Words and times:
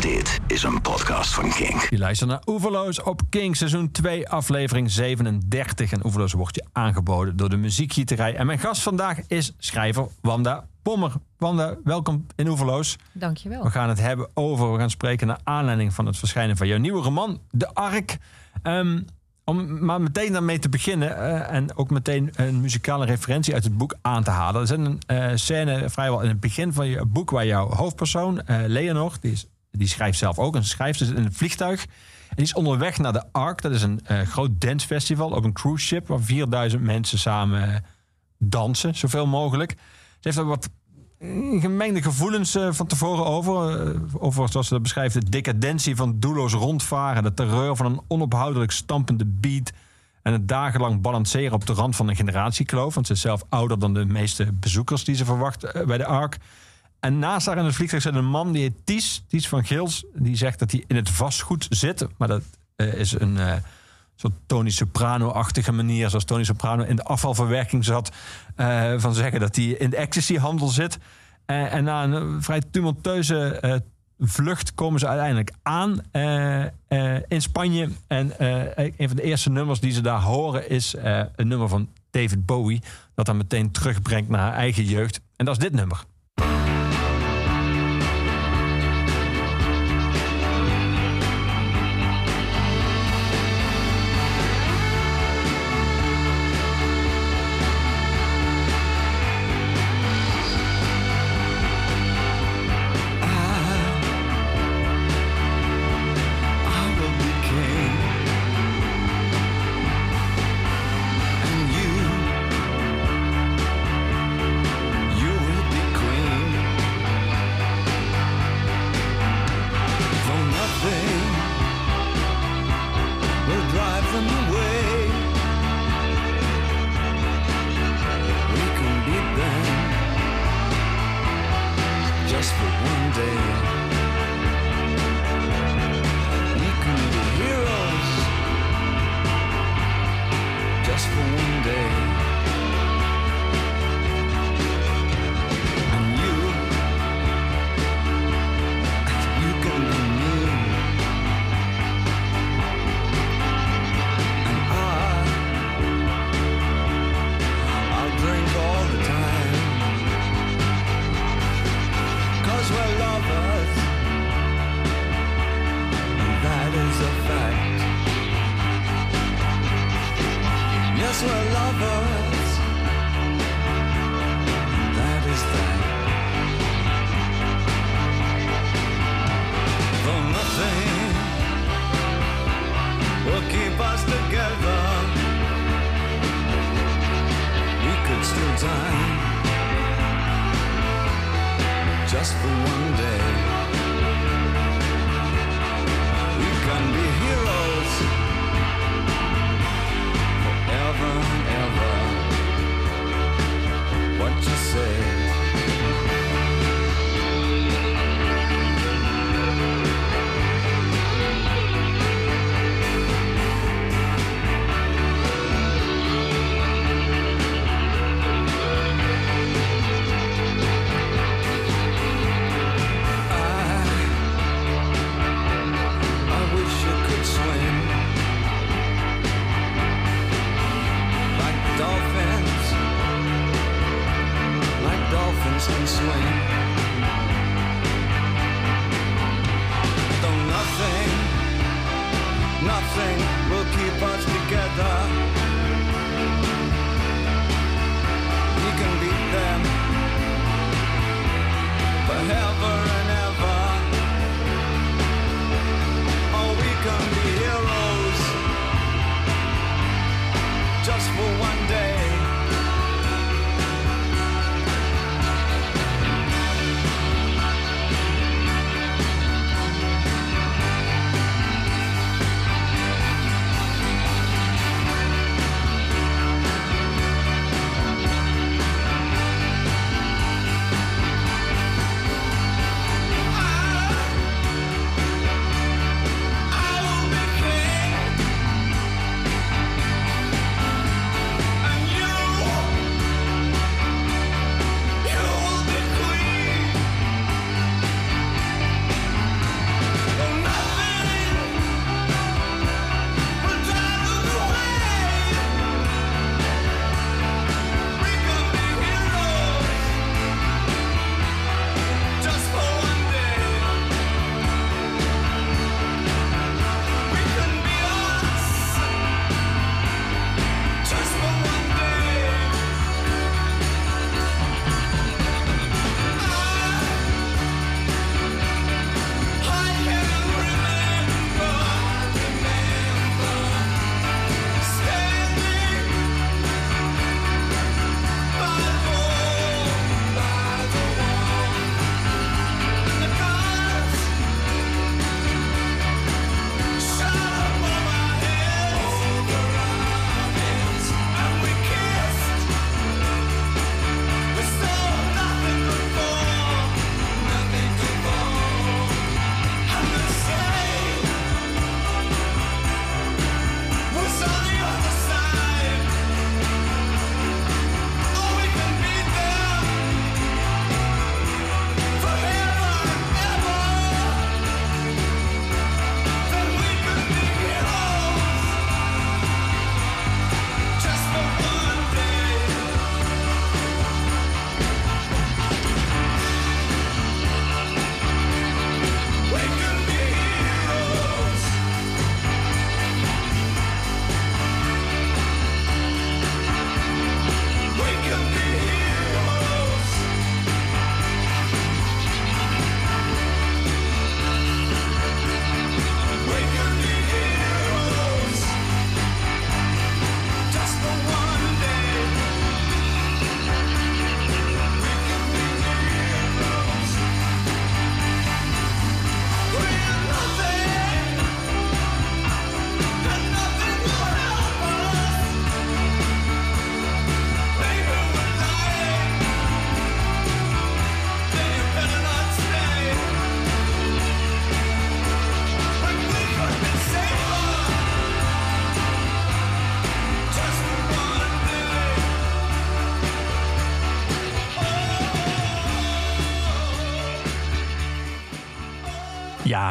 Dit 0.00 0.40
is 0.46 0.62
een 0.62 0.80
podcast 0.80 1.34
van 1.34 1.50
Kink. 1.50 1.86
Je 1.90 1.98
luistert 1.98 2.30
naar 2.30 2.42
Oeverloos 2.46 3.02
op 3.02 3.20
King, 3.28 3.56
seizoen 3.56 3.90
2, 3.90 4.28
aflevering 4.28 4.90
37. 4.90 5.92
En 5.92 6.04
Oeverloos 6.04 6.32
wordt 6.32 6.54
je 6.54 6.64
aangeboden 6.72 7.36
door 7.36 7.48
de 7.48 7.56
muziekgieterij. 7.56 8.36
En 8.36 8.46
mijn 8.46 8.58
gast 8.58 8.82
vandaag 8.82 9.18
is 9.26 9.54
schrijver 9.58 10.06
Wanda 10.20 10.66
Pommer. 10.82 11.12
Wanda, 11.38 11.76
welkom 11.84 12.26
in 12.36 12.48
Oeverloos. 12.48 12.96
Dankjewel. 13.12 13.62
We 13.62 13.70
gaan 13.70 13.88
het 13.88 14.00
hebben 14.00 14.28
over, 14.34 14.72
we 14.72 14.78
gaan 14.78 14.90
spreken 14.90 15.26
naar 15.26 15.40
aanleiding 15.44 15.94
van 15.94 16.06
het 16.06 16.16
verschijnen 16.16 16.56
van 16.56 16.66
jouw 16.66 16.78
nieuwe 16.78 17.02
roman, 17.02 17.40
De 17.50 17.74
Ark. 17.74 18.18
Ehm, 18.62 19.00
om 19.44 19.84
maar 19.84 20.00
meteen 20.00 20.32
daarmee 20.32 20.58
te 20.58 20.68
beginnen 20.68 21.16
eh, 21.16 21.56
en 21.56 21.76
ook 21.76 21.90
meteen 21.90 22.30
een 22.36 22.60
muzikale 22.60 23.04
referentie 23.04 23.54
uit 23.54 23.64
het 23.64 23.76
boek 23.76 23.94
aan 24.02 24.22
te 24.22 24.30
halen. 24.30 24.60
Er 24.60 24.66
zit 24.66 24.78
een 24.78 25.00
eh, 25.06 25.30
scène 25.34 25.90
vrijwel 25.90 26.20
in 26.20 26.28
het 26.28 26.40
begin 26.40 26.72
van 26.72 26.86
je 26.86 27.04
boek 27.04 27.30
waar 27.30 27.46
jouw 27.46 27.68
hoofdpersoon, 27.68 28.46
eh, 28.46 28.58
Leonor, 28.66 29.16
die, 29.20 29.32
is, 29.32 29.46
die 29.70 29.88
schrijft 29.88 30.18
zelf 30.18 30.38
ook 30.38 30.56
en 30.56 30.64
schrijft 30.64 31.00
in 31.00 31.16
een 31.16 31.32
vliegtuig. 31.32 31.84
En 32.28 32.36
die 32.36 32.44
is 32.44 32.54
onderweg 32.54 32.98
naar 32.98 33.12
de 33.12 33.24
Ark. 33.32 33.62
Dat 33.62 33.72
is 33.72 33.82
een 33.82 34.00
eh, 34.04 34.20
groot 34.20 34.50
dancefestival 34.60 35.30
op 35.30 35.44
een 35.44 35.52
cruise 35.52 35.86
ship 35.86 36.06
waar 36.08 36.20
4000 36.20 36.82
mensen 36.82 37.18
samen 37.18 37.84
dansen, 38.38 38.94
zoveel 38.94 39.26
mogelijk. 39.26 39.70
Ze 39.70 40.18
heeft 40.20 40.36
er 40.36 40.44
wat 40.44 40.68
gemengde 41.60 42.02
gevoelens 42.02 42.54
eh, 42.54 42.68
van 42.72 42.86
tevoren 42.86 43.26
over. 43.26 43.86
eh, 43.86 44.00
over, 44.18 44.48
zoals 44.48 44.66
ze 44.66 44.72
dat 44.72 44.82
beschrijft, 44.82 45.14
de 45.14 45.28
decadentie 45.28 45.96
van 45.96 46.18
doelloos 46.18 46.52
rondvaren. 46.52 47.22
De 47.22 47.34
terreur 47.34 47.76
van 47.76 47.86
een 47.86 48.00
onophoudelijk 48.08 48.70
stampende 48.70 49.24
beat. 49.26 49.72
En 50.22 50.32
het 50.32 50.48
dagenlang 50.48 51.00
balanceren 51.00 51.52
op 51.52 51.66
de 51.66 51.72
rand 51.72 51.96
van 51.96 52.08
een 52.08 52.16
generatiekloof. 52.16 52.94
Want 52.94 53.06
ze 53.06 53.12
is 53.12 53.20
zelf 53.20 53.42
ouder 53.48 53.78
dan 53.78 53.94
de 53.94 54.04
meeste 54.04 54.52
bezoekers 54.52 55.04
die 55.04 55.14
ze 55.14 55.24
verwacht 55.24 55.64
eh, 55.64 55.86
bij 55.86 55.98
de 55.98 56.06
Ark. 56.06 56.36
En 57.00 57.18
naast 57.18 57.46
haar 57.46 57.58
in 57.58 57.64
het 57.64 57.74
vliegtuig 57.74 58.02
zit 58.02 58.14
een 58.14 58.24
man 58.24 58.52
die 58.52 58.62
heet 58.62 58.86
Ties. 58.86 59.24
Ties 59.28 59.48
van 59.48 59.64
Gils. 59.64 60.04
Die 60.14 60.36
zegt 60.36 60.58
dat 60.58 60.70
hij 60.70 60.84
in 60.86 60.96
het 60.96 61.10
vastgoed 61.10 61.66
zit. 61.70 62.06
Maar 62.16 62.28
dat 62.28 62.42
eh, 62.76 62.94
is 62.94 63.20
een 63.20 63.38
eh, 63.38 63.52
soort 64.14 64.32
Tony 64.46 64.70
Soprano-achtige 64.70 65.72
manier. 65.72 66.08
Zoals 66.08 66.24
Tony 66.24 66.44
Soprano 66.44 66.82
in 66.82 66.96
de 66.96 67.04
afvalverwerking 67.04 67.84
zat. 67.84 68.12
eh, 68.56 68.92
van 68.96 69.14
zeggen 69.14 69.40
dat 69.40 69.56
hij 69.56 69.64
in 69.64 69.90
de 69.90 69.96
ecstasy-handel 69.96 70.68
zit. 70.68 70.98
En 71.46 71.84
na 71.84 72.04
een 72.04 72.42
vrij 72.42 72.62
tumultueuze 72.70 73.82
vlucht 74.18 74.74
komen 74.74 75.00
ze 75.00 75.06
uiteindelijk 75.06 75.52
aan 75.62 76.00
in 77.28 77.42
Spanje. 77.42 77.88
En 78.06 78.32
een 78.96 79.08
van 79.08 79.16
de 79.16 79.22
eerste 79.22 79.50
nummers 79.50 79.80
die 79.80 79.92
ze 79.92 80.00
daar 80.00 80.20
horen 80.20 80.68
is 80.68 80.94
een 81.36 81.48
nummer 81.48 81.68
van 81.68 81.88
David 82.10 82.46
Bowie. 82.46 82.82
Dat 83.14 83.26
dan 83.26 83.36
meteen 83.36 83.70
terugbrengt 83.70 84.28
naar 84.28 84.40
haar 84.40 84.52
eigen 84.52 84.84
jeugd. 84.84 85.20
En 85.36 85.44
dat 85.44 85.56
is 85.56 85.62
dit 85.62 85.72
nummer. 85.72 86.04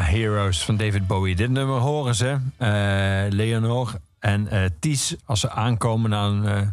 Heroes 0.02 0.66
van 0.66 0.78
David 0.78 1.08
Bowie. 1.08 1.36
Dit 1.36 1.50
nummer 1.50 1.80
horen 1.80 2.16
ze. 2.16 2.38
eh, 2.58 2.70
Leonor 3.30 4.00
en 4.20 4.48
eh 4.48 4.70
Ties, 4.80 5.16
als 5.26 5.40
ze 5.40 5.50
aankomen 5.50 6.10
na 6.10 6.26
een 6.26 6.46
eh, 6.46 6.68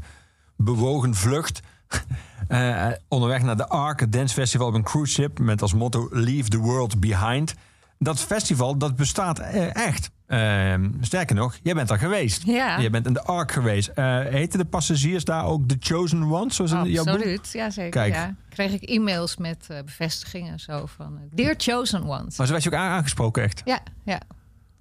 bewogen 0.56 1.14
vlucht. 1.14 1.61
onderweg 3.08 3.43
naar 3.43 3.56
de 3.56 3.69
Ark, 3.69 4.12
dance 4.12 4.34
festival 4.34 4.67
op 4.67 4.75
een 4.75 4.82
cruise 4.82 5.12
ship... 5.12 5.38
met 5.38 5.62
als 5.62 5.75
motto 5.75 6.08
Leave 6.11 6.49
the 6.49 6.58
World 6.58 7.00
Behind. 7.00 7.55
Dat 7.99 8.20
festival, 8.20 8.76
dat 8.78 8.96
bestaat 8.96 9.38
echt. 9.72 10.11
Eh, 10.26 10.75
sterker 11.00 11.37
nog, 11.37 11.56
jij 11.62 11.75
bent 11.75 11.88
daar 11.88 11.99
geweest. 11.99 12.43
Ja. 12.46 12.78
Je 12.78 12.90
bent 12.90 13.06
in 13.06 13.12
de 13.12 13.23
Ark 13.23 13.52
geweest. 13.52 13.88
Eh 13.88 14.19
heten 14.20 14.58
de 14.58 14.64
passagiers 14.64 15.25
daar 15.25 15.44
ook 15.44 15.69
The 15.69 15.76
Chosen 15.81 16.23
Ones, 16.23 16.56
zoals 16.56 16.73
in 16.73 16.84
jouw 16.90 17.05
boek? 17.05 17.14
Absoluut, 17.14 17.50
ja 17.52 17.70
zeker. 17.70 17.90
Kijk. 17.90 18.14
Ja. 18.14 18.34
Kreeg 18.49 18.73
ik 18.73 18.82
e-mails 18.82 19.37
met 19.37 19.67
eh, 19.69 19.78
bevestigingen 19.84 20.52
en 20.52 20.61
zo 20.61 20.87
van... 20.87 21.17
eh, 21.17 21.23
Dear 21.31 21.55
Chosen 21.58 22.02
Ones. 22.05 22.37
Maar 22.37 22.46
ze 22.46 22.52
werd 22.52 22.64
je 22.64 22.70
ook 22.70 22.76
aan- 22.76 22.90
aangesproken 22.90 23.43
echt. 23.43 23.62
Ja, 23.64 23.81
ja, 24.05 24.20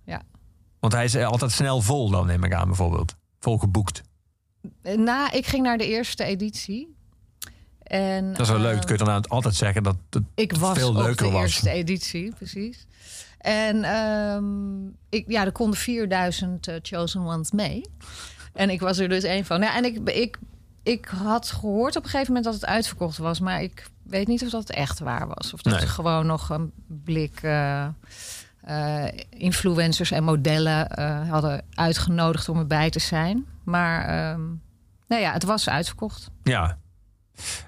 ja. 0.06 0.22
Want 0.80 0.94
hij 0.94 1.04
is 1.04 1.16
altijd 1.16 1.52
snel 1.52 1.82
vol 1.82 2.10
dan, 2.10 2.26
neem 2.28 2.44
ik 2.44 2.54
aan 2.54 2.68
bijvoorbeeld. 2.68 3.16
Vol 3.40 3.58
geboekt. 3.58 4.02
Na, 4.96 5.32
ik 5.32 5.46
ging 5.46 5.64
naar 5.64 5.78
de 5.78 5.88
eerste 5.88 6.24
editie. 6.24 6.96
En, 7.84 8.32
Dat 8.32 8.40
is 8.42 8.50
wel 8.50 8.60
leuk. 8.60 8.76
Dan 8.76 8.86
kun 8.86 8.98
je 8.98 9.04
dan 9.04 9.28
altijd 9.28 9.56
zeggen 9.56 9.84
dat 9.84 9.98
het 10.10 10.24
Ik 10.36 10.54
was 10.56 10.78
veel 10.78 10.94
leuker 10.94 11.26
de 11.26 11.32
was. 11.32 11.42
eerste 11.42 11.70
editie, 11.70 12.34
precies. 12.36 12.86
En 13.46 13.84
ehm, 13.84 14.86
ik, 15.10 15.24
ja, 15.28 15.46
er 15.46 15.52
konden 15.52 15.80
4000 15.80 16.68
eh, 16.68 16.76
Chosen 16.82 17.22
Ones 17.22 17.52
mee. 17.52 17.86
En 18.54 18.70
ik 18.70 18.80
was 18.80 18.98
er 18.98 19.10
dus 19.10 19.24
één 19.24 19.46
van. 19.46 19.62
Ja, 19.62 19.76
en 19.76 19.86
ik, 19.86 20.10
ik, 20.10 20.38
ik 20.84 21.06
had 21.06 21.52
gehoord 21.52 21.96
op 21.96 22.04
een 22.04 22.10
gegeven 22.10 22.34
moment 22.34 22.46
dat 22.46 22.54
het 22.62 22.66
uitverkocht 22.66 23.18
was. 23.18 23.40
Maar 23.40 23.62
ik 23.62 23.88
weet 24.04 24.28
niet 24.28 24.44
of 24.44 24.50
dat 24.50 24.70
echt 24.70 25.00
waar 25.00 25.28
was. 25.28 25.54
Of 25.54 25.62
dat 25.62 25.74
Nee. 25.74 25.82
ze 25.82 25.88
gewoon 25.88 26.26
nog 26.26 26.50
een 26.50 26.72
blik 26.88 27.40
eh, 27.42 27.88
eh, 28.62 29.06
influencers 29.30 30.12
en 30.12 30.24
modellen 30.24 31.00
hadden 31.28 31.66
uitgenodigd 31.74 32.50
om 32.50 32.58
erbij 32.60 32.90
te 32.90 33.00
zijn. 33.00 33.46
Maar 33.64 34.02
ehm, 34.06 34.42
nou 35.08 35.22
ja, 35.22 35.32
het 35.32 35.44
was 35.44 35.70
uitverkocht. 35.70 36.30
Ja. 36.44 36.78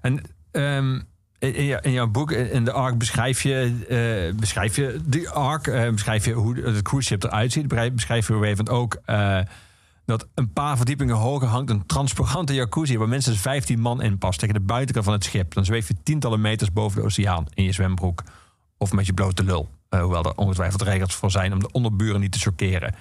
En 0.01 0.21
ehm, 0.51 1.01
in, 1.39 1.55
in 1.55 1.65
jou- 1.65 1.81
in 1.81 1.91
jouw 1.91 2.07
boek, 2.07 2.31
in 2.31 2.63
de 2.65 2.71
Ark, 2.71 2.97
beschrijf 2.97 3.43
je, 3.43 3.85
eh, 4.31 4.39
beschrijf 4.39 4.75
je 4.75 4.99
de 5.05 5.29
Ark. 5.29 5.67
eh, 5.67 5.89
beschrijf 5.89 6.25
je 6.25 6.33
hoe 6.33 6.55
het 6.59 6.81
cruise 6.81 7.07
ship 7.07 7.23
eruit 7.23 7.51
ziet. 7.51 7.67
Beschrijf- 7.93 8.27
je 8.27 8.33
moment 8.33 8.69
ook 8.69 8.97
eh, 9.05 9.39
dat 10.05 10.27
een 10.35 10.53
paar 10.53 10.77
verdiepingen 10.77 11.15
hoger 11.15 11.47
hangt 11.47 11.69
een 11.69 11.85
transparante 11.85 12.53
jacuzzi 12.53 12.97
waar 12.97 13.07
minstens 13.07 13.39
15 13.39 13.79
man 13.79 14.01
in 14.01 14.17
past 14.17 14.39
tegen 14.39 14.53
de 14.53 14.59
buitenkant 14.59 15.05
van 15.05 15.13
het 15.13 15.23
schip. 15.23 15.53
Dan 15.53 15.65
zweef 15.65 15.87
je 15.87 15.95
tientallen 16.03 16.41
meters 16.41 16.73
boven 16.73 16.99
de 16.99 17.05
oceaan 17.05 17.45
in 17.53 17.63
je 17.63 17.71
zwembroek 17.71 18.23
of 18.77 18.91
met 18.93 19.05
je 19.05 19.13
blote 19.13 19.43
lul. 19.43 19.69
Hoewel 19.89 20.23
er 20.25 20.35
ongetwijfeld 20.35 20.81
regels 20.81 21.15
voor 21.15 21.31
zijn 21.31 21.53
om 21.53 21.59
de 21.59 21.71
onderburen 21.71 22.19
niet 22.19 22.31
te 22.31 22.39
chockeren. 22.39 22.95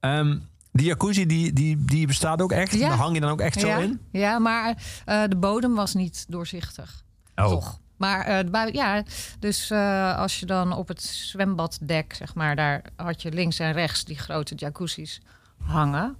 Ehm, 0.00 0.36
die 0.72 0.86
jacuzzi 0.86 1.26
die, 1.26 1.52
die, 1.52 1.84
die 1.84 2.06
bestaat 2.06 2.42
ook 2.42 2.52
echt. 2.52 2.74
Ja. 2.74 2.88
Daar 2.88 2.98
hang 2.98 3.14
je 3.14 3.20
dan 3.20 3.30
ook 3.30 3.40
echt 3.40 3.60
zo 3.60 3.66
ja, 3.66 3.78
in. 3.78 4.00
ja, 4.12 4.38
maar 4.38 4.74
de 5.04 5.36
bodem 5.36 5.74
was 5.74 5.94
niet 5.94 6.24
doorzichtig. 6.28 7.04
Oh. 7.44 7.50
Toch. 7.50 7.78
Maar 7.96 8.20
eh, 8.26 8.72
ja, 8.72 9.02
dus 9.38 9.70
eh, 9.70 10.16
als 10.18 10.40
je 10.40 10.46
dan 10.46 10.72
op 10.72 10.88
het 10.88 11.02
zwembaddek, 11.02 12.14
zeg 12.14 12.34
maar, 12.34 12.56
daar 12.56 12.82
had 12.96 13.22
je 13.22 13.32
links 13.32 13.58
en 13.58 13.72
rechts 13.72 14.04
die 14.04 14.18
grote 14.18 14.54
jacuzzi's 14.54 15.20
hangen. 15.62 16.16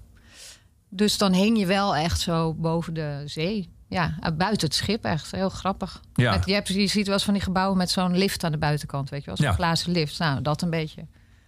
Dus 0.88 1.18
dan 1.18 1.32
hing 1.32 1.58
je 1.58 1.66
wel 1.66 1.96
echt 1.96 2.20
zo 2.20 2.54
boven 2.54 2.94
de 2.94 3.22
zee. 3.26 3.70
Ja, 3.88 4.16
eh, 4.20 4.32
buiten 4.36 4.66
het 4.66 4.76
schip 4.76 5.04
echt. 5.04 5.30
Heel 5.30 5.48
grappig. 5.48 6.00
Ja. 6.14 6.30
Met, 6.30 6.46
je, 6.46 6.52
hebt, 6.52 6.68
je 6.68 6.86
ziet 6.86 7.04
wel 7.06 7.14
eens 7.14 7.24
van 7.24 7.34
die 7.34 7.42
gebouwen 7.42 7.76
met 7.78 7.90
zo'n 7.90 8.16
lift 8.16 8.44
aan 8.44 8.52
de 8.52 8.58
buitenkant, 8.58 9.10
weet 9.10 9.20
je 9.20 9.26
wel. 9.26 9.36
Zo'n 9.36 9.46
Ja. 9.46 9.52
glazen 9.52 9.92
lift. 9.92 10.18
Nou, 10.18 10.42
dat 10.42 10.62
een 10.62 10.70
beetje. 10.70 11.06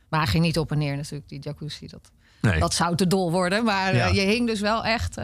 Maar 0.08 0.20
hij 0.20 0.28
ging 0.28 0.44
niet 0.44 0.58
op 0.58 0.70
en 0.72 0.78
neer 0.78 0.96
natuurlijk, 0.96 1.28
die 1.28 1.40
jacuzzi. 1.40 1.86
Dat, 1.86 2.10
Nee. 2.40 2.60
dat 2.60 2.74
zou 2.74 2.96
te 2.96 3.06
dol 3.06 3.30
worden. 3.30 3.64
Maar 3.64 4.14
je 4.14 4.20
hing 4.20 4.46
dus 4.46 4.60
wel 4.60 4.84
echt 4.84 5.18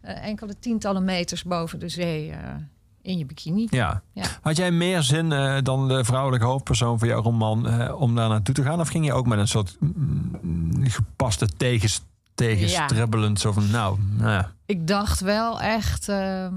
enkele 0.00 0.58
tientallen 0.58 1.04
meters 1.04 1.42
boven 1.42 1.78
de 1.78 1.88
zee 1.88 2.34
in 3.02 3.18
je 3.18 3.26
bikini. 3.26 3.66
Ja. 3.70 4.02
Ja. 4.12 4.24
Had 4.42 4.56
jij 4.56 4.70
meer 4.70 5.02
zin 5.02 5.32
eh, 5.32 5.56
dan 5.62 5.88
de 5.88 6.04
vrouwelijke 6.04 6.46
hoofdpersoon 6.46 6.98
van 6.98 7.08
jouw 7.08 7.22
roman 7.22 7.68
eh, 7.68 8.00
om 8.00 8.14
daar 8.14 8.28
naartoe 8.28 8.54
te 8.54 8.62
gaan? 8.62 8.80
Of 8.80 8.88
ging 8.88 9.04
je 9.04 9.12
ook 9.12 9.26
met 9.26 9.38
een 9.38 9.48
soort 9.48 9.76
mm, 9.80 10.84
gepaste 10.88 11.46
tegens, 11.56 12.02
tegenstribbelend 12.34 13.40
zo 13.40 13.52
van 13.52 13.70
nou, 13.70 13.98
nou 14.18 14.30
ja. 14.30 14.52
Ik 14.66 14.86
dacht 14.86 15.20
wel 15.20 15.60
echt 15.60 16.08
ehm, 16.08 16.54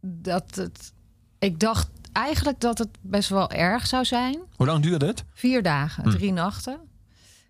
dat 0.00 0.54
het. 0.54 0.92
Ik 1.38 1.60
dacht 1.60 1.88
eigenlijk 2.12 2.60
dat 2.60 2.78
het 2.78 2.88
best 3.00 3.28
wel 3.28 3.50
erg 3.50 3.86
zou 3.86 4.04
zijn. 4.04 4.38
Hoe 4.56 4.66
lang 4.66 4.82
duurde 4.82 5.06
het? 5.06 5.24
Vier 5.34 5.62
dagen, 5.62 6.02
Hm. 6.04 6.10
drie 6.10 6.32
nachten. 6.32 6.78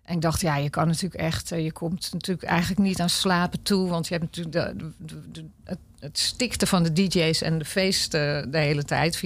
En 0.03 0.15
ik 0.15 0.21
dacht, 0.21 0.41
ja, 0.41 0.55
je 0.55 0.69
kan 0.69 0.87
natuurlijk 0.87 1.21
echt, 1.21 1.51
eh, 1.51 1.63
je 1.63 1.71
komt 1.71 2.09
natuurlijk 2.13 2.47
eigenlijk 2.47 2.81
niet 2.81 3.01
aan 3.01 3.09
slapen 3.09 3.61
toe, 3.61 3.89
want 3.89 4.07
je 4.07 4.13
hebt 4.17 4.25
natuurlijk 4.37 4.79
de, 4.79 4.91
de- 5.05 5.31
de- 5.31 5.45
het, 5.63 5.79
het 5.99 6.17
stikte 6.19 6.67
van 6.67 6.83
de 6.83 6.93
DJ's 6.93 7.41
en 7.41 7.57
de 7.57 7.65
feesten 7.65 8.51
de 8.51 8.57
hele 8.57 8.83
tijd, 8.83 9.17
24/7. 9.17 9.21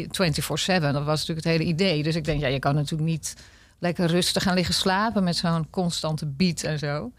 Dat 0.93 1.03
was 1.03 1.19
natuurlijk 1.19 1.47
het 1.47 1.57
hele 1.57 1.63
idee. 1.63 2.03
Dus 2.03 2.15
ik 2.15 2.23
denk, 2.25 2.39
ja, 2.41 2.47
je 2.47 2.59
kan 2.59 2.75
natuurlijk 2.75 3.09
niet 3.09 3.35
lekker 3.79 4.05
rustig 4.07 4.43
gaan 4.43 4.55
liggen 4.55 4.73
slapen 4.73 5.23
met 5.23 5.35
zo'n 5.35 5.69
constante 5.69 6.25
beat 6.25 6.61
en 6.61 6.79
zo. 6.79 7.11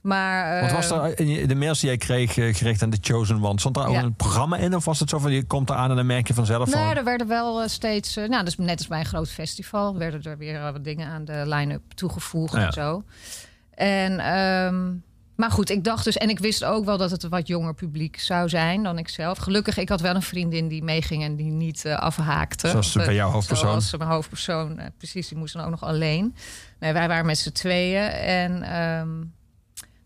Maar 0.00 0.60
Want 0.60 0.72
was 0.72 0.90
eh, 0.90 1.04
er 1.04 1.20
in 1.20 1.48
de 1.48 1.54
mails 1.54 1.80
die 1.80 1.88
jij 1.88 1.98
kreeg 1.98 2.36
eh, 2.36 2.54
gericht 2.54 2.82
aan 2.82 2.90
de 2.90 2.98
Chosen 3.00 3.44
One, 3.44 3.58
stond 3.60 3.74
daar 3.74 3.86
ook 3.86 3.94
Ja. 3.94 4.02
een 4.02 4.14
programma 4.14 4.56
in? 4.56 4.74
Of 4.74 4.84
was 4.84 5.00
het 5.00 5.08
zo 5.10 5.18
van 5.18 5.32
je 5.32 5.44
komt 5.44 5.70
eraan 5.70 5.90
en 5.90 5.96
dan 5.96 6.06
merk 6.06 6.26
je 6.26 6.34
vanzelf 6.34 6.70
van... 6.70 6.80
Nou, 6.80 6.96
er 6.96 7.04
werden 7.04 7.28
wel 7.28 7.62
eh, 7.62 7.68
steeds, 7.68 8.14
nou, 8.14 8.44
dus 8.44 8.56
net 8.56 8.78
als 8.78 8.86
bij 8.86 8.98
een 8.98 9.04
groot 9.04 9.30
festival, 9.30 9.96
werden 9.98 10.22
er 10.22 10.38
weer 10.38 10.60
wat 10.72 10.84
dingen 10.84 11.08
aan 11.08 11.24
de 11.24 11.42
line-up 11.46 11.82
toegevoegd 11.94 12.54
Ja. 12.54 12.66
en 12.66 12.72
zo. 12.72 13.04
En, 13.74 14.18
ehm, 14.18 14.90
maar 15.36 15.50
goed, 15.50 15.70
ik 15.70 15.84
dacht 15.84 16.04
dus, 16.04 16.16
en 16.16 16.28
ik 16.28 16.38
wist 16.38 16.64
ook 16.64 16.84
wel 16.84 16.96
dat 16.98 17.10
het 17.10 17.22
een 17.22 17.30
wat 17.30 17.46
jonger 17.46 17.74
publiek 17.74 18.20
zou 18.20 18.48
zijn 18.48 18.82
dan 18.82 18.98
ik 18.98 19.08
zelf. 19.08 19.38
Gelukkig, 19.38 19.76
ik 19.76 19.88
had 19.88 20.00
wel 20.00 20.14
een 20.14 20.22
vriendin 20.22 20.68
die 20.68 20.82
meeging 20.82 21.22
en 21.22 21.36
die 21.36 21.50
niet 21.50 21.84
eh, 21.84 21.98
afhaakte. 21.98 22.68
Zoals 22.68 22.96
Eh, 22.96 23.04
bij 23.04 23.14
jouw 23.14 23.30
hoofdpersoon. 23.30 23.68
Zoals 23.68 23.96
mijn 23.96 24.10
hoofdpersoon, 24.10 24.78
eh, 24.78 24.86
precies, 24.96 25.28
die 25.28 25.38
moest 25.38 25.54
dan 25.54 25.64
ook 25.64 25.70
nog 25.70 25.82
alleen. 25.84 26.34
Nee, 26.80 26.92
wij 26.92 27.08
waren 27.08 27.26
met 27.26 27.38
z'n 27.38 27.52
tweeën 27.52 28.08
en... 28.10 28.62
ehm, 28.62 29.18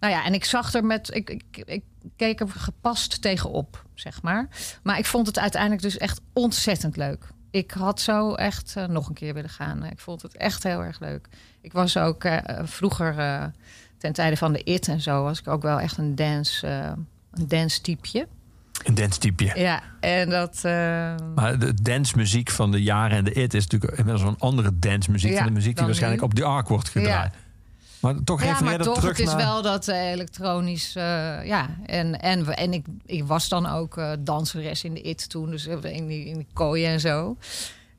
nou 0.00 0.12
ja, 0.12 0.24
en 0.24 0.34
ik 0.34 0.44
zag 0.44 0.74
er 0.74 0.84
met. 0.84 1.14
Ik, 1.14 1.30
ik, 1.30 1.62
ik 1.64 1.82
keek 2.16 2.40
er 2.40 2.48
gepast 2.48 3.22
tegenop, 3.22 3.84
zeg 3.94 4.22
maar. 4.22 4.48
Maar 4.82 4.98
ik 4.98 5.06
vond 5.06 5.26
het 5.26 5.38
uiteindelijk 5.38 5.82
dus 5.82 5.96
echt 5.98 6.20
ontzettend 6.32 6.96
leuk. 6.96 7.26
Ik 7.50 7.70
had 7.70 8.00
zo 8.00 8.34
echt 8.34 8.76
eh, 8.76 8.86
nog 8.86 9.08
een 9.08 9.14
keer 9.14 9.34
willen 9.34 9.50
gaan. 9.50 9.84
Ik 9.84 9.98
vond 9.98 10.22
het 10.22 10.36
echt 10.36 10.62
heel 10.62 10.82
erg 10.82 11.00
leuk. 11.00 11.28
Ik 11.60 11.72
was 11.72 11.96
ook 11.96 12.24
eh, 12.24 12.58
vroeger, 12.64 13.18
eh, 13.18 13.44
ten 13.98 14.12
tijde 14.12 14.36
van 14.36 14.52
de 14.52 14.62
IT 14.64 14.88
en 14.88 15.00
zo, 15.00 15.22
was 15.22 15.38
ik 15.38 15.48
ook 15.48 15.62
wel 15.62 15.80
echt 15.80 15.98
een 15.98 16.14
dance, 16.14 16.66
eh 16.66 16.92
een 17.32 17.48
dance 17.48 17.80
typeje. 17.80 18.26
Een 18.84 18.94
dance 18.94 19.18
typeje. 19.18 19.52
Ja, 19.60 19.82
en 20.00 20.30
dat. 20.30 20.56
eh, 20.62 20.72
Maar 21.34 21.58
de 21.58 21.74
dancemuziek 21.82 22.50
van 22.50 22.70
de 22.70 22.82
jaren 22.82 23.16
en 23.16 23.24
de 23.24 23.32
it 23.32 23.54
is 23.54 23.66
natuurlijk 23.66 23.98
inmiddels 23.98 24.28
een 24.28 24.38
andere 24.38 24.78
dancemuziek 24.78 25.30
Ja, 25.30 25.36
dan 25.38 25.46
de 25.46 25.52
muziek 25.52 25.76
die 25.76 25.84
waarschijnlijk 25.84 26.22
nu. 26.22 26.28
op 26.28 26.34
die 26.34 26.44
ark 26.44 26.68
wordt 26.68 26.88
gedraaid. 26.88 27.34
Maar 28.00 28.14
toch 28.24 28.44
Ja, 28.44 28.60
maar 28.60 28.78
toch, 28.78 28.94
terug 28.98 29.16
het 29.16 29.26
is 29.26 29.34
wel 29.34 29.62
dat 29.62 29.88
eh, 29.88 30.10
elektronisch... 30.10 30.92
ja, 30.92 31.68
en, 31.86 32.20
en, 32.20 32.56
en 32.56 32.72
ik, 32.72 32.86
ik 33.06 33.24
was 33.24 33.48
dan 33.48 33.66
ook 33.66 34.00
danseres 34.18 34.84
in 34.84 34.94
de 34.94 35.00
IT 35.00 35.28
toen. 35.30 35.50
Dus 35.50 35.66
in 35.66 36.06
die, 36.06 36.24
in 36.26 36.36
die 36.36 36.46
kooien 36.52 36.90
en 36.90 37.00
zo. 37.00 37.36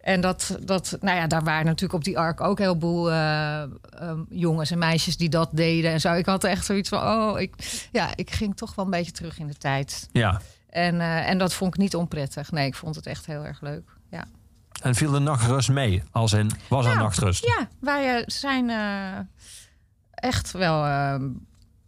En 0.08 0.22
dat, 0.22 0.58
dat, 0.62 0.98
nou 1.02 1.18
ja, 1.18 1.28
daar 1.28 1.44
waren 1.44 1.66
natuurlijk 1.66 1.94
op 1.94 2.04
die 2.04 2.20
ark 2.20 2.42
ook 2.42 2.60
een 2.60 2.66
heleboel 2.66 3.12
eh, 3.12 3.62
ehm, 3.62 4.20
jongens 4.30 4.72
en 4.72 4.78
meisjes 4.78 5.18
die 5.18 5.30
dat 5.30 5.50
deden 5.52 5.92
en 5.92 6.00
zo. 6.00 6.14
Ik 6.14 6.26
had 6.26 6.44
echt 6.44 6.66
zoiets 6.66 6.90
van, 6.90 7.02
oh, 7.02 7.40
ik, 7.40 7.56
ja, 7.92 8.10
ik 8.16 8.32
ging 8.32 8.56
toch 8.56 8.76
wel 8.76 8.86
een 8.86 8.92
beetje 8.92 9.12
terug 9.12 9.40
in 9.40 9.48
de 9.48 9.58
tijd. 9.58 10.10
Ja. 10.12 10.42
En, 10.70 11.02
eh, 11.02 11.30
en 11.30 11.38
dat 11.38 11.54
vond 11.54 11.74
ik 11.74 11.80
niet 11.80 11.96
onprettig. 11.96 12.52
Nee, 12.52 12.68
ik 12.68 12.76
vond 12.76 12.96
het 12.96 13.06
echt 13.06 13.26
heel 13.26 13.46
erg 13.46 13.62
leuk. 13.62 13.90
Ja. 14.10 14.26
En 14.82 14.96
viel 14.96 15.12
de 15.12 15.20
nachtrust 15.20 15.70
mee? 15.70 16.04
Als 16.12 16.34
in, 16.34 16.52
was 16.68 16.86
er 16.86 16.92
Ja, 16.92 16.98
nachtrust? 16.98 17.46
Ja, 17.46 17.68
wij 17.80 18.18
eh, 18.18 18.24
zijn 18.26 18.72
echt 20.12 20.52
wel. 20.52 20.84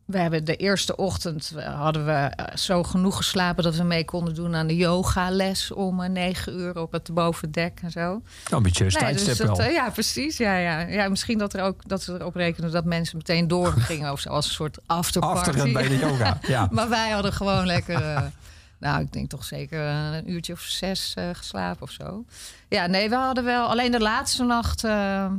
We 0.10 0.18
hebben 0.20 0.46
de 0.46 0.56
eerste 0.56 0.96
ochtend 0.96 1.52
eh, 1.56 1.80
hadden 1.82 2.06
we 2.06 2.12
eh, 2.12 2.56
zo 2.56 2.84
genoeg 2.84 3.16
geslapen 3.18 3.64
dat 3.64 3.76
we 3.76 3.84
mee 3.84 4.06
konden 4.06 4.34
doen 4.34 4.56
aan 4.56 4.68
de 4.68 4.76
yogales 4.76 5.72
om 5.72 6.02
eh, 6.04 6.10
negen 6.10 6.54
uur 6.60 6.78
op 6.80 6.92
het 6.92 7.14
bovendek 7.14 7.80
en 7.84 7.92
zo. 7.92 8.22
Ambitieus 8.52 8.94
Nee, 8.94 9.04
tijdstip 9.04 9.38
dat, 9.48 9.58
wel. 9.58 9.66
eh, 9.68 9.74
ja, 9.74 9.90
precies. 9.90 10.38
Ja, 10.38 10.56
ja. 10.58 10.80
ja, 10.80 11.10
misschien 11.10 11.38
dat, 11.38 11.54
er 11.54 11.62
ook, 11.64 11.88
dat 11.88 12.02
ze 12.04 12.14
erop 12.14 12.36
rekenen 12.36 12.72
dat 12.72 12.86
mensen 12.86 13.18
meteen 13.18 13.48
doorgingen 13.48 14.12
of 14.16 14.20
zo, 14.20 14.30
als 14.30 14.46
een 14.46 14.52
soort 14.54 14.78
afterparty. 14.86 15.38
Afteren 15.50 15.74
bij 15.74 15.88
de 15.88 15.98
yoga. 15.98 16.38
Ja. 16.48 16.68
Maar 16.72 16.90
wij 16.90 17.10
hadden 17.10 17.34
gewoon 17.34 17.66
lekker. 17.66 18.32
nou, 18.80 19.02
ik 19.02 19.14
denk 19.14 19.30
toch 19.30 19.44
zeker 19.44 19.80
een 19.82 20.32
uurtje 20.32 20.54
of 20.54 20.62
zes 20.62 21.16
geslapen 21.34 21.82
of 21.82 21.92
zo. 21.92 22.26
Ja, 22.70 22.88
nee, 22.88 23.10
we 23.10 23.16
hadden 23.16 23.44
wel. 23.44 23.68
Alleen 23.68 23.92
de 23.92 24.00
laatste 24.00 24.44
nacht. 24.44 24.84
eh, 24.84 25.32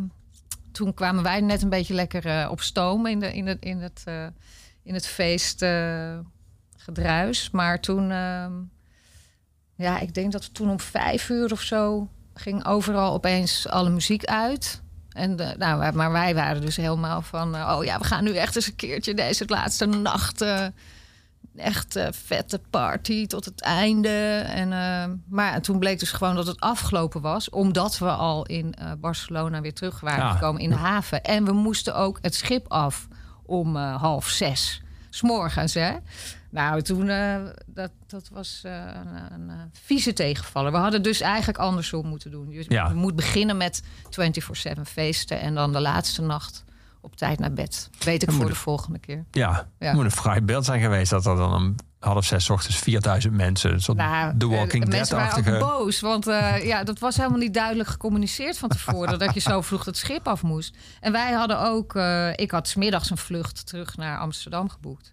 toen 0.73 0.95
kwamen 0.95 1.23
wij 1.23 1.41
net 1.41 1.63
een 1.63 1.69
beetje 1.69 1.95
lekker 1.95 2.49
op 2.51 2.61
stoom 2.61 3.07
in, 3.07 3.21
de, 3.21 3.33
in, 3.33 3.47
het, 3.47 3.57
in, 3.61 3.81
het, 3.81 4.05
in 4.83 4.95
het 4.95 5.07
feest. 5.07 5.63
eh, 5.63 6.19
gedruis. 6.77 7.51
Maar 7.51 7.81
toen. 7.81 8.11
ehm, 8.11 8.53
ja, 9.75 9.99
ik 9.99 10.15
denk 10.15 10.33
dat 10.33 10.45
we 10.45 10.53
toen 10.53 10.71
om 10.71 10.81
vijf 10.81 11.29
uur 11.29 11.53
of 11.53 11.61
zo. 11.61 12.09
ging 12.35 12.67
overal 12.67 13.13
opeens 13.13 13.69
alle 13.69 13.91
muziek 13.91 14.25
uit. 14.25 14.83
En 15.11 15.37
de, 15.37 15.55
nou, 15.59 15.93
maar 15.93 16.13
wij 16.13 16.35
waren 16.35 16.61
dus 16.61 16.77
helemaal 16.77 17.23
van... 17.23 17.57
eh, 17.57 17.77
oh 17.79 17.85
ja, 17.85 17.99
we 17.99 18.05
gaan 18.05 18.25
nu 18.25 18.35
echt 18.37 18.57
eens 18.57 18.67
een 18.67 18.77
keertje 18.77 19.15
deze 19.15 19.45
laatste 19.47 19.87
nacht... 19.87 20.41
eh, 20.41 20.67
echt 21.57 21.97
eh, 21.97 22.07
vette 22.11 22.61
party 22.71 23.27
tot 23.27 23.45
het 23.45 23.61
einde. 23.61 24.39
En, 24.39 24.73
eh, 24.73 25.05
maar 25.29 25.61
toen 25.63 25.79
bleek 25.79 25.99
dus 25.99 26.13
gewoon 26.13 26.35
dat 26.35 26.47
het 26.47 26.61
afgelopen 26.61 27.21
was... 27.21 27.51
omdat 27.51 27.99
we 27.99 28.11
al 28.11 28.47
in 28.47 28.75
eh, 28.75 28.93
Barcelona 28.99 29.61
weer 29.61 29.75
terug 29.75 30.01
waren 30.01 30.25
Ja. 30.25 30.33
gekomen 30.33 30.61
in 30.63 30.71
de 30.71 30.77
haven. 30.77 31.23
En 31.25 31.45
we 31.45 31.53
moesten 31.53 31.95
ook 31.97 32.19
het 32.23 32.35
schip 32.35 32.69
af 32.73 33.09
om 33.51 33.77
eh, 33.77 34.01
half 34.01 34.29
zes. 34.29 34.83
S'morgens, 35.11 35.75
hè? 35.75 35.93
Nou, 36.51 36.83
toen, 36.83 37.09
eh, 37.09 37.37
dat, 37.67 37.91
dat 38.07 38.29
was 38.33 38.61
eh, 38.65 38.73
een, 38.73 39.49
een, 39.49 39.71
vieze 39.73 40.13
tegenvaller. 40.13 40.73
We 40.73 40.79
hadden 40.79 41.03
dus 41.03 41.21
eigenlijk 41.21 41.59
andersom 41.59 42.07
moeten 42.07 42.31
doen. 42.31 42.51
Je 42.51 42.65
Ja. 42.69 42.89
je 42.89 42.95
moet 42.95 43.17
beginnen 43.17 43.57
met 43.57 43.83
24-7 44.11 44.81
feesten... 44.87 45.41
en 45.41 45.55
dan 45.55 45.73
de 45.73 45.81
laatste 45.81 46.23
nacht 46.23 46.65
op 47.01 47.17
tijd 47.17 47.39
naar 47.39 47.53
bed. 47.53 47.91
Weet 48.05 48.23
ik 48.23 48.31
voor 48.31 48.47
de 48.49 48.55
volgende 48.55 48.99
keer. 48.99 49.25
Ja, 49.31 49.67
Ja. 49.79 49.87
het 49.87 49.95
moet 49.95 50.05
een 50.05 50.11
fraai 50.11 50.41
beeld 50.41 50.65
zijn 50.65 50.81
geweest 50.81 51.11
dat 51.11 51.27
er 51.27 51.37
dan 51.37 51.55
om 51.55 51.75
half 52.01 52.25
zes 52.25 52.51
ochtends 52.51 52.79
4000 52.79 53.35
mensen. 53.35 53.73
Een 53.73 53.81
soort 53.81 53.99
Nou, 53.99 54.39
The 54.39 54.47
eh, 54.47 54.53
Walking 54.53 54.89
mensen 54.89 55.17
waren 55.17 55.37
ook 55.39 55.45
Dead-achtige. 55.45 55.79
boos, 55.79 56.01
want 56.01 56.27
eh, 56.27 56.65
ja, 56.65 56.85
dat 56.85 56.99
was 56.99 57.17
helemaal 57.17 57.39
niet 57.39 57.55
duidelijk 57.55 57.89
gecommuniceerd 57.89 58.59
van 58.59 58.69
tevoren 58.69 59.19
dat 59.19 59.35
je 59.35 59.41
zo 59.41 59.61
vroeg 59.71 59.85
het 59.85 59.97
schip 59.97 60.29
af 60.29 60.43
moest. 60.43 60.77
En 61.01 61.13
wij 61.13 61.33
hadden 61.33 61.61
ook, 61.61 61.95
eh, 61.95 62.37
ik 62.37 62.51
had 62.51 62.69
smiddags 62.69 63.11
een 63.11 63.17
vlucht 63.17 63.67
terug 63.67 63.97
naar 63.97 64.19
Amsterdam 64.19 64.69
geboekt. 64.69 65.13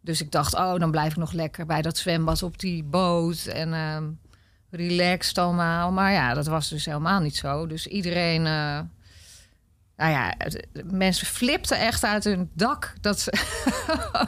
Dus 0.00 0.20
ik 0.20 0.30
dacht, 0.30 0.54
oh, 0.54 0.78
dan 0.78 0.90
blijf 0.90 1.10
ik 1.10 1.16
nog 1.16 1.32
lekker 1.32 1.66
bij 1.66 1.82
dat 1.82 1.96
zwembad 1.96 2.42
op 2.42 2.58
die 2.58 2.82
boot 2.82 3.44
en 3.46 3.74
ehm 3.74 4.04
relaxed 4.74 5.38
allemaal. 5.38 5.92
Maar 5.92 6.12
ja, 6.12 6.34
dat 6.34 6.46
was 6.46 6.68
dus 6.68 6.84
helemaal 6.84 7.20
niet 7.20 7.36
zo. 7.36 7.66
Dus 7.66 7.86
iedereen, 7.86 8.46
eh, 8.46 8.80
nou 9.96 10.10
ja, 10.10 10.34
mensen 10.84 11.26
flipten 11.26 11.78
echt 11.78 12.04
uit 12.04 12.24
hun 12.24 12.50
dak 12.54 12.94
dat 13.00 13.20
ze 13.20 13.32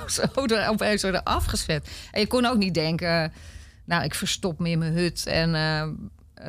zo 0.35 0.45
er 0.47 0.69
opeens 0.69 1.03
worden 1.03 1.23
afgezet. 1.23 1.89
En 2.11 2.21
je 2.21 2.27
kon 2.27 2.47
ook 2.47 2.57
niet 2.57 2.75
denken, 2.75 3.33
nou, 3.85 4.05
ik 4.05 4.15
verstop 4.15 4.59
me 4.59 4.71
in 4.71 4.79
mijn 4.79 4.93
hut 4.93 5.27
en 5.27 5.55
eh, 5.55 5.89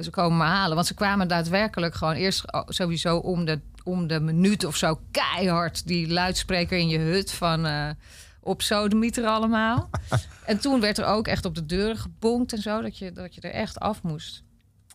ze 0.01 0.09
komen 0.09 0.37
me 0.37 0.43
halen. 0.43 0.75
Want 0.75 0.87
ze 0.87 0.93
kwamen 0.93 1.27
daadwerkelijk 1.27 1.95
gewoon 1.95 2.15
eerst 2.15 2.53
oh, 2.53 2.61
sowieso 2.67 3.17
om 3.17 3.45
de, 3.45 3.59
om 3.83 4.07
de 4.07 4.19
minuut 4.19 4.63
of 4.63 4.75
zo 4.75 4.99
keihard 5.11 5.87
die 5.87 6.07
luidspreker 6.07 6.77
in 6.77 6.87
je 6.87 6.99
hut 6.99 7.31
van 7.31 7.65
eh 7.65 7.89
op 8.47 8.61
sodemieter 8.61 9.25
allemaal. 9.25 9.89
en 10.45 10.59
toen 10.59 10.79
werd 10.79 10.97
er 10.97 11.05
ook 11.05 11.27
echt 11.27 11.45
op 11.45 11.55
de 11.55 11.65
deuren 11.65 11.97
gebonkt 11.97 12.53
en 12.53 12.61
zo, 12.61 12.81
dat 12.81 12.97
je, 12.97 13.11
dat 13.11 13.35
je 13.35 13.41
er 13.41 13.51
echt 13.51 13.79
af 13.79 14.03
moest. 14.03 14.43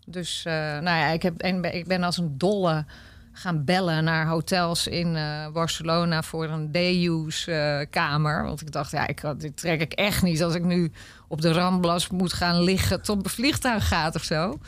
Dus 0.07 0.45
eh, 0.45 0.53
nou 0.55 0.85
ja, 0.85 1.07
ik, 1.07 1.23
heb, 1.23 1.41
en 1.41 1.75
ik 1.75 1.87
ben 1.87 2.03
als 2.03 2.17
een 2.17 2.39
dolle 2.39 2.85
gaan 3.33 3.65
bellen 3.65 4.05
naar 4.05 4.27
hotels 4.27 4.87
in 4.87 5.17
eh, 5.17 5.49
Barcelona 5.53 6.23
voor 6.23 6.45
een 6.45 6.73
day-use 6.73 7.53
eh, 7.53 7.87
kamer. 7.91 8.45
Want 8.45 8.61
ik 8.61 8.73
dacht, 8.73 8.91
ja, 8.91 9.07
ik, 9.07 9.25
dit 9.37 9.57
trek 9.57 9.81
ik 9.81 9.93
echt 9.93 10.23
niet 10.23 10.43
als 10.43 10.55
ik 10.55 10.65
nu 10.65 10.93
op 11.29 11.41
de 11.41 11.53
Ramblas 11.53 12.09
moet 12.09 12.33
gaan 12.33 12.63
liggen 12.63 13.03
tot 13.03 13.17
mijn 13.17 13.35
vliegtuig 13.35 13.89
gaat 13.89 14.15
of 14.15 14.23
zo. 14.23 14.59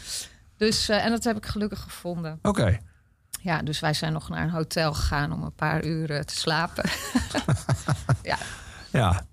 Dus, 0.57 0.89
eh, 0.89 1.05
en 1.05 1.11
dat 1.11 1.25
heb 1.25 1.37
ik 1.37 1.47
gelukkig 1.47 1.81
gevonden. 1.81 2.39
Oké. 2.43 2.79
Ja, 3.43 3.63
dus 3.63 3.81
wij 3.81 3.95
zijn 3.95 4.13
nog 4.13 4.29
naar 4.29 4.43
een 4.43 4.51
hotel 4.51 4.95
gegaan 4.95 5.33
om 5.33 5.43
een 5.43 5.55
paar 5.55 5.85
uren 5.85 6.27
te 6.27 6.37
slapen. 6.37 6.91
ja, 8.23 8.39
Ja. 8.91 9.27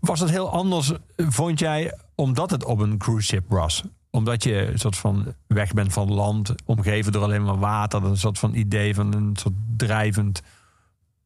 Was 0.00 0.20
het 0.20 0.30
heel 0.30 0.50
anders, 0.50 0.92
vond 1.16 1.58
jij, 1.58 1.98
omdat 2.14 2.50
het 2.50 2.64
op 2.64 2.78
een 2.78 2.98
cruise 2.98 3.26
ship 3.26 3.44
was? 3.48 3.84
Omdat 4.14 4.42
je 4.42 4.66
een 4.72 4.78
soort 4.78 4.96
van 4.96 5.34
weg 5.46 5.72
bent 5.72 5.92
van 5.92 6.12
land, 6.12 6.54
omgeven 6.64 7.12
door 7.12 7.22
alleen 7.22 7.44
maar 7.44 7.58
water. 7.58 8.04
Een 8.04 8.16
soort 8.16 8.38
van 8.38 8.54
idee 8.54 8.94
van 8.94 9.14
een 9.14 9.36
soort 9.36 9.54
drijvend, 9.76 10.42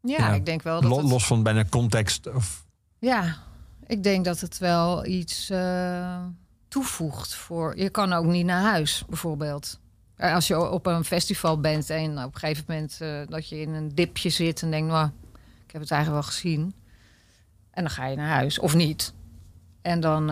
ja, 0.03 0.17
Ja, 0.19 0.33
ik 0.33 0.47
denk 0.47 0.63
wel 0.63 0.81
dat 0.81 0.91
lo- 0.91 0.97
het- 0.99 1.07
los 1.11 1.27
van 1.27 1.43
bijna 1.43 1.65
context. 1.65 2.35
Of, 2.35 2.65
Ja, 2.99 3.37
ik 3.87 4.03
denk 4.03 4.25
dat 4.25 4.41
het 4.41 4.59
wel 4.59 5.07
iets 5.07 5.51
eh, 5.51 6.25
toevoegt 6.69 7.35
voor. 7.35 7.77
Je 7.79 7.91
kan 7.91 8.13
ook 8.13 8.25
niet 8.25 8.47
naar 8.47 8.63
huis, 8.63 9.05
bijvoorbeeld. 9.09 9.81
Eh, 10.17 10.35
Als 10.35 10.47
je 10.47 10.71
op 10.71 10.87
een 10.87 11.05
festival 11.05 11.61
bent 11.61 11.91
en 11.91 12.19
op 12.25 12.35
een 12.35 12.41
gegeven 12.41 12.65
moment 12.69 12.99
eh, 13.01 13.21
dat 13.29 13.49
je 13.49 13.61
in 13.61 13.75
een 13.75 13.95
dipje 13.95 14.31
zit 14.31 14.63
en 14.63 14.71
denkt, 14.71 14.89
nou, 14.93 15.07
ik 15.67 15.73
heb 15.73 15.81
het 15.83 15.91
eigenlijk 15.91 16.23
wel 16.23 16.33
gezien. 16.33 16.75
En 17.71 17.83
dan 17.83 17.91
ga 17.91 18.07
je 18.07 18.17
naar 18.17 18.29
huis, 18.35 18.59
of 18.59 18.75
niet. 18.75 19.13
En 19.83 20.01
dan. 20.01 20.31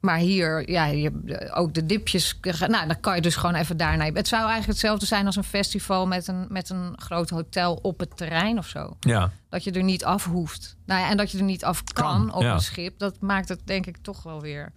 Maar 0.00 0.18
hier, 0.18 0.70
ja, 0.70 0.84
je, 0.86 1.50
ook 1.54 1.74
de 1.74 1.86
dipjes. 1.86 2.38
Nou, 2.42 2.86
dan 2.86 3.00
kan 3.00 3.14
je 3.14 3.20
dus 3.20 3.36
gewoon 3.36 3.54
even 3.54 3.76
daarna. 3.76 4.04
Het 4.04 4.28
zou 4.28 4.40
eigenlijk 4.40 4.70
hetzelfde 4.70 5.06
zijn 5.06 5.26
als 5.26 5.36
een 5.36 5.44
festival 5.44 6.06
met 6.06 6.28
een, 6.28 6.46
met 6.48 6.70
een 6.70 7.00
groot 7.00 7.30
hotel 7.30 7.78
op 7.82 7.98
het 7.98 8.16
terrein 8.16 8.58
of 8.58 8.66
zo. 8.66 8.96
ja. 9.00 9.30
Dat 9.48 9.64
je 9.64 9.70
er 9.70 9.82
niet 9.82 10.04
af 10.04 10.24
hoeft. 10.24 10.76
Nou 10.86 11.00
ja, 11.00 11.10
en 11.10 11.16
dat 11.16 11.30
je 11.30 11.38
er 11.38 11.44
niet 11.44 11.64
af 11.64 11.84
kan, 11.84 12.04
Kan, 12.04 12.34
op 12.34 12.42
ja. 12.42 12.52
een 12.52 12.60
schip. 12.60 12.98
Dat 12.98 13.20
maakt 13.20 13.48
het 13.48 13.60
denk 13.64 13.86
ik 13.86 13.96
toch 14.02 14.22
wel 14.22 14.40
weer... 14.40 14.72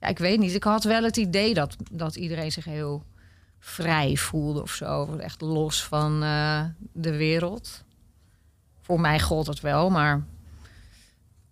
Ja, 0.00 0.08
ik 0.08 0.18
weet 0.18 0.38
niet. 0.38 0.54
Ik 0.54 0.64
had 0.64 0.84
wel 0.84 1.02
het 1.02 1.16
idee 1.16 1.54
dat, 1.54 1.76
dat 1.92 2.16
iedereen 2.16 2.52
zich 2.52 2.64
heel 2.64 3.04
vrij 3.58 4.16
voelde 4.16 4.62
of 4.62 4.70
zo. 4.70 5.16
Echt 5.16 5.40
los 5.40 5.84
van 5.84 6.22
eh, 6.22 6.64
de 6.92 7.16
wereld. 7.16 7.84
Voor 8.80 9.00
mij 9.00 9.20
gold 9.20 9.46
het 9.46 9.60
wel, 9.60 9.90
maar... 9.90 10.24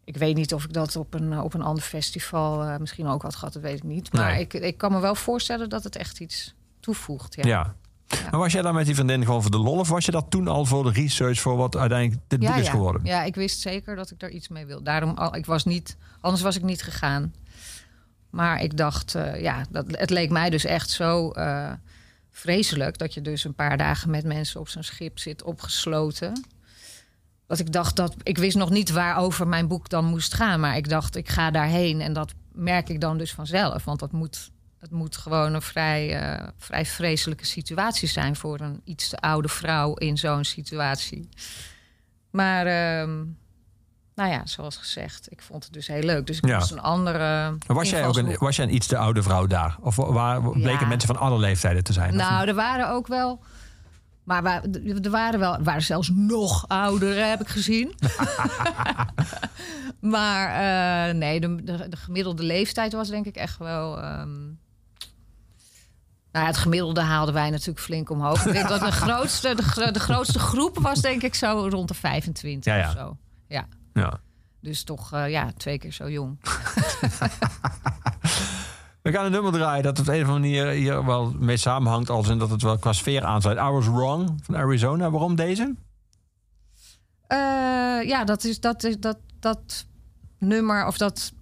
Ik 0.05 0.17
weet 0.17 0.37
niet 0.37 0.55
of 0.55 0.65
ik 0.65 0.73
dat 0.73 0.97
op 0.97 1.15
een, 1.15 1.41
op 1.41 1.55
een 1.55 1.63
ander 1.63 1.83
festival 1.83 2.63
eh, 2.63 2.77
misschien 2.79 3.07
ook 3.07 3.23
had 3.23 3.35
gehad. 3.35 3.53
Dat 3.53 3.63
weet 3.63 3.77
ik 3.77 3.83
niet. 3.83 4.13
Maar 4.13 4.33
Nee. 4.33 4.41
ik, 4.41 4.53
ik 4.55 4.79
kan 4.79 4.93
me 4.93 5.01
wel 5.01 5.15
voorstellen 5.15 5.69
dat 5.69 5.85
het 5.85 5.97
echt 5.97 6.21
iets 6.21 6.55
toevoegt. 6.81 7.35
Ja. 7.35 7.43
Ja. 7.47 7.75
Maar 8.31 8.41
was 8.41 8.53
jij 8.53 8.63
dan 8.63 8.75
met 8.75 8.87
die 8.87 8.95
vriendin 8.95 9.25
gewoon 9.25 9.43
voor 9.43 9.51
de 9.51 9.59
lol? 9.59 9.79
Of 9.79 9.89
was 9.89 10.05
je 10.05 10.11
dat 10.11 10.31
toen 10.31 10.49
al 10.49 10.65
voor 10.65 10.85
de 10.85 10.91
research 11.01 11.41
voor 11.41 11.57
wat 11.57 11.77
uiteindelijk 11.77 12.21
dit 12.29 12.41
boek 12.41 12.55
is 12.55 12.69
geworden? 12.69 13.05
Ja, 13.05 13.23
ik 13.23 13.35
wist 13.35 13.61
zeker 13.61 13.97
dat 13.97 14.11
ik 14.11 14.19
daar 14.19 14.31
iets 14.31 14.49
mee 14.49 14.67
wil. 14.67 14.83
Daarom, 14.83 15.11
al- 15.17 15.35
ik 15.35 15.47
was 15.47 15.65
niet, 15.65 15.97
anders 16.21 16.43
was 16.43 16.57
ik 16.57 16.63
niet 16.63 16.83
gegaan. 16.83 17.35
Maar 18.31 18.63
ik 18.63 18.77
dacht, 18.77 19.15
eh, 19.15 19.41
ja, 19.43 19.65
dat, 19.71 19.85
het 19.89 20.11
leek 20.11 20.31
mij 20.31 20.51
dus 20.51 20.65
echt 20.65 20.91
zo 20.91 21.31
eh, 21.31 21.71
vreselijk 22.31 22.99
dat 22.99 23.15
je 23.15 23.21
dus 23.23 23.45
een 23.45 23.55
paar 23.55 23.77
dagen 23.77 24.11
met 24.11 24.25
mensen 24.25 24.61
op 24.61 24.69
zo'n 24.69 24.83
schip 24.83 25.19
zit 25.19 25.43
opgesloten. 25.43 26.45
Dat 27.53 27.61
ik 27.61 27.73
dacht 27.73 27.97
dat 27.97 28.15
ik 28.23 28.39
wist 28.39 28.57
nog 28.57 28.71
niet 28.71 28.91
waarover 28.91 29.49
mijn 29.49 29.69
boek 29.69 29.89
dan 29.89 30.05
moest 30.05 30.35
gaan, 30.35 30.61
maar 30.61 30.77
ik 30.77 30.89
dacht 30.89 31.17
ik 31.17 31.29
ga 31.29 31.51
daarheen 31.51 32.01
en 32.01 32.13
dat 32.13 32.33
merk 32.53 32.89
ik 32.89 33.01
dan 33.01 33.19
dus 33.19 33.33
vanzelf, 33.33 33.85
want 33.85 33.99
dat 34.01 34.13
moet. 34.13 34.51
Het 34.79 34.91
moet 34.91 35.17
gewoon 35.17 35.55
een 35.55 35.63
vrij, 35.63 36.21
eh, 36.21 36.49
vrij 36.59 36.87
vreselijke 36.87 37.45
situatie 37.47 38.09
zijn 38.09 38.37
voor 38.37 38.61
een 38.61 38.81
iets 38.85 39.09
te 39.09 39.17
oude 39.17 39.49
vrouw 39.49 39.95
in 39.95 40.17
zo'n 40.19 40.45
situatie. 40.45 41.29
Maar 42.31 42.67
ehm, 42.67 43.17
nou 44.15 44.31
ja, 44.31 44.47
zoals 44.47 44.77
gezegd, 44.77 45.27
ik 45.33 45.43
vond 45.43 45.65
het 45.65 45.73
dus 45.73 45.87
heel 45.87 46.03
leuk. 46.03 46.27
Dus 46.27 46.37
ik 46.37 46.47
Ja. 46.47 46.59
moest 46.59 46.71
een 46.71 46.81
andere. 46.81 47.57
Was 47.67 47.91
jij, 47.91 48.07
ook 48.07 48.17
een, 48.17 48.37
was 48.39 48.57
jij 48.57 48.65
een 48.65 48.75
iets 48.75 48.87
te 48.87 48.97
oude 48.97 49.23
vrouw 49.23 49.47
daar? 49.47 49.77
Of 49.81 49.97
waar, 49.97 50.41
bleken 50.43 50.81
Ja. 50.81 50.87
mensen 50.87 51.09
van 51.15 51.19
alle 51.19 51.39
leeftijden 51.39 51.85
te 51.85 51.93
zijn? 51.93 52.17
Nou, 52.17 52.49
er 52.49 52.55
waren 52.55 52.89
ook 52.91 53.07
wel. 53.07 53.43
Maar 54.25 54.63
er 55.03 55.11
waren 55.11 55.41
wel, 55.41 55.55
er 55.55 55.63
waren 55.63 55.83
zelfs 55.83 56.09
nog 56.15 56.69
ouderen, 56.69 57.29
heb 57.31 57.41
ik 57.41 57.49
gezien. 57.49 57.95
maar 60.01 60.49
eh, 61.09 61.15
nee, 61.15 61.41
de, 61.41 61.63
de, 61.65 61.89
de 61.89 61.97
gemiddelde 61.97 62.43
leeftijd 62.43 62.93
was 62.93 63.09
denk 63.09 63.27
ik 63.27 63.37
echt 63.37 63.59
wel. 63.59 63.99
ehm, 64.03 64.41
nou 66.33 66.45
ja, 66.45 66.47
het 66.47 66.57
gemiddelde 66.57 67.01
haalden 67.01 67.35
wij 67.35 67.51
natuurlijk 67.51 67.81
flink 67.81 68.11
omhoog. 68.11 68.47
Ik 68.47 68.53
denk 68.53 68.69
dat 68.69 68.81
de 68.81 68.93
grootste, 69.07 69.55
de, 69.55 69.63
gro- 69.63 69.91
de 69.91 70.01
grootste 70.01 70.39
groep 70.39 70.79
was 70.79 71.01
denk 71.01 71.23
ik 71.23 71.35
zo 71.35 71.67
rond 71.71 71.89
de 71.89 71.95
25 71.95 72.73
Ja, 72.73 72.79
ja. 72.79 72.87
of 72.89 72.93
zo. 72.93 73.17
Ja, 73.49 73.67
ja. 73.93 74.21
dus 74.61 74.85
toch 74.85 75.13
eh, 75.13 75.31
ja, 75.31 75.51
twee 75.57 75.79
keer 75.79 75.93
zo 75.93 76.11
jong. 76.11 76.39
We 79.03 79.13
gaan 79.13 79.25
een 79.25 79.33
nummer 79.33 79.53
draaien 79.53 79.83
dat 79.83 79.99
op 79.99 80.07
een 80.07 80.23
of 80.23 80.29
andere 80.29 80.39
manier 80.39 80.67
hier 80.67 81.05
wel 81.05 81.33
mee 81.39 81.57
samenhangt. 81.57 82.11
Als 82.11 82.29
in 82.29 82.39
dat 82.39 82.51
het 82.51 82.63
wel 82.63 82.79
qua 82.79 82.93
sfeer 82.93 83.25
aansluit. 83.25 83.59
I 83.59 83.61
Was 83.61 83.87
Wrong 83.87 84.41
van 84.43 84.57
Arizona. 84.57 85.11
Waarom 85.11 85.35
deze? 85.35 85.75
Eh, 87.27 87.39
ja, 88.09 88.25
dat 88.25 88.45
is 88.45 88.61
dat, 88.61 88.85
is 88.85 88.99
dat, 88.99 89.19
dat 89.39 89.87
nummer 90.39 90.87
of 90.87 90.97
dat 90.97 91.33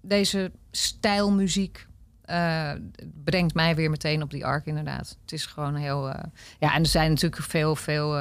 deze 0.00 0.52
stijlmuziek 0.70 1.86
eh, 2.22 2.72
brengt 3.24 3.54
mij 3.54 3.74
weer 3.74 3.90
meteen 3.90 4.22
op 4.22 4.30
die 4.30 4.46
ark, 4.46 4.66
inderdaad. 4.66 5.16
Het 5.20 5.32
is 5.32 5.46
gewoon 5.46 5.74
heel. 5.74 6.10
eh, 6.10 6.24
ja, 6.58 6.74
en 6.74 6.82
er 6.82 6.88
zijn 6.88 7.10
natuurlijk 7.10 7.42
veel, 7.42 7.76
veel. 7.76 8.12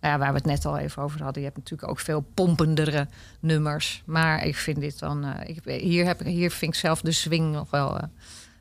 Nou 0.00 0.12
ja, 0.14 0.18
waar 0.18 0.28
we 0.30 0.36
het 0.36 0.46
net 0.46 0.64
al 0.64 0.78
even 0.78 1.02
over 1.02 1.22
hadden. 1.22 1.42
Je 1.42 1.48
hebt 1.48 1.58
natuurlijk 1.60 1.90
ook 1.90 1.98
veel 2.00 2.20
pompendere 2.34 3.08
nummers. 3.40 4.02
Maar 4.06 4.44
ik 4.44 4.56
vind 4.56 4.80
dit 4.80 4.98
dan. 4.98 5.24
eh, 5.24 5.48
ik, 5.48 5.80
hier, 5.82 6.06
heb, 6.06 6.20
ik- 6.20 6.26
hier 6.26 6.50
vind 6.50 6.72
ik 6.74 6.78
zelf 6.80 7.00
de 7.00 7.12
swing 7.12 7.52
nog 7.52 7.70
wel 7.70 7.98
eh, 7.98 8.04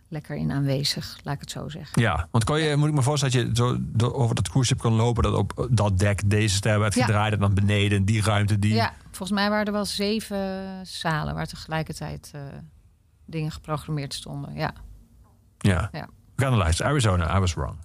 lekker 0.07 0.35
in 0.35 0.51
aanwezig, 0.51 1.19
laat 1.23 1.33
ik 1.33 1.39
het 1.39 1.51
zo 1.51 1.69
zeggen. 1.69 2.01
Ja, 2.01 2.27
want 2.31 2.43
kon 2.43 2.59
je, 2.59 2.75
moet 2.75 2.87
ik 2.89 2.93
me 2.93 3.01
voorstellen 3.01 3.47
dat 3.47 3.57
je 3.57 3.63
zo 3.63 3.77
door- 3.79 4.13
over 4.13 4.35
dat 4.35 4.49
ship 4.63 4.79
kon 4.79 4.93
lopen. 4.93 5.23
Dat 5.23 5.33
op 5.33 5.67
dat 5.71 5.99
dek 5.99 6.29
deze 6.29 6.55
ster 6.55 6.79
werd 6.79 6.93
Ja. 6.93 7.05
gedraaid. 7.05 7.33
En 7.33 7.39
dan 7.39 7.53
beneden 7.53 8.05
die 8.05 8.21
ruimte 8.23 8.59
die. 8.59 8.73
Ja, 8.73 8.93
volgens 9.03 9.31
mij 9.39 9.49
waren 9.49 9.65
er 9.65 9.71
wel 9.71 9.85
zeven 9.85 10.65
zalen 10.85 11.35
waar 11.35 11.47
tegelijkertijd 11.47 12.31
eh, 12.33 12.41
dingen 13.25 13.51
geprogrammeerd 13.51 14.13
stonden. 14.13 14.53
Ja. 14.53 14.73
Ja. 15.57 15.89
Ja. 15.91 16.07
We 16.35 16.41
gaan 16.45 16.49
naar 16.51 16.59
luisteren. 16.59 16.91
Arizona, 16.91 17.35
I 17.35 17.39
Was 17.39 17.53
Wrong. 17.53 17.75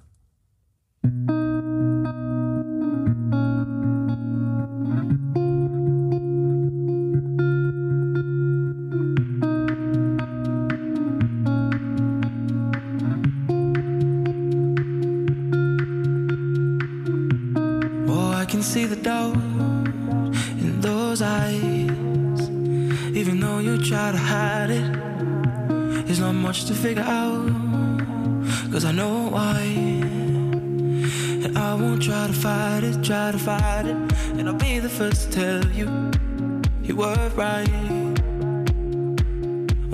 Figure 26.85 27.03
out. 27.03 27.49
Cause 28.70 28.85
I 28.85 28.92
know 28.92 29.31
why. 29.31 29.62
And 31.44 31.57
I 31.57 31.75
won't 31.75 32.03
try 32.03 32.27
to 32.27 32.33
fight 32.35 32.85
it, 32.85 33.03
try 33.03 33.33
to 33.33 33.38
fight 33.38 33.87
it. 33.87 33.97
And 34.37 34.47
I'll 34.51 34.62
be 34.68 34.81
the 34.81 34.90
first 34.90 35.33
to 35.33 35.38
tell 35.40 35.66
you, 35.79 35.88
you 36.83 36.94
were 36.97 37.31
right. 37.37 37.70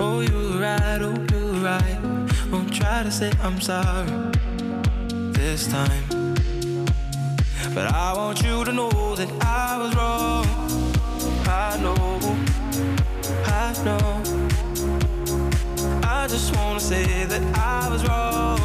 Oh, 0.01 0.19
you 0.19 0.33
were 0.33 0.59
right, 0.67 1.01
oh, 1.07 1.15
you 1.31 1.41
were 1.45 1.61
right. 1.71 1.99
Won't 2.51 2.73
try 2.73 3.03
to 3.03 3.11
say 3.11 3.31
I'm 3.41 3.61
sorry 3.61 4.11
this 5.31 5.67
time. 5.67 6.03
But 7.73 7.85
I 8.05 8.13
want 8.17 8.43
you 8.43 8.65
to 8.65 8.73
know 8.73 9.15
that 9.15 9.31
I 9.39 9.77
was 9.81 9.95
wrong. 9.95 10.45
I 11.47 11.77
know, 11.83 11.95
I 13.45 13.83
know. 13.85 14.20
Say 16.91 17.23
that 17.23 17.43
I 17.57 17.87
was 17.89 18.03
wrong. 18.05 18.59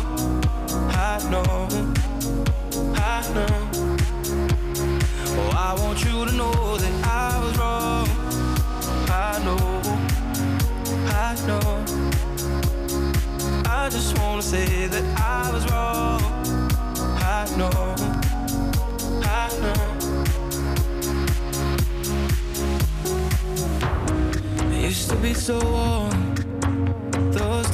I 0.91 1.23
know, 1.31 1.47
I 2.97 3.23
know. 3.37 3.55
Oh, 5.39 5.51
I 5.55 5.75
want 5.79 6.05
you 6.05 6.25
to 6.25 6.33
know 6.33 6.77
that 6.77 6.95
I 7.07 7.39
was 7.45 7.57
wrong. 7.57 8.09
I 9.09 9.39
know, 9.47 9.65
I 11.07 11.37
know. 11.47 11.85
I 13.65 13.89
just 13.91 14.19
wanna 14.19 14.43
say 14.43 14.89
that 14.89 15.05
I 15.21 15.53
was 15.53 15.65
wrong. 15.71 16.21
I 17.23 17.47
know. 17.57 17.95
I 19.23 19.49
know. 19.63 19.81
Used 24.81 25.11
to 25.11 25.17
be 25.17 25.33
so 25.33 25.61
warm 25.61 26.46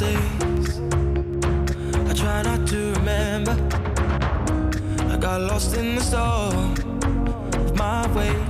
days. 0.02 0.80
I 2.10 2.12
try 2.22 2.42
not 2.42 2.60
to 2.72 2.80
remember. 2.98 3.54
I 5.12 5.16
got 5.16 5.40
lost 5.50 5.76
in 5.76 5.94
the 5.96 6.02
storm 6.10 6.74
of 7.62 7.70
my 7.76 8.02
ways. 8.16 8.48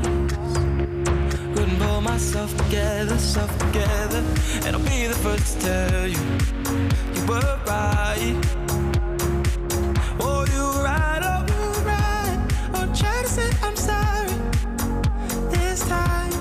Couldn't 1.55 1.79
pull 1.83 2.01
myself 2.01 2.51
together, 2.63 3.17
self 3.19 3.53
together. 3.65 4.23
And 4.65 4.71
I'll 4.77 4.89
be 4.95 5.07
the 5.13 5.21
first 5.27 5.61
to 5.61 5.67
tell 5.67 6.07
you, 6.15 6.23
you 7.15 7.23
were 7.31 7.55
right. 7.73 8.37
Oh, 10.27 10.41
you 10.55 10.63
were 10.71 10.85
right, 10.93 11.23
oh, 11.33 11.43
you 11.53 11.63
right. 11.93 12.39
Oh, 12.77 12.87
try 13.01 13.17
to 13.27 13.31
say 13.37 13.49
I'm 13.67 13.77
sorry 13.91 14.33
this 15.55 15.81
time. 15.97 16.33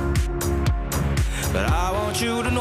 But 1.54 1.66
I 1.84 1.92
want 1.98 2.22
you 2.22 2.44
to 2.46 2.52
know 2.58 2.61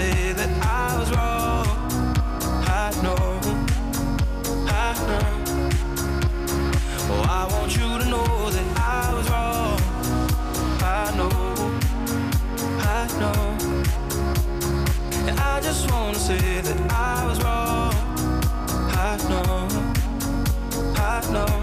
say 0.00 0.32
that 0.32 0.50
I 0.62 0.98
was 0.98 1.10
wrong. 1.16 1.66
I 2.82 2.88
know, 3.04 3.22
I 4.84 4.88
know. 5.08 5.26
Oh, 7.12 7.22
I 7.38 7.42
want 7.52 7.70
you 7.78 7.88
to 8.00 8.06
know 8.12 8.30
that 8.56 8.68
I 8.98 9.04
was 9.16 9.26
wrong. 9.32 9.78
I 11.00 11.04
know, 11.18 11.32
I 12.96 13.00
know. 13.20 13.42
And 15.28 15.36
I 15.38 15.60
just 15.60 15.82
wanna 15.92 16.20
say 16.28 16.44
that 16.66 16.78
I 16.90 17.26
was 17.28 17.38
wrong. 17.44 17.94
I 19.06 19.10
know, 19.30 19.68
I 20.96 21.20
know. 21.34 21.59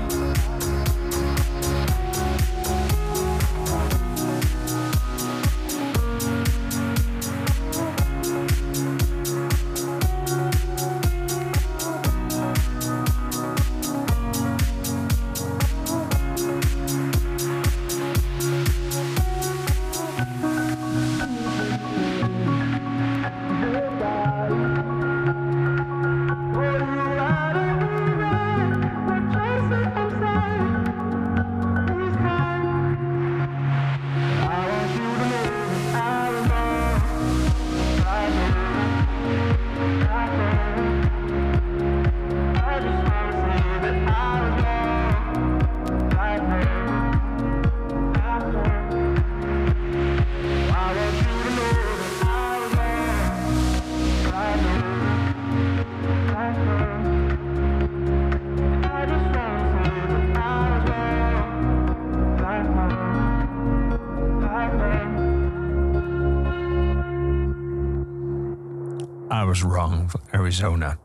Arizona. 70.48 70.98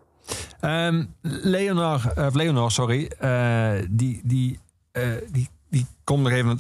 Ehm 0.60 1.04
Leonor, 1.20 2.12
eh, 2.14 2.64
of 2.64 2.72
sorry, 2.72 3.06
eh, 3.18 3.72
die, 3.90 4.20
die, 4.24 4.58
eh, 4.92 5.02
die, 5.30 5.48
die 5.70 5.86
komt 6.04 6.22
nog 6.22 6.32
even 6.32 6.58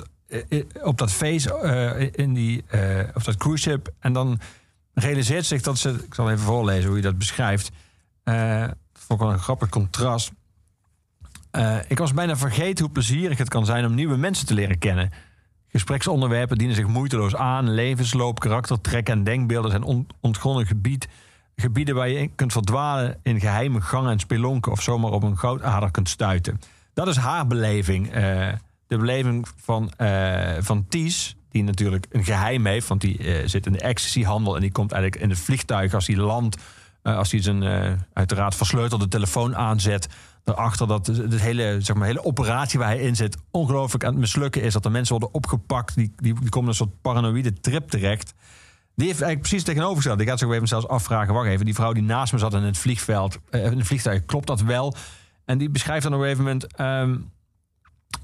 op 0.82 0.98
dat 0.98 1.12
feest 1.12 1.46
eh, 1.46 2.00
in 2.12 2.32
die, 2.34 2.64
eh, 2.68 3.08
op 3.14 3.24
dat 3.24 3.36
cruise 3.36 3.70
ship. 3.70 3.92
En 3.98 4.12
dan 4.12 4.40
realiseert 4.94 5.46
zich 5.46 5.62
dat 5.62 5.78
ze, 5.78 5.90
ik 5.90 6.14
zal 6.14 6.30
even 6.30 6.44
voorlezen 6.44 6.86
hoe 6.86 6.96
je 6.96 7.02
dat 7.02 7.18
beschrijft. 7.18 7.70
Eh, 8.24 8.60
dat 8.60 9.02
vond 9.06 9.20
wel 9.20 9.32
een 9.32 9.38
grappig 9.38 9.68
contrast. 9.68 10.32
Eh, 11.50 11.76
ik 11.88 11.98
was 11.98 12.14
bijna 12.14 12.36
vergeten 12.36 12.84
hoe 12.84 12.92
plezierig 12.92 13.38
het 13.38 13.48
kan 13.48 13.66
zijn 13.66 13.84
om 13.86 13.94
nieuwe 13.94 14.16
mensen 14.16 14.46
te 14.46 14.54
leren 14.54 14.78
kennen. 14.78 15.10
Gespreksonderwerpen 15.68 16.58
dienen 16.58 16.76
zich 16.76 16.86
moeiteloos 16.86 17.36
aan. 17.36 17.70
Levensloop, 17.70 18.40
karaktertrekken 18.40 19.14
en 19.14 19.24
denkbeelden 19.24 19.70
zijn 19.70 19.82
on- 19.82 20.06
ontgonnen 20.20 20.66
gebied. 20.66 21.08
Gebieden 21.62 21.94
waar 21.94 22.08
je 22.08 22.18
in 22.18 22.34
kunt 22.34 22.52
verdwalen 22.52 23.18
in 23.22 23.40
geheime 23.40 23.80
gangen 23.80 24.10
en 24.10 24.18
spelonken... 24.18 24.72
of 24.72 24.82
zomaar 24.82 25.10
op 25.10 25.22
een 25.22 25.38
goudader 25.38 25.90
kunt 25.90 26.08
stuiten. 26.08 26.60
Dat 26.94 27.08
is 27.08 27.16
haar 27.16 27.46
beleving. 27.46 28.12
eh, 28.12 28.48
de 28.86 28.98
beleving 28.98 29.48
van, 29.56 29.92
eh, 29.96 30.52
van 30.58 30.86
Ties, 30.88 31.36
die 31.50 31.64
natuurlijk 31.64 32.06
een 32.10 32.24
geheim 32.24 32.66
heeft... 32.66 32.88
want 32.88 33.00
die 33.00 33.18
eh, 33.18 33.48
zit 33.48 33.66
in 33.66 33.72
de 33.72 33.80
ecstasy-handel 33.80 34.54
en 34.54 34.60
die 34.60 34.72
komt 34.72 34.92
eigenlijk 34.92 35.22
in 35.22 35.30
het 35.30 35.38
vliegtuig... 35.38 35.94
als 35.94 36.06
hij 36.06 36.16
landt, 36.16 36.56
als 37.02 37.30
hij 37.30 37.42
zijn 37.42 37.64
uiteraard 38.12 38.54
versleutelde 38.54 39.08
telefoon 39.08 39.56
aanzet... 39.56 40.08
daarachter 40.44 40.86
dat 40.86 41.04
de 41.04 41.40
hele, 41.40 41.76
zeg 41.80 41.96
maar, 41.96 42.06
hele 42.06 42.24
operatie 42.24 42.78
waar 42.78 42.88
hij 42.88 43.00
in 43.00 43.16
zit... 43.16 43.36
ongelooflijk 43.50 44.04
aan 44.04 44.10
het 44.10 44.20
mislukken 44.20 44.62
is. 44.62 44.72
Dat 44.72 44.84
er 44.84 44.90
mensen 44.90 45.18
worden 45.18 45.34
opgepakt, 45.34 45.94
die, 45.94 46.12
die, 46.16 46.40
die 46.40 46.48
komen 46.48 46.68
een 46.68 46.74
soort 46.74 47.00
paranoïde 47.02 47.52
trip 47.52 47.88
terecht... 47.88 48.34
Die 48.94 49.06
heeft 49.06 49.20
eigenlijk 49.20 49.48
precies 49.48 49.62
tegenovergesteld. 49.62 50.14
Op 50.14 50.20
een 50.20 50.26
gegeven 50.26 50.48
moment 50.48 50.68
zelfs 50.68 50.88
afvragen... 50.88 51.34
wacht 51.34 51.48
even, 51.48 51.64
die 51.64 51.74
vrouw 51.74 51.92
die 51.92 52.02
naast 52.02 52.32
me 52.32 52.38
zat 52.38 52.54
in 52.54 52.62
het 52.62 52.78
vliegveld... 52.78 53.38
eh, 53.50 53.70
in 53.70 53.84
vliegtuig, 53.84 54.24
klopt 54.24 54.46
dat 54.46 54.60
wel? 54.60 54.94
En 55.44 55.58
die 55.58 55.70
beschrijft 55.70 56.02
dan 56.02 56.14
op 56.14 56.18
een 56.18 56.24
gegeven 56.24 56.44
moment... 56.44 56.74
ehm, 56.76 57.16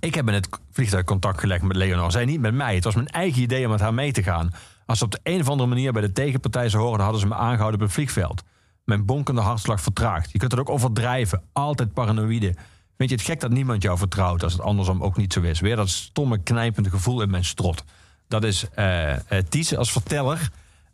ik 0.01 0.15
heb 0.15 0.29
in 0.29 0.35
het 0.35 0.49
vliegtuig 0.71 1.05
contact 1.05 1.41
gelegd 1.41 1.63
met 1.63 1.77
Leonor. 1.77 2.11
Zij 2.13 2.25
niet 2.25 2.41
met 2.41 2.55
mij. 2.55 2.75
Het 2.75 2.85
was 2.85 2.95
mijn 2.95 3.07
eigen 3.07 3.43
idee 3.43 3.65
om 3.65 3.71
met 3.71 3.81
haar 3.81 3.95
mee 3.95 4.13
te 4.13 4.23
gaan. 4.23 4.51
Als 4.87 4.99
ze 4.99 5.05
op 5.05 5.11
de 5.11 5.21
een 5.23 5.41
of 5.41 5.49
andere 5.49 5.69
manier 5.69 5.93
bij 5.93 6.03
de 6.03 6.13
tegenpartij 6.13 6.69
zou 6.69 6.83
horen... 6.83 7.01
hadden 7.01 7.21
ze 7.21 7.27
me 7.27 7.35
aangehouden 7.35 7.81
op 7.81 7.87
het 7.87 7.95
vliegveld. 7.95 8.43
Mijn 8.85 9.05
bonkende 9.05 9.41
hartslag 9.41 9.81
vertraagt. 9.81 10.33
Je 10.33 10.39
kunt 10.39 10.51
het 10.51 10.61
ook 10.61 10.71
overdrijven. 10.71 11.43
Altijd 11.53 11.93
paranoïde. 11.93 12.55
Vind 12.97 13.11
je 13.11 13.17
het 13.17 13.25
gek 13.25 13.41
dat 13.41 13.51
niemand 13.51 13.83
jou 13.83 13.99
vertrouwt... 13.99 14.43
als 14.43 14.53
het 14.53 14.63
andersom 14.63 15.03
ook 15.03 15.17
niet 15.17 15.33
zo 15.33 15.41
is? 15.41 15.61
Weer 15.61 15.77
dat 15.77 15.89
stomme, 15.89 16.43
knijpende 16.43 16.91
gevoel 16.91 17.23
in 17.23 17.31
mijn 17.31 17.45
strot. 17.45 17.85
Dat 18.29 18.45
is 18.45 18.67
eh 18.75 19.13
eh 19.13 19.45
Ties 19.49 19.77
als 19.77 19.93
verteller. 19.93 20.51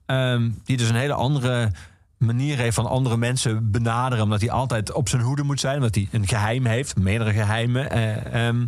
Ehm, 0.06 0.50
die 0.64 0.76
dus 0.76 0.88
een 0.88 0.94
hele 0.94 1.14
andere 1.14 1.70
manier 2.18 2.56
heeft 2.56 2.74
van 2.74 2.86
andere 2.86 3.16
mensen 3.16 3.70
benaderen. 3.70 4.24
Omdat 4.24 4.40
hij 4.40 4.50
altijd 4.50 4.92
op 4.92 5.08
zijn 5.08 5.22
hoede 5.22 5.42
moet 5.42 5.60
zijn. 5.60 5.76
Omdat 5.76 5.94
hij 5.94 6.08
een 6.10 6.26
geheim 6.26 6.66
heeft, 6.66 6.96
meerdere 6.96 7.32
geheimen. 7.32 7.90
Eh, 7.90 8.46
ehm, 8.46 8.66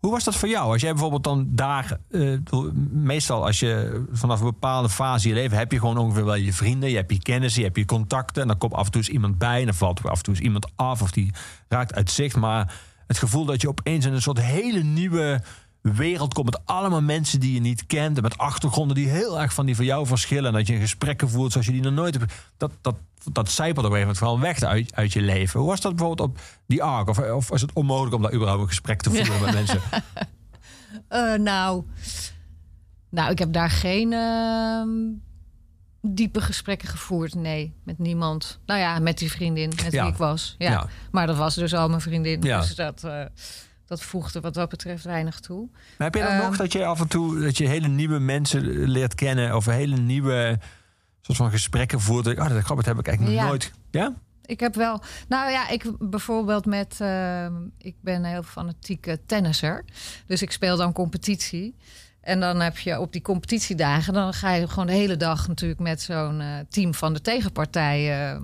hoe 0.00 0.10
was 0.10 0.24
dat 0.24 0.34
voor 0.34 0.48
jou? 0.48 0.72
Als 0.72 0.80
jij 0.80 0.90
bijvoorbeeld 0.92 1.24
dan 1.24 1.46
daar, 1.50 1.98
meestal 2.90 3.44
als 3.44 3.60
je 3.60 4.04
vanaf 4.12 4.38
een 4.38 4.46
bepaalde 4.46 4.88
fase 4.88 5.28
in 5.28 5.34
je 5.34 5.40
leven 5.40 5.58
heb 5.58 5.72
je 5.72 5.78
gewoon 5.78 5.98
ongeveer 5.98 6.24
wel 6.24 6.34
je 6.34 6.52
vrienden, 6.52 6.90
je 6.90 6.96
hebt 6.96 7.12
je 7.12 7.22
kennissen, 7.22 7.60
je 7.60 7.66
hebt 7.66 7.78
je 7.78 7.84
contacten. 7.84 8.42
En 8.42 8.48
dan 8.48 8.58
komt 8.58 8.72
af 8.72 8.86
en 8.86 8.92
toe 8.92 9.00
eens 9.00 9.10
iemand 9.10 9.38
bij 9.38 9.58
en 9.58 9.64
dan 9.64 9.74
valt 9.74 10.04
af 10.04 10.16
en 10.16 10.22
toe 10.22 10.34
eens 10.34 10.42
iemand 10.42 10.66
af 10.76 11.02
of 11.02 11.10
die 11.10 11.32
raakt 11.68 11.94
uit 11.94 12.10
zicht. 12.10 12.36
Maar 12.36 12.74
het 13.06 13.18
gevoel 13.18 13.44
dat 13.44 13.60
je 13.60 13.68
opeens 13.68 14.04
in 14.04 14.12
een 14.12 14.22
soort 14.22 14.40
hele 14.40 14.82
nieuwe 14.82 15.40
wereld 15.94 16.34
komt 16.34 16.50
met 16.50 16.60
allemaal 16.64 17.02
mensen 17.02 17.40
die 17.40 17.52
je 17.54 17.60
niet 17.60 17.86
kent. 17.86 18.16
En 18.16 18.22
met 18.22 18.38
achtergronden 18.38 18.96
die 18.96 19.08
heel 19.08 19.40
erg 19.40 19.54
van 19.54 19.66
die 19.66 19.76
van 19.76 19.84
jou 19.84 20.06
verschillen. 20.06 20.46
En 20.46 20.52
dat 20.52 20.66
je 20.66 20.78
gesprekken 20.78 21.28
voert 21.30 21.52
zoals 21.52 21.66
je 21.66 21.72
die 21.72 21.82
nog 21.82 21.92
nooit 21.92 22.18
hebt. 22.18 22.32
Dat, 22.56 22.70
dat, 22.80 22.96
dat 23.32 23.50
zijpelt 23.50 23.86
op 23.86 23.92
een 23.92 23.98
gegeven 23.98 24.00
moment 24.00 24.18
vooral 24.18 24.40
weg 24.40 24.62
uit, 24.62 24.94
uit 24.94 25.12
je 25.12 25.20
leven. 25.20 25.60
Hoe 25.60 25.68
was 25.68 25.80
dat 25.80 25.96
bijvoorbeeld 25.96 26.28
op 26.28 26.38
die 26.66 26.82
arc? 26.82 27.08
Of, 27.08 27.18
of 27.18 27.50
is 27.52 27.60
het 27.60 27.72
onmogelijk 27.72 28.14
om 28.14 28.22
daar 28.22 28.34
überhaupt 28.34 28.62
een 28.62 28.68
gesprek 28.68 29.00
te 29.02 29.10
voeren 29.10 29.40
met 29.40 29.54
mensen? 29.64 29.80
Eh, 31.08 31.34
nou, 31.34 31.84
nou, 33.10 33.30
ik 33.30 33.38
heb 33.38 33.52
daar 33.52 33.70
geen 33.70 34.12
ehm, 34.12 34.88
diepe 36.02 36.40
gesprekken 36.40 36.88
gevoerd. 36.88 37.34
Nee, 37.34 37.74
met 37.84 37.98
niemand. 37.98 38.58
Nou 38.66 38.80
ja, 38.80 38.98
met 38.98 39.18
die 39.18 39.30
vriendin 39.30 39.72
met 39.82 39.92
Ja. 39.92 40.02
wie 40.02 40.12
ik 40.12 40.18
was. 40.18 40.54
Ja. 40.58 40.70
Ja. 40.70 40.86
Maar 41.10 41.26
dat 41.26 41.36
was 41.36 41.54
dus 41.54 41.74
al 41.74 41.88
mijn 41.88 42.00
vriendin. 42.00 42.42
Ja. 42.42 42.60
Dus 42.60 42.74
dat, 42.74 43.04
eh, 43.04 43.24
dat 43.86 44.02
voegde 44.02 44.40
wat 44.40 44.54
dat 44.54 44.68
betreft 44.68 45.04
weinig 45.04 45.40
toe. 45.40 45.68
Maar 45.98 46.06
heb 46.10 46.14
je 46.14 46.20
dan 46.20 46.30
Ehm. 46.30 46.44
nog 46.44 46.56
dat 46.56 46.72
je 46.72 46.84
af 46.84 47.00
en 47.00 47.08
toe 47.08 47.40
dat 47.40 47.56
je 47.58 47.68
hele 47.68 47.88
nieuwe 47.88 48.18
mensen 48.18 48.62
leert 48.88 49.14
kennen 49.14 49.56
of 49.56 49.64
hele 49.64 49.96
nieuwe 49.96 50.58
soort 51.20 51.38
van 51.38 51.50
gesprekken 51.50 52.00
voert? 52.00 52.24
Dat 52.24 52.38
Oh, 52.38 52.48
dat 52.48 52.64
grappig, 52.64 52.84
dat 52.84 52.96
heb 52.96 52.98
ik 52.98 53.06
eigenlijk 53.08 53.38
nog 53.38 53.48
nooit. 53.48 53.72
Ja? 53.90 54.14
Ik 54.44 54.60
heb 54.60 54.74
wel, 54.74 55.02
nou 55.28 55.50
ja, 55.50 55.68
ik 55.68 55.84
bijvoorbeeld 55.98 56.66
met, 56.66 56.96
ehm, 57.00 57.52
ik 57.78 57.94
ben 58.00 58.14
een 58.14 58.24
heel 58.30 58.42
fanatieke 58.42 59.20
tennisser. 59.26 59.84
Dus 60.26 60.42
ik 60.42 60.50
speel 60.50 60.76
dan 60.76 60.92
competitie. 60.92 61.74
En 62.20 62.40
dan 62.40 62.60
heb 62.60 62.78
je 62.78 63.00
op 63.00 63.12
die 63.12 63.22
competitiedagen, 63.22 64.12
dan 64.12 64.32
ga 64.34 64.52
je 64.52 64.68
gewoon 64.68 64.86
de 64.86 64.92
hele 64.92 65.16
dag 65.16 65.48
natuurlijk 65.48 65.80
met 65.80 66.02
zo'n 66.02 66.40
eh, 66.40 66.58
team 66.68 66.94
van 66.94 67.12
de 67.12 67.20
tegenpartij. 67.20 68.34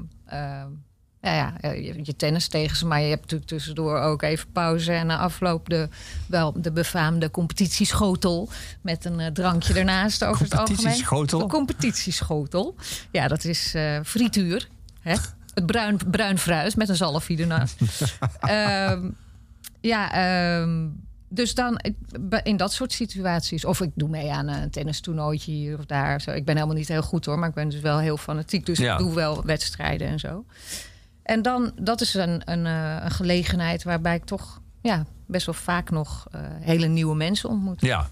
Ja, 1.23 1.55
ja, 1.61 1.71
je, 1.71 2.01
je 2.03 2.17
tennis 2.17 2.49
tegen 2.49 2.77
ze, 2.77 2.87
maar 2.87 3.01
je 3.01 3.09
hebt 3.09 3.21
natuurlijk 3.21 3.51
tussendoor 3.51 3.99
ook 3.99 4.23
even 4.23 4.53
pauze 4.53 4.93
en 4.93 5.07
na 5.07 5.19
afloop 5.19 5.69
de, 5.69 5.89
wel 6.27 6.53
de 6.57 6.73
befaamde 6.73 7.31
competitieschotel 7.31 8.49
met 8.81 9.05
een 9.05 9.21
eh, 9.21 9.27
drankje 9.33 9.75
ernaast 9.75 10.25
over 10.25 10.43
het 10.43 10.53
algemeen. 10.57 10.77
Competitieschotel? 10.77 11.39
De 11.39 11.47
competitieschotel. 11.47 12.75
Ja, 13.11 13.29
dat 13.29 13.45
is 13.45 13.75
eh, 13.75 13.99
frituur. 14.05 14.69
Hè? 15.01 15.15
Het 15.55 15.67
bruin, 15.67 15.99
bruin 16.11 16.39
fruit 16.39 16.77
met 16.77 16.89
een 16.89 16.97
zalfie 16.97 17.39
ernaast. 17.41 17.77
Ehm, 18.41 19.11
ja, 19.81 20.13
ehm, 20.13 20.87
dus 21.29 21.55
dan 21.55 21.81
in 22.43 22.57
dat 22.57 22.73
soort 22.73 22.93
situaties. 22.93 23.65
Of 23.65 23.81
ik 23.81 23.91
doe 23.95 24.09
mee 24.09 24.33
aan 24.33 24.49
een 24.49 24.71
tennistoernooitje 24.71 25.53
hier 25.53 25.79
of 25.79 25.85
daar. 25.85 26.21
Zo. 26.21 26.31
Ik 26.31 26.45
ben 26.45 26.55
helemaal 26.55 26.77
niet 26.77 26.89
heel 26.89 27.03
goed 27.03 27.25
hoor, 27.25 27.39
maar 27.39 27.49
ik 27.49 27.55
ben 27.55 27.69
dus 27.69 27.81
wel 27.81 27.99
heel 27.99 28.17
fanatiek. 28.17 28.67
Dus 28.67 28.79
Ja. 28.79 28.93
ik 28.93 28.99
doe 28.99 29.15
wel 29.15 29.45
wedstrijden 29.45 30.09
en 30.09 30.19
zo. 30.19 30.45
En 31.23 31.43
dan, 31.43 31.73
dat 31.77 32.01
is 32.01 32.15
een, 32.15 32.43
een, 32.45 32.67
eh, 32.67 33.05
een 33.05 33.11
gelegenheid 33.11 33.83
waarbij 33.83 34.15
ik 34.15 34.25
toch 34.25 34.61
ja, 34.81 35.07
best 35.27 35.47
wel 35.47 35.55
vaak 35.55 35.91
nog 35.91 36.27
eh, 36.31 36.41
hele 36.45 36.87
nieuwe 36.87 37.15
mensen 37.15 37.49
ontmoet. 37.49 37.81
Ja. 37.81 38.11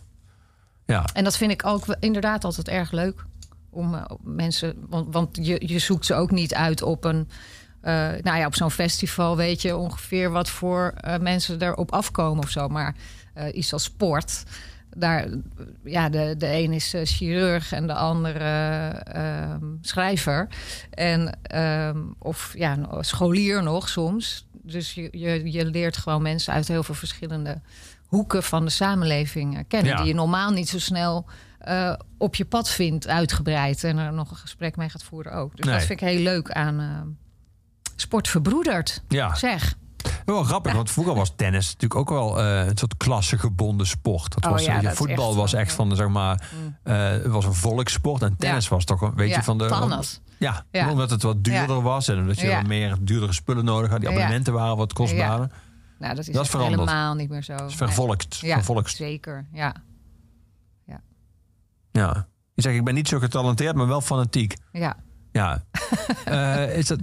Ja. 0.87 1.05
En 1.13 1.25
dat 1.25 1.37
vind 1.37 1.51
ik 1.51 1.67
ook 1.67 1.97
inderdaad 2.01 2.45
altijd 2.45 2.69
erg 2.69 2.91
leuk. 2.91 3.25
Om 3.71 3.95
eh, 3.95 4.05
mensen, 4.23 4.75
want, 4.89 5.15
want 5.15 5.39
je, 5.47 5.69
je 5.69 5.79
zoekt 5.79 6.07
ze 6.07 6.15
ook 6.15 6.31
niet 6.31 6.55
uit 6.55 6.83
op 6.83 7.05
een. 7.05 7.29
nou 8.23 8.39
ja, 8.39 8.47
op 8.47 8.55
zo'n 8.55 8.71
festival 8.71 9.37
weet 9.37 9.63
je 9.63 9.77
ongeveer 9.77 10.31
wat 10.31 10.49
voor 10.49 10.95
mensen 11.21 11.63
erop 11.63 11.93
afkomen 11.93 12.45
of 12.45 12.51
zo. 12.51 12.69
Maar 12.69 12.95
iets 13.53 13.73
als 13.73 13.83
sport. 13.83 14.45
Daar, 14.97 15.29
ja, 15.85 16.09
de, 16.09 16.35
de 16.39 16.53
een 16.53 16.73
is 16.73 16.95
eh, 16.95 17.01
chirurg 17.05 17.73
en 17.73 17.87
de 17.87 17.95
andere 17.95 18.45
eh, 18.45 19.51
ehm, 19.53 19.65
schrijver. 19.81 20.49
En, 20.91 21.39
ehm, 21.43 21.99
of 22.19 22.53
ja, 22.57 22.79
scholier 23.01 23.63
nog 23.63 23.89
soms. 23.89 24.47
Dus 24.63 24.95
je, 24.95 25.09
je, 25.13 25.53
je 25.53 25.65
leert 25.65 25.97
gewoon 25.97 26.23
mensen 26.23 26.53
uit 26.53 26.69
heel 26.69 26.83
veel 26.83 26.95
verschillende 26.95 27.61
hoeken 28.07 28.43
van 28.43 28.65
de 28.65 28.71
samenleving 28.71 29.57
eh, 29.57 29.65
kennen. 29.69 29.91
Ja. 29.93 29.97
Die 29.99 30.07
je 30.07 30.15
normaal 30.15 30.51
niet 30.51 30.69
zo 30.69 30.79
snel 30.79 31.27
eh, 31.59 31.95
op 32.19 32.35
je 32.35 32.45
pad 32.45 32.71
vindt, 32.71 33.09
uitgebreid. 33.09 33.85
En 33.85 33.99
er 33.99 34.13
nog 34.13 34.31
een 34.31 34.37
gesprek 34.37 34.77
mee 34.77 34.89
gaat 34.89 35.03
voeren 35.03 35.33
ook. 35.33 35.57
Dus 35.57 35.65
Nee. 35.67 35.75
dat 35.75 35.85
vind 35.85 36.01
ik 36.01 36.09
heel 36.09 36.23
leuk 36.23 36.51
aan 36.51 36.81
eh, 36.81 37.01
sport 37.97 38.29
verbroederd. 38.29 39.03
Ja. 39.09 39.35
Zeg. 39.35 39.75
Wel 40.25 40.45
grappig, 40.45 40.73
want 40.73 40.91
vroeger 40.91 41.15
was 41.15 41.33
tennis 41.37 41.67
natuurlijk 41.67 42.01
ook 42.01 42.09
wel 42.09 42.41
eh, 42.41 42.67
een 42.67 42.77
soort 42.79 42.97
klassegebonden 42.97 43.87
sport. 43.87 44.35
Dat 44.35 44.45
Oh 44.45 44.51
was, 44.51 44.65
ja, 44.65 44.81
dat 44.81 44.95
voetbal 44.95 45.27
echt 45.29 45.37
was 45.37 45.53
echt 45.53 45.71
ja. 45.71 45.77
van, 45.77 45.89
de, 45.89 45.95
zeg 45.95 46.09
maar, 46.09 46.51
het 46.83 47.27
was 47.27 47.45
een 47.45 47.55
volkssport. 47.55 48.23
En 48.23 48.37
tennis 48.37 48.69
was 48.69 48.85
toch 48.85 49.01
een 49.01 49.15
beetje 49.15 49.35
Ja, 49.35 49.43
van 49.43 49.59
de... 49.59 50.03
Ja, 50.39 50.65
Ja. 50.71 50.91
omdat 50.91 51.11
het 51.11 51.23
wat 51.23 51.45
duurder 51.45 51.77
Ja. 51.77 51.83
was 51.83 52.09
en 52.09 52.19
omdat 52.19 52.41
je 52.41 52.47
Ja. 52.47 52.63
meer 52.63 52.97
duurdere 53.01 53.33
spullen 53.33 53.65
nodig 53.65 53.91
had. 53.91 54.01
Die 54.01 54.09
Ja. 54.09 54.15
abonnementen 54.15 54.53
waren 54.53 54.77
wat 54.77 54.93
kostbaarder. 54.93 55.51
Nou, 55.99 56.15
dat 56.15 56.19
is, 56.19 56.27
Dat 56.27 56.35
is 56.35 56.41
echt 56.41 56.51
veranderd. 56.51 56.89
helemaal 56.89 57.15
niet 57.15 57.29
meer 57.31 57.43
zo. 57.43 57.53
Het 57.53 57.71
is 57.71 57.75
vervolkt. 57.75 58.37
Ja, 58.37 58.55
vervolkt. 58.55 58.91
zeker. 58.97 59.47
Ja. 59.53 59.75
Ja. 61.93 62.27
Je 62.55 62.63
zegt, 62.63 62.77
ik 62.77 62.85
ben 62.85 62.95
niet 62.95 63.09
zo 63.09 63.19
getalenteerd, 63.19 63.75
maar 63.77 63.87
wel 63.87 64.01
fanatiek. 64.01 64.55
ja. 64.73 64.97
Ja. 65.33 65.63
Eh, 66.25 66.77
is 66.77 66.87
dat, 66.87 66.99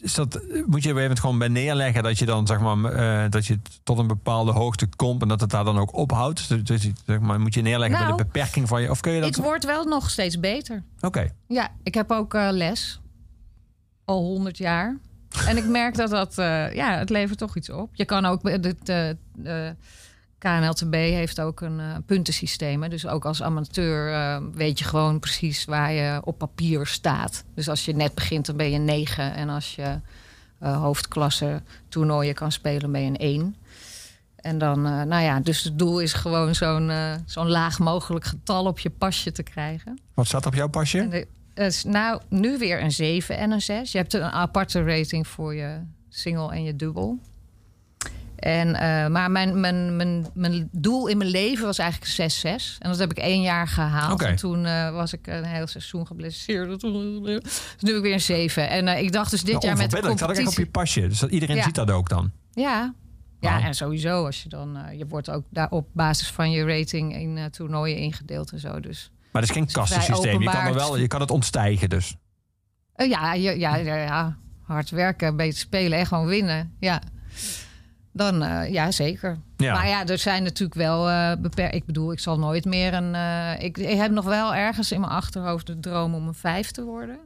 is 0.00 0.14
dat, 0.14 0.40
moet 0.66 0.82
je 0.82 0.90
er 0.90 0.98
even 0.98 1.18
gewoon 1.18 1.38
bij 1.38 1.48
neerleggen 1.48 2.02
dat 2.02 2.18
je 2.18 2.26
dan 2.26 2.46
zeg 2.46 2.60
maar 2.60 2.84
eh, 2.84 3.30
dat 3.30 3.46
je 3.46 3.58
tot 3.82 3.98
een 3.98 4.06
bepaalde 4.06 4.52
hoogte 4.52 4.88
komt 4.96 5.22
en 5.22 5.28
dat 5.28 5.40
het 5.40 5.50
daar 5.50 5.64
dan 5.64 5.78
ook 5.78 5.96
ophoudt? 5.96 6.48
Dus, 6.48 6.62
dus, 6.62 6.88
zeg 7.06 7.20
maar, 7.20 7.40
moet 7.40 7.54
je 7.54 7.62
neerleggen 7.62 7.98
bij 7.98 8.06
Nou, 8.06 8.16
de 8.16 8.24
beperking 8.24 8.68
van 8.68 8.82
je. 8.82 8.90
Of 8.90 9.00
kun 9.00 9.12
je 9.12 9.20
dat? 9.20 9.36
Ik 9.36 9.42
word 9.42 9.64
wel 9.64 9.84
nog 9.84 10.10
steeds 10.10 10.40
beter. 10.40 10.82
Oké. 11.00 11.30
Ja, 11.48 11.70
ik 11.82 11.94
heb 11.94 12.10
ook 12.10 12.34
eh, 12.34 12.48
les. 12.50 13.00
Al 14.04 14.22
honderd 14.22 14.58
jaar. 14.58 14.98
En 15.46 15.56
ik 15.56 15.66
merk 15.66 15.96
dat 15.96 16.10
dat, 16.10 16.34
ja, 16.74 16.98
het 16.98 17.10
levert 17.10 17.38
toch 17.38 17.56
iets 17.56 17.70
op. 17.70 17.90
Je 17.92 18.04
kan 18.04 18.24
ook, 18.24 18.42
de 18.42 19.16
KNLTB 20.42 20.92
heeft 20.94 21.40
ook 21.40 21.60
een 21.60 21.80
eh, 21.80 21.86
puntensysteem. 22.06 22.82
hè. 22.82 22.88
Dus 22.88 23.06
ook 23.06 23.24
als 23.24 23.42
amateur 23.42 24.12
eh, 24.12 24.42
weet 24.52 24.78
je 24.78 24.84
gewoon 24.84 25.18
precies 25.18 25.64
waar 25.64 25.92
je 25.92 26.20
op 26.24 26.38
papier 26.38 26.86
staat. 26.86 27.44
Dus 27.54 27.68
als 27.68 27.84
je 27.84 27.94
net 27.94 28.14
begint, 28.14 28.46
dan 28.46 28.56
ben 28.56 28.70
je 28.70 28.76
een 28.76 28.84
9. 28.84 29.34
En 29.34 29.48
als 29.48 29.74
je 29.74 30.00
eh, 30.58 30.80
hoofdklasse 30.80 31.62
toernooien 31.88 32.34
kan 32.34 32.52
spelen, 32.52 32.92
ben 32.92 33.00
je 33.00 33.06
een 33.06 33.16
1. 33.16 33.56
En 34.36 34.58
dan, 34.58 34.82
nou 34.82 35.22
ja, 35.22 35.40
dus 35.40 35.62
het 35.64 35.78
doel 35.78 35.98
is 36.00 36.12
gewoon 36.12 36.54
zo'n 36.54 36.90
zo'n 37.26 37.48
laag 37.48 37.78
mogelijk 37.78 38.24
getal 38.24 38.64
op 38.66 38.78
je 38.78 38.90
pasje 38.90 39.32
te 39.32 39.42
krijgen. 39.42 39.98
Wat 40.14 40.26
staat 40.26 40.46
op 40.46 40.54
jouw 40.54 40.68
pasje? 40.68 41.08
De- 41.08 41.26
het 41.54 41.72
is 41.72 41.84
nou 41.84 42.20
nu 42.28 42.58
weer 42.58 42.82
een 42.82 42.92
7 42.92 43.36
en 43.38 43.50
een 43.50 43.62
6. 43.62 43.92
Je 43.92 43.98
hebt 43.98 44.14
een 44.14 44.22
aparte 44.22 44.84
rating 44.84 45.26
voor 45.26 45.54
je 45.54 45.78
single 46.08 46.52
en 46.52 46.62
je 46.64 46.76
dubbel. 46.76 47.18
En, 48.42 48.74
eh, 48.74 49.06
maar 49.08 49.30
mijn, 49.30 49.60
mijn, 49.60 49.96
mijn, 49.96 50.26
mijn 50.34 50.68
doel 50.72 51.06
in 51.06 51.18
mijn 51.18 51.30
leven 51.30 51.64
was 51.64 51.78
eigenlijk 51.78 52.32
6-6. 52.34 52.78
En 52.78 52.90
dat 52.90 52.98
heb 52.98 53.10
ik 53.10 53.18
één 53.18 53.42
jaar 53.42 53.68
gehaald. 53.68 54.22
En 54.22 54.36
toen 54.36 54.64
eh, 54.66 54.90
was 54.92 55.12
ik 55.12 55.26
een 55.26 55.44
heel 55.44 55.66
seizoen 55.66 56.06
geblesseerd. 56.06 56.80
Dus 56.80 56.92
nu 57.80 57.88
heb 57.88 57.96
ik 57.96 58.02
weer 58.02 58.12
een 58.12 58.20
7. 58.20 58.68
En 58.68 58.88
eh, 58.88 59.02
ik 59.02 59.12
dacht 59.12 59.30
dus 59.30 59.42
dit 59.42 59.52
Nou, 59.52 59.66
jaar 59.66 59.76
met 59.76 59.90
de 59.90 59.96
onverbiddelijk. 59.96 60.18
Dat 60.18 60.18
staat 60.18 60.30
echt 60.30 60.38
op 60.38 60.44
competitie... 60.44 60.64
je 60.64 60.70
pasje. 60.70 61.08
Dus 61.08 61.18
dat 61.18 61.30
iedereen 61.30 61.56
Ja. 61.56 61.62
ziet 61.62 61.74
dat 61.74 61.90
ook 61.90 62.08
dan. 62.08 62.30
Ja. 62.52 62.94
Ja, 63.40 63.50
Wauw. 63.50 63.62
en 63.62 63.74
sowieso 63.74 64.24
als 64.26 64.42
je 64.42 64.48
dan... 64.48 64.78
je 64.96 65.06
wordt 65.06 65.30
ook 65.30 65.44
daar 65.50 65.70
op 65.70 65.88
basis 65.92 66.30
van 66.30 66.50
je 66.50 66.64
rating 66.64 67.14
in 67.16 67.50
toernooien 67.50 67.96
ingedeeld 67.96 68.52
en 68.52 68.58
zo. 68.58 68.80
Dus 68.80 69.10
Maar 69.32 69.42
het 69.42 69.50
is 69.50 69.56
geen 69.56 69.70
vrij 69.70 69.84
kastensysteem. 69.84 70.42
Je 70.42 70.50
kan, 70.50 70.66
er 70.66 70.74
wel, 70.74 70.96
je 70.96 71.06
kan 71.06 71.20
het 71.20 71.30
ontstijgen 71.30 71.88
dus. 71.90 72.16
Ja, 72.96 73.34
ja, 73.34 73.50
ja, 73.50 73.76
ja, 73.76 73.96
ja, 73.96 74.36
hard 74.62 74.90
werken, 74.90 75.36
beter 75.36 75.58
spelen 75.58 75.98
en 75.98 76.06
gewoon 76.06 76.26
winnen. 76.26 76.76
Ja. 76.80 77.02
Dan, 78.12 78.42
eh, 78.42 78.72
ja, 78.72 78.90
zeker. 78.90 79.38
Ja. 79.56 79.72
Maar 79.72 79.88
ja, 79.88 80.06
er 80.06 80.18
zijn 80.18 80.42
natuurlijk 80.42 80.74
wel 80.78 81.08
eh 81.10 81.32
beperkt. 81.38 81.74
Ik 81.74 81.84
bedoel, 81.86 82.12
ik 82.12 82.18
zal 82.18 82.38
nooit 82.38 82.64
meer 82.64 82.94
een. 82.94 83.14
eh, 83.14 83.62
ik, 83.64 83.78
ik 83.78 83.96
heb 83.98 84.10
nog 84.10 84.24
wel 84.24 84.54
ergens 84.54 84.92
in 84.92 85.00
mijn 85.00 85.12
achterhoofd 85.12 85.66
de 85.66 85.80
droom 85.80 86.14
om 86.14 86.26
een 86.26 86.34
vijf 86.34 86.70
te 86.70 86.84
worden. 86.84 87.18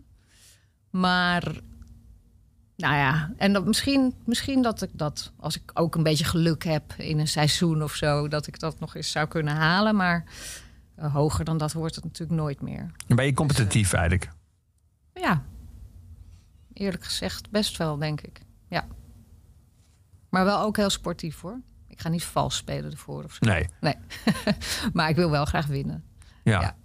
Maar. 0.90 1.42
Nou 2.76 2.94
ja, 2.94 3.30
en 3.36 3.52
dat, 3.52 3.64
misschien, 3.66 4.14
misschien 4.24 4.62
dat 4.62 4.82
ik 4.82 4.90
dat, 4.92 5.32
als 5.36 5.56
ik 5.56 5.62
ook 5.74 5.94
een 5.94 6.02
beetje 6.02 6.24
geluk 6.24 6.64
heb 6.64 6.92
in 6.96 7.18
een 7.18 7.28
seizoen 7.28 7.82
of 7.82 7.94
zo, 7.94 8.28
dat 8.28 8.46
ik 8.46 8.58
dat 8.58 8.80
nog 8.80 8.94
eens 8.94 9.10
zou 9.10 9.26
kunnen 9.28 9.54
halen. 9.54 9.96
Maar 9.96 10.24
hoger 11.00 11.44
dan 11.44 11.58
dat 11.58 11.72
wordt 11.72 11.94
het 11.94 12.04
natuurlijk 12.04 12.40
nooit 12.40 12.60
meer. 12.60 12.90
Ben 13.06 13.26
je 13.26 13.34
competitief 13.34 13.92
eigenlijk. 13.92 14.30
Ja, 15.14 15.42
eerlijk 16.72 17.04
gezegd 17.04 17.50
best 17.50 17.76
wel, 17.76 17.96
denk 17.96 18.20
ik. 18.20 18.40
Ja. 18.68 18.86
Maar 20.36 20.44
wel 20.44 20.60
ook 20.60 20.76
heel 20.76 20.90
sportief 20.90 21.40
hoor. 21.40 21.60
Ik 21.88 22.00
ga 22.00 22.08
niet 22.08 22.24
vals 22.24 22.56
spelen 22.56 22.90
ervoor 22.90 23.24
of 23.24 23.32
zo. 23.32 23.46
Nee. 23.46 23.68
Nee. 23.80 23.94
maar 24.92 25.08
ik 25.08 25.16
wil 25.16 25.30
wel 25.30 25.44
graag 25.44 25.66
winnen. 25.66 26.04
Ja. 26.42 26.60
Ja. 26.60 26.76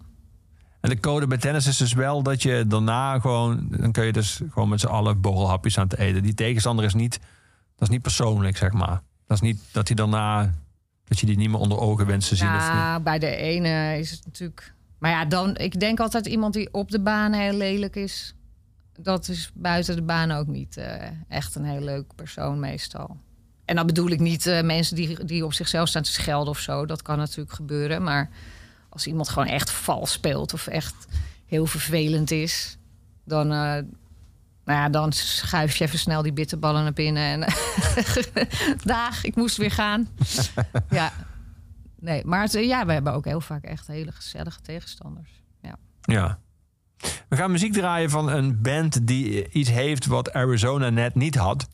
En 0.80 0.90
de 0.90 1.00
code 1.00 1.28
bij 1.28 1.38
tennis 1.38 1.68
is 1.68 1.78
dus 1.78 1.94
wel 1.94 2.24
dat 2.24 2.42
je 2.42 2.66
daarna 2.68 3.20
gewoon... 3.20 3.68
dan 3.70 3.92
kun 3.92 4.06
je 4.06 4.12
dus 4.12 4.42
gewoon 4.50 4.70
met 4.70 4.80
z'n 4.80 4.88
allen 4.88 5.22
borrelhapjes 5.22 5.78
aan 5.78 5.88
het 5.88 5.98
eten. 5.98 6.24
Die 6.24 6.34
tegenstander 6.34 6.86
is 6.86 6.94
niet... 6.94 7.20
dat 7.76 7.82
is 7.82 7.90
niet 7.90 8.02
persoonlijk, 8.02 8.58
zeg 8.58 8.72
maar. 8.72 9.02
Dat 9.28 9.38
is 9.38 9.42
niet 9.42 9.62
dat 9.72 9.88
hij 9.88 9.96
daarna... 9.96 10.52
dat 11.04 11.20
je 11.20 11.26
die 11.26 11.38
niet 11.38 11.50
meer 11.50 11.60
onder 11.60 11.80
ogen 11.80 12.06
wenst 12.06 12.30
te 12.30 12.36
zien. 12.36 12.56
of, 12.56 12.68
Nou, 12.68 13.02
bij 13.02 13.20
de 13.20 13.36
ene 13.36 13.98
is 14.00 14.12
het 14.12 14.26
natuurlijk. 14.26 14.74
Maar 14.98 15.12
ja, 15.12 15.26
dan, 15.26 15.58
ik 15.58 15.80
denk 15.80 16.00
altijd 16.00 16.26
iemand 16.26 16.54
die 16.54 16.74
op 16.74 16.92
de 16.92 17.02
baan 17.02 17.34
heel 17.34 17.54
lelijk 17.54 17.96
is. 17.96 18.36
Dat 18.94 19.28
is 19.28 19.52
buiten 19.54 19.96
de 19.96 20.04
baan 20.04 20.32
ook 20.32 20.48
niet 20.48 20.78
eh, 20.78 21.08
echt 21.28 21.56
een 21.56 21.66
heel 21.66 21.82
leuk 21.82 22.16
persoon 22.16 22.60
meestal. 22.60 23.18
En 23.72 23.78
dan 23.78 23.86
bedoel 23.86 24.10
ik 24.10 24.20
niet 24.20 24.48
eh, 24.48 24.64
mensen 24.64 24.96
die, 24.96 25.26
die 25.26 25.46
op 25.46 25.54
zichzelf 25.54 25.88
staan 25.88 26.02
te 26.02 26.12
schelden 26.12 26.50
of 26.50 26.60
zo. 26.60 26.86
Dat 26.86 27.02
kan 27.02 27.18
natuurlijk 27.18 27.56
gebeuren. 27.56 28.04
Maar 28.04 28.30
als 28.90 29.08
iemand 29.08 29.30
gewoon 29.30 29.48
echt 29.48 29.72
vals 29.72 30.12
speelt 30.12 30.54
of 30.54 30.68
echt 30.68 31.08
heel 31.46 31.66
vervelend 31.66 32.32
is, 32.32 32.78
dan, 33.26 33.52
eh, 33.52 33.58
nou 34.66 34.80
ja, 34.80 34.90
dan 34.90 35.12
schuif 35.12 35.76
je 35.76 35.84
even 35.84 36.00
snel 36.00 36.22
die 36.22 36.34
bitterballen 36.34 36.84
naar 36.84 36.94
binnen. 36.94 37.24
En 37.24 37.54
daag, 38.84 39.24
ik 39.24 39.36
moest 39.36 39.58
weer 39.58 39.72
gaan. 39.72 40.08
ja, 40.90 41.14
nee, 42.00 42.26
maar 42.26 42.42
het, 42.42 42.52
ja, 42.52 42.86
we 42.86 42.94
hebben 42.94 43.14
ook 43.14 43.26
heel 43.26 43.42
vaak 43.42 43.64
echt 43.64 43.88
hele 43.88 44.12
gezellige 44.12 44.62
tegenstanders. 44.62 45.44
Ja. 45.62 45.76
Ja. 46.02 46.40
We 47.30 47.36
gaan 47.36 47.52
muziek 47.52 47.74
draaien 47.74 48.10
van 48.10 48.30
een 48.30 48.62
band 48.62 49.08
die 49.08 49.50
iets 49.50 49.70
heeft 49.70 50.06
wat 50.06 50.34
Arizona 50.34 50.90
net 50.90 51.16
niet 51.16 51.36
had. 51.36 51.68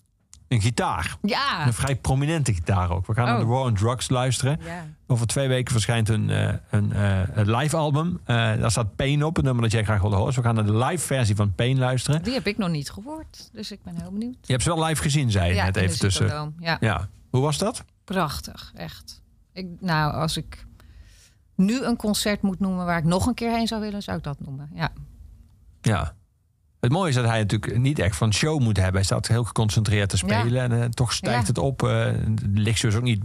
Een 0.47 0.61
gitaar. 0.61 1.17
Ja. 1.21 1.65
Een 1.67 1.73
vrij 1.73 1.95
prominente 1.95 2.53
gitaar 2.53 2.91
ook. 2.91 3.07
We 3.07 3.13
gaan 3.13 3.25
naar 3.25 3.33
Oh. 3.35 3.39
de 3.41 3.45
War 3.47 3.63
on 3.63 3.73
Drugs 3.73 4.09
luisteren. 4.09 4.59
ja. 4.63 4.85
Over 5.07 5.27
twee 5.27 5.47
weken 5.47 5.71
verschijnt 5.71 6.09
een, 6.09 6.29
eh, 6.29 6.53
een, 6.69 7.51
live 7.55 7.77
album. 7.77 8.19
Eh, 8.23 8.35
daar 8.35 8.71
staat 8.71 8.95
Pain 8.95 9.23
op, 9.23 9.37
een 9.37 9.43
nummer 9.43 9.63
dat 9.63 9.71
jij 9.71 9.83
graag 9.83 10.01
wilde 10.01 10.15
horen. 10.15 10.27
Dus 10.33 10.41
we 10.41 10.47
gaan 10.47 10.55
naar 10.55 10.65
de 10.65 10.77
live 10.77 11.05
versie 11.05 11.35
van 11.35 11.53
Pain 11.55 11.77
luisteren. 11.79 12.23
Die 12.23 12.33
heb 12.33 12.47
ik 12.47 12.57
nog 12.57 12.69
niet 12.69 12.89
gehoord, 12.89 13.49
dus 13.53 13.71
ik 13.71 13.83
ben 13.83 13.95
heel 14.01 14.11
benieuwd. 14.11 14.35
Je 14.41 14.51
hebt 14.51 14.63
ze 14.63 14.75
wel 14.75 14.83
live 14.85 15.01
gezien, 15.01 15.31
zei 15.31 15.49
je 15.49 15.55
ja, 15.55 15.65
net 15.65 15.75
even 15.75 15.99
tussen. 15.99 16.53
Ja, 16.59 16.77
Ja. 16.79 17.07
Hoe 17.29 17.41
was 17.41 17.57
dat? 17.57 17.83
prachtig, 18.03 18.71
echt. 18.75 19.21
Ik, 19.53 19.67
nou, 19.79 20.13
als 20.13 20.37
ik 20.37 20.65
nu 21.55 21.83
een 21.83 21.95
concert 21.95 22.41
moet 22.41 22.59
noemen 22.59 22.85
waar 22.85 22.97
ik 22.97 23.03
nog 23.03 23.25
een 23.27 23.33
keer 23.33 23.51
heen 23.51 23.67
zou 23.67 23.81
willen, 23.81 24.01
zou 24.01 24.17
ik 24.17 24.23
dat 24.23 24.39
noemen. 24.39 24.69
Ja, 24.73 24.89
Ja. 25.81 26.13
Het 26.87 26.95
mooie 26.95 27.09
is 27.09 27.15
dat 27.15 27.25
hij 27.25 27.39
natuurlijk 27.39 27.77
niet 27.77 27.99
echt 27.99 28.15
van 28.15 28.33
show 28.33 28.59
moet 28.61 28.75
hebben. 28.77 28.95
Hij 28.95 29.03
staat 29.03 29.27
heel 29.27 29.43
geconcentreerd 29.43 30.09
te 30.09 30.17
spelen. 30.17 30.61
En 30.71 30.81
eh, 30.81 30.89
toch 30.89 31.13
stijgt 31.13 31.47
het 31.47 31.57
op. 31.57 31.83
eh 31.83 31.89
de 32.29 32.47
lichtshow 32.53 32.91
is 32.91 32.97
ook 32.97 33.03
niet... 33.03 33.23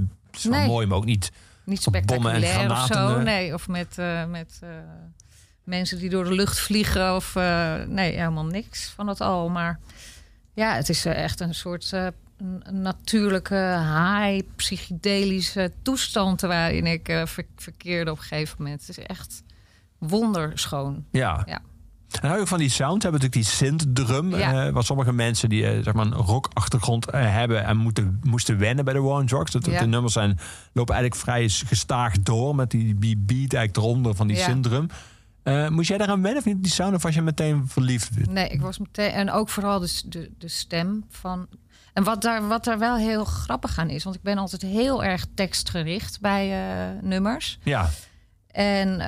Nee. 0.48 0.66
mooi, 0.66 0.87
maar 0.87 0.96
ook 0.96 1.05
niet... 1.05 1.33
niet 1.64 1.85
bommen 2.07 2.33
en 2.33 2.40
spectaculair 2.42 2.70
of 2.70 2.87
zo. 2.87 3.16
eh. 3.16 3.22
Nee, 3.22 3.55
of 3.55 3.68
met, 3.68 3.98
eh, 3.98 4.25
met 4.27 4.59
eh, 4.62 4.68
mensen 5.64 5.98
die 5.98 6.11
door 6.11 6.25
de 6.25 6.33
lucht 6.35 6.59
vliegen. 6.59 7.14
Of 7.14 7.37
eh, 7.37 7.75
nee, 7.88 8.12
helemaal 8.12 8.44
niks 8.46 8.88
van 8.96 9.07
dat 9.07 9.20
al. 9.20 9.48
Maar 9.48 9.81
ja, 10.55 10.75
het 10.75 10.88
is 10.88 11.05
eh, 11.05 11.22
echt 11.22 11.40
een 11.40 11.55
soort 11.55 11.92
eh, 11.92 12.07
natuurlijke, 12.70 13.77
high, 13.79 14.46
psychedelische 14.57 15.72
toestand 15.83 16.40
waarin 16.40 16.87
ik 16.87 17.09
eh, 17.09 17.27
ver- 17.27 17.46
verkeerde 17.57 18.11
op 18.11 18.16
een 18.18 18.22
gegeven 18.25 18.57
moment. 18.59 18.81
Het 18.87 18.98
is 18.98 19.05
echt 19.05 19.42
wonderschoon. 19.98 21.05
Ja. 21.11 21.42
Ja. 21.46 21.61
En 22.20 22.29
hou 22.29 22.40
je 22.40 22.46
van 22.46 22.59
die 22.59 22.68
sound? 22.68 23.03
Hebben 23.03 23.20
natuurlijk 23.20 23.48
die 23.48 23.57
synth-drum. 23.57 24.37
Ja. 24.37 24.66
eh, 24.66 24.72
wat 24.72 24.85
sommige 24.85 25.12
mensen 25.12 25.48
die 25.48 25.66
eh, 25.66 25.83
zeg 25.83 25.94
maar 25.94 26.07
een 26.07 26.14
rock-achtergrond 26.14 27.11
eh, 27.11 27.20
hebben... 27.33 27.64
en 27.64 27.77
moeten, 27.77 28.20
moesten 28.22 28.59
wennen 28.59 28.85
bij 28.85 28.94
de 28.94 29.01
War 29.01 29.18
on 29.20 29.27
Drugs. 29.27 29.51
Dat 29.53 29.66
Ja. 29.66 29.81
De 29.81 29.87
nummers 29.87 30.12
zijn, 30.12 30.38
lopen 30.72 30.94
eigenlijk 30.94 31.25
vrij 31.25 31.48
gestaag 31.48 32.12
door... 32.18 32.55
met 32.55 32.70
die, 32.70 32.98
die 32.98 33.16
beat 33.16 33.53
eigenlijk 33.53 33.77
eronder 33.77 34.14
van 34.14 34.27
die 34.27 34.37
Ja. 34.37 34.44
synth-drum. 34.44 34.87
Moest 35.70 35.88
jij 35.88 35.98
daaraan 35.98 36.22
wennen 36.22 36.40
of 36.40 36.44
niet, 36.46 36.62
die 36.62 36.72
sound? 36.72 36.94
Of 36.94 37.03
was 37.03 37.14
je 37.14 37.22
meteen 37.22 37.64
verliefd? 37.68 38.27
Nee, 38.29 38.48
ik 38.48 38.61
was 38.61 38.79
meteen. 38.79 39.11
En 39.11 39.31
ook 39.31 39.48
vooral 39.48 39.79
de, 39.81 40.03
de, 40.07 40.31
de 40.38 40.48
stem 40.48 41.05
van. 41.11 41.46
En 41.92 42.05
wat 42.05 42.22
daar, 42.22 42.48
wat 42.48 42.64
daar 42.64 42.79
wel 42.79 42.96
heel 42.96 43.25
grappig 43.25 43.79
aan 43.79 43.90
is, 43.90 44.05
want 44.05 44.16
ik 44.16 44.22
ben 44.22 44.38
altijd 44.38 44.62
heel 44.62 45.05
erg 45.05 45.27
tekstgericht 45.35 46.20
bij 46.20 46.48
nummers. 47.01 47.59
Ja, 47.62 47.88
En 48.46 49.01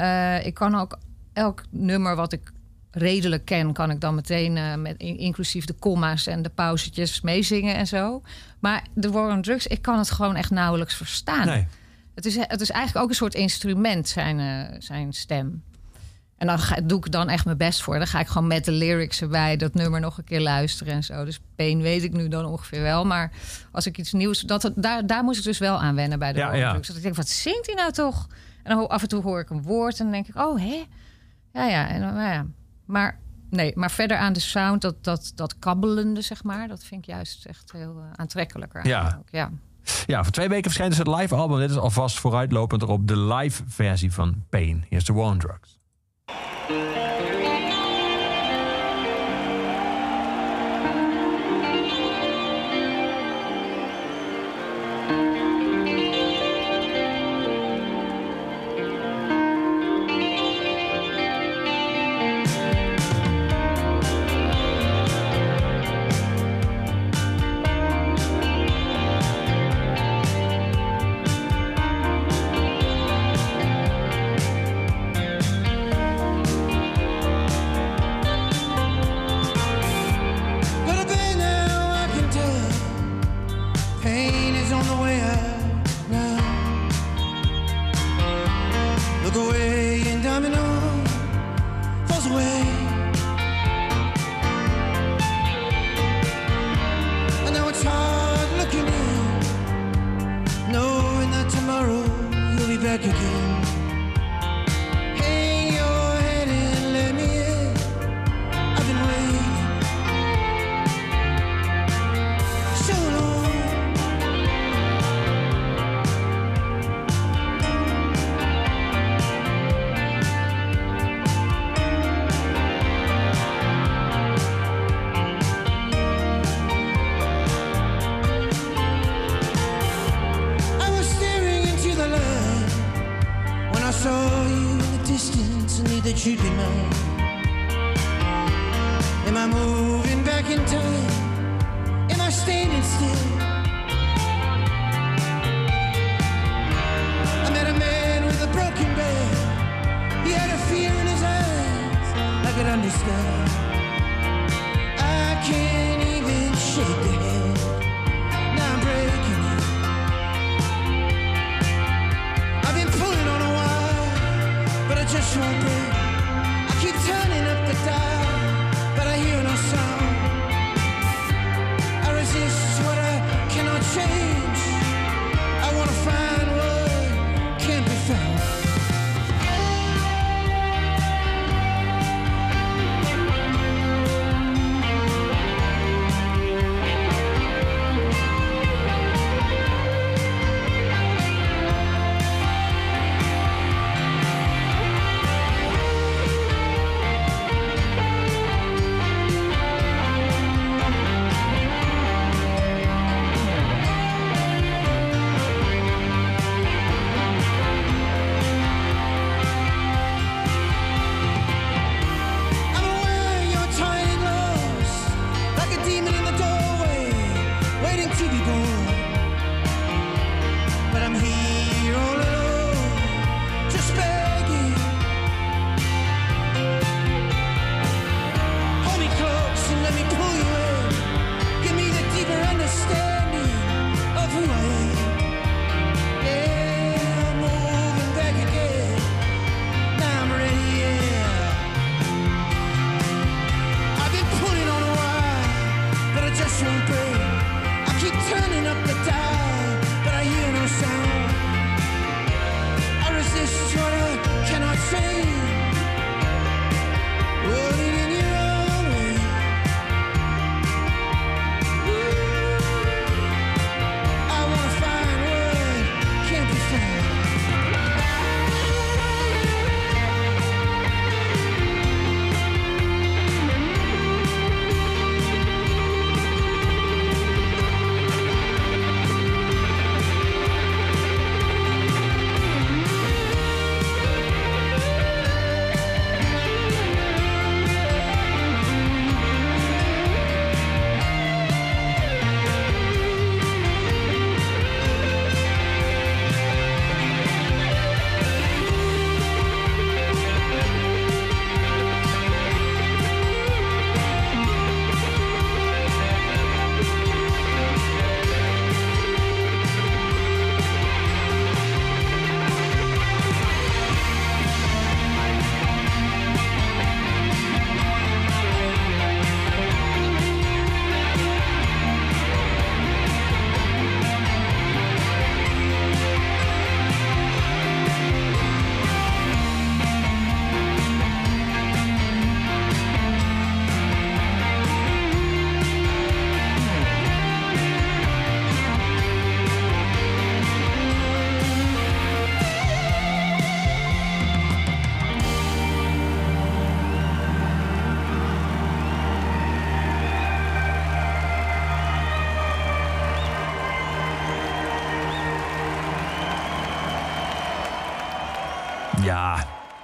ik 0.46 0.54
kan 0.54 0.74
ook 0.74 0.98
elk 1.32 1.62
nummer 1.70 2.16
wat 2.16 2.32
ik 2.32 2.52
redelijk 2.94 3.44
ken, 3.44 3.72
kan 3.72 3.90
ik 3.90 4.00
dan 4.00 4.14
meteen 4.14 4.56
eh, 4.56 4.74
met 4.74 4.94
in- 4.98 5.18
inclusief 5.18 5.64
de 5.64 5.74
comma's 5.78 6.26
en 6.26 6.42
de 6.42 6.48
pauzetjes 6.48 7.20
meezingen 7.20 7.74
en 7.74 7.86
zo. 7.86 8.22
Maar 8.58 8.82
de 8.94 9.10
War 9.10 9.30
on 9.30 9.42
Drugs, 9.42 9.66
ik 9.66 9.82
kan 9.82 9.98
het 9.98 10.10
gewoon 10.10 10.36
echt 10.36 10.50
nauwelijks 10.50 10.94
verstaan. 10.94 11.46
nee. 11.46 11.66
Het 12.14 12.26
is, 12.26 12.36
het 12.36 12.60
is 12.60 12.70
eigenlijk 12.70 13.04
ook 13.04 13.10
een 13.10 13.16
soort 13.16 13.34
instrument, 13.34 14.08
zijn, 14.08 14.38
eh, 14.40 14.76
zijn 14.78 15.12
stem. 15.12 15.62
En 16.36 16.46
dan 16.46 16.58
ga, 16.58 16.76
doe 16.84 16.98
ik 16.98 17.12
dan 17.12 17.28
echt 17.28 17.44
mijn 17.44 17.56
best 17.56 17.82
voor. 17.82 17.98
Dan 17.98 18.06
ga 18.06 18.20
ik 18.20 18.26
gewoon 18.26 18.46
met 18.46 18.64
de 18.64 18.72
lyrics 18.72 19.20
erbij 19.20 19.56
dat 19.56 19.74
nummer 19.74 20.00
nog 20.00 20.18
een 20.18 20.24
keer 20.24 20.40
luisteren 20.40 20.92
en 20.94 21.04
zo. 21.04 21.24
Dus 21.24 21.40
Pain 21.56 21.80
weet 21.82 22.02
ik 22.02 22.12
nu 22.12 22.28
dan 22.28 22.44
ongeveer 22.46 22.82
wel. 22.82 23.04
Maar 23.04 23.32
als 23.72 23.86
ik 23.86 23.98
iets 23.98 24.12
nieuws... 24.12 24.40
Dat, 24.40 24.72
daar, 24.76 25.06
daar 25.06 25.24
moest 25.24 25.38
ik 25.38 25.44
dus 25.44 25.58
wel 25.58 25.80
aan 25.80 25.94
wennen 25.94 26.18
bij 26.18 26.32
de 26.32 26.38
Ja, 26.38 26.44
War 26.44 26.54
on 26.54 26.60
ja. 26.60 26.70
Drugs. 26.72 26.86
Dat 26.88 26.96
ik 26.96 27.02
denk, 27.02 27.14
wat 27.14 27.28
zingt 27.28 27.66
hij 27.66 27.74
nou 27.74 27.92
toch? 27.92 28.26
En 28.62 28.76
dan 28.76 28.88
af 28.88 29.02
en 29.02 29.08
toe 29.08 29.22
hoor 29.22 29.40
ik 29.40 29.50
een 29.50 29.62
woord 29.62 29.98
en 29.98 30.04
dan 30.04 30.12
denk 30.12 30.28
ik, 30.28 30.36
oh, 30.36 30.58
hè? 30.60 30.84
Ja, 31.52 31.66
ja. 31.68 31.88
En, 31.88 32.00
dan- 32.00 32.14
nou 32.14 32.32
ja. 32.32 32.46
Maar, 32.84 33.18
nee, 33.50 33.72
maar 33.74 33.90
verder 33.90 34.16
aan 34.16 34.32
de 34.32 34.40
sound, 34.40 34.82
dat, 34.82 35.04
dat, 35.04 35.32
dat 35.34 35.58
kabbelende, 35.58 36.20
zeg 36.20 36.42
maar... 36.42 36.68
dat 36.68 36.84
vind 36.84 37.00
ik 37.00 37.06
juist 37.06 37.44
echt 37.44 37.72
heel 37.72 37.96
eh, 37.98 38.10
aantrekkelijker. 38.16 38.86
Ja. 38.86 39.22
ja. 39.30 39.50
Ja, 40.06 40.22
voor 40.22 40.32
twee 40.32 40.48
weken 40.48 40.64
verschijnt 40.64 40.96
dus 40.96 41.06
het 41.06 41.20
live 41.20 41.34
album. 41.34 41.58
Dit 41.58 41.70
is 41.70 41.76
alvast 41.76 42.18
vooruitlopend 42.18 42.82
erop 42.82 43.08
de 43.08 43.18
live 43.18 43.62
versie 43.66 44.12
van 44.12 44.44
Pain. 44.48 44.84
Hier 44.88 44.98
is 44.98 45.04
de 45.04 45.12
War 45.12 45.30
on 45.30 45.38
Drugs. 45.38 45.78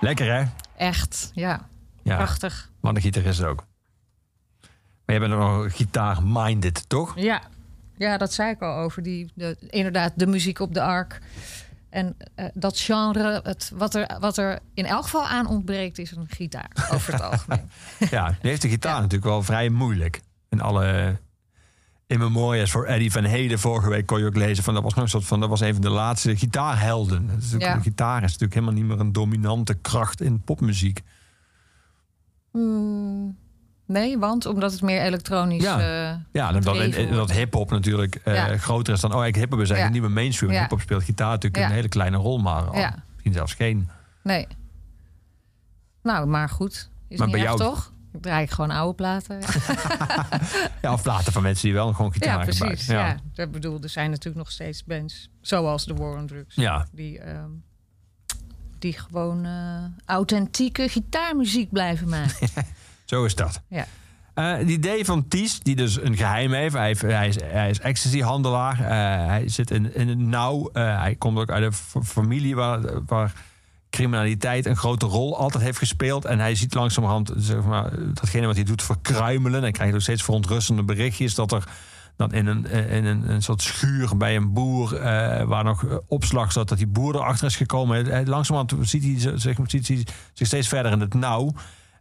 Lekker 0.01 0.35
hè? 0.35 0.45
Echt, 0.77 1.31
ja. 1.35 1.69
Ja, 2.03 2.17
Prachtig. 2.17 2.71
wat 2.81 2.95
een 2.97 3.01
gitarist 3.03 3.43
ook. 3.43 3.65
Maar 5.07 5.19
jij 5.19 5.29
bent 5.29 5.41
nog 5.41 5.77
gitaar-minded, 5.77 6.89
toch? 6.89 7.13
Ja. 7.19 7.43
ja, 7.97 8.17
dat 8.19 8.33
zei 8.33 8.51
ik 8.51 8.63
al 8.63 8.77
over 8.77 9.03
die, 9.03 9.31
de, 9.35 9.57
inderdaad, 9.69 10.13
de 10.17 10.27
muziek 10.27 10.59
op 10.59 10.75
de 10.75 10.83
ark. 10.83 11.21
En 11.89 12.17
eh, 12.35 12.45
dat 12.55 12.79
genre, 12.79 13.41
het, 13.43 13.71
wat, 13.75 13.95
er, 13.95 14.17
wat 14.21 14.37
er 14.39 14.59
in 14.75 14.87
elk 14.87 15.03
geval 15.03 15.27
aan 15.27 15.47
ontbreekt, 15.47 15.99
is 15.99 16.11
een 16.11 16.27
gitaar 16.29 16.71
over 16.93 17.13
het 17.13 17.23
algemeen. 17.31 17.71
Ja, 18.11 18.27
die 18.29 18.51
heeft 18.51 18.63
de 18.63 18.69
gitaar 18.69 18.95
Ja. 18.95 19.01
natuurlijk 19.01 19.31
wel 19.31 19.43
vrij 19.43 19.69
moeilijk. 19.69 20.21
In 20.49 20.61
alle 20.61 21.19
in 22.11 22.19
memorias 22.19 22.71
voor 22.71 22.85
Eddie 22.85 23.13
van 23.13 23.25
Heden 23.25 23.59
vorige 23.59 23.89
week 23.89 24.07
kon 24.07 24.19
je 24.19 24.27
ook 24.27 24.37
lezen 24.37 24.65
van 24.65 24.75
dat 24.75 24.83
was 24.83 24.95
nog 24.95 25.05
een 25.05 25.11
soort 25.11 25.25
van 25.25 25.41
dat 25.41 25.49
was 25.49 25.61
een 25.61 25.73
van 25.73 25.83
de 25.83 25.91
laatste 25.91 26.37
gitaarhelden. 26.37 27.31
Is 27.39 27.55
Ja. 27.59 27.75
De 27.75 27.81
gitaar 27.81 28.17
is 28.17 28.23
natuurlijk 28.23 28.55
helemaal 28.55 28.75
niet 28.75 28.85
meer 28.85 29.01
een 29.01 29.13
dominante 29.13 29.75
kracht 29.75 30.21
in 30.21 30.41
popmuziek. 30.41 31.03
Hmm, 32.51 33.37
nee, 33.87 34.19
want 34.19 34.47
omdat 34.47 34.73
het 34.73 34.83
meer 34.83 35.01
elektronisch... 35.03 35.63
Ja. 35.63 35.79
eh, 36.11 36.17
Ja, 36.33 36.53
dat, 36.53 36.63
dat, 37.11 37.31
hip-hop 37.33 37.71
natuurlijk 37.71 38.15
eh, 38.15 38.35
Ja. 38.35 38.57
groter 38.57 38.95
is 38.95 39.01
dan. 39.01 39.15
Oh, 39.15 39.27
ik 39.27 39.35
hip-hop 39.35 39.61
is 39.61 39.71
eigenlijk 39.71 39.95
Ja. 39.97 40.01
niet 40.01 40.03
meer 40.15 40.23
mainstream. 40.23 40.53
Hip-hop 40.61 40.81
speelt 40.81 41.03
gitaar 41.03 41.31
natuurlijk 41.31 41.65
een 41.65 41.71
hele 41.75 41.89
kleine 41.89 42.17
rol, 42.17 42.39
maar 42.39 42.63
al- 42.63 42.91
misschien 43.13 43.33
zelfs 43.33 43.55
geen. 43.55 43.89
nee. 44.23 44.47
Nou, 46.03 46.27
maar 46.27 46.49
goed. 46.49 46.91
Is 47.09 47.19
Maar 47.19 47.27
niet 47.27 47.37
bij 47.37 47.45
jou- 47.45 47.59
toch? 47.59 47.93
Ik 48.13 48.23
draai 48.23 48.43
ik 48.45 48.51
gewoon 48.51 48.71
oude 48.71 48.95
platen. 48.95 49.39
Ja, 50.83 50.93
of 50.93 51.03
platen 51.03 51.33
van 51.33 51.43
mensen 51.43 51.65
die 51.65 51.73
wel 51.75 51.93
gewoon 51.93 52.13
gitaar 52.13 52.39
Ja, 52.39 52.45
precies. 52.45 52.87
Ja. 52.87 53.17
Ja. 53.35 53.45
Ik 53.45 53.51
bedoel, 53.53 53.79
er 53.83 53.89
zijn 53.89 54.11
natuurlijk 54.11 54.37
nog 54.37 54.51
steeds 54.51 54.85
bands, 54.85 55.29
zoals 55.41 55.85
de 55.85 55.95
War 55.95 56.17
on 56.17 56.27
Drugs, 56.27 56.55
Ja. 56.55 56.87
die, 56.93 57.19
ehm, 57.19 57.51
die 58.79 58.93
gewoon 58.93 59.45
eh, 59.45 59.85
authentieke 60.05 60.89
gitaarmuziek 60.89 61.71
blijven 61.73 62.09
maken. 62.09 62.49
Zo 63.05 63.25
is 63.25 63.35
dat. 63.35 63.63
ja. 63.69 63.87
Eh, 64.35 64.57
het 64.57 64.69
idee 64.69 65.05
van 65.05 65.29
Ties, 65.29 65.61
die 65.61 65.77
dus 65.77 66.01
een 66.03 66.17
geheim 66.17 66.53
heeft. 66.53 66.75
Hij, 66.75 66.87
heeft- 66.87 67.01
hij 67.01 67.29
is, 67.29 67.37
hij 67.43 67.71
is 67.71 67.81
ecstasy-handelaar. 67.81 68.81
Eh, 68.81 69.27
hij 69.27 69.49
zit 69.49 69.71
in, 69.71 69.95
in 69.95 70.09
het 70.09 70.19
nauw. 70.19 70.69
Hij 70.73 71.15
komt 71.19 71.39
ook 71.39 71.51
uit 71.51 71.63
een 71.95 72.05
familie 72.05 72.55
waar, 72.55 73.05
waar 73.07 73.33
criminaliteit 73.91 74.67
een 74.67 74.77
grote 74.77 75.07
rol 75.07 75.39
altijd 75.39 75.63
heeft 75.65 75.79
gespeeld. 75.79 76.25
En 76.25 76.39
hij 76.39 76.55
ziet 76.55 76.75
langzamerhand 76.75 77.33
zeg 77.37 77.63
maar, 77.65 77.91
datgene 78.15 78.47
wat 78.47 78.55
hij 78.55 78.65
doet 78.65 78.83
verkruimelen. 78.83 79.65
En 79.65 79.73
krijgt 79.73 79.95
ook 79.95 80.01
steeds 80.01 80.23
verontrustende 80.23 80.83
berichtjes 80.83 81.35
dat 81.35 81.53
er 81.53 81.65
dan 82.17 82.33
in 82.33 82.47
een, 82.47 82.67
in 82.67 83.05
een, 83.05 83.31
een 83.31 83.43
soort 83.43 83.63
schuur 83.63 84.17
bij 84.17 84.37
een 84.37 84.53
boer, 84.53 84.97
eh, 84.97 85.45
waar 85.45 85.65
nog 85.65 85.85
eh, 85.85 85.97
opslag 86.07 86.53
zat, 86.53 86.69
dat 86.69 86.79
die 86.79 86.87
boer 86.87 87.15
erachter 87.15 87.47
is 87.47 87.57
gekomen. 87.57 88.29
Langzamerhand 88.29 88.89
ziet 88.89 89.03
hij, 89.05 89.39
zich- 89.39 89.59
ziet 89.67 89.89
hij 89.89 90.07
zich 90.33 90.47
steeds 90.47 90.69
verder 90.69 90.93
in 90.93 91.01
het 91.01 91.15
nauw. 91.15 91.53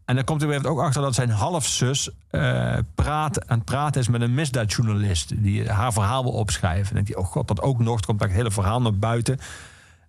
En 0.06 0.16
dan 0.16 0.24
komt 0.24 0.42
hij 0.42 0.50
weer 0.50 0.68
ook 0.68 0.80
achter 0.80 1.02
dat 1.02 1.16
zijn 1.16 1.30
halfzus 1.30 2.10
eh 2.30 2.78
praat, 2.96 3.44
het 3.48 3.66
praten 3.66 4.02
is 4.02 4.08
met 4.08 4.22
een 4.22 4.34
misdaadjournalist. 4.34 5.44
Die 5.44 5.70
haar 5.70 5.94
verhaal 5.94 6.24
wil 6.24 6.32
opschrijven. 6.32 6.88
En 6.88 6.94
denkt 6.94 7.14
hij, 7.14 7.18
oh 7.18 7.26
god, 7.32 7.48
dat 7.48 7.62
ook 7.62 7.80
nog. 7.80 8.00
Komt 8.00 8.20
dat 8.20 8.30
hele 8.30 8.52
verhaal 8.52 8.82
naar 8.82 8.98
buiten. 8.98 9.38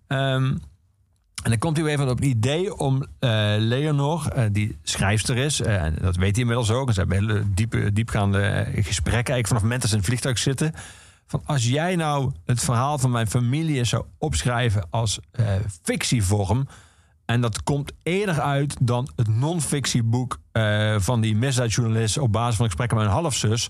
Ehm, 0.07 0.55
en 1.43 1.49
dan 1.49 1.59
komt 1.59 1.75
hij 1.75 1.85
weer 1.85 1.93
even 1.93 2.09
op 2.09 2.17
het 2.17 2.27
idee 2.27 2.77
om 2.77 3.05
eh, 3.19 3.53
Leonor, 3.57 4.27
eh, 4.27 4.45
die 4.51 4.77
schrijfster 4.83 5.37
is, 5.37 5.61
eh, 5.61 5.83
en 5.83 5.95
dat 6.01 6.15
weet 6.15 6.31
hij 6.31 6.41
inmiddels 6.41 6.71
ook. 6.71 6.87
En 6.87 6.93
ze 6.93 6.99
hebben 6.99 7.17
hele 7.17 7.43
diepe, 7.53 7.93
diepgaande 7.93 8.65
gesprekken, 8.73 9.13
eigenlijk 9.13 9.47
vanaf 9.47 9.61
het 9.61 9.69
moment 9.69 9.81
dat 9.81 9.89
ze 9.89 9.95
in 9.95 10.01
het 10.01 10.09
vliegtuig 10.09 10.37
zitten. 10.37 10.73
Van 11.27 11.41
als 11.45 11.67
jij 11.67 11.95
nou 11.95 12.31
het 12.45 12.59
verhaal 12.59 12.97
van 12.97 13.11
mijn 13.11 13.27
familie 13.27 13.83
zou 13.83 14.05
opschrijven 14.17 14.87
als 14.89 15.19
fictievorm. 15.83 16.67
En 17.25 17.41
dat 17.41 17.63
komt 17.63 17.91
eerder 18.03 18.41
uit 18.41 18.75
dan 18.79 19.09
het 19.15 19.27
non-fictieboek 19.27 20.39
van 20.97 21.21
die 21.21 21.35
misdaadjournalist 21.35 22.17
op 22.17 22.31
basis 22.31 22.55
van 22.55 22.65
gesprekken 22.65 22.97
met 22.97 23.05
een 23.05 23.11
halfzus. 23.11 23.69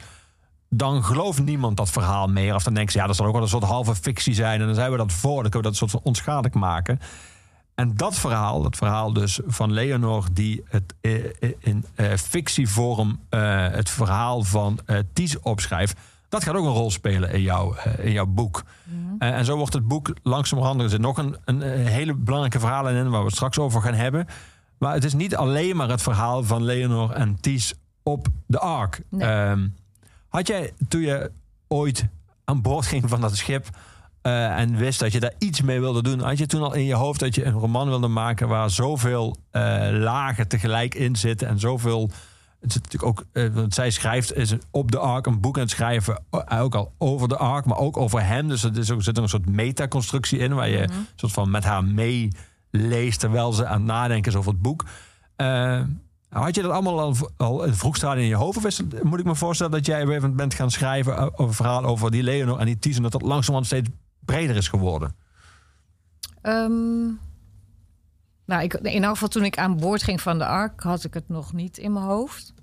Dan 0.70 1.04
gelooft 1.04 1.44
niemand 1.44 1.78
dat 1.78 1.90
verhaal 1.90 2.28
meer. 2.28 2.56
Of 2.56 2.64
dan 2.64 2.74
denken 2.74 2.92
ze, 2.92 3.00
ja, 3.00 3.08
dat 3.08 3.16
zal 3.16 3.26
ook 3.26 3.34
wel 3.34 3.42
een 3.42 3.48
soort 3.48 3.64
halve 3.64 3.96
fictie 3.96 4.34
zijn. 4.34 4.60
En 4.60 4.66
dan 4.66 4.76
zijn 4.76 4.92
we 4.92 4.98
dat 4.98 5.12
voor. 5.12 5.42
Dan 5.42 5.52
kunnen 5.52 5.62
we 5.62 5.68
dat 5.68 5.76
soort 5.76 5.92
van 5.92 6.02
onschadelijk 6.04 6.56
maken. 6.56 7.00
En 7.82 7.96
dat 7.96 8.16
verhaal, 8.16 8.62
dat 8.62 8.76
verhaal 8.76 9.14
dus 9.14 9.40
van 9.46 9.72
Leonor, 9.72 10.26
die 10.34 10.64
het 10.68 10.94
eh, 11.02 11.26
eh, 11.26 11.52
in 11.60 11.86
eh, 11.96 12.14
fictievorm 12.14 13.20
het 13.30 13.90
verhaal 13.90 14.44
van 14.44 14.80
Ties 15.14 15.40
opschrijft, 15.40 16.00
dat 16.32 16.44
gaat 16.44 16.56
ook 16.56 16.66
een 16.66 16.72
rol 16.72 16.92
spelen 16.92 17.32
in, 17.32 17.42
jouw 17.42 17.76
in 17.98 18.12
jouw 18.12 18.26
boek. 18.26 18.64
Eh, 19.20 19.38
en 19.38 19.46
zo 19.46 19.58
wordt 19.58 19.74
het 19.74 19.88
boek 19.88 20.14
langzamerhand. 20.24 20.82
Er 20.82 20.90
zit 20.90 21.00
nog 21.00 21.18
een, 21.18 21.38
een, 21.46 21.62
hele 21.62 22.14
belangrijke 22.14 22.60
verhaal 22.60 22.90
in, 22.90 23.10
waar 23.10 23.20
we 23.20 23.26
het 23.26 23.36
straks 23.36 23.60
over 23.60 23.82
gaan 23.82 23.94
hebben. 23.94 24.28
Maar 24.78 24.94
het 24.94 25.04
is 25.04 25.14
niet 25.14 25.36
alleen 25.36 25.76
maar 25.76 25.90
het 25.90 26.02
verhaal 26.02 26.44
van 26.44 26.64
Leonor 26.64 27.12
en 27.12 27.40
Ties 27.40 27.74
op 28.04 28.28
de 28.46 28.60
Ark. 28.60 29.02
Nee. 29.10 29.28
Ehm, 29.28 29.68
had 30.28 30.48
jij 30.48 30.74
toen 30.88 31.02
je 31.02 31.32
ooit 31.68 32.06
aan 32.46 32.62
boord 32.62 32.86
ging 32.86 33.10
van 33.10 33.22
dat 33.22 33.36
schip 33.36 33.70
eh, 34.22 34.60
en 34.60 34.76
wist 34.76 35.00
dat 35.00 35.12
je 35.12 35.20
daar 35.20 35.34
iets 35.38 35.62
mee 35.62 35.80
wilde 35.80 36.02
doen, 36.04 36.20
had 36.20 36.38
je 36.38 36.46
toen 36.46 36.62
al 36.62 36.74
in 36.74 36.86
je 36.86 36.94
hoofd 36.94 37.20
dat 37.20 37.36
je 37.36 37.46
een 37.46 37.54
roman 37.54 37.88
wilde 37.88 38.08
maken 38.08 38.48
waar 38.48 38.70
zoveel 38.70 39.36
eh, 39.52 39.62
lagen 39.92 40.48
tegelijk 40.48 40.96
in 40.96 41.16
zitten 41.16 41.48
en 41.48 41.60
zoveel. 41.60 42.10
Het 42.60 42.72
zit 42.72 42.84
natuurlijk 42.84 43.20
ook, 43.20 43.26
eh, 43.34 43.48
want 43.54 43.74
zij 43.74 43.90
schrijft 43.92 44.36
is 44.36 44.54
op 44.72 44.92
de 44.92 44.98
ark 45.00 45.26
een 45.26 45.40
boek 45.42 45.56
aan 45.56 45.62
het 45.62 45.72
schrijven, 45.72 46.24
ook 46.50 46.76
al 46.76 46.92
over 46.98 47.28
de 47.28 47.38
ark, 47.38 47.66
maar 47.66 47.78
ook 47.78 47.98
over 47.98 48.26
hem. 48.26 48.48
Dus 48.48 48.64
er 48.64 48.78
is 48.78 48.92
ook, 48.92 49.04
zit 49.04 49.18
er 49.18 49.24
een 49.24 49.30
soort 49.30 49.50
metaconstructie 49.50 50.40
in 50.40 50.54
waar 50.54 50.70
je 50.70 50.90
soort 51.16 51.32
van 51.32 51.52
met 51.52 51.64
haar 51.64 51.84
meeleest 51.86 53.20
terwijl 53.20 53.52
ze 53.54 53.66
aan 53.66 53.78
het 53.78 53.84
nadenken 53.88 54.32
is 54.32 54.38
over 54.38 54.52
het 54.52 54.62
boek. 54.62 54.86
Had 56.30 56.56
je 56.56 56.62
dat 56.62 56.72
allemaal 56.72 57.00
al, 57.00 57.16
al 57.38 57.64
in 57.64 57.74
vroeg 57.74 57.98
in 58.04 58.22
je 58.26 58.36
hoofd? 58.36 58.58
Of 58.58 58.66
is 58.66 58.78
het- 58.78 59.04
moet 59.04 59.20
ik 59.20 59.26
me 59.26 59.36
voorstellen 59.36 59.72
dat 59.72 59.86
jij 59.86 60.08
weer 60.08 60.36
bent 60.36 60.54
gaan 60.54 60.72
schrijven 60.72 61.18
over 61.18 61.46
een 61.46 61.54
verhaal 61.54 61.84
over 61.84 62.12
die 62.12 62.24
Leonor 62.24 62.60
en 62.60 62.66
die 62.66 62.80
Ties 62.80 62.96
en 62.96 63.02
dat 63.04 63.12
dat 63.12 63.22
langzamerhand 63.22 63.66
steeds 63.66 63.90
breder 64.26 64.56
is 64.56 64.68
geworden? 64.68 65.16
Ehm, 66.42 67.06
nou, 68.46 68.64
ik, 68.64 68.74
in 68.74 69.04
elk 69.04 69.14
geval 69.14 69.28
toen 69.28 69.44
ik 69.44 69.58
aan 69.58 69.78
boord 69.78 70.04
ging 70.04 70.22
van 70.22 70.38
de 70.38 70.46
Ark, 70.46 70.82
had 70.82 71.04
ik 71.04 71.14
het 71.14 71.30
nog 71.30 71.54
niet 71.54 71.78
in 71.78 71.94
mijn 71.94 72.06
hoofd. 72.06 72.54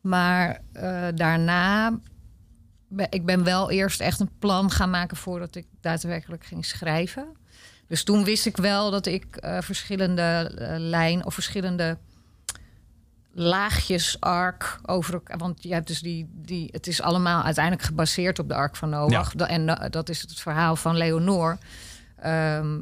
Maar 0.00 0.60
eh, 0.72 1.06
daarna, 1.14 1.98
ik 3.10 3.26
ben 3.26 3.44
wel 3.44 3.70
eerst 3.70 4.00
echt 4.00 4.20
een 4.20 4.38
plan 4.38 4.70
gaan 4.70 4.90
maken 4.90 5.16
voordat 5.16 5.54
ik 5.54 5.66
daadwerkelijk 5.80 6.44
ging 6.44 6.64
schrijven. 6.64 7.36
Dus 7.86 8.04
toen 8.04 8.24
wist 8.24 8.46
ik 8.46 8.56
wel 8.56 8.90
dat 8.90 9.06
ik 9.06 9.36
eh, 9.36 9.60
verschillende 9.60 10.22
eh, 10.22 10.74
lijn 10.78 11.24
of 11.24 11.34
verschillende 11.34 11.98
laagjes 13.38 14.16
ark 14.20 14.78
over 14.86 15.14
elkaar. 15.14 15.38
Want 15.38 15.62
je 15.62 15.72
hebt 15.72 15.86
dus 15.86 16.00
die, 16.00 16.30
die. 16.34 16.68
Het 16.72 16.86
is 16.86 17.00
allemaal 17.02 17.42
uiteindelijk 17.42 17.84
gebaseerd 17.84 18.38
op 18.38 18.48
de 18.48 18.54
ark 18.54 18.76
van 18.76 18.88
Noach. 18.88 19.34
En 19.34 19.88
dat 19.90 20.08
is 20.08 20.20
het 20.20 20.40
verhaal 20.40 20.76
van 20.76 20.96
Leonor. 20.96 21.58
Ehm, 22.20 22.80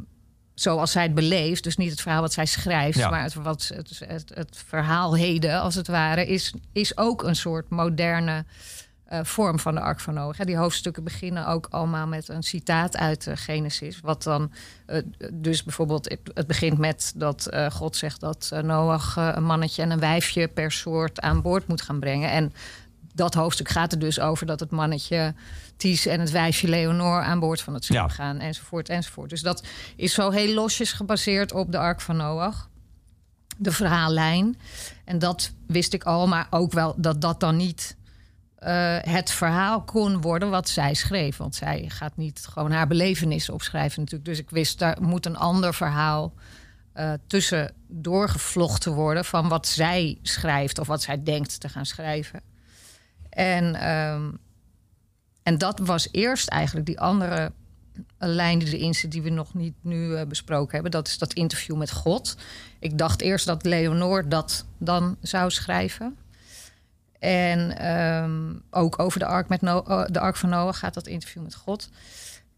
zoals 0.54 0.92
zij 0.92 1.02
het 1.02 1.14
beleeft. 1.14 1.64
Dus 1.64 1.76
niet 1.76 1.90
het 1.90 2.00
verhaal 2.00 2.20
wat 2.20 2.32
zij 2.32 2.46
schrijft. 2.46 2.98
Ja. 2.98 3.10
Maar 3.10 3.22
het, 3.22 3.34
wat, 3.34 3.70
het, 3.74 4.02
het, 4.06 4.30
het 4.34 4.62
verhaal 4.66 5.16
heden, 5.16 5.60
als 5.60 5.74
het 5.74 5.86
ware, 5.86 6.26
is, 6.26 6.52
is 6.72 6.96
ook 6.96 7.22
een 7.22 7.36
soort 7.36 7.70
moderne 7.70 8.44
eh, 9.06 9.20
vorm 9.22 9.58
van 9.58 9.74
de 9.74 9.80
Ark 9.80 10.00
van 10.00 10.14
Noach. 10.14 10.36
Die 10.36 10.56
hoofdstukken 10.56 11.04
beginnen 11.04 11.46
ook 11.46 11.66
allemaal 11.70 12.06
met 12.06 12.28
een 12.28 12.42
citaat 12.42 12.96
uit 12.96 13.24
de 13.24 13.36
Genesis. 13.36 14.00
Wat 14.00 14.22
dan, 14.22 14.52
eh, 14.86 15.02
dus 15.32 15.62
bijvoorbeeld, 15.62 16.08
het, 16.08 16.20
het 16.34 16.46
begint 16.46 16.78
met 16.78 17.12
dat 17.16 17.46
eh, 17.46 17.70
God 17.70 17.96
zegt 17.96 18.20
dat 18.20 18.48
eh, 18.52 18.62
Noach 18.62 19.16
eh, 19.16 19.30
een 19.34 19.44
mannetje 19.44 19.82
en 19.82 19.90
een 19.90 19.98
wijfje 20.00 20.48
per 20.48 20.72
soort 20.72 21.20
aan 21.20 21.42
boord 21.42 21.66
moet 21.68 21.82
gaan 21.82 22.00
brengen. 22.00 22.30
En 22.30 22.52
dat 23.14 23.34
hoofdstuk 23.34 23.68
gaat 23.68 23.92
er 23.92 23.98
dus 23.98 24.20
over 24.20 24.46
dat 24.46 24.60
het 24.60 24.70
mannetje 24.70 25.34
Ties 25.76 26.06
en 26.06 26.20
het 26.20 26.30
wijfje 26.30 26.68
Leonor 26.68 27.22
aan 27.22 27.38
boord 27.40 27.60
van 27.60 27.74
het 27.74 27.84
schip 27.84 27.96
Ja. 27.96 28.08
gaan, 28.08 28.38
enzovoort, 28.38 28.88
enzovoort. 28.88 29.30
Dus 29.30 29.42
dat 29.42 29.62
is 29.96 30.14
zo 30.14 30.30
heel 30.30 30.54
losjes 30.54 30.92
gebaseerd 30.92 31.52
op 31.52 31.72
de 31.72 31.78
Ark 31.78 32.00
van 32.00 32.16
Noach. 32.16 32.68
De 33.56 33.72
verhaallijn. 33.72 34.58
En 35.04 35.18
dat 35.18 35.52
wist 35.66 35.92
ik 35.92 36.04
al, 36.04 36.26
maar 36.26 36.46
ook 36.50 36.72
wel 36.72 36.94
dat 36.96 37.20
dat 37.20 37.40
dan 37.40 37.56
niet 37.56 37.95
eh, 38.66 38.96
het 39.00 39.30
verhaal 39.30 39.82
kon 39.82 40.20
worden 40.20 40.50
wat 40.50 40.68
zij 40.68 40.94
schreef. 40.94 41.36
Want 41.36 41.54
zij 41.54 41.84
gaat 41.88 42.16
niet 42.16 42.46
gewoon 42.50 42.70
haar 42.70 42.86
belevenissen 42.86 43.54
opschrijven 43.54 44.00
natuurlijk. 44.00 44.28
Dus 44.28 44.38
ik 44.38 44.50
wist, 44.50 44.78
daar 44.78 44.96
moet 45.00 45.26
een 45.26 45.36
ander 45.36 45.74
verhaal 45.74 46.34
eh 46.92 47.12
tussen 47.26 47.74
doorgevlochten 47.88 48.92
worden... 48.92 49.24
van 49.24 49.48
wat 49.48 49.66
zij 49.66 50.18
schrijft 50.22 50.78
of 50.78 50.86
wat 50.86 51.02
zij 51.02 51.22
denkt 51.22 51.60
te 51.60 51.68
gaan 51.68 51.86
schrijven. 51.86 52.40
En, 53.30 53.74
ehm, 53.74 54.30
en 55.42 55.58
dat 55.58 55.78
was 55.78 56.08
eerst 56.10 56.48
eigenlijk 56.48 56.86
die 56.86 57.00
andere 57.00 57.52
lijn 58.18 58.58
die 58.58 58.76
erin 58.76 58.94
zit... 58.94 59.10
die 59.10 59.22
we 59.22 59.30
nog 59.30 59.54
niet 59.54 59.74
nu 59.80 60.16
eh, 60.16 60.26
besproken 60.26 60.74
hebben. 60.74 60.90
Dat 60.90 61.08
is 61.08 61.18
dat 61.18 61.32
interview 61.32 61.76
met 61.76 61.92
God. 61.92 62.36
Ik 62.78 62.98
dacht 62.98 63.20
eerst 63.20 63.46
dat 63.46 63.64
Leonor 63.64 64.28
dat 64.28 64.66
dan 64.78 65.16
zou 65.20 65.50
schrijven... 65.50 66.16
En 67.18 67.78
ehm, 67.78 68.54
ook 68.70 68.98
over 68.98 69.18
de 69.18 69.26
ark, 69.26 69.48
met 69.48 69.62
eh, 69.62 70.04
de 70.06 70.20
ark 70.20 70.36
van 70.36 70.48
Noach 70.48 70.78
gaat 70.78 70.94
dat 70.94 71.06
interview 71.06 71.42
met 71.42 71.54
God. 71.54 71.88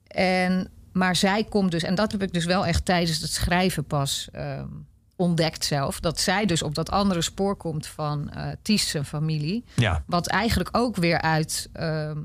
En, 0.06 0.68
maar 0.92 1.16
zij 1.16 1.44
komt 1.44 1.70
dus, 1.70 1.82
en 1.82 1.94
dat 1.94 2.12
heb 2.12 2.22
ik 2.22 2.32
dus 2.32 2.44
wel 2.44 2.66
echt 2.66 2.84
tijdens 2.84 3.20
het 3.20 3.32
schrijven 3.32 3.84
pas 3.84 4.28
ehm, 4.32 4.68
ontdekt 5.16 5.64
zelf, 5.64 6.00
dat 6.00 6.20
zij 6.20 6.46
dus 6.46 6.62
op 6.62 6.74
dat 6.74 6.90
andere 6.90 7.22
spoor 7.22 7.56
komt 7.56 7.86
van 7.86 8.30
eh 8.30 8.48
Ties 8.62 8.88
zijn 8.90 9.04
familie. 9.04 9.64
Ja, 9.74 10.02
Wat 10.06 10.26
eigenlijk 10.26 10.68
ook 10.72 10.96
weer 10.96 11.20
uit. 11.20 11.68
ehm, 11.72 12.18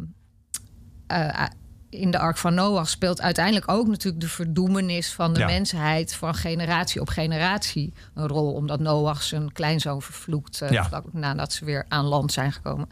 eh, 1.07 1.45
in 1.93 2.11
de 2.11 2.17
Ark 2.17 2.37
van 2.37 2.53
Noach 2.53 2.89
speelt 2.89 3.21
uiteindelijk 3.21 3.71
ook 3.71 3.87
natuurlijk 3.87 4.21
de 4.23 4.29
verdoemenis 4.29 5.11
van 5.13 5.33
de 5.33 5.39
Ja. 5.39 5.45
mensheid 5.45 6.13
van 6.13 6.35
generatie 6.35 7.01
op 7.01 7.09
generatie 7.09 7.93
een 8.13 8.27
rol. 8.27 8.53
Omdat 8.53 8.79
Noach 8.79 9.23
zijn 9.23 9.51
kleinzoon 9.51 10.01
vervloekt 10.01 10.61
eh, 10.61 10.69
Ja. 10.71 10.85
vlak 10.85 11.13
nadat 11.13 11.53
ze 11.53 11.65
weer 11.65 11.85
aan 11.87 12.05
land 12.05 12.31
zijn 12.31 12.51
gekomen. 12.51 12.89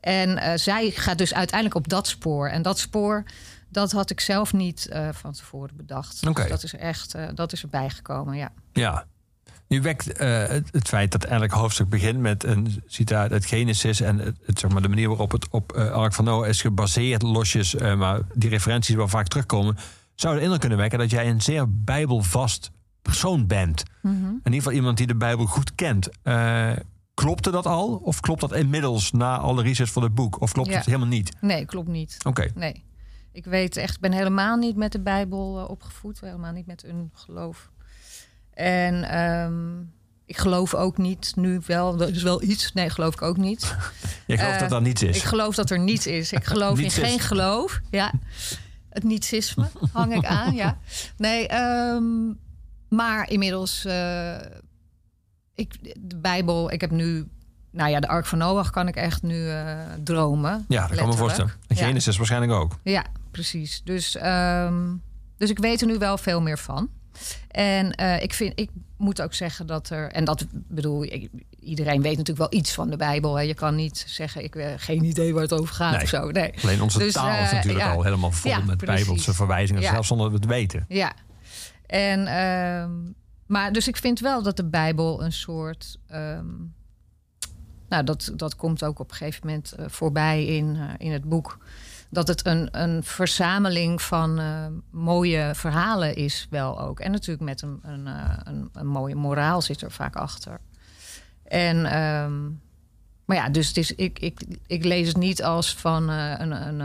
En 0.00 0.38
eh, 0.38 0.52
zij 0.58 0.90
gaat 0.90 1.18
dus 1.18 1.34
uiteindelijk 1.34 1.78
op 1.78 1.88
dat 1.88 2.06
spoor. 2.06 2.48
En 2.48 2.62
dat 2.62 2.78
spoor, 2.78 3.22
dat 3.68 3.92
had 3.92 4.10
ik 4.10 4.20
zelf 4.20 4.52
niet 4.52 4.86
eh, 4.88 5.08
van 5.12 5.32
tevoren 5.32 5.76
bedacht. 5.76 6.20
Dus 6.34 6.48
dat 6.48 6.62
is 6.62 6.74
echt, 6.74 7.14
dat 7.34 7.52
is 7.52 7.62
erbij 7.62 7.90
gekomen, 7.90 8.36
ja. 8.36 8.52
ja. 8.72 9.06
Nu 9.68 9.82
wekt 9.82 10.12
eh, 10.12 10.46
het, 10.46 10.68
het 10.72 10.88
feit 10.88 11.12
dat 11.12 11.24
elk 11.24 11.50
hoofdstuk 11.50 11.88
begint 11.88 12.18
met 12.18 12.44
een 12.44 12.82
citaat 12.86 13.32
uit 13.32 13.46
Genesis... 13.46 14.00
en 14.00 14.18
het, 14.18 14.36
het, 14.44 14.58
zeg 14.58 14.70
maar, 14.70 14.82
de 14.82 14.88
manier 14.88 15.08
waarop 15.08 15.32
het 15.32 15.48
op 15.50 15.72
eh 15.72 15.90
Ark 15.90 16.12
van 16.12 16.24
Noah 16.24 16.48
is 16.48 16.60
gebaseerd, 16.60 17.22
losjes... 17.22 17.74
eh, 17.74 17.96
maar 17.96 18.20
die 18.34 18.50
referenties 18.50 18.94
wel 18.94 19.08
vaak 19.08 19.28
terugkomen... 19.28 19.76
zou 20.14 20.34
de 20.34 20.40
indruk 20.40 20.60
kunnen 20.60 20.78
wekken 20.78 20.98
dat 20.98 21.10
jij 21.10 21.28
een 21.28 21.42
zeer 21.42 21.64
bijbelvast 21.84 22.70
persoon 23.02 23.46
bent. 23.46 23.82
In 24.02 24.40
ieder 24.44 24.52
geval 24.52 24.72
iemand 24.72 24.96
die 24.96 25.06
de 25.06 25.16
Bijbel 25.16 25.46
goed 25.46 25.74
kent. 25.74 26.08
Klopte 27.14 27.50
dat 27.50 27.66
al? 27.66 27.96
Of 27.96 28.20
klopt 28.20 28.40
dat 28.40 28.54
inmiddels 28.54 29.12
na 29.12 29.38
alle 29.38 29.62
research 29.62 29.90
voor 29.90 30.02
het 30.02 30.14
boek? 30.14 30.40
Of 30.40 30.52
klopt 30.52 30.68
Ja. 30.68 30.76
het 30.76 30.84
helemaal 30.86 31.06
niet? 31.08 31.36
Nee, 31.40 31.64
klopt 31.64 31.88
niet. 31.88 32.16
Oké, 32.26 32.50
Nee. 32.54 32.84
Ik 33.32 33.44
weet 33.44 33.76
echt, 33.76 33.94
ik 33.94 34.00
ben 34.00 34.12
helemaal 34.12 34.56
niet 34.56 34.76
met 34.76 34.92
de 34.92 35.00
Bijbel 35.00 35.66
opgevoed. 35.68 36.20
Helemaal 36.20 36.52
niet 36.52 36.66
met 36.66 36.84
een 36.84 37.10
geloof. 37.14 37.70
En 38.56 39.04
ehm, 39.10 39.80
ik 40.26 40.36
geloof 40.36 40.74
ook 40.74 40.98
niet, 40.98 41.32
nu 41.36 41.60
wel, 41.66 42.00
er 42.00 42.08
is 42.14 42.22
wel 42.22 42.42
iets. 42.42 42.72
Nee, 42.72 42.90
geloof 42.90 43.14
ik 43.14 43.22
ook 43.22 43.36
niet. 43.36 43.60
je 44.26 44.36
gelooft 44.36 44.54
Eh, 44.54 44.60
dat 44.60 44.68
dat 44.68 44.82
niets 44.82 45.02
is. 45.02 45.16
Ik 45.16 45.22
geloof 45.22 45.54
dat 45.54 45.70
er 45.70 45.78
niets 45.78 46.06
is. 46.06 46.32
Ik 46.32 46.44
geloof 46.44 46.78
in 46.78 46.90
geen 46.90 47.20
geloof. 47.20 47.80
Ja. 47.90 48.12
Het 48.90 49.04
nietsisme 49.04 49.66
hang 49.92 50.14
ik 50.14 50.24
aan, 50.24 50.54
ja. 50.54 50.78
Nee, 51.16 51.48
ehm, 51.48 52.04
maar 52.88 53.30
inmiddels... 53.30 53.84
eh, 53.84 54.34
ik, 55.54 55.74
de 56.00 56.16
Bijbel, 56.16 56.72
ik 56.72 56.80
heb 56.80 56.90
nu... 56.90 57.28
Nou 57.70 57.90
ja, 57.90 58.00
de 58.00 58.08
Ark 58.08 58.26
van 58.26 58.38
Noach 58.38 58.70
kan 58.70 58.88
ik 58.88 58.96
echt 58.96 59.22
nu 59.22 59.48
eh, 59.48 59.78
dromen. 60.04 60.64
ja, 60.68 60.86
dat 60.86 60.96
kan 60.96 61.08
me 61.08 61.14
voorstellen. 61.14 61.52
Ja. 61.66 61.76
Genesis 61.86 62.16
waarschijnlijk 62.16 62.52
ook. 62.52 62.78
Ja, 62.82 63.04
precies. 63.30 63.80
Dus, 63.84 64.16
ehm, 64.16 64.94
dus 65.36 65.50
ik 65.50 65.58
weet 65.58 65.80
er 65.80 65.86
nu 65.86 65.98
wel 65.98 66.18
veel 66.18 66.40
meer 66.40 66.58
van. 66.58 66.88
En 67.50 67.90
eh, 67.92 68.22
ik, 68.22 68.32
vind, 68.34 68.60
ik 68.60 68.70
moet 68.96 69.22
ook 69.22 69.34
zeggen 69.34 69.66
dat 69.66 69.90
er. 69.90 70.12
En 70.12 70.24
dat 70.24 70.46
bedoel 70.50 71.02
ik. 71.04 71.28
Iedereen 71.60 72.02
weet 72.02 72.16
natuurlijk 72.16 72.50
wel 72.50 72.60
iets 72.60 72.72
van 72.74 72.90
de 72.90 72.96
Bijbel. 72.96 73.34
Hè. 73.34 73.42
Je 73.42 73.54
kan 73.54 73.74
niet 73.74 74.04
zeggen, 74.06 74.44
ik 74.44 74.54
heb 74.54 74.78
geen 74.78 75.04
idee 75.04 75.32
waar 75.32 75.42
het 75.42 75.52
over 75.52 75.74
gaat 75.74 75.92
Nee. 75.92 76.02
of 76.02 76.08
zo. 76.08 76.30
Nee. 76.30 76.52
Alleen 76.62 76.82
onze 76.82 76.98
Dus, 76.98 77.12
taal 77.12 77.42
is 77.42 77.48
eh, 77.48 77.52
natuurlijk 77.52 77.84
ja. 77.84 77.92
al 77.92 78.02
helemaal 78.02 78.30
vol 78.32 78.50
Ja, 78.50 78.60
met 78.60 78.76
precies. 78.76 79.04
bijbelse 79.04 79.34
verwijzingen, 79.34 79.82
Ja. 79.82 79.90
zelfs 79.92 80.08
zonder 80.08 80.30
dat 80.30 80.40
we 80.40 80.46
het 80.46 80.54
weten. 80.56 80.84
Ja. 80.88 81.12
En, 81.86 82.26
ehm, 82.26 82.90
maar 83.46 83.72
dus 83.72 83.88
ik 83.88 83.96
vind 83.96 84.20
wel 84.20 84.42
dat 84.42 84.56
de 84.56 84.64
Bijbel 84.64 85.22
een 85.22 85.32
soort. 85.32 85.98
ehm, 86.06 86.44
nou, 87.88 88.04
dat, 88.04 88.32
dat 88.36 88.56
komt 88.56 88.84
ook 88.84 88.98
op 88.98 89.10
een 89.10 89.16
gegeven 89.16 89.46
moment 89.46 89.72
eh, 89.72 89.84
voorbij 89.88 90.44
in, 90.46 90.76
eh, 90.76 90.82
in 91.06 91.12
het 91.12 91.24
boek. 91.24 91.58
Dat 92.10 92.28
het 92.28 92.46
een, 92.46 92.68
een 92.80 93.02
verzameling 93.02 94.02
van 94.02 94.38
eh, 94.38 94.66
mooie 94.90 95.50
verhalen 95.54 96.14
is, 96.14 96.46
wel 96.50 96.80
ook. 96.80 97.00
En 97.00 97.10
natuurlijk 97.10 97.44
met 97.44 97.62
een, 97.62 97.80
een, 97.82 98.06
eh, 98.06 98.38
een, 98.72 98.86
mooie 98.86 99.14
moraal 99.14 99.62
zit 99.62 99.82
er 99.82 99.90
vaak 99.90 100.16
achter. 100.16 100.60
En, 101.44 101.86
ehm, 101.86 102.44
maar 103.24 103.36
ja, 103.36 103.48
dus 103.48 103.68
het 103.68 103.76
is, 103.76 103.94
ik, 103.94 104.18
ik, 104.18 104.40
ik 104.66 104.84
lees 104.84 105.08
het 105.08 105.16
niet 105.16 105.42
als 105.42 105.74
van 105.74 106.10
eh, 106.10 106.34
een, 106.38 106.50
een, 106.50 106.80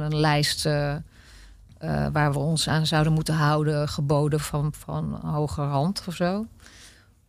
een 0.00 0.16
lijst. 0.16 0.62
waar 2.12 2.32
we 2.32 2.38
ons 2.38 2.68
aan 2.68 2.86
zouden 2.86 3.12
moeten 3.12 3.34
houden, 3.34 3.88
geboden 3.88 4.40
van, 4.40 4.72
van 4.72 5.20
hogerhand 5.24 6.02
of 6.06 6.14
zo. 6.14 6.46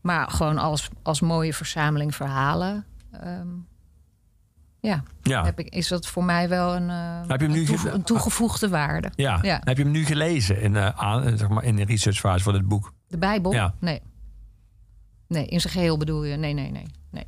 Maar 0.01 0.29
gewoon 0.29 0.57
als, 0.57 0.89
als 1.01 1.19
mooie 1.19 1.53
verzameling 1.53 2.15
verhalen. 2.15 2.85
ehm, 3.11 3.47
ja, 4.79 5.03
Ja. 5.21 5.43
heb 5.43 5.59
ik, 5.59 5.67
is 5.69 5.87
dat 5.87 6.07
voor 6.07 6.23
mij 6.23 6.49
wel 6.49 6.75
een, 6.75 6.89
eh, 6.89 7.27
Heb 7.27 7.39
je 7.39 7.45
hem 7.45 7.55
nu 7.55 7.59
een, 7.59 7.65
toege- 7.65 7.87
ge- 7.89 7.93
een 7.95 8.03
toegevoegde 8.03 8.69
waarde. 8.69 9.11
Ja. 9.15 9.39
Ja. 9.41 9.61
Heb 9.63 9.77
je 9.77 9.83
hem 9.83 9.91
nu 9.91 10.05
gelezen 10.05 10.61
in, 10.61 10.77
aan, 10.77 11.23
eh, 11.23 11.33
zeg 11.37 11.47
maar 11.49 11.63
in 11.63 11.75
de 11.75 11.83
researchfase 11.85 12.43
van 12.43 12.53
het 12.53 12.67
boek? 12.67 12.93
De 13.07 13.17
Bijbel? 13.17 13.51
Ja. 13.53 13.73
Nee. 13.79 14.01
Nee, 15.27 15.45
in 15.45 15.61
zijn 15.61 15.73
geheel 15.73 15.97
bedoel 15.97 16.23
je? 16.23 16.35
Nee, 16.35 16.53
nee, 16.53 16.71
nee, 16.71 16.85
nee. 17.11 17.27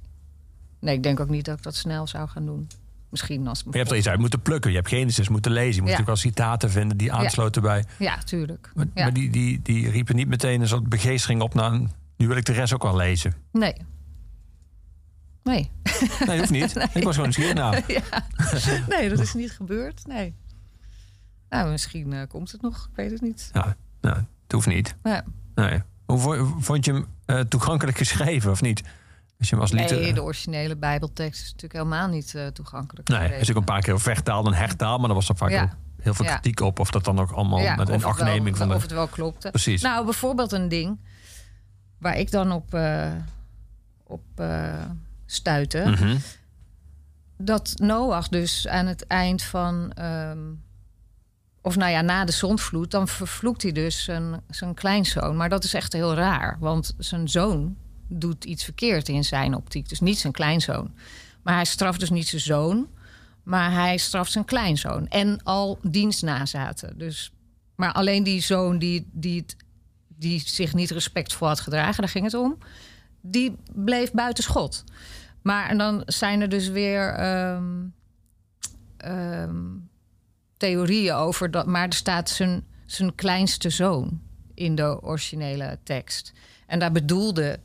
Nee, 0.80 0.96
ik 0.96 1.04
denk 1.04 1.20
ook 1.20 1.30
niet 1.30 1.46
dat 1.46 1.58
ik 1.58 1.64
dat 1.64 1.76
snel 1.76 2.08
zou 2.08 2.28
gaan 2.30 2.46
doen. 2.46 2.68
Misschien 3.10 3.48
als... 3.48 3.64
Je 3.72 3.78
hebt 3.78 3.92
er 3.92 3.98
iets 3.98 4.08
uit 4.08 4.20
moeten 4.20 4.42
plukken. 4.42 4.72
Je 4.72 4.78
hebt 4.78 4.90
Genesis 4.90 5.30
moeten 5.30 5.52
lezen. 5.52 5.68
Je 5.76 5.82
moet 5.82 5.90
natuurlijk 5.90 6.08
wel 6.22 6.32
citaten 6.32 6.70
vinden 6.72 6.98
die 6.98 7.14
aansloten 7.14 7.62
bij. 7.62 7.86
Ja, 8.00 8.18
tuurlijk. 8.18 8.72
Maar, 8.74 8.86
maar 8.96 9.14
die, 9.14 9.30
die, 9.30 9.60
die 9.64 9.90
riepen 9.90 10.16
niet 10.16 10.28
meteen 10.28 10.62
een 10.62 10.68
soort 10.68 10.90
begeestering 10.90 11.42
op 11.42 11.54
naar... 11.54 11.72
een- 11.72 11.92
Nu 12.18 12.28
wil 12.28 12.38
ik 12.38 12.46
de 12.46 12.54
rest 12.54 12.74
ook 12.74 12.84
wel 12.84 12.96
lezen. 12.96 13.34
Nee. 13.52 13.74
Nee. 15.44 15.72
Nee, 15.84 16.28
dat 16.28 16.38
hoeft 16.38 16.50
niet. 16.50 16.76
Ik 16.94 17.04
was 17.04 17.16
gewoon 17.16 17.22
nieuwsgierig 17.36 17.54
naar. 17.54 17.84
ja. 17.92 18.02
Nee, 18.88 19.10
dat 19.10 19.20
is 19.20 19.34
niet 19.34 19.52
gebeurd. 19.52 20.02
Nee. 20.08 20.36
Nou, 21.50 21.72
misschien 21.72 22.14
eh, 22.14 22.28
komt 22.28 22.52
het 22.52 22.62
nog. 22.62 22.88
Ik 22.90 22.96
weet 22.96 23.12
het 23.12 23.22
niet. 23.22 23.50
Ja, 23.54 23.76
nou, 24.02 24.16
het 24.16 24.52
hoeft 24.52 24.68
niet. 24.68 24.96
Ja. 25.04 25.24
Nee. 25.56 25.82
Hoe 26.06 26.18
vo- 26.20 26.56
vond 26.60 26.86
je 26.86 26.92
hem 26.94 27.06
eh, 27.26 27.40
toegankelijk 27.40 27.98
geschreven 27.98 28.52
of 28.52 28.62
niet? 28.62 28.82
Als 29.40 29.50
je 29.50 29.56
hem 29.56 29.64
als 29.64 29.72
lied... 29.72 29.90
Nee, 29.90 30.14
de 30.14 30.24
originele 30.24 30.76
Bijbeltekst 30.78 31.42
is 31.42 31.46
natuurlijk 31.46 31.74
helemaal 31.74 32.08
niet 32.08 32.36
eh, 32.36 32.48
toegankelijk. 32.48 33.08
Nee, 33.08 33.18
geschreven. 33.18 33.42
is 33.42 33.50
ook 33.50 33.56
een 33.56 33.64
paar 33.64 33.82
keer 33.82 34.00
vechttaal 34.00 34.46
en 34.46 34.54
hertaal, 34.54 34.98
maar 34.98 35.06
daar 35.08 35.16
was 35.16 35.30
er 35.30 35.36
vaak 35.36 35.50
Ja. 35.50 35.64
ook 35.64 35.70
heel 36.02 36.14
veel 36.14 36.26
Ja. 36.26 36.32
kritiek 36.32 36.60
op. 36.60 36.80
Of 36.80 36.92
dat 36.92 37.04
dan 37.04 37.20
ook 37.20 37.32
allemaal 37.32 37.60
Ja, 37.60 37.76
met 37.76 37.90
een 37.90 38.00
wel- 38.00 38.10
achtneming 38.10 38.58
van 38.58 38.68
de... 38.70 38.76
Of 38.76 38.82
het 38.82 38.92
wel 38.92 39.08
klopte. 39.08 39.50
Precies. 39.50 39.82
Nou, 39.82 40.04
bijvoorbeeld 40.06 40.52
een 40.52 40.70
ding 40.70 41.00
waar 41.98 42.18
ik 42.18 42.32
dan 42.32 42.52
op, 42.52 42.74
op 44.04 44.24
stuitte. 45.32 45.84
Mhm. 45.86 46.18
Dat 47.38 47.74
Noach 47.76 48.28
dus 48.28 48.68
aan 48.68 48.86
het 48.86 49.08
eind 49.08 49.44
van... 49.44 49.92
ehm, 49.94 50.40
of 51.62 51.76
nou 51.76 51.92
ja, 51.92 52.02
na 52.02 52.26
de 52.26 52.32
zondvloed... 52.32 52.92
dan 52.92 53.08
vervloekt 53.08 53.62
hij 53.62 53.72
dus 53.72 54.04
zijn, 54.04 54.42
zijn 54.50 54.74
kleinzoon. 54.74 55.38
Maar 55.38 55.50
dat 55.50 55.64
is 55.64 55.74
echt 55.74 55.94
heel 55.94 56.14
raar. 56.14 56.58
Want 56.60 56.94
zijn 56.98 57.30
zoon 57.30 57.76
doet 58.08 58.46
iets 58.46 58.64
verkeerd 58.64 59.10
in 59.10 59.24
zijn 59.24 59.56
optiek. 59.56 59.90
Dus 59.90 60.00
niet 60.00 60.18
zijn 60.20 60.34
kleinzoon. 60.34 60.94
Maar 61.44 61.54
hij 61.54 61.66
straft 61.66 62.00
dus 62.00 62.10
niet 62.10 62.28
zijn 62.28 62.42
zoon... 62.42 62.88
maar 63.44 63.72
hij 63.72 63.98
straft 63.98 64.32
zijn 64.32 64.46
kleinzoon. 64.46 65.08
En 65.08 65.44
al 65.44 65.80
dienstnazaten. 65.82 66.98
Dus, 66.98 67.32
maar 67.76 67.92
alleen 67.92 68.24
die 68.24 68.42
zoon 68.42 68.80
die, 68.80 69.10
die, 69.12 69.46
die 70.08 70.42
zich 70.46 70.74
niet 70.74 70.92
respectvol 70.92 71.48
had 71.48 71.60
gedragen... 71.60 72.02
daar 72.02 72.12
ging 72.12 72.26
het 72.26 72.34
om... 72.34 72.58
die 73.22 73.56
bleef 73.74 74.12
buiten 74.12 74.44
schot. 74.44 74.84
Maar 75.42 75.70
en 75.70 75.78
dan 75.78 76.04
zijn 76.06 76.42
er 76.42 76.50
dus 76.50 76.68
weer 76.68 77.14
ehm, 77.14 77.86
ehm, 78.98 79.66
theorieën 80.58 81.14
over 81.14 81.52
dat. 81.52 81.66
Maar 81.66 81.88
er 81.88 81.94
staat 81.94 82.30
zijn, 82.30 82.66
zijn 82.86 83.16
kleinste 83.16 83.70
zoon 83.70 84.22
in 84.54 84.76
de 84.76 85.02
originele 85.02 85.80
tekst. 85.84 86.34
En 86.68 86.80
daar 86.80 86.92
bedoelde 86.92 87.60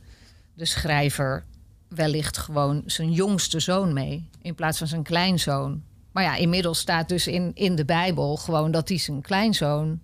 de 0.53 0.65
schrijver 0.65 1.45
wellicht 1.87 2.37
gewoon 2.37 2.83
zijn 2.85 3.11
jongste 3.11 3.59
zoon 3.59 3.93
mee, 3.93 4.29
in 4.41 4.55
plaats 4.55 4.77
van 4.77 4.87
zijn 4.87 5.03
kleinzoon. 5.03 5.83
Maar 6.11 6.23
ja, 6.23 6.35
inmiddels 6.35 6.79
staat 6.79 7.09
dus 7.09 7.27
in, 7.27 7.51
in 7.53 7.75
de 7.75 7.85
Bijbel 7.85 8.37
gewoon 8.37 8.71
dat 8.71 8.89
hij 8.89 8.97
zijn 8.97 9.21
kleinzoon 9.21 10.01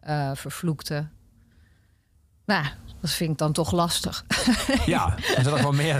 eh, 0.00 0.30
vervloekte. 0.34 1.08
Nou, 2.46 2.66
dat 3.04 3.12
vind 3.12 3.30
ik 3.30 3.38
dan 3.38 3.52
toch 3.52 3.72
lastig. 3.72 4.24
Ja, 4.86 5.14
er 5.36 5.42
zit 5.42 5.50
nog 5.52 5.62
wel 5.62 5.72
meer. 5.72 5.96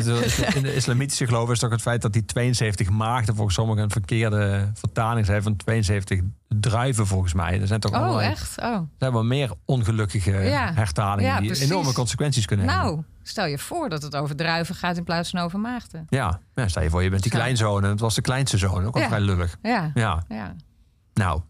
In 0.55 0.63
de 0.63 0.75
islamitische 0.75 1.27
geloof 1.27 1.51
is 1.51 1.59
toch 1.59 1.71
het 1.71 1.81
feit 1.83 2.03
dat 2.03 2.13
die 2.13 2.25
72 2.25 2.91
maagden 2.91 3.35
volgens 3.35 3.55
sommigen 3.57 3.83
een 3.83 3.91
verkeerde 3.91 4.71
vertaling 4.75 5.27
zijn 5.27 5.43
van 5.43 5.57
72 5.57 6.21
druiven 6.49 7.07
volgens 7.07 7.33
mij. 7.35 7.61
Er 7.61 7.67
zijn 7.67 7.81
toch 7.81 7.93
Oh, 7.93 8.25
echt? 8.25 8.59
Oh. 8.61 8.65
Er 8.75 8.87
zijn 8.99 9.13
wel 9.13 9.25
meer 9.25 9.51
ongelukkige 9.65 10.31
Ja. 10.31 10.73
hertalingen 10.75 11.31
Ja, 11.31 11.39
die 11.39 11.47
precies. 11.49 11.71
enorme 11.71 11.93
consequenties 11.93 12.47
kunnen 12.47 12.69
hebben. 12.69 12.85
Nou, 12.87 13.03
stel 13.23 13.47
je 13.47 13.59
voor 13.59 13.89
dat 13.89 14.03
het 14.03 14.17
over 14.17 14.37
druiven 14.37 14.75
gaat 14.75 14.97
in 14.97 15.05
plaats 15.05 15.31
van 15.31 15.41
over 15.41 15.59
maagden. 15.59 16.07
Ja, 16.09 16.41
ja, 16.55 16.69
stel 16.69 16.83
je 16.83 16.91
voor, 16.91 17.03
je 17.03 17.11
bent 17.11 17.23
die 17.23 17.33
Ja. 17.33 17.39
kleinzoon 17.39 17.85
en 17.85 17.91
het 17.91 18.01
was 18.01 18.15
de 18.15 18.21
kleinste 18.23 18.59
zoon. 18.59 18.87
Ook 18.87 18.99
Ja. 18.99 19.07
vrij 19.07 19.21
lullig. 19.21 19.57
Ja, 19.63 19.91
Ja, 19.95 20.23
ja. 20.29 20.55
nou, 21.15 21.41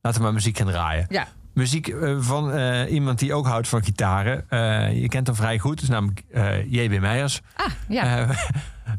laten 0.00 0.18
we 0.18 0.24
maar 0.24 0.34
muziek 0.34 0.56
gaan 0.58 0.66
draaien. 0.66 1.06
ja. 1.08 1.26
Muziek 1.54 1.88
eh, 1.88 2.16
van 2.20 2.52
eh, 2.52 2.92
iemand 2.92 3.18
die 3.18 3.34
ook 3.34 3.46
houdt 3.46 3.68
van 3.68 3.84
gitaren. 3.84 4.50
Eh, 4.50 5.00
je 5.00 5.08
kent 5.08 5.26
hem 5.26 5.36
vrij 5.36 5.58
goed, 5.58 5.74
dat 5.74 5.82
is 5.82 5.88
namelijk 5.88 6.24
J.B. 6.68 7.00
Meijers. 7.00 7.40
Ah, 7.56 7.66
ja. 7.88 8.28
Eh, 8.28 8.38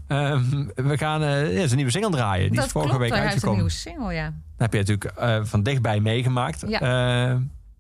ehm, 0.32 0.66
we 0.76 0.98
gaan 0.98 1.22
ja, 1.22 1.64
zijn 1.66 1.76
nieuwe 1.76 1.92
single 1.92 2.12
draaien. 2.12 2.48
Die 2.48 2.56
dat 2.56 2.66
is 2.66 2.72
vorige 2.72 2.96
klopt, 2.96 3.04
week 3.04 3.14
hij 3.14 3.30
heeft 3.30 3.44
een 3.44 3.50
uitgekomen. 3.50 3.58
nieuwe 3.58 4.10
single, 4.10 4.14
ja. 4.14 4.26
Dat 4.58 4.72
heb 4.72 4.74
je 4.74 4.78
natuurlijk 4.78 5.48
van 5.48 5.64
dichtbij 5.64 6.00
meegemaakt. 6.00 6.64
Ja. 6.68 7.40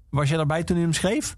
Was 0.10 0.30
je 0.30 0.36
daarbij 0.36 0.64
toen 0.64 0.76
hij 0.76 0.86
hem 0.86 0.94
schreef? 0.94 1.36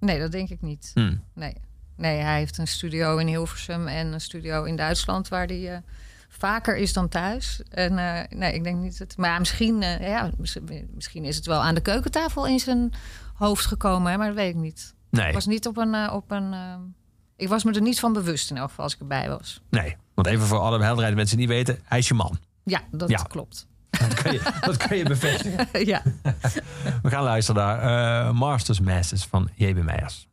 Nee, 0.00 0.18
dat 0.18 0.32
denk 0.32 0.48
ik 0.48 0.62
niet. 0.62 0.90
Hmm. 0.94 1.22
Nee. 1.34 1.54
nee, 1.96 2.20
hij 2.20 2.38
heeft 2.38 2.58
een 2.58 2.66
studio 2.68 3.16
in 3.16 3.26
Hilversum 3.26 3.86
en 3.86 4.12
een 4.12 4.20
studio 4.20 4.64
in 4.64 4.76
Duitsland... 4.76 5.28
waar 5.28 5.46
hij 5.46 5.82
vaker 6.38 6.76
is 6.76 6.92
dan 6.92 7.08
thuis. 7.08 7.62
En 7.68 7.98
eh, 7.98 8.38
nee, 8.38 8.54
ik 8.54 8.64
denk 8.64 8.78
niet 8.80 8.98
dat... 8.98 9.16
Maar 9.16 9.30
ja, 9.30 9.38
misschien, 9.38 9.82
eh, 9.82 10.08
ja, 10.08 10.30
mis- 10.38 10.58
misschien 10.94 11.24
is 11.24 11.36
het 11.36 11.46
wel 11.46 11.62
aan 11.62 11.74
de 11.74 11.80
keukentafel 11.80 12.46
in 12.46 12.58
zijn 12.58 12.92
hoofd 13.34 13.66
gekomen... 13.66 14.10
Hè, 14.12 14.18
maar 14.18 14.26
dat 14.26 14.36
weet 14.36 14.54
ik 14.54 14.60
niet. 14.60 14.94
Nee. 15.10 15.26
Ik 15.28 15.34
was 15.34 15.46
niet 15.46 15.66
op 15.66 15.76
een... 15.76 15.94
eh, 15.94 16.12
op 16.14 16.30
een 16.30 16.54
ik 17.36 17.48
was 17.48 17.64
me 17.64 17.72
er 17.72 17.80
niet 17.80 18.00
van 18.00 18.12
bewust 18.12 18.50
in 18.50 18.56
elk 18.56 18.68
geval 18.68 18.84
als 18.84 18.94
ik 18.94 19.00
erbij 19.00 19.28
was. 19.28 19.62
Nee. 19.70 19.96
Want 20.14 20.26
even 20.26 20.46
voor 20.46 20.58
alle 20.58 20.82
helderheid, 20.82 21.14
mensen 21.14 21.36
die 21.36 21.46
niet 21.46 21.56
weten, 21.56 21.78
hij 21.84 21.98
is 21.98 22.08
je 22.08 22.14
man. 22.14 22.38
Ja, 22.64 22.80
dat 22.90 23.08
Ja. 23.08 23.22
klopt. 23.22 23.66
Dat 23.90 24.14
kun 24.22 24.32
je, 24.32 24.40
dat 24.60 24.76
kun 24.76 24.96
je 24.96 25.04
bevestigen. 25.04 25.68
ja. 25.92 26.02
We 27.02 27.10
gaan 27.10 27.22
luisteren 27.24 27.62
naar 27.62 28.34
Masters 28.34 28.80
Masters 28.80 29.24
van 29.24 29.48
J.B. 29.54 29.82
Meijers. 29.82 30.28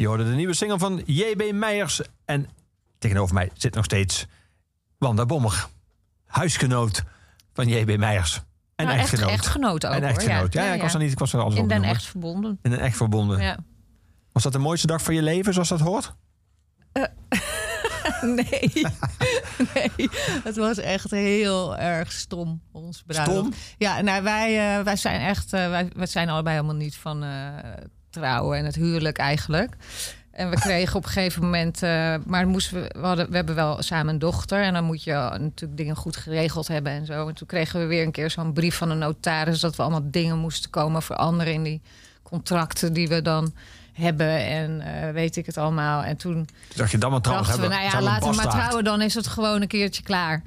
Je 0.00 0.06
hoorde 0.06 0.24
de 0.24 0.30
nieuwe 0.34 0.54
single 0.54 0.78
van 0.78 1.02
J.B. 1.06 1.52
Meijers. 1.52 2.00
En 2.24 2.48
tegenover 2.98 3.34
mij 3.34 3.50
zit 3.54 3.74
nog 3.74 3.84
steeds 3.84 4.26
Wanda 4.98 5.26
Bommer. 5.26 5.66
Huisgenoot 6.26 7.02
van 7.52 7.68
J.B. 7.68 7.96
Meijers. 7.98 8.40
En 8.76 8.86
Nou, 8.86 8.98
echt- 8.98 9.08
echtgenoot. 9.12 9.30
echtgenoot 9.34 9.86
ook, 9.86 9.92
En 9.92 10.02
echtgenoot. 10.02 10.52
Ja, 10.52 10.64
Ja, 10.64 10.72
ik 10.72 10.80
was 10.82 10.92
er 10.94 11.00
niet. 11.00 11.12
Ik 11.12 11.18
was 11.18 11.32
er 11.32 11.40
alles 11.40 11.54
In 11.54 11.60
den 11.68 11.76
noemen. 11.76 11.88
echt 11.94 12.04
verbonden. 12.04 12.58
In 12.62 12.72
een 12.72 12.78
echt 12.78 12.96
verbonden. 12.96 13.40
Ja. 13.40 13.58
Was 14.32 14.42
dat 14.42 14.52
de 14.52 14.58
mooiste 14.58 14.86
dag 14.86 15.02
van 15.02 15.14
je 15.14 15.22
leven, 15.22 15.52
zoals 15.52 15.68
dat 15.68 15.80
hoort? 15.80 16.12
Nee. 18.22 18.70
nee, 19.74 20.08
het 20.44 20.56
was 20.56 20.78
echt 20.78 21.10
heel 21.10 21.76
erg 21.76 22.12
stom, 22.12 22.62
ons 22.72 23.02
bruiloft. 23.06 23.38
Stom? 23.38 23.52
Ja, 23.78 24.00
nou, 24.00 24.22
wij, 24.22 24.76
eh, 24.78 24.84
wij 24.84 24.96
zijn 24.96 25.20
echt, 25.20 25.52
eh, 25.52 25.68
wij, 25.68 25.90
wij 25.96 26.06
zijn 26.06 26.28
allebei 26.28 26.54
helemaal 26.56 26.76
niet 26.76 26.96
van 26.96 27.22
eh, 27.22 27.48
trouwen 28.10 28.58
en 28.58 28.64
het 28.64 28.74
huwelijk 28.74 29.18
eigenlijk. 29.18 29.76
En 30.30 30.50
we 30.50 30.56
kregen 30.56 30.96
op 30.96 31.04
een 31.04 31.10
gegeven 31.10 31.42
moment, 31.42 31.82
eh, 31.82 32.14
maar 32.26 32.46
moesten 32.46 32.82
we, 32.82 32.90
we, 33.00 33.06
hadden, 33.06 33.30
we 33.30 33.36
hebben 33.36 33.54
wel 33.54 33.82
samen 33.82 34.12
een 34.12 34.18
dochter 34.18 34.62
en 34.62 34.72
dan 34.72 34.84
moet 34.84 35.02
je 35.02 35.12
natuurlijk 35.12 35.76
dingen 35.76 35.96
goed 35.96 36.16
geregeld 36.16 36.68
hebben 36.68 36.92
en 36.92 37.06
zo. 37.06 37.28
En 37.28 37.34
toen 37.34 37.46
kregen 37.46 37.80
we 37.80 37.86
weer 37.86 38.02
een 38.02 38.12
keer 38.12 38.30
zo'n 38.30 38.52
brief 38.52 38.76
van 38.76 38.88
de 38.88 38.94
notaris 38.94 39.60
dat 39.60 39.76
we 39.76 39.82
allemaal 39.82 40.10
dingen 40.10 40.38
moesten 40.38 40.70
komen 40.70 41.02
veranderen 41.02 41.52
in 41.52 41.62
die 41.62 41.80
contracten 42.22 42.92
die 42.92 43.08
we 43.08 43.22
dan 43.22 43.52
hebben 43.92 44.46
en 44.46 44.80
eh, 44.80 45.12
weet 45.12 45.36
ik 45.36 45.46
het 45.46 45.56
allemaal. 45.56 46.02
En 46.02 46.16
toen 46.16 46.48
dacht 46.74 46.90
je 46.90 46.98
dan 46.98 47.10
maar 47.10 47.20
trouwens 47.20 47.48
dachten 47.48 47.68
we, 47.68 47.74
hebben. 47.74 47.90
nou 47.92 48.04
ja, 48.04 48.12
een 48.12 48.20
laten 48.20 48.30
we 48.30 48.36
maar 48.36 48.60
trouwen, 48.60 48.84
dan 48.84 49.00
is 49.00 49.14
het 49.14 49.26
gewoon 49.26 49.62
een 49.62 49.68
keertje 49.68 50.02
klaar. 50.02 50.42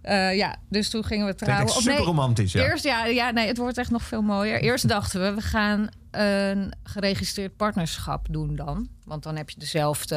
Eh, 0.00 0.36
ja, 0.36 0.56
dus 0.68 0.90
toen 0.90 1.04
gingen 1.04 1.26
we 1.26 1.34
trouwen. 1.34 1.68
super 1.68 1.96
romantisch, 1.96 2.52
ja. 2.52 2.64
Eerst, 2.64 2.84
ja, 2.84 3.06
ja, 3.06 3.30
nee, 3.30 3.46
het 3.46 3.56
wordt 3.56 3.78
echt 3.78 3.90
nog 3.90 4.02
veel 4.02 4.22
mooier. 4.22 4.60
Eerst 4.60 4.88
dachten 4.88 5.20
we, 5.20 5.34
we 5.34 5.40
gaan 5.40 5.88
een 6.20 6.72
geregistreerd 6.82 7.56
partnerschap 7.56 8.26
doen 8.30 8.56
dan. 8.56 8.88
Want 9.04 9.22
dan 9.22 9.36
heb 9.36 9.50
je 9.50 9.58
dezelfde 9.58 10.16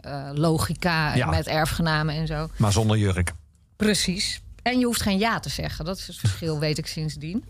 eh, 0.00 0.30
logica 0.34 1.14
Ja. 1.14 1.26
met 1.30 1.46
erfgenamen 1.46 2.14
en 2.14 2.26
zo. 2.26 2.48
Maar 2.56 2.72
zonder 2.72 2.96
jurk. 2.98 3.32
Precies. 3.76 4.40
En 4.62 4.78
je 4.78 4.84
hoeft 4.84 5.02
geen 5.02 5.18
ja 5.18 5.38
te 5.40 5.48
zeggen. 5.48 5.84
Dat 5.84 5.98
is 5.98 6.06
het 6.06 6.16
verschil, 6.16 6.58
weet 6.66 6.78
ik 6.78 6.86
sindsdien. 6.86 7.44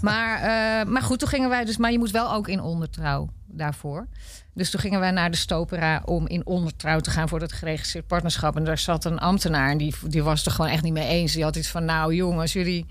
maar, 0.00 0.36
eh, 0.36 0.86
maar 0.92 1.02
goed, 1.02 1.18
toen 1.18 1.28
gingen 1.28 1.48
wij 1.48 1.64
dus... 1.64 1.76
Maar 1.76 1.92
je 1.92 1.98
moet 1.98 2.10
wel 2.10 2.32
ook 2.32 2.48
in 2.48 2.60
ondertrouw 2.60 3.28
daarvoor. 3.46 4.06
Dus 4.54 4.70
toen 4.70 4.80
gingen 4.80 5.00
wij 5.00 5.10
naar 5.10 5.30
de 5.30 5.36
stopera 5.36 6.02
om 6.04 6.26
in 6.26 6.46
ondertrouw 6.46 7.00
te 7.00 7.10
gaan... 7.10 7.28
voor 7.28 7.38
dat 7.38 7.52
geregistreerd 7.52 8.06
partnerschap. 8.06 8.56
En 8.56 8.64
daar 8.64 8.78
zat 8.78 9.04
een 9.04 9.18
ambtenaar 9.18 9.70
en 9.70 9.78
die, 9.78 9.94
die 10.06 10.22
was 10.22 10.44
er 10.46 10.52
gewoon 10.52 10.70
echt 10.70 10.82
niet 10.82 10.92
mee 10.92 11.08
eens. 11.08 11.32
Die 11.32 11.42
had 11.42 11.56
iets 11.56 11.68
van, 11.68 11.84
nou 11.84 12.14
jongens, 12.14 12.52
jullie... 12.52 12.86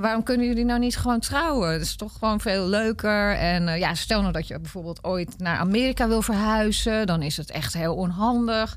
Waarom 0.00 0.22
kunnen 0.22 0.46
jullie 0.46 0.64
nou 0.64 0.80
niet 0.80 0.96
gewoon 0.96 1.20
trouwen? 1.20 1.72
Dat 1.72 1.80
is 1.80 1.96
toch 1.96 2.12
gewoon 2.18 2.40
veel 2.40 2.68
leuker. 2.68 3.36
En 3.36 3.68
eh, 3.68 3.78
ja, 3.78 3.94
stel 3.94 4.20
nou 4.20 4.32
dat 4.32 4.48
je 4.48 4.60
bijvoorbeeld 4.60 5.04
ooit 5.04 5.38
naar 5.38 5.58
Amerika 5.58 6.08
wil 6.08 6.22
verhuizen... 6.22 7.06
dan 7.06 7.22
is 7.22 7.36
het 7.36 7.50
echt 7.50 7.74
heel 7.74 7.94
onhandig. 7.94 8.76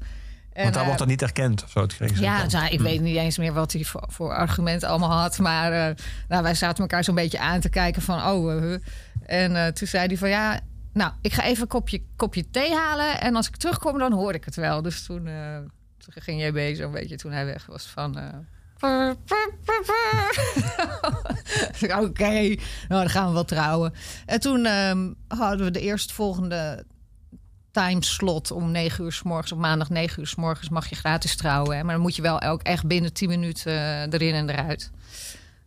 En, 0.53 0.61
Want 0.61 0.73
daar 0.73 0.81
eh, 0.81 0.87
wordt 0.87 0.99
dat 0.99 1.07
niet 1.07 1.21
erkend. 1.21 1.63
of 1.63 1.69
Zo 1.69 1.81
het 1.81 1.95
ja, 2.19 2.37
dan. 2.39 2.61
nou, 2.61 2.73
ik 2.73 2.79
weet 2.79 3.01
niet 3.01 3.15
eens 3.15 3.37
meer 3.37 3.53
wat 3.53 3.71
hij 3.71 3.83
voor, 3.83 4.03
voor 4.07 4.33
argumenten 4.33 4.89
allemaal 4.89 5.11
had. 5.11 5.39
Maar 5.39 5.71
eh, 5.71 5.95
nou, 6.27 6.43
wij 6.43 6.55
zaten 6.55 6.81
elkaar 6.81 7.03
zo'n 7.03 7.15
beetje 7.15 7.39
aan 7.39 7.59
te 7.59 7.69
kijken 7.69 8.01
van... 8.01 8.25
oh, 8.25 8.53
eh. 8.53 8.79
En 9.25 9.55
eh, 9.55 9.67
toen 9.67 9.87
zei 9.87 10.07
hij 10.07 10.17
van 10.17 10.29
ja... 10.29 10.59
Nou, 10.93 11.11
ik 11.21 11.33
ga 11.33 11.43
even 11.43 11.61
een 11.61 11.67
kopje, 11.67 12.01
kopje 12.15 12.49
thee 12.49 12.73
halen. 12.75 13.21
En 13.21 13.35
als 13.35 13.47
ik 13.47 13.55
terugkom, 13.55 13.97
dan 13.97 14.11
hoor 14.11 14.33
ik 14.33 14.45
het 14.45 14.55
wel. 14.55 14.81
Dus 14.81 15.05
toen, 15.05 15.27
eh, 15.27 15.57
toen 15.97 16.23
ging 16.23 16.43
JB 16.43 16.75
zo'n 16.75 16.91
beetje 16.91 17.15
toen 17.15 17.31
hij 17.31 17.45
weg 17.45 17.65
was 17.65 17.85
van... 17.85 18.17
Oké, 22.05 22.33
nou 22.33 22.57
dan 22.87 23.09
gaan 23.09 23.27
we 23.27 23.33
wel 23.33 23.45
trouwen. 23.45 23.93
En 24.25 24.39
toen 24.39 24.65
ehm, 24.65 25.11
hadden 25.27 25.65
we 25.65 25.71
de 25.71 25.79
eerstvolgende 25.79 26.85
timeslot 27.71 28.51
om 28.51 28.71
9 28.71 29.03
uur 29.03 29.11
s 29.11 29.23
morgens. 29.23 29.51
Op 29.51 29.57
maandag 29.57 29.89
9 29.89 30.19
uur 30.19 30.27
s 30.27 30.35
morgens 30.35 30.69
mag 30.69 30.87
je 30.87 30.95
gratis 30.95 31.35
trouwen. 31.35 31.77
Hè? 31.77 31.83
Maar 31.83 31.93
dan 31.93 32.03
moet 32.03 32.15
je 32.15 32.21
wel 32.21 32.41
ook 32.41 32.61
echt 32.61 32.87
binnen 32.87 33.13
10 33.13 33.29
minuten 33.29 33.71
eh, 33.71 34.01
erin 34.01 34.33
en 34.33 34.49
eruit. 34.49 34.91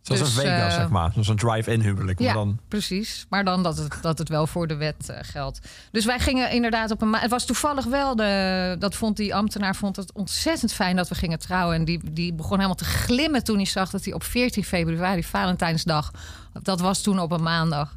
Zoals 0.07 0.21
dus, 0.21 0.43
een 0.43 0.49
Vegas, 0.49 0.73
eh, 0.73 0.79
zeg 0.79 0.89
maar. 0.89 1.11
Zoals 1.11 1.27
een 1.27 1.35
drive-in 1.35 1.81
huwelijk. 1.81 2.19
Maar 2.19 2.27
Ja, 2.27 2.33
dan, 2.33 2.59
precies. 2.67 3.25
Maar 3.29 3.43
dan 3.43 3.63
dat 3.63 3.77
het, 3.77 3.97
dat 4.01 4.17
het 4.17 4.29
wel 4.29 4.47
voor 4.47 4.67
de 4.67 4.75
wet 4.75 5.09
eh, 5.09 5.17
geldt. 5.21 5.59
Dus 5.91 6.05
wij 6.05 6.19
gingen 6.19 6.51
inderdaad 6.51 6.91
op 6.91 7.01
een... 7.01 7.15
Het 7.15 7.31
was 7.31 7.45
toevallig 7.45 7.85
wel 7.85 8.15
de... 8.15 8.75
Dat 8.79 8.95
vond 8.95 9.17
die 9.17 9.35
ambtenaar 9.35 9.75
vond 9.75 9.95
het 9.95 10.13
ontzettend 10.13 10.73
fijn 10.73 10.95
dat 10.95 11.09
we 11.09 11.15
gingen 11.15 11.39
trouwen. 11.39 11.75
En 11.75 11.85
die, 11.85 11.99
die 12.11 12.33
begon 12.33 12.55
helemaal 12.55 12.75
te 12.75 12.85
glimmen 12.85 13.43
toen 13.43 13.55
hij 13.55 13.65
zag 13.65 13.89
dat 13.89 14.05
hij 14.05 14.13
op 14.13 14.23
14 14.23 14.63
februari, 14.63 15.23
Valentijnsdag... 15.23 16.11
Dat 16.61 16.79
was 16.79 17.01
toen 17.01 17.19
op 17.19 17.31
een 17.31 17.43
maandag. 17.43 17.95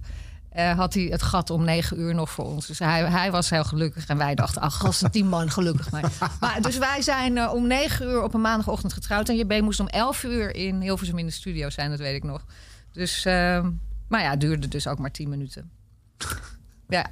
Eh, 0.50 0.76
had 0.76 0.94
hij 0.94 1.02
het 1.02 1.22
gat 1.22 1.50
om 1.50 1.64
negen 1.64 2.00
uur 2.00 2.14
nog 2.14 2.30
voor 2.30 2.44
ons. 2.44 2.66
Dus 2.66 2.78
hij, 2.78 3.04
hij 3.04 3.30
was 3.30 3.50
heel 3.50 3.64
gelukkig. 3.64 4.06
En 4.06 4.16
wij 4.16 4.34
dachten, 4.34 4.62
ach, 4.62 4.84
als 4.86 5.00
het 5.00 5.12
die 5.12 5.24
man 5.24 5.50
gelukkig 5.50 5.90
maar. 5.90 6.10
maar 6.40 6.62
dus 6.62 6.78
wij 6.78 7.02
zijn 7.02 7.38
eh, 7.38 7.52
om 7.52 7.66
negen 7.66 8.06
uur 8.06 8.22
op 8.22 8.34
een 8.34 8.40
maandagochtend 8.40 8.92
getrouwd. 8.92 9.28
En 9.28 9.36
JB 9.36 9.60
moest 9.60 9.80
om 9.80 9.88
elf 9.88 10.24
uur 10.24 10.54
in 10.54 10.80
Hilversum 10.80 11.18
in 11.18 11.26
de 11.26 11.32
studio 11.32 11.70
zijn, 11.70 11.90
dat 11.90 11.98
weet 11.98 12.14
ik 12.14 12.24
nog. 12.24 12.44
Dus, 12.92 13.24
ehm, 13.24 13.70
maar 14.08 14.22
ja, 14.22 14.30
het 14.30 14.40
duurde 14.40 14.68
dus 14.68 14.86
ook 14.86 14.98
maar 14.98 15.10
tien 15.10 15.28
minuten. 15.28 15.70
Ja, 16.90 17.06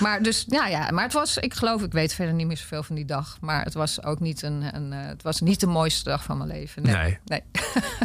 maar 0.00 0.22
dus, 0.22 0.44
ja, 0.48 0.66
ja, 0.66 0.90
maar 0.90 1.04
het 1.04 1.12
was, 1.12 1.38
ik 1.38 1.54
geloof, 1.54 1.82
ik 1.82 1.92
weet 1.92 2.14
verder 2.14 2.34
niet 2.34 2.46
meer 2.46 2.56
zoveel 2.56 2.82
van 2.82 2.96
die 2.96 3.04
dag. 3.04 3.36
Maar 3.40 3.64
het 3.64 3.74
was 3.74 4.02
ook 4.02 4.20
niet 4.20 4.42
een, 4.42 4.76
een 4.76 4.92
eh, 4.92 5.06
het 5.06 5.22
was 5.22 5.40
niet 5.40 5.60
de 5.60 5.66
mooiste 5.66 6.04
dag 6.04 6.24
van 6.24 6.36
mijn 6.36 6.50
leven. 6.50 6.82
Nee. 6.82 6.94
Nee. 6.94 7.18
nee. 7.24 7.42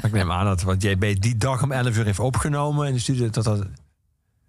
ik 0.03 0.11
neem 0.11 0.31
aan 0.31 0.45
dat 0.45 0.61
wat 0.61 0.83
JB 0.83 1.21
die 1.21 1.37
dag 1.37 1.63
om 1.63 1.71
11 1.71 1.97
uur 1.97 2.05
heeft 2.05 2.19
opgenomen 2.19 2.87
in 2.87 2.93
de 2.93 2.99
studio... 2.99 3.29
dat 3.29 3.43
dat 3.43 3.65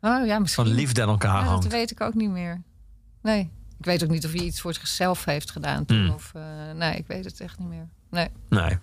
Oh 0.00 0.26
ja, 0.26 0.38
misschien. 0.38 0.64
van 0.64 0.74
liefde 0.74 1.02
aan 1.02 1.08
elkaar 1.08 1.44
Ja, 1.44 1.50
dat 1.50 1.66
weet 1.66 1.90
ik 1.90 2.00
ook 2.00 2.14
niet 2.14 2.30
meer. 2.30 2.62
Nee. 3.22 3.50
Ik 3.78 3.84
weet 3.84 4.02
ook 4.04 4.10
niet 4.10 4.24
of 4.26 4.32
hij 4.32 4.40
iets 4.40 4.60
voor 4.60 4.74
zichzelf 4.74 5.24
heeft 5.24 5.50
gedaan 5.50 5.84
toen. 5.84 6.04
Hmm. 6.04 6.14
Of, 6.14 6.32
eh, 6.34 6.42
nee, 6.74 6.96
ik 6.96 7.06
weet 7.06 7.24
het 7.24 7.40
echt 7.40 7.58
niet 7.58 7.68
meer. 7.68 7.88
Nee. 8.10 8.28
Nee. 8.48 8.78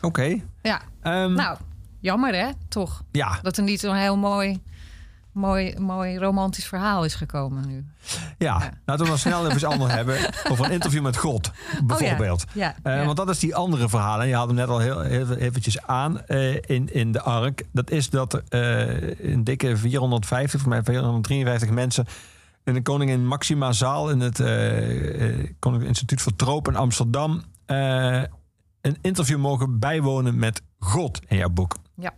Oké. 0.00 0.40
Ja, 0.62 0.80
Ehm, 1.02 1.32
nou, 1.32 1.58
jammer 2.00 2.34
hè, 2.34 2.50
toch? 2.68 3.02
ja, 3.12 3.38
Dat 3.42 3.56
er 3.56 3.62
niet 3.62 3.80
zo'n 3.80 3.94
heel 3.94 4.16
mooi, 4.16 4.62
mooi, 5.36 5.74
mooi 5.78 6.18
romantisch 6.18 6.66
verhaal 6.66 7.04
is 7.04 7.14
gekomen 7.14 7.66
nu. 7.66 7.84
ja. 8.38 8.72
laten 8.84 9.04
we 9.04 9.10
maar 9.10 9.18
snel 9.18 9.50
even 9.50 9.68
anders 9.68 9.92
hebben. 10.00 10.16
Over 10.50 10.64
een 10.64 10.70
interview 10.70 11.02
met 11.02 11.16
God, 11.16 11.50
bijvoorbeeld. 11.84 12.44
Oh 12.48 12.54
ja, 12.54 12.74
Eh, 12.82 12.96
ja. 12.96 13.04
Want 13.04 13.16
dat 13.16 13.28
is 13.28 13.38
die 13.38 13.54
andere 13.54 13.88
verhalen. 13.88 14.28
Je 14.28 14.34
had 14.34 14.46
hem 14.46 14.56
net 14.56 14.68
al 14.68 14.78
heel, 14.78 15.00
heel 15.00 15.34
eventjes 15.34 15.82
aan 15.82 16.20
eh, 16.20 16.54
in, 16.54 16.92
in 16.92 17.12
de 17.12 17.20
ark. 17.20 17.62
Dat 17.72 17.90
is 17.90 18.10
dat 18.10 18.42
eh, 18.48 19.32
een 19.32 19.44
dikke 19.44 19.76
450, 19.76 20.60
voor 20.60 20.68
mij 20.68 20.82
453 20.82 21.70
mensen... 21.70 22.06
in 22.64 22.74
de 22.74 22.82
Koningin 22.82 23.26
Maxima 23.26 23.72
Zaal 23.72 24.10
in 24.10 24.20
het 24.20 24.36
Koninklijk 25.58 25.88
Instituut 25.88 26.22
voor 26.22 26.36
Tropen 26.36 26.72
in 26.72 26.78
Amsterdam... 26.78 27.42
een 27.66 28.98
interview 29.00 29.38
mogen 29.38 29.78
bijwonen 29.78 30.38
met 30.38 30.62
God 30.78 31.20
in 31.26 31.36
jouw 31.36 31.48
boek. 31.48 31.76
Ja. 31.94 32.14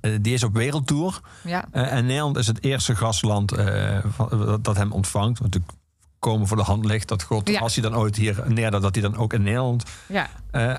Eh, 0.00 0.12
die 0.20 0.34
is 0.34 0.42
op 0.42 0.54
wereldtour. 0.54 1.20
Ja, 1.44 1.64
Eh, 1.70 1.92
en 1.92 2.06
Nederland 2.06 2.36
is 2.36 2.46
het 2.46 2.64
eerste 2.64 2.96
gastland 2.96 3.52
eh, 3.52 3.98
van, 4.08 4.58
dat, 4.62 4.76
hem 4.76 4.92
ontvangt. 4.92 5.38
Wat 5.38 5.46
natuurlijk 5.50 5.72
komen 6.18 6.46
voor 6.46 6.56
de 6.56 6.62
hand 6.62 6.84
ligt 6.84 7.08
dat 7.08 7.22
God, 7.22 7.48
Ja. 7.48 7.60
als 7.60 7.74
hij 7.74 7.90
dan 7.90 7.98
ooit 7.98 8.16
hier 8.16 8.42
neerdaalt, 8.46 8.82
dat 8.82 8.94
hij 8.94 9.02
dan 9.02 9.16
ook 9.16 9.32
in 9.32 9.42
Nederland 9.42 9.84
ja. 10.08 10.28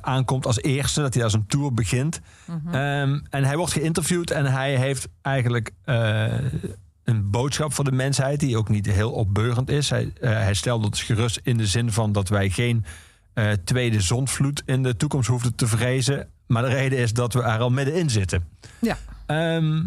aankomt 0.01 0.45
als 0.45 0.61
eerste. 0.61 1.01
Dat 1.01 1.14
hij 1.14 1.22
daar 1.22 1.32
zijn 1.32 1.45
tour 1.47 1.74
begint. 1.74 2.20
Mhm. 2.45 2.76
Ehm, 2.76 3.20
en 3.30 3.43
hij 3.43 3.57
wordt 3.57 3.72
geïnterviewd 3.74 4.32
en 4.32 4.45
hij 4.45 4.76
heeft 4.78 5.07
eigenlijk 5.22 5.72
een 7.03 7.30
boodschap 7.30 7.74
voor 7.74 7.84
de 7.84 7.91
mensheid 7.91 8.39
die 8.39 8.57
ook 8.57 8.70
niet 8.70 8.86
heel 8.86 9.11
opbeurend 9.11 9.70
is. 9.70 9.89
Hij, 9.89 10.14
hij 10.20 10.53
stelt 10.53 10.86
ons 10.86 11.03
gerust 11.03 11.39
in 11.43 11.57
de 11.57 11.68
zin 11.68 11.91
van 11.91 12.11
dat 12.11 12.30
wij 12.30 12.49
geen 12.49 12.86
tweede 13.64 14.01
zondvloed 14.01 14.61
in 14.66 14.84
de 14.84 14.95
toekomst 14.97 15.30
hoefden 15.30 15.55
te 15.55 15.68
vrezen. 15.68 16.28
Maar 16.54 16.64
de 16.64 16.70
reden 16.70 16.99
is 16.99 17.14
dat 17.14 17.34
we 17.34 17.41
er 17.41 17.60
al 17.60 17.70
middenin 17.70 18.10
zitten. 18.10 18.47
Ja. 18.82 18.97
Ehm, 19.26 19.84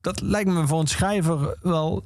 dat 0.00 0.20
lijkt 0.20 0.50
me 0.50 0.66
voor 0.66 0.80
een 0.80 0.86
schrijver 0.86 1.56
wel 1.62 2.04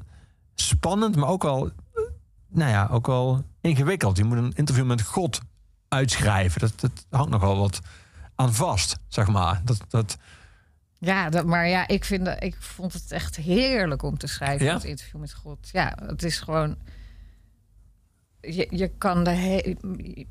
spannend, 0.55 1.17
maar 1.17 1.29
ook 1.29 1.43
wel, 1.43 1.67
eh, 1.67 2.03
nou 2.49 2.71
ja, 2.71 2.89
ook 2.91 3.07
wel 3.07 3.45
ingewikkeld. 3.61 4.17
Je 4.17 4.25
moet 4.25 4.37
een 4.39 4.53
interview 4.55 4.87
met 4.87 5.03
God 5.03 5.41
uitschrijven. 5.89 6.61
Dat, 6.61 6.73
dat 6.81 7.07
hangt 7.11 7.31
nogal 7.31 7.59
wat 7.59 7.81
aan 8.35 8.55
vast, 8.55 8.99
zeg 9.09 9.27
maar. 9.29 9.61
Dat, 9.65 9.81
dat, 9.89 10.17
Ja, 10.99 11.31
dat, 11.31 11.45
maar 11.47 11.69
ja, 11.69 11.89
ik, 11.89 12.05
vind, 12.05 12.25
dat- 12.25 12.43
ik 12.43 12.57
vond 12.59 12.93
het 12.93 13.13
echt 13.13 13.37
heerlijk 13.37 14.03
om 14.03 14.19
te 14.19 14.27
schrijven. 14.27 14.67
Ja? 14.67 14.75
Het 14.75 14.85
interview 14.85 15.21
met 15.21 15.33
God. 15.33 15.69
Ja, 15.73 15.97
het 16.07 16.23
is 16.23 16.41
gewoon. 16.41 16.77
Je, 18.43 18.67
je 18.71 18.91
kan 18.99 19.25
de 19.25 19.31
he- 19.31 19.75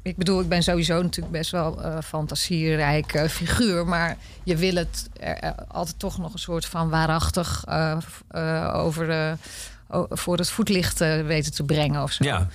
Ik 0.01 0.17
bedoel, 0.17 0.41
ik 0.41 0.49
ben 0.49 0.63
sowieso 0.63 1.01
natuurlijk 1.01 1.33
best 1.33 1.51
wel 1.51 1.83
een 1.85 2.03
fantasierijk 2.03 3.25
figuur. 3.29 3.85
Maar 3.87 4.17
je 4.43 4.55
wil 4.55 4.75
het 4.75 5.09
er, 5.19 5.55
altijd 5.67 5.99
toch 5.99 6.17
nog 6.17 6.33
een 6.33 6.39
soort 6.39 6.65
van 6.65 6.89
waarachtig 6.89 7.63
eh, 7.67 7.97
eh, 8.27 8.71
over 8.75 9.07
de, 9.07 9.33
voor 10.09 10.37
het 10.37 10.49
voetlicht 10.49 11.01
eh, 11.01 11.21
weten 11.25 11.51
te 11.53 11.63
brengen 11.63 12.03
of 12.03 12.11
zo. 12.11 12.23
ja, 12.23 12.47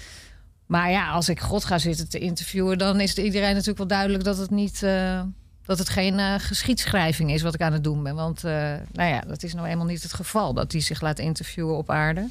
Maar 0.67 0.91
ja, 0.91 1.11
als 1.11 1.29
ik 1.29 1.41
God 1.41 1.65
ga 1.65 1.79
zitten 1.79 2.09
te 2.09 2.19
interviewen, 2.19 2.79
dan 2.79 3.01
is 3.01 3.09
het 3.11 3.19
iedereen 3.19 3.51
natuurlijk 3.53 3.79
wel 3.79 3.87
duidelijk 3.87 4.25
dat 4.25 4.39
het 4.39 4.51
niet. 4.51 4.83
eh, 4.83 5.21
dat 5.67 5.79
het 5.79 5.89
geen 5.89 6.19
eh, 6.19 6.35
geschiedschrijving 6.39 7.33
is 7.33 7.43
wat 7.43 7.55
ik 7.55 7.61
aan 7.61 7.73
het 7.73 7.85
doen 7.85 8.03
ben. 8.03 8.15
Want 8.15 8.45
eh, 8.45 8.53
nou 8.93 9.09
ja, 9.11 9.21
dat 9.21 9.43
is 9.43 9.55
nou 9.55 9.67
eenmaal 9.69 9.87
niet 9.87 10.03
het 10.03 10.13
geval 10.15 10.55
dat 10.55 10.73
hij 10.73 10.81
zich 10.81 11.01
laat 11.01 11.19
interviewen 11.19 11.77
op 11.77 11.91
aarde. 11.91 12.29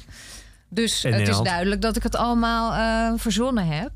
Dus 0.74 1.02
het 1.02 1.28
is 1.28 1.38
duidelijk 1.38 1.80
dat 1.80 1.96
ik 1.96 2.02
het 2.02 2.16
allemaal 2.16 2.72
eh, 2.72 3.18
verzonnen 3.18 3.66
heb. 3.66 3.90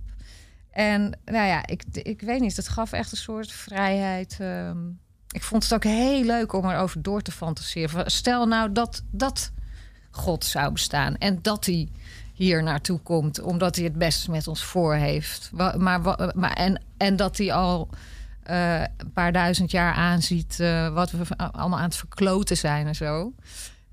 En 0.70 1.18
nou 1.24 1.46
ja, 1.46 1.66
ik, 1.66 1.82
ik 1.92 2.20
weet 2.20 2.40
niet, 2.40 2.56
het 2.56 2.68
gaf 2.68 2.92
echt 2.92 3.12
een 3.12 3.18
soort 3.18 3.52
vrijheid. 3.52 4.36
ehm. 4.40 4.78
ik 5.30 5.42
vond 5.42 5.62
het 5.62 5.74
ook 5.74 5.84
heel 5.84 6.24
leuk 6.24 6.52
om 6.52 6.70
erover 6.70 7.02
door 7.02 7.22
te 7.22 7.32
fantaseren. 7.32 8.10
Stel 8.10 8.46
nou 8.46 8.72
dat, 8.72 9.02
dat 9.10 9.50
God 10.10 10.44
zou 10.44 10.72
bestaan 10.72 11.16
en 11.16 11.38
dat 11.42 11.66
hij 11.66 11.88
hier 12.32 12.62
naartoe 12.62 12.98
komt, 12.98 13.40
omdat 13.40 13.76
hij 13.76 13.84
het 13.84 13.98
best 13.98 14.28
met 14.28 14.46
ons 14.46 14.64
voor 14.64 14.94
heeft. 14.94 15.50
Maar, 15.52 16.00
maar, 16.34 16.52
en, 16.52 16.82
en 16.96 17.16
dat 17.16 17.36
hij 17.36 17.52
al 17.52 17.88
eh, 18.42 18.80
een 18.80 19.12
paar 19.12 19.32
duizend 19.32 19.70
jaar 19.70 19.94
aanziet 19.94 20.60
eh, 20.60 20.94
wat 20.94 21.10
we 21.10 21.36
allemaal 21.36 21.78
aan 21.78 21.84
het 21.84 21.96
verkloten 21.96 22.56
zijn 22.56 22.86
en 22.86 22.94
zo. 22.94 23.32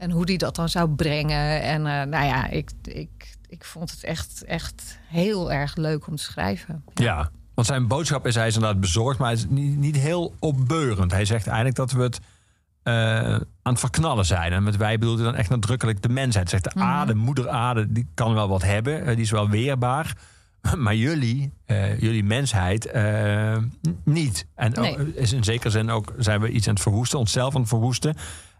En 0.06 0.12
hoe 0.12 0.26
die 0.26 0.38
dat 0.38 0.56
dan 0.56 0.70
zou 0.70 0.90
brengen. 0.90 1.62
En 1.62 1.86
eh, 1.86 2.08
nou 2.08 2.26
ja, 2.26 2.48
ik, 2.48 2.72
ik, 2.84 3.36
ik 3.48 3.64
vond 3.64 3.92
het 3.92 4.04
echt, 4.04 4.44
echt 4.44 5.00
heel 5.08 5.52
erg 5.52 5.76
leuk 5.76 6.08
om 6.08 6.16
te 6.16 6.24
schrijven. 6.24 6.84
ja. 6.94 7.30
Want 7.54 7.68
zijn 7.68 7.88
boodschap 7.88 8.26
is, 8.28 8.36
hij 8.36 8.48
is 8.48 8.56
inderdaad 8.56 8.80
bezorgd, 8.80 9.20
maar 9.20 9.28
hij 9.28 9.38
is 9.38 9.46
niet, 9.50 9.78
niet 9.78 9.96
heel 9.96 10.34
opbeurend. 10.40 11.12
Hij 11.12 11.26
zegt 11.26 11.48
eigenlijk 11.48 11.76
dat 11.78 11.92
we 11.92 12.02
het 12.02 12.20
eh, 12.84 12.94
aan 13.62 13.72
het 13.74 13.80
verknallen 13.80 14.26
zijn. 14.26 14.54
En 14.54 14.64
met 14.64 14.78
wij 14.78 14.98
bedoelt 14.98 15.18
hij 15.18 15.28
dan 15.28 15.36
echt 15.36 15.50
nadrukkelijk 15.50 16.02
de 16.02 16.10
mensheid. 16.10 16.52
Hij 16.52 16.60
zegt 16.60 16.76
de 16.76 16.82
aarde, 16.82 17.16
moeder 17.16 17.50
aarde, 17.50 17.92
die 17.92 18.08
kan 18.14 18.34
wel 18.34 18.48
wat 18.48 18.64
hebben. 18.64 19.00
eh, 19.06 19.08
die 19.08 19.24
is 19.24 19.32
wel 19.32 19.50
weerbaar. 19.50 20.14
Maar 20.78 20.96
jullie, 20.96 21.54
jullie 22.00 22.24
mensheid, 22.24 22.92
niet. 24.04 24.46
En 24.56 24.78
ook, 24.78 24.98
is 24.98 25.34
in 25.34 25.44
zekere 25.44 25.70
zin 25.70 25.90
ook 25.90 26.14
zijn 26.18 26.42
we 26.42 26.50
iets 26.50 26.68
aan 26.68 26.74
het 26.74 26.84
verwoesten, 26.84 27.20
onszelf 27.20 27.54
aan 27.56 27.60
het 27.62 27.70
verwoesten. 27.70 28.16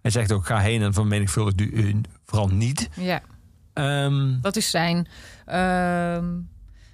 Hij 0.06 0.14
zegt 0.14 0.32
ook, 0.32 0.46
ga 0.46 0.60
heen 0.60 0.82
en 0.82 0.94
vermenigvuldig 0.94 1.56
u 1.56 1.72
u 1.72 2.02
vooral 2.26 2.48
niet. 2.48 2.90
Ja. 2.94 3.22
Ehm, 3.74 4.40
Dat 4.42 4.56
is 4.56 4.70
zijn. 4.70 5.08
ehm, 5.46 6.26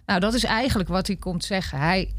nou, 0.05 0.20
dat 0.20 0.34
is 0.34 0.43
eigenlijk 0.43 0.89
wat 0.89 1.07
hij 1.07 1.16
komt 1.16 1.43
zeggen. 1.43 1.80
Hij, 1.80 2.14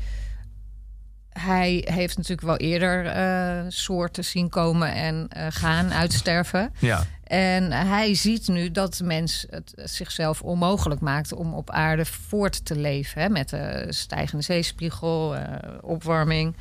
hij 1.28 1.88
heeft 1.90 2.16
natuurlijk 2.16 2.46
wel 2.46 2.56
eerder 2.56 3.06
eh, 3.06 3.64
soorten 3.68 4.24
zien 4.24 4.48
komen 4.48 4.94
en 4.94 5.28
eh, 5.28 5.46
gaan 5.50 5.92
uitsterven. 5.92 6.72
ja. 6.78 7.04
En 7.24 7.72
hij 7.72 8.14
ziet 8.14 8.48
nu 8.48 8.70
dat 8.70 8.94
de 8.94 9.04
mens 9.04 9.46
het 9.50 9.72
zichzelf 9.76 10.42
onmogelijk 10.42 11.00
maakt 11.00 11.32
om 11.32 11.54
op 11.54 11.70
aarde 11.70 12.04
voort 12.04 12.64
te 12.64 12.76
leven. 12.76 13.22
Hè, 13.22 13.28
met 13.28 13.48
de 13.48 13.86
stijgende 13.88 14.42
zeespiegel, 14.44 15.36
eh, 15.36 15.68
opwarming. 15.80 16.56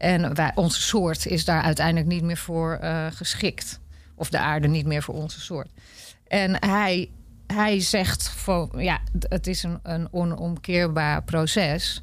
En 0.00 0.34
wij, 0.34 0.52
onze 0.54 0.80
soort 0.80 1.26
is 1.26 1.44
daar 1.44 1.62
uiteindelijk 1.62 2.06
niet 2.06 2.22
meer 2.22 2.36
voor 2.36 2.72
eh, 2.72 3.06
geschikt. 3.14 3.80
Of 4.14 4.30
de 4.30 4.38
aarde 4.38 4.68
niet 4.68 4.86
meer 4.86 5.02
voor 5.02 5.14
onze 5.14 5.40
soort. 5.40 5.68
En 6.28 6.64
hij, 6.66 7.10
hij 7.46 7.80
zegt 7.80 8.28
van 8.28 8.70
ja, 8.76 8.98
het 9.28 9.46
is 9.46 9.62
een, 9.62 9.78
een 9.82 10.08
onomkeerbaar 10.12 11.22
proces. 11.22 12.02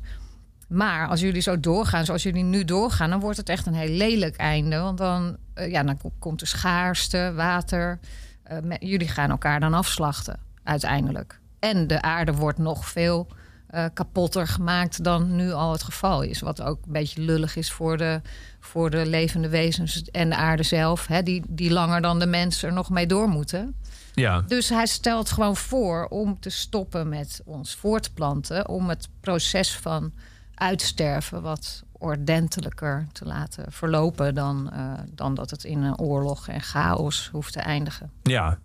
Maar 0.68 1.08
als 1.08 1.20
jullie 1.20 1.42
zo 1.42 1.60
doorgaan 1.60 2.06
zoals 2.06 2.24
jullie 2.24 2.44
nu 2.44 2.66
doorgaan, 2.66 3.10
dan 3.10 3.20
wordt 3.20 3.38
het 3.38 3.50
echt 3.50 3.66
een 3.66 3.74
heel 3.74 3.96
lelijk 3.96 4.36
einde. 4.36 4.78
Want 4.78 4.98
dan, 4.98 5.38
eh, 5.54 5.72
ja, 5.72 5.84
dan 5.84 5.98
ko- 5.98 6.12
komt 6.20 6.40
de 6.40 6.46
schaarste, 6.46 7.32
water. 7.36 8.00
Eh, 8.44 8.58
jullie 8.80 9.08
gaan 9.08 9.30
elkaar 9.30 9.60
dan 9.60 9.74
afslachten, 9.74 10.40
uiteindelijk. 10.64 11.40
En 11.60 11.88
de 11.88 12.02
aarde 12.02 12.34
wordt 12.34 12.58
nog 12.58 12.88
veel 12.88 13.28
eh, 13.78 13.86
kapotter 13.94 14.48
gemaakt 14.48 15.04
dan 15.04 15.36
nu 15.36 15.52
al 15.52 15.72
het 15.72 15.84
geval 15.84 16.22
is. 16.22 16.40
Wat 16.40 16.62
ook 16.62 16.80
een 16.86 16.92
beetje 16.92 17.22
lullig 17.22 17.56
is 17.56 17.72
voor 17.72 17.98
de, 17.98 18.22
voor 18.60 18.90
de 18.90 19.06
levende 19.06 19.50
wezens 19.50 20.04
en 20.04 20.30
de 20.30 20.36
aarde 20.36 20.64
zelf. 20.64 21.08
Hè, 21.08 21.24
die, 21.24 21.44
die 21.48 21.72
langer 21.72 22.02
dan 22.02 22.20
de 22.20 22.26
mens 22.26 22.64
er 22.64 22.74
nog 22.74 22.90
mee 22.90 23.08
door 23.08 23.28
moeten. 23.30 23.76
Ja, 24.14 24.42
Dus 24.42 24.70
hij 24.70 24.86
stelt 24.86 25.32
gewoon 25.32 25.56
voor 25.56 26.06
om 26.10 26.40
te 26.40 26.50
stoppen 26.50 27.10
met 27.10 27.42
ons 27.46 27.76
voortplanten. 27.76 28.68
Om 28.68 28.90
het 28.90 29.08
proces 29.22 29.76
van 29.78 30.12
uitsterven 30.56 31.42
wat 31.42 31.84
ordentelijker 31.92 33.08
te 33.12 33.26
laten 33.26 33.72
verlopen... 33.72 34.36
dan, 34.36 34.72
eh, 34.72 34.94
dan 35.12 35.34
dat 35.36 35.50
het 35.50 35.64
in 35.64 35.82
een 35.84 35.98
oorlog 36.00 36.48
en 36.48 36.62
chaos 36.62 37.30
hoeft 37.32 37.54
te 37.54 37.60
eindigen. 37.60 38.12
ja. 38.24 38.58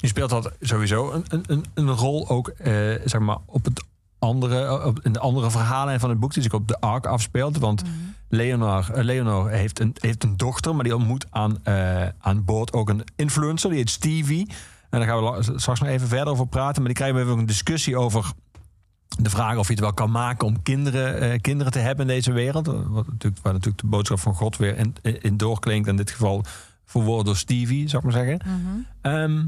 Je 0.00 0.06
speelt 0.06 0.30
dat 0.30 0.52
sowieso 0.60 1.12
een, 1.12 1.24
een- 1.28 1.44
een, 1.46 1.64
een 1.74 1.90
rol 1.90 2.28
ook 2.28 2.48
eh, 2.48 2.72
zeg 3.04 3.20
maar 3.20 3.38
op 3.46 3.64
het 3.64 3.82
andere, 4.26 4.84
op, 4.84 5.00
in 5.02 5.12
de 5.12 5.18
andere 5.18 5.50
verhalen 5.50 6.00
van 6.00 6.10
het 6.10 6.20
boek 6.20 6.34
die 6.34 6.42
zich 6.42 6.52
op 6.52 6.68
de 6.68 6.80
Ark 6.80 7.06
afspeelt. 7.06 7.58
Want 7.58 7.82
eh, 8.28 8.58
Leonor 9.02 9.48
heeft, 9.48 9.80
een, 9.80 9.96
heeft 10.00 10.24
een 10.24 10.36
dochter, 10.36 10.74
maar 10.74 10.84
die 10.84 10.96
ontmoet 10.96 11.26
aan, 11.30 11.64
eh, 11.64 12.08
aan 12.18 12.44
boord 12.44 12.72
ook 12.72 12.88
een 12.88 13.04
influencer, 13.16 13.70
die 13.70 13.78
heet 13.78 13.90
Stevie. 13.90 14.48
En 14.90 14.98
daar 14.98 15.08
gaan 15.08 15.22
we 15.22 15.58
straks 15.58 15.80
nog 15.80 15.88
even 15.88 16.08
verder 16.08 16.32
over 16.32 16.46
praten. 16.46 16.82
Maar 16.82 16.92
die 16.92 17.02
krijgen 17.02 17.16
we 17.16 17.22
even 17.22 17.38
een 17.38 17.46
discussie 17.46 17.96
over 17.96 18.32
de 19.18 19.30
vraag 19.30 19.56
of 19.56 19.66
je 19.66 19.72
het 19.72 19.82
wel 19.82 19.92
kan 19.92 20.10
maken 20.10 20.46
om 20.46 20.62
kinderen, 20.62 21.20
eh, 21.20 21.40
kinderen 21.40 21.72
te 21.72 21.78
hebben 21.78 22.08
in 22.08 22.14
deze 22.14 22.32
wereld. 22.32 22.66
Wat 22.66 23.06
natuurlijk, 23.06 23.42
waar 23.42 23.52
natuurlijk 23.52 23.80
de 23.80 23.86
boodschap 23.86 24.18
van 24.18 24.34
God 24.34 24.56
weer 24.56 24.76
in, 24.76 24.94
in 25.02 25.36
doorklinkt. 25.36 25.88
In 25.88 25.96
dit 25.96 26.10
geval 26.10 26.44
verwoord 26.84 27.26
door 27.26 27.36
Stevie, 27.36 27.88
zou 27.88 28.06
ik 28.06 28.12
maar 28.12 28.24
zeggen. 28.24 28.40
Ehm, 29.00 29.46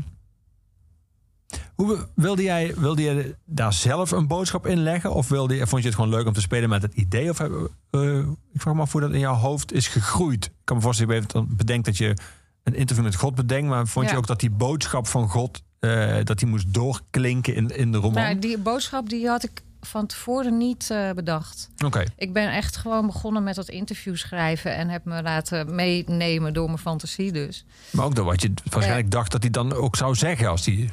hoe 1.75 2.09
wilde 2.15 2.43
jij, 2.43 2.75
wilde 2.77 3.03
jij 3.03 3.35
daar 3.45 3.73
zelf 3.73 4.11
een 4.11 4.27
boodschap 4.27 4.67
in 4.67 4.79
leggen? 4.83 5.13
Of 5.15 5.29
wilde 5.29 5.55
je, 5.55 5.67
vond 5.67 5.83
je 5.83 5.89
het 5.89 5.97
gewoon 5.97 6.11
leuk 6.11 6.27
om 6.27 6.33
te 6.33 6.41
spelen 6.41 6.69
met 6.69 6.83
het 6.83 6.95
idee? 6.95 7.31
Of, 7.31 7.39
heb- 7.39 7.71
eh, 7.91 8.19
ik 8.53 8.61
vraag 8.61 8.75
me 8.75 8.81
af 8.81 8.93
hoe 8.93 9.01
dat 9.01 9.13
in 9.13 9.19
jouw 9.19 9.35
hoofd 9.35 9.73
is 9.73 9.89
gegroeid. 9.89 10.45
Ik 10.45 10.53
kan 10.65 10.77
me 10.77 10.83
voorstellen 10.83 11.21
dat 11.23 11.33
je 11.33 11.45
bedenkt 11.57 11.85
dat 11.87 11.97
je 11.97 12.17
een 12.63 12.75
interview 12.75 13.05
met 13.05 13.15
God 13.15 13.35
bedenkt. 13.35 13.69
Maar 13.69 13.87
vond 13.87 14.11
je 14.11 14.17
ook 14.17 14.27
dat 14.27 14.41
die 14.41 14.51
boodschap 14.51 15.07
van 15.07 15.29
God 15.29 15.63
eh, 15.79 16.17
dat 16.25 16.39
die 16.39 16.49
moest 16.49 16.75
doorklinken 16.75 17.55
in, 17.55 17.69
in 17.69 17.93
de 17.93 17.99
roman? 17.99 18.23
Nou, 18.23 18.39
die 18.39 18.59
boodschap 18.59 19.09
die 19.09 19.29
had 19.29 19.45
ik 19.45 19.63
van 19.81 20.07
tevoren 20.07 20.57
niet 20.57 20.91
eh, 20.91 21.11
bedacht. 21.11 21.71
Oké. 21.85 22.05
Ik 22.17 22.33
ben 22.33 22.53
echt 22.53 22.77
gewoon 22.77 23.07
begonnen 23.07 23.43
met 23.43 23.55
dat 23.55 23.69
interview 23.69 24.17
schrijven... 24.17 24.75
en 24.77 24.89
heb 24.89 25.05
me 25.05 25.23
laten 25.23 25.75
meenemen 25.75 26.53
door 26.55 26.67
mijn 26.67 26.79
fantasie 26.79 27.33
dus. 27.33 27.65
Maar 27.91 28.05
ook 28.05 28.15
dat 28.15 28.25
wat 28.25 28.43
je 28.43 28.53
waarschijnlijk 28.71 29.11
dacht 29.11 29.33
dat 29.33 29.43
hij 29.43 29.51
dan 29.51 29.73
ook 29.73 29.97
zou 29.97 30.15
zeggen 30.15 30.49
als 30.49 30.67
hij 30.67 30.91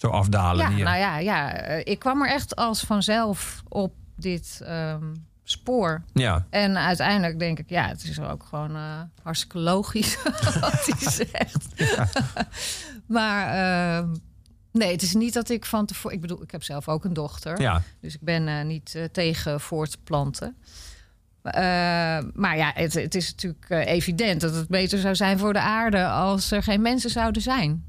zou 0.00 0.12
afdalen. 0.12 0.70
Ja, 0.70 0.74
hier. 0.74 0.84
nou 0.84 0.98
ja, 0.98 1.18
ja, 1.18 1.52
eh, 1.52 1.80
ik 1.84 1.98
kwam 1.98 2.22
er 2.22 2.28
echt 2.28 2.56
als 2.56 2.80
vanzelf 2.80 3.62
op 3.68 3.92
dit 4.16 4.60
ehm, 4.64 5.04
spoor. 5.50 6.02
ja. 6.12 6.46
En 6.50 6.78
uiteindelijk 6.78 7.38
denk 7.38 7.58
ik, 7.58 7.70
ja, 7.70 7.88
het 7.88 8.04
is 8.04 8.20
ook 8.20 8.42
gewoon 8.42 8.76
eh, 8.76 9.00
hartstikke 9.22 9.58
logisch 9.58 10.22
wat 10.60 10.86
hij 10.86 11.10
zegt. 11.10 11.66
maar 13.06 13.48
ehm, 13.48 14.14
nee, 14.72 14.92
het 14.92 15.02
is 15.02 15.14
niet 15.14 15.34
dat 15.34 15.48
ik 15.48 15.64
van 15.64 15.86
tevoren... 15.86 16.16
Ik 16.16 16.20
bedoel, 16.20 16.42
ik 16.42 16.50
heb 16.50 16.62
zelf 16.62 16.88
ook 16.88 17.04
een 17.04 17.12
dochter. 17.12 17.60
ja. 17.60 17.82
Dus 18.00 18.14
ik 18.14 18.20
ben 18.20 18.48
eh, 18.48 18.64
niet 18.64 19.08
tegen 19.12 19.60
voortplanten. 19.60 20.56
Eh, 21.42 21.52
maar 22.34 22.56
ja, 22.56 22.72
het, 22.74 22.94
het 22.94 23.14
is 23.14 23.30
natuurlijk 23.30 23.70
evident 23.70 24.40
dat 24.40 24.54
het 24.54 24.68
beter 24.68 24.98
zou 24.98 25.14
zijn 25.14 25.38
voor 25.38 25.52
de 25.52 25.60
aarde 25.60 26.06
als 26.06 26.50
er 26.50 26.62
geen 26.62 26.82
mensen 26.82 27.10
zouden 27.10 27.42
zijn. 27.42 27.84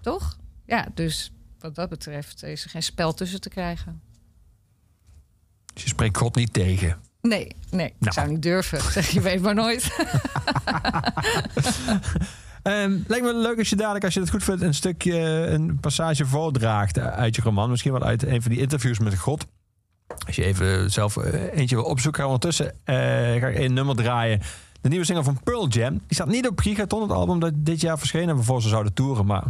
Toch? 0.00 0.36
Ja, 0.72 0.86
dus 0.94 1.32
wat 1.58 1.74
dat 1.74 1.88
betreft 1.88 2.42
is 2.42 2.64
er 2.64 2.70
geen 2.70 2.82
spel 2.82 3.12
tussen 3.14 3.40
te 3.40 3.48
krijgen. 3.48 4.00
Dus 5.74 5.82
je 5.82 5.88
spreekt 5.88 6.16
God 6.16 6.34
niet 6.34 6.52
tegen. 6.52 6.96
Nee, 7.20 7.56
nee, 7.70 7.86
ik 7.86 7.94
Nou. 7.98 8.12
zou 8.12 8.28
niet 8.28 8.42
durven. 8.42 8.80
Zeg, 8.92 9.08
je 9.08 9.20
weet 9.20 9.42
maar 9.42 9.54
nooit. 9.54 9.90
Ehm, 12.62 12.98
lijkt 13.06 13.24
me 13.24 13.34
leuk 13.34 13.58
als 13.58 13.68
je 13.68 13.76
dadelijk, 13.76 14.04
als 14.04 14.14
je 14.14 14.20
het 14.20 14.30
goed 14.30 14.44
vindt, 14.44 14.62
een 14.62 14.74
stukje, 14.74 15.18
een 15.46 15.78
passage 15.80 16.26
voordraagt 16.26 16.98
uit 16.98 17.36
je 17.36 17.42
roman. 17.42 17.70
Misschien 17.70 17.92
wel 17.92 18.02
uit 18.02 18.22
een 18.22 18.42
van 18.42 18.50
die 18.50 18.60
interviews 18.60 18.98
met 18.98 19.18
God. 19.18 19.46
Als 20.26 20.36
je 20.36 20.44
even 20.44 20.90
zelf 20.90 21.16
eh, 21.16 21.58
eentje 21.58 21.76
wil 21.76 21.84
opzoeken. 21.84 22.24
Ondertussen 22.24 22.74
eh, 22.84 22.94
ga 23.40 23.46
ik 23.46 23.58
een 23.58 23.72
nummer 23.72 23.96
draaien. 23.96 24.40
De 24.80 24.88
nieuwe 24.88 25.04
single 25.04 25.24
van 25.24 25.40
Pearl 25.42 25.68
Jam. 25.68 25.92
Die 25.92 26.02
staat 26.14 26.28
niet 26.28 26.48
op 26.48 26.60
Gigaton, 26.60 27.02
het 27.02 27.10
album 27.10 27.40
dat 27.40 27.52
dit 27.56 27.80
jaar 27.80 27.98
verschenen. 27.98 28.34
Waarvoor 28.36 28.62
ze 28.62 28.68
zouden 28.68 28.92
toeren. 28.92 29.26
Maar 29.26 29.44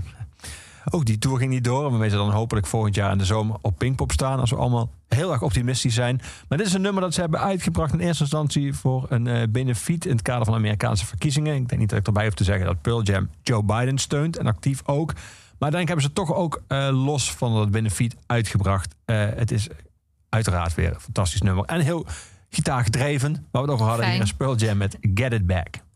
ook 0.90 1.04
die 1.04 1.18
tour 1.18 1.38
ging 1.38 1.50
niet 1.50 1.64
door. 1.64 1.84
En 1.84 1.90
waarmee 1.90 2.10
ze 2.10 2.16
dan 2.16 2.30
hopelijk 2.30 2.66
volgend 2.66 2.94
jaar 2.94 3.12
in 3.12 3.18
de 3.18 3.24
zomer 3.24 3.56
op 3.60 3.78
Pinkpop 3.78 4.12
staan. 4.12 4.40
Als 4.40 4.50
we 4.50 4.56
allemaal 4.56 4.90
heel 5.08 5.32
erg 5.32 5.42
optimistisch 5.42 5.94
zijn. 5.94 6.20
Maar 6.48 6.58
dit 6.58 6.66
is 6.66 6.72
een 6.72 6.80
nummer 6.80 7.02
dat 7.02 7.14
ze 7.14 7.20
hebben 7.20 7.40
uitgebracht 7.40 7.92
in 7.92 8.00
eerste 8.00 8.22
instantie 8.22 8.74
voor 8.74 9.06
een 9.08 9.26
eh 9.26 9.42
benefiet 9.48 10.04
in 10.04 10.12
het 10.12 10.22
kader 10.22 10.44
van 10.44 10.52
de 10.54 10.58
Amerikaanse 10.60 11.06
verkiezingen. 11.06 11.54
Ik 11.54 11.68
denk 11.68 11.80
niet 11.80 11.90
dat 11.90 11.98
ik 11.98 12.06
erbij 12.06 12.24
hoef 12.24 12.34
te 12.34 12.44
zeggen 12.44 12.66
dat 12.66 12.82
Pearl 12.82 13.02
Jam 13.02 13.28
Joe 13.42 13.62
Biden 13.62 13.98
steunt 13.98 14.36
en 14.36 14.46
actief 14.46 14.82
ook. 14.84 15.12
Maar 15.12 15.72
uiteindelijk 15.72 15.88
hebben 15.88 16.04
ze 16.04 16.12
toch 16.12 16.34
ook 16.34 16.62
eh, 16.68 17.04
los 17.04 17.32
van 17.32 17.54
dat 17.54 17.70
benefiet 17.70 18.16
uitgebracht. 18.26 18.94
Eh, 19.04 19.26
het 19.34 19.50
is 19.50 19.68
uiteraard 20.28 20.74
weer 20.74 20.94
een 20.94 21.00
fantastisch 21.00 21.42
nummer. 21.42 21.64
En 21.64 21.80
heel 21.80 22.06
gitaargedreven. 22.50 23.32
Waar 23.32 23.62
we 23.62 23.70
het 23.70 23.70
over 23.70 23.86
hadden 23.86 24.04
Fijn. 24.04 24.16
hier 24.16 24.24
is 24.24 24.34
Pearl 24.34 24.56
Jam 24.56 24.76
met 24.76 24.96
Get 25.14 25.32
It 25.32 25.46
Back. 25.46 25.91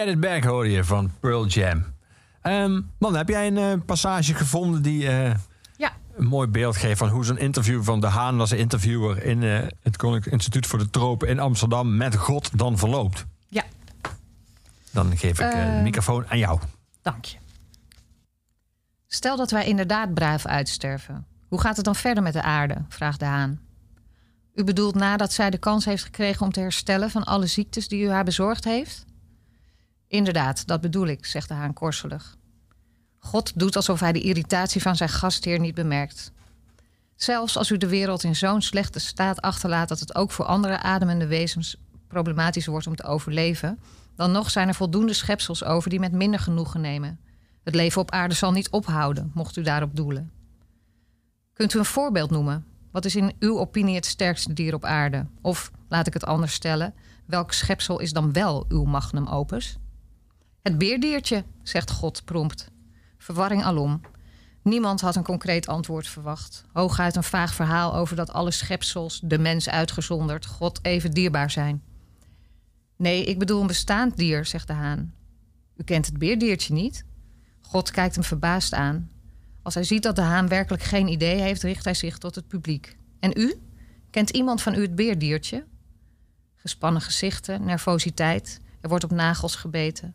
Get 0.00 0.08
It 0.08 0.20
Back 0.20 0.44
hoor 0.44 0.68
je 0.68 0.84
van 0.84 1.10
Pearl 1.20 1.46
Jam. 1.46 1.84
Ehm 2.42 2.80
man, 2.98 3.16
heb 3.16 3.28
jij 3.28 3.46
een 3.46 3.58
eh, 3.58 3.72
passage 3.86 4.34
gevonden 4.34 4.82
die 4.82 5.08
eh, 5.08 5.34
Ja. 5.76 5.92
een 6.16 6.26
mooi 6.26 6.48
beeld 6.48 6.76
geeft 6.76 6.98
van 6.98 7.08
hoe 7.08 7.24
zo'n 7.24 7.38
interview 7.38 7.82
van 7.82 8.00
De 8.00 8.06
Haan 8.06 8.36
was 8.36 8.50
een 8.50 8.58
interviewer 8.58 9.24
in 9.24 9.42
eh, 9.42 9.66
het 9.82 9.96
Koninklijk 9.96 10.32
Instituut 10.32 10.66
voor 10.66 10.78
de 10.78 10.90
Tropen 10.90 11.28
in 11.28 11.38
Amsterdam 11.38 11.96
met 11.96 12.16
God 12.16 12.58
dan 12.58 12.78
verloopt? 12.78 13.26
Ja. 13.48 13.64
Dan 14.90 15.16
geef 15.16 15.30
ik 15.40 15.50
de 15.50 15.56
Ehm. 15.56 15.82
microfoon 15.82 16.24
aan 16.28 16.38
jou. 16.38 16.60
Dank 17.02 17.24
je. 17.24 17.36
Stel 19.06 19.36
dat 19.36 19.50
wij 19.50 19.66
inderdaad 19.66 20.14
braaf 20.14 20.46
uitsterven. 20.46 21.26
Hoe 21.48 21.60
gaat 21.60 21.76
het 21.76 21.84
dan 21.84 21.94
verder 21.96 22.22
met 22.22 22.32
de 22.32 22.42
aarde? 22.42 22.84
vraagt 22.88 23.18
de 23.18 23.24
haan. 23.24 23.60
U 24.54 24.64
bedoelt 24.64 24.94
nadat 24.94 25.32
zij 25.32 25.50
de 25.50 25.58
kans 25.58 25.84
heeft 25.84 26.04
gekregen 26.04 26.46
om 26.46 26.52
te 26.52 26.60
herstellen 26.60 27.10
van 27.10 27.24
alle 27.24 27.46
ziektes 27.46 27.88
die 27.88 28.02
u 28.04 28.10
haar 28.10 28.24
bezorgd 28.24 28.64
heeft? 28.64 29.08
Inderdaad, 30.10 30.66
dat 30.66 30.80
bedoel 30.80 31.06
ik, 31.06 31.26
zegt 31.26 31.48
de 31.48 31.54
haan 31.54 31.72
korselig. 31.72 32.36
God 33.18 33.58
doet 33.58 33.76
alsof 33.76 34.00
hij 34.00 34.12
de 34.12 34.20
irritatie 34.20 34.82
van 34.82 34.96
zijn 34.96 35.08
gastheer 35.08 35.58
niet 35.58 35.74
bemerkt. 35.74 36.32
Zelfs 37.16 37.56
als 37.56 37.70
u 37.70 37.76
de 37.76 37.88
wereld 37.88 38.24
in 38.24 38.36
zo'n 38.36 38.62
slechte 38.62 38.98
staat 38.98 39.40
achterlaat 39.40 39.88
dat 39.88 40.00
het 40.00 40.14
ook 40.14 40.30
voor 40.30 40.44
andere 40.44 40.78
ademende 40.78 41.26
wezens 41.26 41.76
problematisch 42.08 42.66
wordt 42.66 42.86
om 42.86 42.96
te 42.96 43.04
overleven, 43.04 43.78
dan 44.16 44.32
nog 44.32 44.50
zijn 44.50 44.68
er 44.68 44.74
voldoende 44.74 45.12
schepsels 45.12 45.64
over 45.64 45.90
die 45.90 46.00
met 46.00 46.12
minder 46.12 46.40
genoegen 46.40 46.80
nemen. 46.80 47.20
Het 47.64 47.74
leven 47.74 48.00
op 48.00 48.10
aarde 48.10 48.34
zal 48.34 48.52
niet 48.52 48.70
ophouden, 48.70 49.30
mocht 49.34 49.56
u 49.56 49.62
daarop 49.62 49.96
doelen. 49.96 50.30
Kunt 51.52 51.74
u 51.74 51.78
een 51.78 51.84
voorbeeld 51.84 52.30
noemen? 52.30 52.66
Wat 52.92 53.04
is 53.04 53.16
in 53.16 53.34
uw 53.38 53.58
opinie 53.58 53.94
het 53.94 54.06
sterkste 54.06 54.52
dier 54.52 54.74
op 54.74 54.84
aarde? 54.84 55.26
Of, 55.40 55.70
laat 55.88 56.06
ik 56.06 56.12
het 56.12 56.24
anders 56.26 56.52
stellen, 56.52 56.94
welk 57.26 57.52
schepsel 57.52 58.00
is 58.00 58.12
dan 58.12 58.32
wel 58.32 58.64
uw 58.68 58.84
magnum 58.84 59.26
opus? 59.26 59.78
Het 60.62 60.78
beerdiertje, 60.78 61.44
zegt 61.62 61.90
God 61.90 62.24
prompt. 62.24 62.70
Verwarring 63.18 63.64
alom. 63.64 64.00
Niemand 64.62 65.00
had 65.00 65.16
een 65.16 65.22
concreet 65.22 65.66
antwoord 65.66 66.08
verwacht. 66.08 66.64
Hooguit 66.72 67.16
een 67.16 67.22
vaag 67.22 67.54
verhaal 67.54 67.94
over 67.94 68.16
dat 68.16 68.32
alle 68.32 68.50
schepsels, 68.50 69.20
de 69.24 69.38
mens 69.38 69.68
uitgezonderd, 69.68 70.46
God 70.46 70.78
even 70.82 71.10
dierbaar 71.10 71.50
zijn. 71.50 71.82
Nee, 72.96 73.24
ik 73.24 73.38
bedoel 73.38 73.60
een 73.60 73.66
bestaand 73.66 74.16
dier, 74.16 74.46
zegt 74.46 74.66
de 74.66 74.72
haan. 74.72 75.14
U 75.76 75.84
kent 75.84 76.06
het 76.06 76.18
beerdiertje 76.18 76.72
niet? 76.72 77.04
God 77.60 77.90
kijkt 77.90 78.14
hem 78.14 78.24
verbaasd 78.24 78.74
aan. 78.74 79.10
Als 79.62 79.74
hij 79.74 79.84
ziet 79.84 80.02
dat 80.02 80.16
de 80.16 80.22
haan 80.22 80.48
werkelijk 80.48 80.82
geen 80.82 81.08
idee 81.08 81.40
heeft, 81.40 81.62
richt 81.62 81.84
hij 81.84 81.94
zich 81.94 82.18
tot 82.18 82.34
het 82.34 82.48
publiek. 82.48 82.96
En 83.20 83.32
u? 83.36 83.54
Kent 84.10 84.30
iemand 84.30 84.62
van 84.62 84.74
u 84.74 84.80
het 84.80 84.94
beerdiertje? 84.94 85.64
Gespannen 86.54 87.02
gezichten, 87.02 87.64
nervositeit, 87.64 88.60
er 88.80 88.88
wordt 88.88 89.04
op 89.04 89.10
nagels 89.10 89.56
gebeten. 89.56 90.14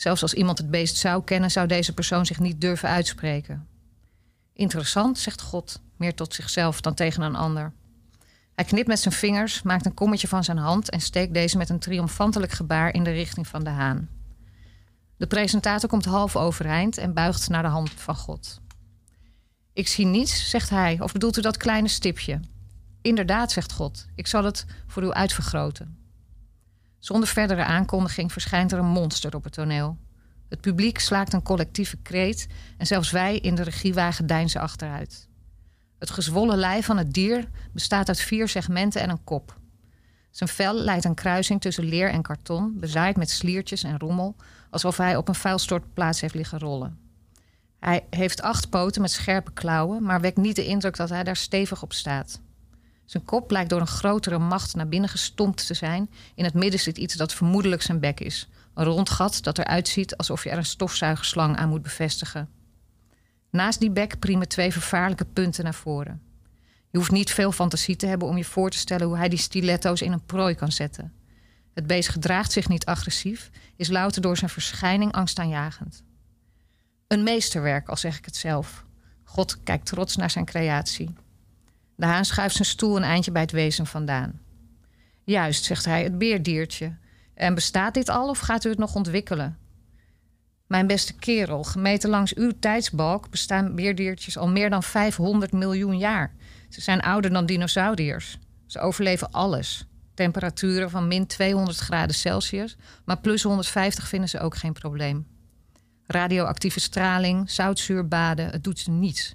Zelfs 0.00 0.22
als 0.22 0.34
iemand 0.34 0.58
het 0.58 0.70
beest 0.70 0.96
zou 0.96 1.24
kennen, 1.24 1.50
zou 1.50 1.66
deze 1.66 1.94
persoon 1.94 2.26
zich 2.26 2.38
niet 2.38 2.60
durven 2.60 2.88
uitspreken. 2.88 3.66
Interessant, 4.52 5.18
zegt 5.18 5.40
God, 5.40 5.80
meer 5.96 6.14
tot 6.14 6.34
zichzelf 6.34 6.80
dan 6.80 6.94
tegen 6.94 7.22
een 7.22 7.36
ander. 7.36 7.72
Hij 8.54 8.64
knipt 8.64 8.86
met 8.86 9.00
zijn 9.00 9.14
vingers, 9.14 9.62
maakt 9.62 9.86
een 9.86 9.94
kommetje 9.94 10.28
van 10.28 10.44
zijn 10.44 10.56
hand 10.56 10.90
en 10.90 11.00
steekt 11.00 11.34
deze 11.34 11.56
met 11.56 11.68
een 11.68 11.78
triomfantelijk 11.78 12.52
gebaar 12.52 12.94
in 12.94 13.04
de 13.04 13.10
richting 13.10 13.46
van 13.46 13.64
de 13.64 13.70
haan. 13.70 14.08
De 15.16 15.26
presentator 15.26 15.88
komt 15.88 16.04
half 16.04 16.36
overeind 16.36 16.98
en 16.98 17.14
buigt 17.14 17.48
naar 17.48 17.62
de 17.62 17.68
hand 17.68 17.90
van 17.90 18.16
God. 18.16 18.60
Ik 19.72 19.88
zie 19.88 20.06
niets, 20.06 20.50
zegt 20.50 20.70
hij, 20.70 21.00
of 21.00 21.12
bedoelt 21.12 21.38
u 21.38 21.40
dat 21.40 21.56
kleine 21.56 21.88
stipje? 21.88 22.40
Inderdaad, 23.02 23.52
zegt 23.52 23.72
God, 23.72 24.06
ik 24.14 24.26
zal 24.26 24.44
het 24.44 24.66
voor 24.86 25.02
u 25.02 25.10
uitvergroten. 25.10 25.99
Zonder 27.00 27.28
verdere 27.28 27.64
aankondiging 27.64 28.32
verschijnt 28.32 28.72
er 28.72 28.78
een 28.78 28.86
monster 28.86 29.34
op 29.34 29.44
het 29.44 29.52
toneel. 29.52 29.98
Het 30.48 30.60
publiek 30.60 30.98
slaakt 30.98 31.32
een 31.32 31.42
collectieve 31.42 31.96
kreet 31.96 32.46
en 32.78 32.86
zelfs 32.86 33.10
wij 33.10 33.38
in 33.38 33.54
de 33.54 33.62
regiewagen 33.62 34.26
deinzen 34.26 34.60
achteruit. 34.60 35.28
Het 35.98 36.10
gezwollen 36.10 36.58
lijf 36.58 36.86
van 36.86 36.98
het 36.98 37.12
dier 37.12 37.48
bestaat 37.72 38.08
uit 38.08 38.20
vier 38.20 38.48
segmenten 38.48 39.00
en 39.00 39.10
een 39.10 39.24
kop. 39.24 39.58
Zijn 40.30 40.48
vel 40.48 40.74
leidt 40.74 41.04
een 41.04 41.14
kruising 41.14 41.60
tussen 41.60 41.84
leer 41.84 42.10
en 42.10 42.22
karton, 42.22 42.78
bezaaid 42.78 43.16
met 43.16 43.30
sliertjes 43.30 43.82
en 43.82 43.98
rommel, 43.98 44.36
alsof 44.70 44.96
hij 44.96 45.16
op 45.16 45.28
een 45.28 45.34
vuilstortplaats 45.34 46.20
heeft 46.20 46.34
liggen 46.34 46.58
rollen. 46.58 46.98
Hij 47.78 48.06
heeft 48.10 48.42
acht 48.42 48.70
poten 48.70 49.00
met 49.00 49.10
scherpe 49.10 49.52
klauwen, 49.52 50.02
maar 50.02 50.20
wekt 50.20 50.36
niet 50.36 50.56
de 50.56 50.66
indruk 50.66 50.96
dat 50.96 51.08
hij 51.08 51.24
daar 51.24 51.36
stevig 51.36 51.82
op 51.82 51.92
staat. 51.92 52.40
Zijn 53.10 53.24
kop 53.24 53.50
lijkt 53.50 53.70
door 53.70 53.80
een 53.80 53.86
grotere 53.86 54.38
macht 54.38 54.74
naar 54.74 54.88
binnen 54.88 55.10
gestompt 55.10 55.66
te 55.66 55.74
zijn. 55.74 56.10
In 56.34 56.44
het 56.44 56.54
midden 56.54 56.80
zit 56.80 56.98
iets 56.98 57.14
dat 57.14 57.34
vermoedelijk 57.34 57.82
zijn 57.82 58.00
bek 58.00 58.20
is. 58.20 58.48
Een 58.74 58.84
rond 58.84 59.10
gat 59.10 59.42
dat 59.42 59.58
eruit 59.58 59.88
ziet 59.88 60.16
alsof 60.16 60.44
je 60.44 60.50
er 60.50 60.56
een 60.56 60.64
stofzuigerslang 60.64 61.56
aan 61.56 61.68
moet 61.68 61.82
bevestigen. 61.82 62.48
Naast 63.50 63.80
die 63.80 63.90
bek 63.90 64.18
priemen 64.18 64.48
twee 64.48 64.72
vervaarlijke 64.72 65.24
punten 65.24 65.64
naar 65.64 65.74
voren. 65.74 66.22
Je 66.90 66.98
hoeft 66.98 67.10
niet 67.10 67.30
veel 67.30 67.52
fantasie 67.52 67.96
te 67.96 68.06
hebben 68.06 68.28
om 68.28 68.36
je 68.36 68.44
voor 68.44 68.70
te 68.70 68.78
stellen 68.78 69.06
hoe 69.06 69.16
hij 69.16 69.28
die 69.28 69.38
stiletto's 69.38 70.00
in 70.00 70.12
een 70.12 70.24
prooi 70.24 70.54
kan 70.54 70.72
zetten. 70.72 71.12
Het 71.74 71.86
beest 71.86 72.08
gedraagt 72.08 72.52
zich 72.52 72.68
niet 72.68 72.86
agressief, 72.86 73.50
is 73.76 73.88
louter 73.88 74.22
door 74.22 74.36
zijn 74.36 74.50
verschijning 74.50 75.12
angstaanjagend. 75.12 76.02
Een 77.06 77.22
meesterwerk, 77.22 77.88
al 77.88 77.96
zeg 77.96 78.18
ik 78.18 78.24
het 78.24 78.36
zelf. 78.36 78.84
God 79.24 79.62
kijkt 79.62 79.86
trots 79.86 80.16
naar 80.16 80.30
zijn 80.30 80.44
creatie. 80.44 81.14
De 82.00 82.06
haan 82.06 82.24
schuift 82.24 82.54
zijn 82.54 82.68
stoel 82.68 82.96
een 82.96 83.02
eindje 83.02 83.30
bij 83.30 83.42
het 83.42 83.50
wezen 83.50 83.86
vandaan. 83.86 84.40
Juist, 85.24 85.64
zegt 85.64 85.84
hij, 85.84 86.02
het 86.02 86.18
beerdiertje. 86.18 86.96
En 87.34 87.54
bestaat 87.54 87.94
dit 87.94 88.08
al 88.08 88.28
of 88.28 88.38
gaat 88.38 88.64
u 88.64 88.68
het 88.68 88.78
nog 88.78 88.94
ontwikkelen? 88.94 89.58
Mijn 90.66 90.86
beste 90.86 91.14
kerel, 91.14 91.62
gemeten 91.62 92.10
langs 92.10 92.34
uw 92.34 92.52
tijdsbalk 92.60 93.30
bestaan 93.30 93.74
beerdiertjes 93.74 94.38
al 94.38 94.48
meer 94.48 94.70
dan 94.70 94.82
500 94.82 95.52
miljoen 95.52 95.98
jaar. 95.98 96.34
Ze 96.68 96.80
zijn 96.80 97.00
ouder 97.00 97.32
dan 97.32 97.46
dinosauriërs. 97.46 98.38
Ze 98.66 98.78
overleven 98.78 99.30
alles. 99.30 99.86
Temperaturen 100.14 100.90
van 100.90 101.08
min 101.08 101.26
200 101.26 101.78
graden 101.78 102.14
Celsius, 102.14 102.76
maar 103.04 103.20
plus 103.20 103.42
150 103.42 104.08
vinden 104.08 104.28
ze 104.28 104.40
ook 104.40 104.56
geen 104.56 104.72
probleem. 104.72 105.26
Radioactieve 106.06 106.80
straling, 106.80 107.50
zoutzuurbaden, 107.50 108.50
het 108.50 108.64
doet 108.64 108.78
ze 108.78 108.90
niets. 108.90 109.34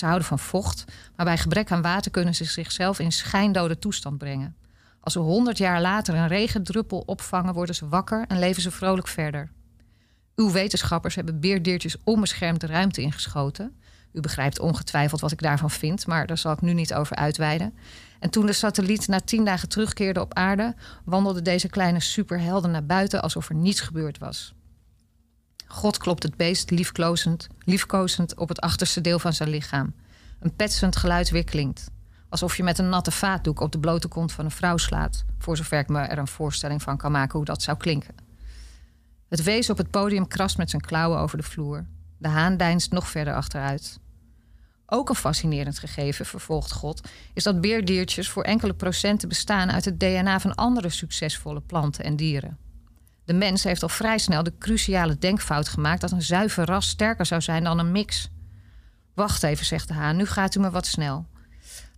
Ze 0.00 0.06
houden 0.06 0.28
van 0.28 0.38
vocht, 0.38 0.84
maar 1.16 1.26
bij 1.26 1.38
gebrek 1.38 1.70
aan 1.70 1.82
water 1.82 2.10
kunnen 2.10 2.34
ze 2.34 2.44
zichzelf 2.44 2.98
in 2.98 3.12
schijndode 3.12 3.78
toestand 3.78 4.18
brengen. 4.18 4.56
Als 5.00 5.12
ze 5.12 5.18
100 5.18 5.58
jaar 5.58 5.80
later 5.80 6.14
een 6.14 6.28
regendruppel 6.28 7.02
opvangen, 7.06 7.54
worden 7.54 7.74
ze 7.74 7.88
wakker 7.88 8.24
en 8.28 8.38
leven 8.38 8.62
ze 8.62 8.70
vrolijk 8.70 9.08
verder. 9.08 9.50
Uw 10.36 10.50
wetenschappers 10.50 11.14
hebben 11.14 11.40
beerdiertjes 11.40 11.96
onbeschermd 12.04 12.60
de 12.60 12.66
ruimte 12.66 13.00
ingeschoten. 13.00 13.76
U 14.12 14.20
begrijpt 14.20 14.58
ongetwijfeld 14.58 15.20
wat 15.20 15.32
ik 15.32 15.42
daarvan 15.42 15.70
vind, 15.70 16.06
maar 16.06 16.26
daar 16.26 16.38
zal 16.38 16.52
ik 16.52 16.60
nu 16.60 16.72
niet 16.72 16.94
over 16.94 17.16
uitweiden. 17.16 17.74
En 18.18 18.30
toen 18.30 18.46
de 18.46 18.52
satelliet 18.52 19.08
na 19.08 19.20
tien 19.20 19.44
dagen 19.44 19.68
terugkeerde 19.68 20.20
op 20.20 20.34
aarde, 20.34 20.74
wandelden 21.04 21.44
deze 21.44 21.68
kleine 21.68 22.00
superhelden 22.00 22.70
naar 22.70 22.86
buiten 22.86 23.22
alsof 23.22 23.48
er 23.48 23.54
niets 23.54 23.80
gebeurd 23.80 24.18
was. 24.18 24.54
God 25.72 25.98
klopt 25.98 26.22
het 26.22 26.36
beest 26.36 26.70
liefkozend, 26.70 27.46
liefkozend 27.64 28.36
op 28.36 28.48
het 28.48 28.60
achterste 28.60 29.00
deel 29.00 29.18
van 29.18 29.32
zijn 29.32 29.48
lichaam. 29.48 29.94
Een 30.40 30.56
petsend 30.56 30.96
geluid 30.96 31.30
weer 31.30 31.44
klinkt. 31.44 31.90
Alsof 32.28 32.56
je 32.56 32.62
met 32.62 32.78
een 32.78 32.88
natte 32.88 33.10
vaatdoek 33.10 33.60
op 33.60 33.72
de 33.72 33.78
blote 33.78 34.08
kont 34.08 34.32
van 34.32 34.44
een 34.44 34.50
vrouw 34.50 34.76
slaat. 34.76 35.24
Voor 35.38 35.56
zover 35.56 35.78
ik 35.78 35.88
me 35.88 35.98
er 35.98 36.18
een 36.18 36.28
voorstelling 36.28 36.82
van 36.82 36.96
kan 36.96 37.12
maken 37.12 37.36
hoe 37.36 37.44
dat 37.44 37.62
zou 37.62 37.76
klinken. 37.76 38.14
Het 39.28 39.42
wees 39.42 39.70
op 39.70 39.76
het 39.76 39.90
podium 39.90 40.28
krast 40.28 40.56
met 40.56 40.70
zijn 40.70 40.82
klauwen 40.82 41.18
over 41.18 41.36
de 41.36 41.44
vloer. 41.44 41.86
De 42.18 42.28
haan 42.28 42.56
deinst 42.56 42.92
nog 42.92 43.08
verder 43.08 43.34
achteruit. 43.34 43.98
Ook 44.86 45.08
een 45.08 45.14
fascinerend 45.14 45.78
gegeven, 45.78 46.26
vervolgt 46.26 46.72
God, 46.72 47.08
is 47.34 47.42
dat 47.42 47.60
beerdiertjes 47.60 48.30
voor 48.30 48.42
enkele 48.42 48.74
procenten 48.74 49.28
bestaan 49.28 49.70
uit 49.70 49.84
het 49.84 50.00
DNA 50.00 50.40
van 50.40 50.54
andere 50.54 50.88
succesvolle 50.88 51.60
planten 51.60 52.04
en 52.04 52.16
dieren. 52.16 52.58
De 53.30 53.36
mens 53.36 53.64
heeft 53.64 53.82
al 53.82 53.88
vrij 53.88 54.18
snel 54.18 54.42
de 54.42 54.52
cruciale 54.58 55.18
denkfout 55.18 55.68
gemaakt 55.68 56.00
dat 56.00 56.10
een 56.10 56.22
zuiver 56.22 56.64
ras 56.64 56.88
sterker 56.88 57.26
zou 57.26 57.40
zijn 57.40 57.64
dan 57.64 57.78
een 57.78 57.92
mix. 57.92 58.30
Wacht 59.14 59.42
even, 59.42 59.66
zegt 59.66 59.88
de 59.88 59.94
haan, 59.94 60.16
nu 60.16 60.26
gaat 60.26 60.54
u 60.54 60.60
me 60.60 60.70
wat 60.70 60.86
snel. 60.86 61.26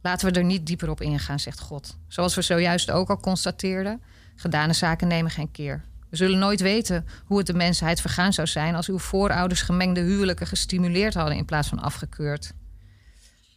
Laten 0.02 0.32
we 0.32 0.38
er 0.38 0.44
niet 0.44 0.66
dieper 0.66 0.90
op 0.90 1.00
ingaan, 1.00 1.40
zegt 1.40 1.60
God. 1.60 1.96
Zoals 2.08 2.34
we 2.34 2.42
zojuist 2.42 2.90
ook 2.90 3.10
al 3.10 3.20
constateerden, 3.20 4.02
gedane 4.36 4.72
zaken 4.72 5.08
nemen 5.08 5.30
geen 5.30 5.50
keer. 5.50 5.84
We 6.10 6.16
zullen 6.16 6.38
nooit 6.38 6.60
weten 6.60 7.06
hoe 7.24 7.38
het 7.38 7.46
de 7.46 7.54
mensheid 7.54 8.00
vergaan 8.00 8.32
zou 8.32 8.46
zijn 8.46 8.74
als 8.74 8.88
uw 8.88 8.98
voorouders 8.98 9.62
gemengde 9.62 10.00
huwelijken 10.00 10.46
gestimuleerd 10.46 11.14
hadden 11.14 11.36
in 11.36 11.44
plaats 11.44 11.68
van 11.68 11.80
afgekeurd. 11.80 12.52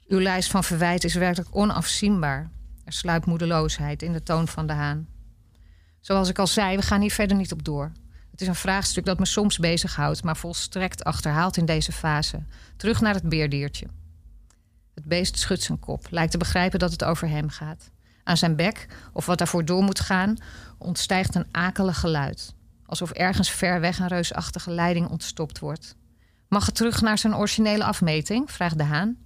Uw 0.08 0.20
lijst 0.22 0.52
van 0.52 0.64
verwijten 0.64 1.10
is 1.10 1.16
werkelijk 1.16 1.56
onafzienbaar. 1.56 2.52
Er 2.86 2.94
sluipt 2.94 3.26
moedeloosheid 3.26 4.02
in 4.02 4.14
de 4.14 4.24
toon 4.24 4.48
van 4.48 4.68
de 4.68 4.74
haan. 4.74 5.15
Zoals 6.06 6.30
ik 6.30 6.40
al 6.40 6.48
zei, 6.48 6.76
we 6.76 6.82
gaan 6.82 7.02
hier 7.02 7.12
verder 7.12 7.38
niet 7.38 7.52
op 7.52 7.64
door. 7.64 7.92
Het 8.32 8.42
is 8.42 8.48
een 8.48 8.56
vraagstuk 8.56 9.06
dat 9.06 9.20
me 9.20 9.26
soms 9.26 9.58
bezighoudt, 9.58 10.24
maar 10.24 10.38
volstrekt 10.38 11.04
achterhaald 11.04 11.58
in 11.58 11.66
deze 11.66 11.92
fase. 11.92 12.44
Terug 12.78 13.02
naar 13.02 13.14
het 13.14 13.30
beerdiertje. 13.30 13.88
Het 14.94 15.06
beest 15.06 15.40
schudt 15.40 15.62
zijn 15.62 15.80
kop, 15.80 16.08
lijkt 16.10 16.32
te 16.32 16.38
begrijpen 16.38 16.80
dat 16.80 16.92
het 16.92 17.04
over 17.04 17.30
hem 17.30 17.50
gaat. 17.50 17.92
Aan 18.24 18.38
zijn 18.38 18.56
bek, 18.56 18.88
of 19.14 19.26
wat 19.26 19.38
daarvoor 19.38 19.66
door 19.66 19.84
moet 19.84 20.00
gaan, 20.00 20.38
ontstijgt 20.78 21.36
een 21.36 21.48
akelig 21.52 22.00
geluid. 22.00 22.56
alsof 22.86 23.12
ergens 23.12 23.52
ver 23.52 23.80
weg 23.80 24.00
een 24.00 24.08
reusachtige 24.08 24.72
leiding 24.72 25.08
ontstopt 25.08 25.60
wordt. 25.60 25.96
Mag 26.48 26.66
het 26.66 26.76
terug 26.76 27.02
naar 27.02 27.18
zijn 27.18 27.36
originele 27.36 27.84
afmeting? 27.84 28.52
vraagt 28.52 28.78
de 28.78 28.84
haan. 28.84 29.18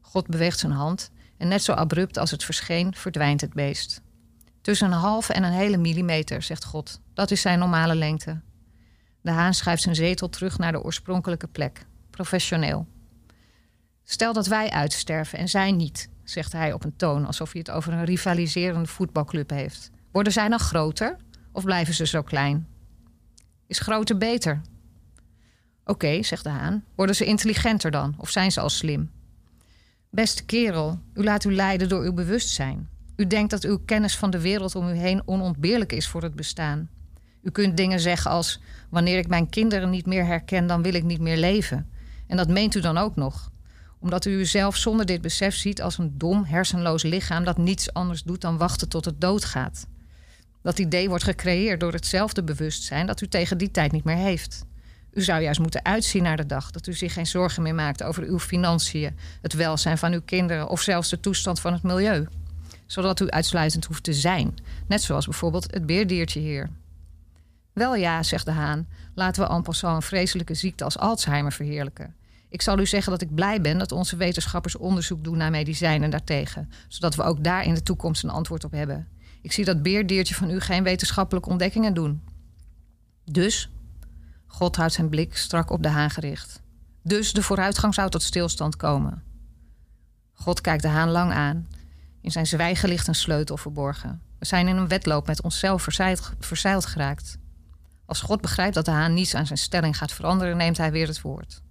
God 0.00 0.26
beweegt 0.26 0.58
zijn 0.58 0.72
hand 0.72 1.10
en 1.38 1.48
net 1.48 1.62
zo 1.62 1.72
abrupt 1.72 2.18
als 2.18 2.30
het 2.30 2.44
verscheen, 2.44 2.94
verdwijnt 2.94 3.40
het 3.40 3.52
beest. 3.52 4.02
Tussen 4.62 4.92
een 4.92 4.98
halve 4.98 5.32
en 5.32 5.42
een 5.42 5.52
hele 5.52 5.76
millimeter, 5.76 6.42
zegt 6.42 6.64
God. 6.64 7.00
Dat 7.14 7.30
is 7.30 7.40
zijn 7.40 7.58
normale 7.58 7.94
lengte. 7.94 8.40
De 9.20 9.30
haan 9.30 9.54
schuift 9.54 9.82
zijn 9.82 9.94
zetel 9.94 10.28
terug 10.28 10.58
naar 10.58 10.72
de 10.72 10.82
oorspronkelijke 10.82 11.46
plek. 11.46 11.86
Professioneel. 12.10 12.86
Stel 14.04 14.32
dat 14.32 14.46
wij 14.46 14.70
uitsterven 14.70 15.38
en 15.38 15.48
zij 15.48 15.72
niet, 15.72 16.08
zegt 16.24 16.52
hij 16.52 16.72
op 16.72 16.84
een 16.84 16.96
toon 16.96 17.26
alsof 17.26 17.52
hij 17.52 17.60
het 17.60 17.70
over 17.70 17.92
een 17.92 18.04
rivaliserende 18.04 18.88
voetbalclub 18.88 19.50
heeft. 19.50 19.90
Worden 20.12 20.32
zij 20.32 20.48
dan 20.48 20.58
groter 20.58 21.16
of 21.52 21.64
blijven 21.64 21.94
ze 21.94 22.06
zo 22.06 22.22
klein? 22.22 22.68
Is 23.66 23.78
groter 23.78 24.18
beter? 24.18 24.60
Oké, 25.84 26.22
zegt 26.22 26.44
de 26.44 26.50
haan. 26.50 26.84
Worden 26.94 27.16
ze 27.16 27.24
intelligenter 27.24 27.90
dan 27.90 28.14
of 28.18 28.30
zijn 28.30 28.52
ze 28.52 28.60
al 28.60 28.70
slim? 28.70 29.10
Beste 30.10 30.44
kerel, 30.44 30.98
u 31.14 31.24
laat 31.24 31.44
u 31.44 31.54
leiden 31.54 31.88
door 31.88 32.02
uw 32.02 32.12
bewustzijn. 32.12 32.88
U 33.16 33.26
denkt 33.26 33.50
dat 33.50 33.64
uw 33.64 33.78
kennis 33.78 34.16
van 34.16 34.30
de 34.30 34.40
wereld 34.40 34.74
om 34.74 34.88
u 34.88 34.94
heen 34.94 35.22
onontbeerlijk 35.24 35.92
is 35.92 36.08
voor 36.08 36.22
het 36.22 36.34
bestaan. 36.34 36.90
U 37.42 37.50
kunt 37.50 37.76
dingen 37.76 38.00
zeggen 38.00 38.30
als: 38.30 38.60
Wanneer 38.90 39.18
ik 39.18 39.28
mijn 39.28 39.48
kinderen 39.48 39.90
niet 39.90 40.06
meer 40.06 40.26
herken, 40.26 40.66
dan 40.66 40.82
wil 40.82 40.94
ik 40.94 41.04
niet 41.04 41.20
meer 41.20 41.36
leven. 41.36 41.90
En 42.26 42.36
dat 42.36 42.48
meent 42.48 42.74
u 42.74 42.80
dan 42.80 42.98
ook 42.98 43.16
nog 43.16 43.52
omdat 44.02 44.24
u 44.24 44.30
uzelf 44.30 44.76
zonder 44.76 45.06
dit 45.06 45.20
besef 45.20 45.54
ziet 45.54 45.82
als 45.82 45.98
een 45.98 46.18
dom, 46.18 46.44
hersenloos 46.44 47.02
lichaam 47.02 47.44
dat 47.44 47.56
niets 47.56 47.92
anders 47.92 48.22
doet 48.22 48.40
dan 48.40 48.58
wachten 48.58 48.88
tot 48.88 49.04
het 49.04 49.20
doodgaat. 49.20 49.86
Dat 50.62 50.78
idee 50.78 51.08
wordt 51.08 51.24
gecreëerd 51.24 51.80
door 51.80 51.92
hetzelfde 51.92 52.42
bewustzijn 52.42 53.06
dat 53.06 53.20
u 53.20 53.28
tegen 53.28 53.58
die 53.58 53.70
tijd 53.70 53.92
niet 53.92 54.04
meer 54.04 54.16
heeft. 54.16 54.64
U 55.12 55.22
zou 55.22 55.42
juist 55.42 55.60
moeten 55.60 55.84
uitzien 55.84 56.22
naar 56.22 56.36
de 56.36 56.46
dag 56.46 56.70
dat 56.70 56.86
u 56.86 56.92
zich 56.92 57.12
geen 57.12 57.26
zorgen 57.26 57.62
meer 57.62 57.74
maakt 57.74 58.02
over 58.02 58.22
uw 58.22 58.38
financiën, 58.38 59.16
het 59.42 59.52
welzijn 59.52 59.98
van 59.98 60.12
uw 60.12 60.22
kinderen 60.24 60.68
of 60.68 60.80
zelfs 60.80 61.10
de 61.10 61.20
toestand 61.20 61.60
van 61.60 61.72
het 61.72 61.82
milieu. 61.82 62.26
Zodat 62.92 63.20
u 63.20 63.28
uitsluitend 63.28 63.84
hoeft 63.84 64.02
te 64.02 64.12
zijn, 64.12 64.54
net 64.86 65.02
zoals 65.02 65.24
bijvoorbeeld 65.24 65.72
het 65.72 65.86
beerdiertje 65.86 66.40
hier. 66.40 66.70
Wel 67.72 67.94
ja, 67.94 68.22
zegt 68.22 68.44
de 68.44 68.50
haan, 68.50 68.88
laten 69.14 69.42
we 69.42 69.48
en 69.48 69.62
passant 69.62 69.96
een 69.96 70.02
vreselijke 70.02 70.54
ziekte 70.54 70.84
als 70.84 70.98
Alzheimer 70.98 71.52
verheerlijken. 71.52 72.14
Ik 72.48 72.62
zal 72.62 72.78
u 72.78 72.86
zeggen 72.86 73.12
dat 73.12 73.22
ik 73.22 73.34
blij 73.34 73.60
ben 73.60 73.78
dat 73.78 73.92
onze 73.92 74.16
wetenschappers 74.16 74.76
onderzoek 74.76 75.24
doen 75.24 75.36
naar 75.36 75.50
medicijnen 75.50 76.10
daartegen, 76.10 76.70
zodat 76.88 77.14
we 77.14 77.22
ook 77.22 77.44
daar 77.44 77.64
in 77.64 77.74
de 77.74 77.82
toekomst 77.82 78.24
een 78.24 78.30
antwoord 78.30 78.64
op 78.64 78.72
hebben. 78.72 79.08
Ik 79.42 79.52
zie 79.52 79.64
dat 79.64 79.82
beerdiertje 79.82 80.34
van 80.34 80.50
u 80.50 80.60
geen 80.60 80.82
wetenschappelijke 80.82 81.48
ontdekkingen 81.48 81.94
doen. 81.94 82.22
Dus, 83.24 83.70
God 84.46 84.76
houdt 84.76 84.92
zijn 84.92 85.08
blik 85.08 85.36
strak 85.36 85.70
op 85.70 85.82
de 85.82 85.88
haan 85.88 86.10
gericht. 86.10 86.62
Dus 87.02 87.32
de 87.32 87.42
vooruitgang 87.42 87.94
zou 87.94 88.10
tot 88.10 88.22
stilstand 88.22 88.76
komen. 88.76 89.22
God 90.32 90.60
kijkt 90.60 90.82
de 90.82 90.88
haan 90.88 91.10
lang 91.10 91.32
aan. 91.32 91.66
In 92.22 92.30
zijn 92.30 92.46
zwijgen 92.46 92.88
ligt 92.88 93.08
een 93.08 93.14
sleutel 93.14 93.56
verborgen. 93.56 94.22
We 94.38 94.46
zijn 94.46 94.68
in 94.68 94.76
een 94.76 94.88
wedloop 94.88 95.26
met 95.26 95.42
onszelf 95.42 95.88
verzeild, 96.38 96.86
geraakt. 96.86 97.38
Als 98.06 98.20
God 98.20 98.40
begrijpt 98.40 98.74
dat 98.74 98.84
de 98.84 98.90
haan 98.90 99.14
niets 99.14 99.34
aan 99.34 99.46
zijn 99.46 99.58
stelling 99.58 99.96
gaat 99.96 100.12
veranderen, 100.12 100.56
neemt 100.56 100.76
hij 100.76 100.92
weer 100.92 101.06
het 101.06 101.20
woord. 101.20 101.62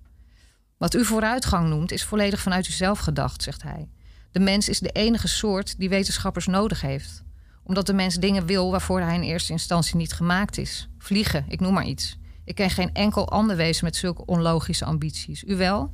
Wat 0.77 0.93
u 0.93 1.05
vooruitgang 1.05 1.69
noemt, 1.69 1.91
is 1.91 2.03
volledig 2.03 2.39
vanuit 2.39 2.67
uzelf 2.67 2.99
gedacht, 2.99 3.43
zegt 3.43 3.63
hij. 3.63 3.89
De 4.31 4.39
mens 4.39 4.69
is 4.69 4.79
de 4.79 4.89
enige 4.89 5.27
soort 5.27 5.79
die 5.79 5.89
wetenschappers 5.89 6.47
nodig 6.47 6.81
heeft. 6.81 7.23
Omdat 7.63 7.85
de 7.85 7.93
mens 7.93 8.15
dingen 8.15 8.45
wil 8.45 8.71
waarvoor 8.71 9.01
hij 9.01 9.15
in 9.15 9.21
eerste 9.21 9.51
instantie 9.51 9.95
niet 9.95 10.13
gemaakt 10.13 10.57
is. 10.57 10.89
Vliegen, 10.97 11.45
ik 11.47 11.59
noem 11.59 11.73
maar 11.73 11.85
iets. 11.85 12.17
Ik 12.45 12.55
ken 12.55 12.69
geen 12.69 12.93
enkel 12.93 13.29
ander 13.29 13.55
wezen 13.55 13.85
met 13.85 13.95
zulke 13.95 14.25
onlogische 14.25 14.85
ambities. 14.85 15.43
U 15.43 15.55
wel? 15.55 15.89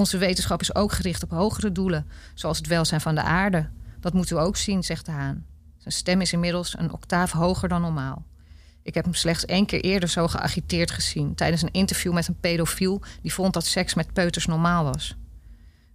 Onze 0.00 0.18
wetenschap 0.18 0.60
is 0.60 0.74
ook 0.74 0.92
gericht 0.92 1.22
op 1.22 1.30
hogere 1.30 1.72
doelen, 1.72 2.06
zoals 2.34 2.58
het 2.58 2.66
welzijn 2.66 3.00
van 3.00 3.14
de 3.14 3.22
aarde. 3.22 3.68
Dat 4.00 4.12
moet 4.12 4.30
u 4.30 4.38
ook 4.38 4.56
zien, 4.56 4.82
zegt 4.82 5.06
de 5.06 5.12
haan. 5.12 5.46
Zijn 5.78 5.94
stem 5.94 6.20
is 6.20 6.32
inmiddels 6.32 6.78
een 6.78 6.92
octaaf 6.92 7.32
hoger 7.32 7.68
dan 7.68 7.80
normaal. 7.80 8.24
Ik 8.82 8.94
heb 8.94 9.04
hem 9.04 9.14
slechts 9.14 9.44
één 9.44 9.66
keer 9.66 9.80
eerder 9.80 10.08
zo 10.08 10.28
geagiteerd 10.28 10.90
gezien... 10.90 11.34
tijdens 11.34 11.62
een 11.62 11.72
interview 11.72 12.12
met 12.12 12.28
een 12.28 12.40
pedofiel... 12.40 13.02
die 13.22 13.32
vond 13.32 13.52
dat 13.52 13.66
seks 13.66 13.94
met 13.94 14.12
peuters 14.12 14.46
normaal 14.46 14.84
was. 14.84 15.16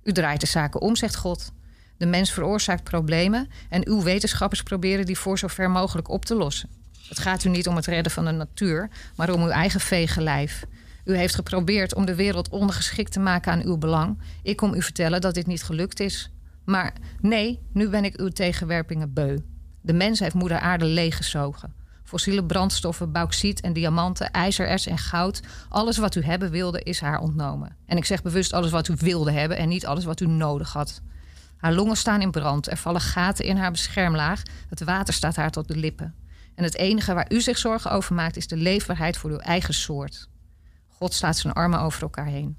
U 0.03 0.11
draait 0.11 0.41
de 0.41 0.47
zaken 0.47 0.81
om, 0.81 0.95
zegt 0.95 1.15
God. 1.15 1.51
De 1.97 2.05
mens 2.05 2.31
veroorzaakt 2.31 2.83
problemen... 2.83 3.49
en 3.69 3.87
uw 3.87 4.03
wetenschappers 4.03 4.63
proberen 4.63 5.05
die 5.05 5.17
voor 5.17 5.37
zover 5.37 5.69
mogelijk 5.69 6.09
op 6.09 6.25
te 6.25 6.35
lossen. 6.35 6.69
Het 7.07 7.19
gaat 7.19 7.43
u 7.43 7.49
niet 7.49 7.67
om 7.67 7.75
het 7.75 7.85
redden 7.85 8.11
van 8.11 8.25
de 8.25 8.31
natuur... 8.31 8.89
maar 9.15 9.29
om 9.29 9.43
uw 9.43 9.49
eigen 9.49 9.79
vege 9.79 10.21
lijf. 10.21 10.65
U 11.05 11.17
heeft 11.17 11.35
geprobeerd 11.35 11.95
om 11.95 12.05
de 12.05 12.15
wereld 12.15 12.49
ondergeschikt 12.49 13.11
te 13.11 13.19
maken 13.19 13.51
aan 13.51 13.63
uw 13.63 13.77
belang. 13.77 14.21
Ik 14.43 14.55
kom 14.55 14.73
u 14.73 14.81
vertellen 14.81 15.21
dat 15.21 15.33
dit 15.33 15.47
niet 15.47 15.63
gelukt 15.63 15.99
is. 15.99 16.31
Maar 16.65 16.93
nee, 17.21 17.59
nu 17.73 17.89
ben 17.89 18.05
ik 18.05 18.19
uw 18.19 18.29
tegenwerpingen 18.29 19.13
beu. 19.13 19.37
De 19.81 19.93
mens 19.93 20.19
heeft 20.19 20.35
moeder 20.35 20.59
aarde 20.59 20.85
leeggezogen 20.85 21.83
fossiele 22.05 22.45
brandstoffen, 22.45 23.11
bauxiet 23.11 23.61
en 23.61 23.73
diamanten, 23.73 24.31
ijzererts 24.31 24.85
en 24.85 24.97
goud. 24.97 25.41
Alles 25.69 25.97
wat 25.97 26.15
u 26.15 26.23
hebben 26.23 26.51
wilde 26.51 26.81
is 26.81 26.99
haar 26.99 27.19
ontnomen. 27.19 27.75
En 27.85 27.97
ik 27.97 28.05
zeg 28.05 28.21
bewust 28.21 28.53
alles 28.53 28.71
wat 28.71 28.87
u 28.87 28.95
wilde 28.97 29.31
hebben 29.31 29.57
en 29.57 29.69
niet 29.69 29.85
alles 29.85 30.05
wat 30.05 30.19
u 30.19 30.27
nodig 30.27 30.73
had. 30.73 31.01
Haar 31.57 31.73
longen 31.73 31.97
staan 31.97 32.21
in 32.21 32.31
brand, 32.31 32.69
er 32.71 32.77
vallen 32.77 33.01
gaten 33.01 33.45
in 33.45 33.57
haar 33.57 33.71
beschermlaag, 33.71 34.41
het 34.69 34.83
water 34.83 35.13
staat 35.13 35.35
haar 35.35 35.51
tot 35.51 35.67
de 35.67 35.77
lippen. 35.77 36.15
En 36.55 36.63
het 36.63 36.77
enige 36.77 37.13
waar 37.13 37.31
u 37.31 37.41
zich 37.41 37.57
zorgen 37.57 37.91
over 37.91 38.15
maakt 38.15 38.37
is 38.37 38.47
de 38.47 38.57
leefbaarheid 38.57 39.17
voor 39.17 39.29
uw 39.29 39.37
eigen 39.37 39.73
soort. 39.73 40.29
God 40.97 41.13
slaat 41.13 41.37
zijn 41.37 41.53
armen 41.53 41.79
over 41.79 42.01
elkaar 42.01 42.25
heen. 42.25 42.57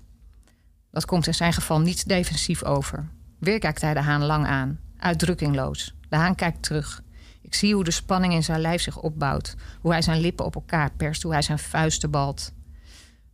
Dat 0.91 1.05
komt 1.05 1.27
in 1.27 1.35
zijn 1.35 1.53
geval 1.53 1.81
niet 1.81 2.09
defensief 2.09 2.65
over. 2.65 3.09
Weer 3.39 3.59
kijkt 3.59 3.81
hij 3.81 3.95
de 3.95 4.01
haan 4.01 4.25
lang 4.25 4.47
aan, 4.47 4.81
uitdrukkingloos. 4.97 5.95
De 6.09 6.17
haan 6.17 6.35
kijkt 6.35 6.63
terug. 6.63 7.03
Ik 7.43 7.55
zie 7.55 7.75
hoe 7.75 7.85
de 7.85 7.91
spanning 7.91 8.33
in 8.33 8.43
zijn 8.43 8.61
lijf 8.61 8.83
zich 8.83 9.01
opbouwt. 9.01 9.55
Hoe 9.81 9.93
hij 9.93 10.03
zijn 10.03 10.21
lippen 10.21 10.45
op 10.45 10.55
elkaar 10.55 10.91
perst. 10.97 11.23
Hoe 11.23 11.33
hij 11.33 11.43
zijn 11.43 11.59
vuisten 11.59 12.11
balt. 12.11 12.53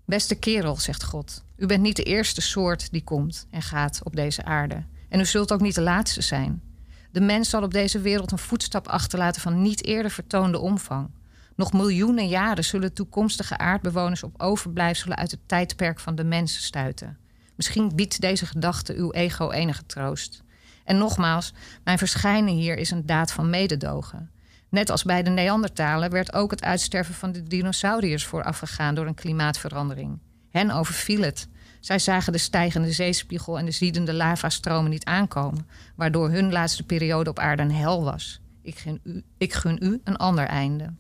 Beste 0.05 0.35
kerel, 0.35 0.77
zegt 0.77 1.05
God. 1.05 1.45
U 1.57 1.67
bent 1.67 1.83
niet 1.83 1.97
de 1.97 2.03
eerste 2.03 2.41
soort 2.41 2.91
die 2.91 3.05
komt 3.05 3.47
en 3.51 3.63
gaat 3.63 4.01
op 4.03 4.17
deze 4.17 4.45
aarde. 4.45 4.85
En 5.09 5.21
u 5.21 5.25
zult 5.25 5.53
ook 5.53 5.61
niet 5.61 5.75
de 5.75 5.81
laatste 5.81 6.23
zijn. 6.23 6.63
De 7.11 7.21
mens 7.21 7.51
zal 7.51 7.63
op 7.63 7.73
deze 7.73 8.01
wereld 8.01 8.33
een 8.33 8.39
voetstap 8.39 8.89
achterlaten 8.89 9.43
van 9.43 9.63
niet 9.63 9.85
eerder 9.85 10.11
vertoonde 10.11 10.59
omvang. 10.59 11.11
Nog 11.57 11.73
miljoenen 11.73 12.29
jaren 12.29 12.65
zullen 12.65 12.93
toekomstige 12.93 13.59
aardbewoners 13.59 14.23
op 14.23 14.43
overblijfselen 14.43 15.17
uit 15.17 15.31
het 15.31 15.41
tijdperk 15.47 16.01
van 16.01 16.15
de 16.15 16.25
mensen 16.25 16.63
stuiten. 16.63 17.19
Misschien 17.57 17.93
biedt 17.95 18.21
deze 18.21 18.47
gedachte 18.47 18.95
uw 18.95 19.13
ego 19.13 19.51
enige 19.51 19.87
troost. 19.87 20.43
En 20.85 20.99
nogmaals, 20.99 21.53
mijn 21.85 21.99
verschijnen 21.99 22.55
hier 22.55 22.77
is 22.77 22.91
een 22.91 23.07
daad 23.07 23.33
van 23.33 23.51
mededogen. 23.51 24.31
Net 24.69 24.91
als 24.91 25.03
bij 25.03 25.23
de 25.23 25.31
Neandertalen 25.31 26.11
werd 26.11 26.33
ook 26.33 26.51
het 26.51 26.63
uitsterven 26.63 27.15
van 27.15 27.33
de 27.33 27.43
dinosauriërs 27.43 28.25
voorafgegaan 28.25 28.95
door 28.95 29.07
een 29.07 29.15
klimaatverandering. 29.15 30.19
Hen 30.51 30.71
overviel 30.71 31.23
het. 31.23 31.49
Zij 31.81 31.99
zagen 31.99 32.33
de 32.33 32.39
stijgende 32.39 32.93
zeespiegel 32.93 33.59
en 33.59 33.65
de 33.65 33.71
ziedende 33.71 34.15
lavastromen 34.15 34.91
niet 34.91 35.05
aankomen, 35.05 35.69
waardoor 35.97 36.31
hun 36.31 36.53
laatste 36.53 36.83
periode 36.83 37.31
op 37.31 37.39
aarde 37.39 37.63
een 37.63 37.73
hel 37.73 38.05
was. 38.05 38.41
Ik 38.63 38.79
gun 38.79 39.01
u, 39.05 39.23
ik 39.39 39.53
gun 39.53 39.79
u 39.83 40.01
een 40.05 40.17
ander 40.17 40.47
einde. 40.47 40.93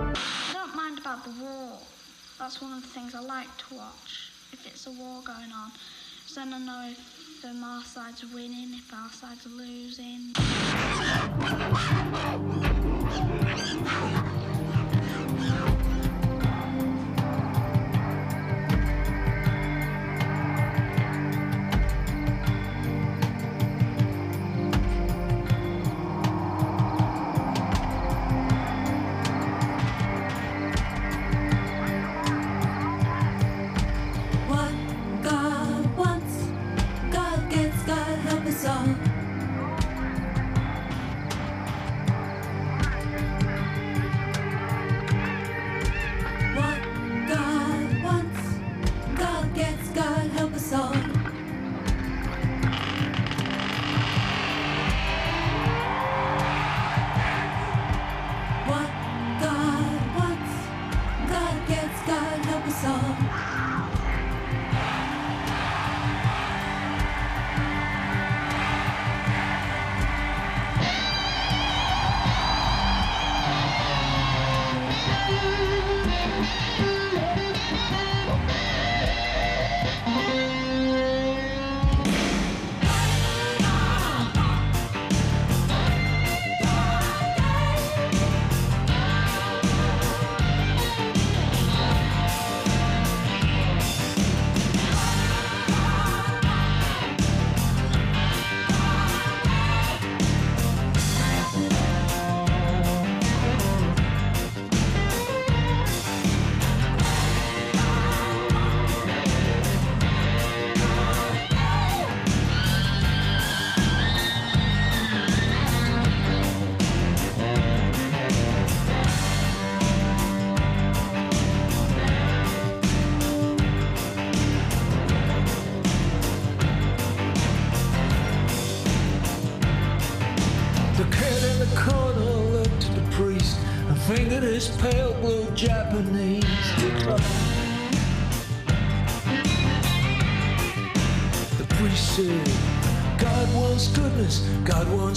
I 0.00 0.52
don't 0.52 0.76
mind 0.76 0.98
about 0.98 1.24
the 1.24 1.30
war. 1.42 1.78
That's 2.38 2.60
one 2.60 2.72
of 2.72 2.82
the 2.82 2.88
things 2.88 3.14
I 3.14 3.20
like 3.20 3.48
to 3.68 3.74
watch. 3.74 4.30
If 4.52 4.66
it's 4.66 4.86
a 4.86 4.90
war 4.92 5.22
going 5.24 5.52
on, 5.52 5.70
then 6.34 6.52
I 6.52 6.58
know 6.58 6.88
if 6.90 7.44
um, 7.44 7.64
our 7.64 7.82
side's 7.82 8.24
winning, 8.32 8.74
if 8.74 8.92
our 8.92 9.10
side's 9.10 9.46
losing. 9.46 10.32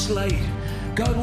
God 0.09 0.15
wants 0.15 0.33
light, 0.33 0.95
God 0.95 1.17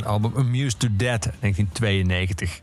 zijn 0.00 0.04
album 0.12 0.32
Amused 0.36 0.78
to 0.78 0.88
Death 0.96 1.22
1992. 1.40 2.60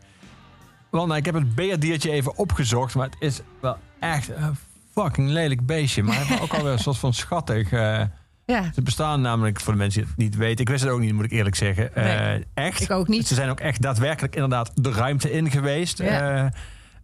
Wel, 0.90 1.06
nou, 1.06 1.18
ik 1.18 1.24
heb 1.24 1.34
het 1.34 1.54
beerdiertje 1.54 2.10
even 2.10 2.36
opgezocht, 2.36 2.94
maar 2.94 3.06
het 3.06 3.16
is 3.20 3.40
wel 3.60 3.76
echt 4.00 4.28
een 4.28 4.56
fucking 4.94 5.28
lelijk 5.28 5.66
beestje. 5.66 6.02
Maar 6.02 6.30
is 6.30 6.40
ook 6.40 6.52
alweer 6.54 6.72
een 6.72 6.78
soort 6.78 6.98
van 6.98 7.14
schattig. 7.14 7.72
eh, 7.72 8.02
Ja, 8.46 8.70
ze 8.74 8.82
bestaan 8.82 9.20
namelijk, 9.20 9.60
voor 9.60 9.72
de 9.72 9.78
mensen 9.78 10.00
die 10.00 10.10
het 10.10 10.18
niet 10.18 10.36
weten, 10.36 10.60
ik 10.60 10.68
wist 10.68 10.82
het 10.82 10.92
ook 10.92 11.00
niet, 11.00 11.12
moet 11.12 11.24
ik 11.24 11.30
eerlijk 11.32 11.56
zeggen. 11.56 11.94
eh, 11.94 12.42
echt. 12.54 12.80
ik 12.82 12.90
ook 12.90 13.08
niet. 13.08 13.26
Ze 13.28 13.34
zijn 13.34 13.50
ook 13.50 13.60
echt 13.60 13.82
daadwerkelijk 13.82 14.34
inderdaad 14.34 14.70
de 14.74 14.92
ruimte 14.92 15.32
in 15.32 15.50
geweest. 15.50 15.98
Ja. 15.98 16.52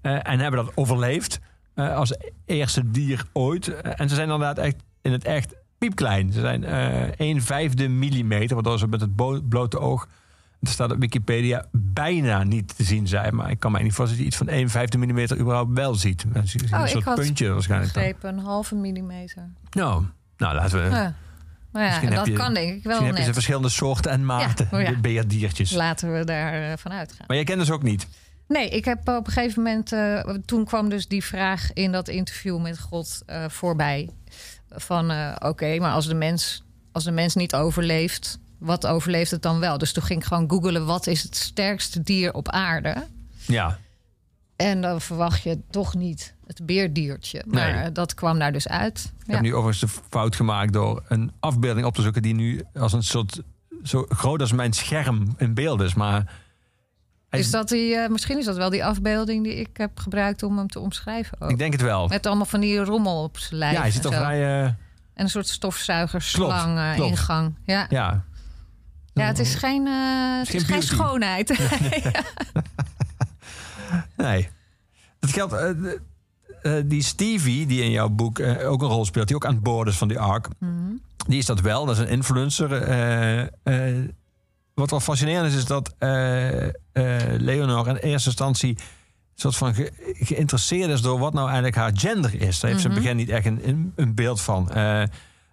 eh, 0.01 0.29
en 0.29 0.39
hebben 0.39 0.65
dat 0.65 0.73
overleefd 0.77 1.41
als 1.75 2.17
eerste 2.47 2.91
dier 2.91 3.25
ooit. 3.33 3.69
En 3.81 4.09
ze 4.09 4.15
zijn 4.15 4.31
inderdaad 4.31 4.59
echt 4.59 4.77
in 5.03 5.13
het 5.13 5.25
echt 5.25 5.55
piepklein. 5.79 6.33
Ze 6.33 6.41
zijn 6.41 6.65
eh 6.65 7.03
1 7.17 7.43
vijfde 7.43 7.89
millimeter, 7.89 8.55
waardoor 8.55 8.79
ze 8.79 8.87
met 8.89 9.01
het 9.01 9.17
blote 9.49 9.79
oog... 9.79 10.09
Het 10.61 10.69
staat 10.69 10.93
op 10.93 10.99
Wikipedia 11.01 11.65
bijna 11.73 12.43
niet 12.43 12.77
te 12.77 12.85
zien 12.85 13.07
zijn. 13.07 13.35
Maar 13.35 13.51
ik 13.51 13.61
kan 13.61 13.73
mij 13.73 13.83
niet 13.83 13.93
voorstellen 13.93 14.25
dat 14.25 14.35
je 14.35 14.43
iets 14.43 14.51
van 14.51 14.59
1 14.61 14.69
vijfde 14.71 14.99
millimeter 14.99 15.39
überhaupt 15.39 15.73
wel 15.73 15.95
ziet. 15.95 16.25
Oh, 16.29 16.35
een 16.35 16.43
ik 16.83 16.87
soort 16.89 17.05
had 17.05 17.15
puntje 17.15 17.49
waarschijnlijk. 17.53 17.93
dan. 17.95 18.03
begrepen 18.03 18.39
een 18.39 18.45
halve 18.45 18.75
millimeter. 18.75 19.49
Nou, 19.71 20.05
nou, 20.37 20.55
laten 20.55 20.83
we... 20.83 20.97
Ja. 20.97 21.15
Maar 21.73 21.83
ja, 21.85 22.03
en 22.03 22.15
dat 22.15 22.27
je- 22.27 22.33
kan 22.33 22.55
denk 22.55 22.67
ik 22.77 22.83
wel 22.83 22.93
Misschien 22.93 23.07
je 23.15 23.19
ze 23.21 23.25
net. 23.25 23.33
verschillende 23.35 23.69
soorten 23.69 24.11
en 24.11 24.25
maten, 24.25 24.69
oh 24.73 24.81
ja. 24.81 24.91
de 24.91 24.97
beerdiertjes. 24.99 25.71
Laten 25.71 26.13
we 26.19 26.25
daar 26.25 26.71
eh, 26.71 26.77
van 26.77 26.93
uitgaan. 26.93 27.25
Maar 27.27 27.37
jij 27.37 27.45
kent 27.45 27.59
dus 27.59 27.71
ook 27.71 27.83
niet. 27.83 28.07
Nee, 28.49 28.69
ik 28.69 28.85
heb 28.85 29.09
op 29.09 29.27
een 29.27 29.33
gegeven 29.33 29.63
moment... 29.63 29.93
eh, 29.93 30.19
toen 30.45 30.65
kwam 30.65 30.89
dus 30.89 31.09
die 31.09 31.25
vraag 31.25 31.73
in 31.73 31.93
dat 31.93 32.09
interview 32.09 32.61
met 32.61 32.79
God 32.81 33.23
eh, 33.27 33.45
voorbij. 33.49 34.09
Van, 34.71 35.13
oké, 35.39 35.79
maar 35.79 35.93
als 35.93 36.07
de, 36.07 36.15
mens, 36.15 36.65
als 36.93 37.05
de 37.05 37.11
mens 37.11 37.35
niet 37.35 37.55
overleeft... 37.55 38.39
wat 38.59 38.87
overleeft 38.87 39.31
het 39.31 39.43
dan 39.43 39.59
wel? 39.61 39.79
Dus 39.79 39.93
toen 39.93 40.03
ging 40.03 40.21
ik 40.21 40.27
gewoon 40.27 40.51
googelen... 40.51 40.87
wat 40.87 41.07
is 41.07 41.23
het 41.23 41.37
sterkste 41.37 42.03
dier 42.03 42.33
op 42.33 42.49
aarde? 42.49 43.07
Ja, 43.47 43.79
En 44.57 44.81
dan 44.81 45.01
verwacht 45.01 45.43
je 45.43 45.59
toch 45.71 45.95
niet 45.95 46.35
het 46.47 46.67
beerdiertje. 46.67 47.43
Maar 47.47 47.75
Nee. 47.75 47.93
dat 47.93 48.15
kwam 48.15 48.39
daar 48.39 48.53
dus 48.53 48.69
uit. 48.69 49.13
ik 49.21 49.27
Ja. 49.27 49.33
heb 49.33 49.43
nu 49.43 49.55
overigens 49.55 49.93
de 49.93 50.01
fout 50.11 50.37
gemaakt 50.37 50.73
door 50.73 51.05
een 51.09 51.33
afbeelding 51.41 51.87
op 51.87 51.95
te 51.95 52.03
zoeken 52.03 52.23
die 52.23 52.35
nu 52.35 52.63
als 52.75 52.93
een 52.93 53.03
soort 53.03 53.41
zo 53.83 54.07
groot 54.09 54.41
als 54.41 54.53
mijn 54.53 54.73
scherm 54.73 55.35
in 55.37 55.55
beeld 55.55 55.81
is. 55.81 55.95
Maar 55.95 56.33
hij- 57.29 57.41
Is 57.41 57.51
dat 57.51 57.69
die, 57.69 57.95
eh, 57.95 58.09
misschien 58.09 58.39
is 58.39 58.45
dat 58.45 58.57
wel 58.57 58.71
die 58.71 58.85
afbeelding 58.85 59.45
die 59.45 59.55
ik 59.55 59.77
heb 59.77 59.99
gebruikt 59.99 60.43
om 60.43 60.59
hem 60.59 60.69
te 60.69 60.81
omschrijven. 60.81 61.41
Ook. 61.41 61.51
ik 61.51 61.59
denk 61.59 61.73
het 61.73 61.83
wel. 61.83 62.09
Met 62.09 62.27
allemaal 62.27 62.47
van 62.47 62.61
die 62.61 62.79
rommel 62.79 63.23
op 63.23 63.39
zijn 63.39 63.59
lijf. 63.59 63.75
Ja, 63.75 63.81
hij 63.81 63.91
zit 63.91 64.03
zo. 64.03 64.11
vrij. 64.11 64.43
eh, 64.63 64.65
En 64.65 65.25
een 65.25 65.31
soort 65.31 65.49
stofzuigerslang 65.49 66.97
ingang. 66.97 67.55
Ja. 67.65 67.87
ja. 67.89 68.25
Ja, 69.19 69.27
het 69.27 69.39
is 69.39 69.55
geen, 69.55 69.87
eh, 69.87 70.39
het 70.39 70.49
geen 70.49 70.57
is 70.61 70.63
geen 70.67 70.79
beauty. 70.79 70.87
schoonheid. 70.95 71.59
Nee. 74.17 74.49
Het 75.21 75.31
geldt. 75.37 75.53
eh, 76.63 76.73
die 76.85 77.03
Stevie, 77.03 77.67
die 77.67 77.83
in 77.83 77.91
jouw 77.91 78.09
boek 78.09 78.41
ook 78.41 78.83
een 78.83 78.89
rol 78.89 79.05
speelt, 79.05 79.27
die 79.27 79.37
ook 79.37 79.47
aan 79.47 79.63
boord 79.63 79.89
is 79.89 79.97
van 79.97 80.09
die 80.09 80.19
ARC, 80.19 80.49
Mhm. 80.59 80.73
die 81.27 81.39
is 81.39 81.47
dat 81.47 81.61
wel. 81.61 81.87
Dat 81.87 81.97
is 81.97 82.03
een 82.03 82.09
influencer. 82.09 82.69
wat 84.75 84.91
wel 84.91 85.01
fascinerend 85.01 85.47
is, 85.53 85.55
is 85.57 85.65
dat 85.65 85.95
Leonor 87.39 87.89
in 87.89 87.97
eerste 87.97 88.29
instantie 88.29 88.79
soort 89.35 89.57
van 89.57 89.75
ge- 89.75 89.93
geïnteresseerd 90.15 90.91
is 90.91 91.01
door 91.01 91.19
wat 91.19 91.33
nou 91.33 91.47
eigenlijk 91.47 91.77
haar 91.77 91.91
gender 91.95 92.41
is. 92.43 92.61
Daar 92.61 92.71
heeft 92.71 92.83
ze 92.83 92.89
in 92.89 92.95
het 92.95 93.03
begin 93.03 93.17
niet 93.17 93.29
echt 93.29 93.47
een, 93.47 93.69
een, 93.69 93.93
een 93.97 94.15
beeld 94.15 94.41
van. 94.41 94.69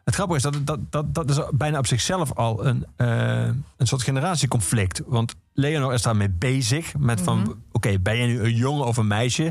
Het 0.05 0.13
grappige 0.15 0.37
is 0.37 0.43
dat, 0.43 0.65
dat, 0.67 0.91
dat 0.91 1.13
dat 1.13 1.29
is 1.29 1.39
bijna 1.53 1.77
op 1.77 1.87
zichzelf 1.87 2.33
al 2.33 2.65
een, 2.65 2.85
eh, 2.95 3.43
een 3.77 3.87
soort 3.87 4.03
generatieconflict. 4.03 5.01
Want 5.05 5.35
Leonor 5.53 5.93
is 5.93 6.01
daarmee 6.01 6.29
bezig 6.29 6.97
met 6.97 7.21
van... 7.21 7.55
oké, 7.71 7.99
ben 7.99 8.17
je 8.17 8.25
nu 8.25 8.39
een 8.43 8.55
jongen 8.55 8.85
of 8.85 8.97
een 8.97 9.07
meisje? 9.07 9.43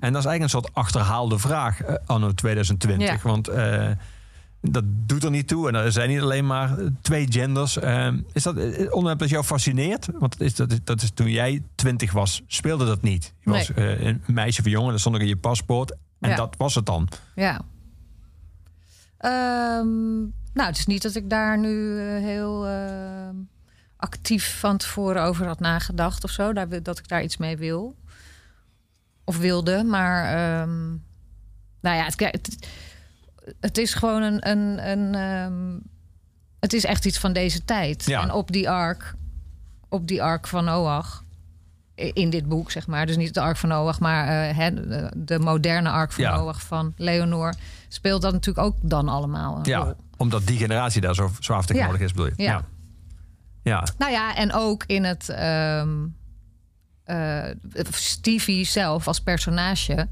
En 0.00 0.12
dat 0.12 0.22
is 0.22 0.28
eigenlijk 0.28 0.42
een 0.42 0.48
soort 0.48 0.74
achterhaalde 0.74 1.38
vraag 1.38 1.82
eh, 1.82 1.94
anno 2.06 2.32
2020. 2.32 3.08
Ja. 3.08 3.18
Want 3.22 3.48
eh, 3.48 3.88
dat 4.60 4.84
doet 4.86 5.24
er 5.24 5.30
niet 5.30 5.48
toe. 5.48 5.68
En 5.68 5.74
er 5.74 5.92
zijn 5.92 6.08
niet 6.08 6.20
alleen 6.20 6.46
maar 6.46 6.76
twee 7.00 7.26
genders. 7.32 7.76
Eh, 7.78 8.08
is 8.32 8.42
dat 8.42 8.56
een 8.56 8.92
onderwerp 8.92 9.18
dat 9.18 9.28
jou 9.28 9.44
fascineert? 9.44 10.08
Want 10.18 10.40
is, 10.40 10.54
dat, 10.54 10.80
dat 10.84 11.02
is 11.02 11.10
toen 11.14 11.30
jij 11.30 11.62
twintig 11.74 12.12
was, 12.12 12.42
speelde 12.46 12.86
dat 12.86 13.02
niet. 13.02 13.34
Je 13.40 13.50
was 13.50 13.72
eh, 13.72 14.00
een 14.04 14.22
meisje 14.26 14.60
of 14.60 14.66
jongen, 14.66 14.90
dat 14.90 15.00
stond 15.00 15.14
ook 15.14 15.20
in 15.20 15.26
je 15.28 15.36
paspoort. 15.36 15.96
En 16.20 16.30
Ja. 16.30 16.36
dat 16.36 16.54
was 16.58 16.74
het 16.74 16.86
dan. 16.86 17.08
ja. 17.34 17.60
Ehm, 19.20 20.18
nou, 20.52 20.68
het 20.68 20.78
is 20.78 20.86
niet 20.86 21.02
dat 21.02 21.14
ik 21.14 21.30
daar 21.30 21.58
nu 21.58 21.98
eh, 21.98 22.06
heel 22.06 22.66
eh, 22.66 23.28
actief 23.96 24.58
van 24.58 24.76
tevoren 24.76 25.22
over 25.22 25.46
had 25.46 25.60
nagedacht 25.60 26.24
of 26.24 26.30
zo. 26.30 26.52
Dat 26.82 26.98
ik 26.98 27.08
daar 27.08 27.22
iets 27.22 27.36
mee 27.36 27.56
wil. 27.56 27.96
Of 29.24 29.38
wilde. 29.38 29.84
Maar 29.84 30.24
ehm, 30.24 30.88
nou 31.80 31.96
ja, 31.96 32.04
het, 32.04 32.20
het, 32.20 32.68
het 33.60 33.78
is 33.78 33.94
gewoon 33.94 34.22
een. 34.22 34.48
een, 34.48 34.88
een 34.88 35.14
ehm, 35.14 35.78
het 36.60 36.72
is 36.72 36.84
echt 36.84 37.06
iets 37.06 37.18
van 37.18 37.32
deze 37.32 37.64
tijd. 37.64 38.04
Ja. 38.04 38.22
En 38.22 38.32
op 38.32 38.52
die 38.52 38.70
ark, 38.70 39.14
op 39.88 40.08
die 40.08 40.22
ark 40.22 40.46
van 40.46 40.64
Noach. 40.64 41.24
In 42.12 42.30
dit 42.30 42.48
boek, 42.48 42.70
zeg 42.70 42.86
maar. 42.86 43.06
Dus 43.06 43.16
niet 43.16 43.34
de 43.34 43.40
ark 43.40 43.56
van 43.56 43.68
Noach, 43.68 44.00
maar 44.00 44.48
eh, 44.48 44.66
de, 44.74 45.12
de 45.16 45.38
moderne 45.38 45.88
ark 45.90 46.12
van 46.12 46.24
Ja. 46.24 46.36
Noach 46.36 46.62
van 46.62 46.92
Leonor. 46.96 47.54
Speelt 47.88 48.22
dat 48.22 48.32
natuurlijk 48.32 48.66
ook 48.66 48.76
dan 48.82 49.08
allemaal 49.08 49.56
een 49.58 49.64
Ja, 49.64 49.78
rol. 49.78 49.94
omdat 50.16 50.46
die 50.46 50.58
generatie 50.58 51.00
daar 51.00 51.14
zo 51.14 51.30
zwaar 51.40 51.64
tegenwoordig 51.64 52.00
Ja. 52.00 52.06
is, 52.06 52.12
bedoel 52.12 52.26
je? 52.36 52.42
Ja. 52.42 52.64
ja. 53.62 53.86
Nou 53.98 54.12
ja, 54.12 54.36
en 54.36 54.52
ook 54.52 54.84
in 54.86 55.04
het. 55.04 55.28
eh, 55.28 55.82
Stevie 57.90 58.64
zelf 58.64 59.06
als 59.06 59.20
personage. 59.20 60.08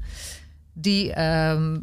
Die. 0.73 1.13
ehm, 1.13 1.77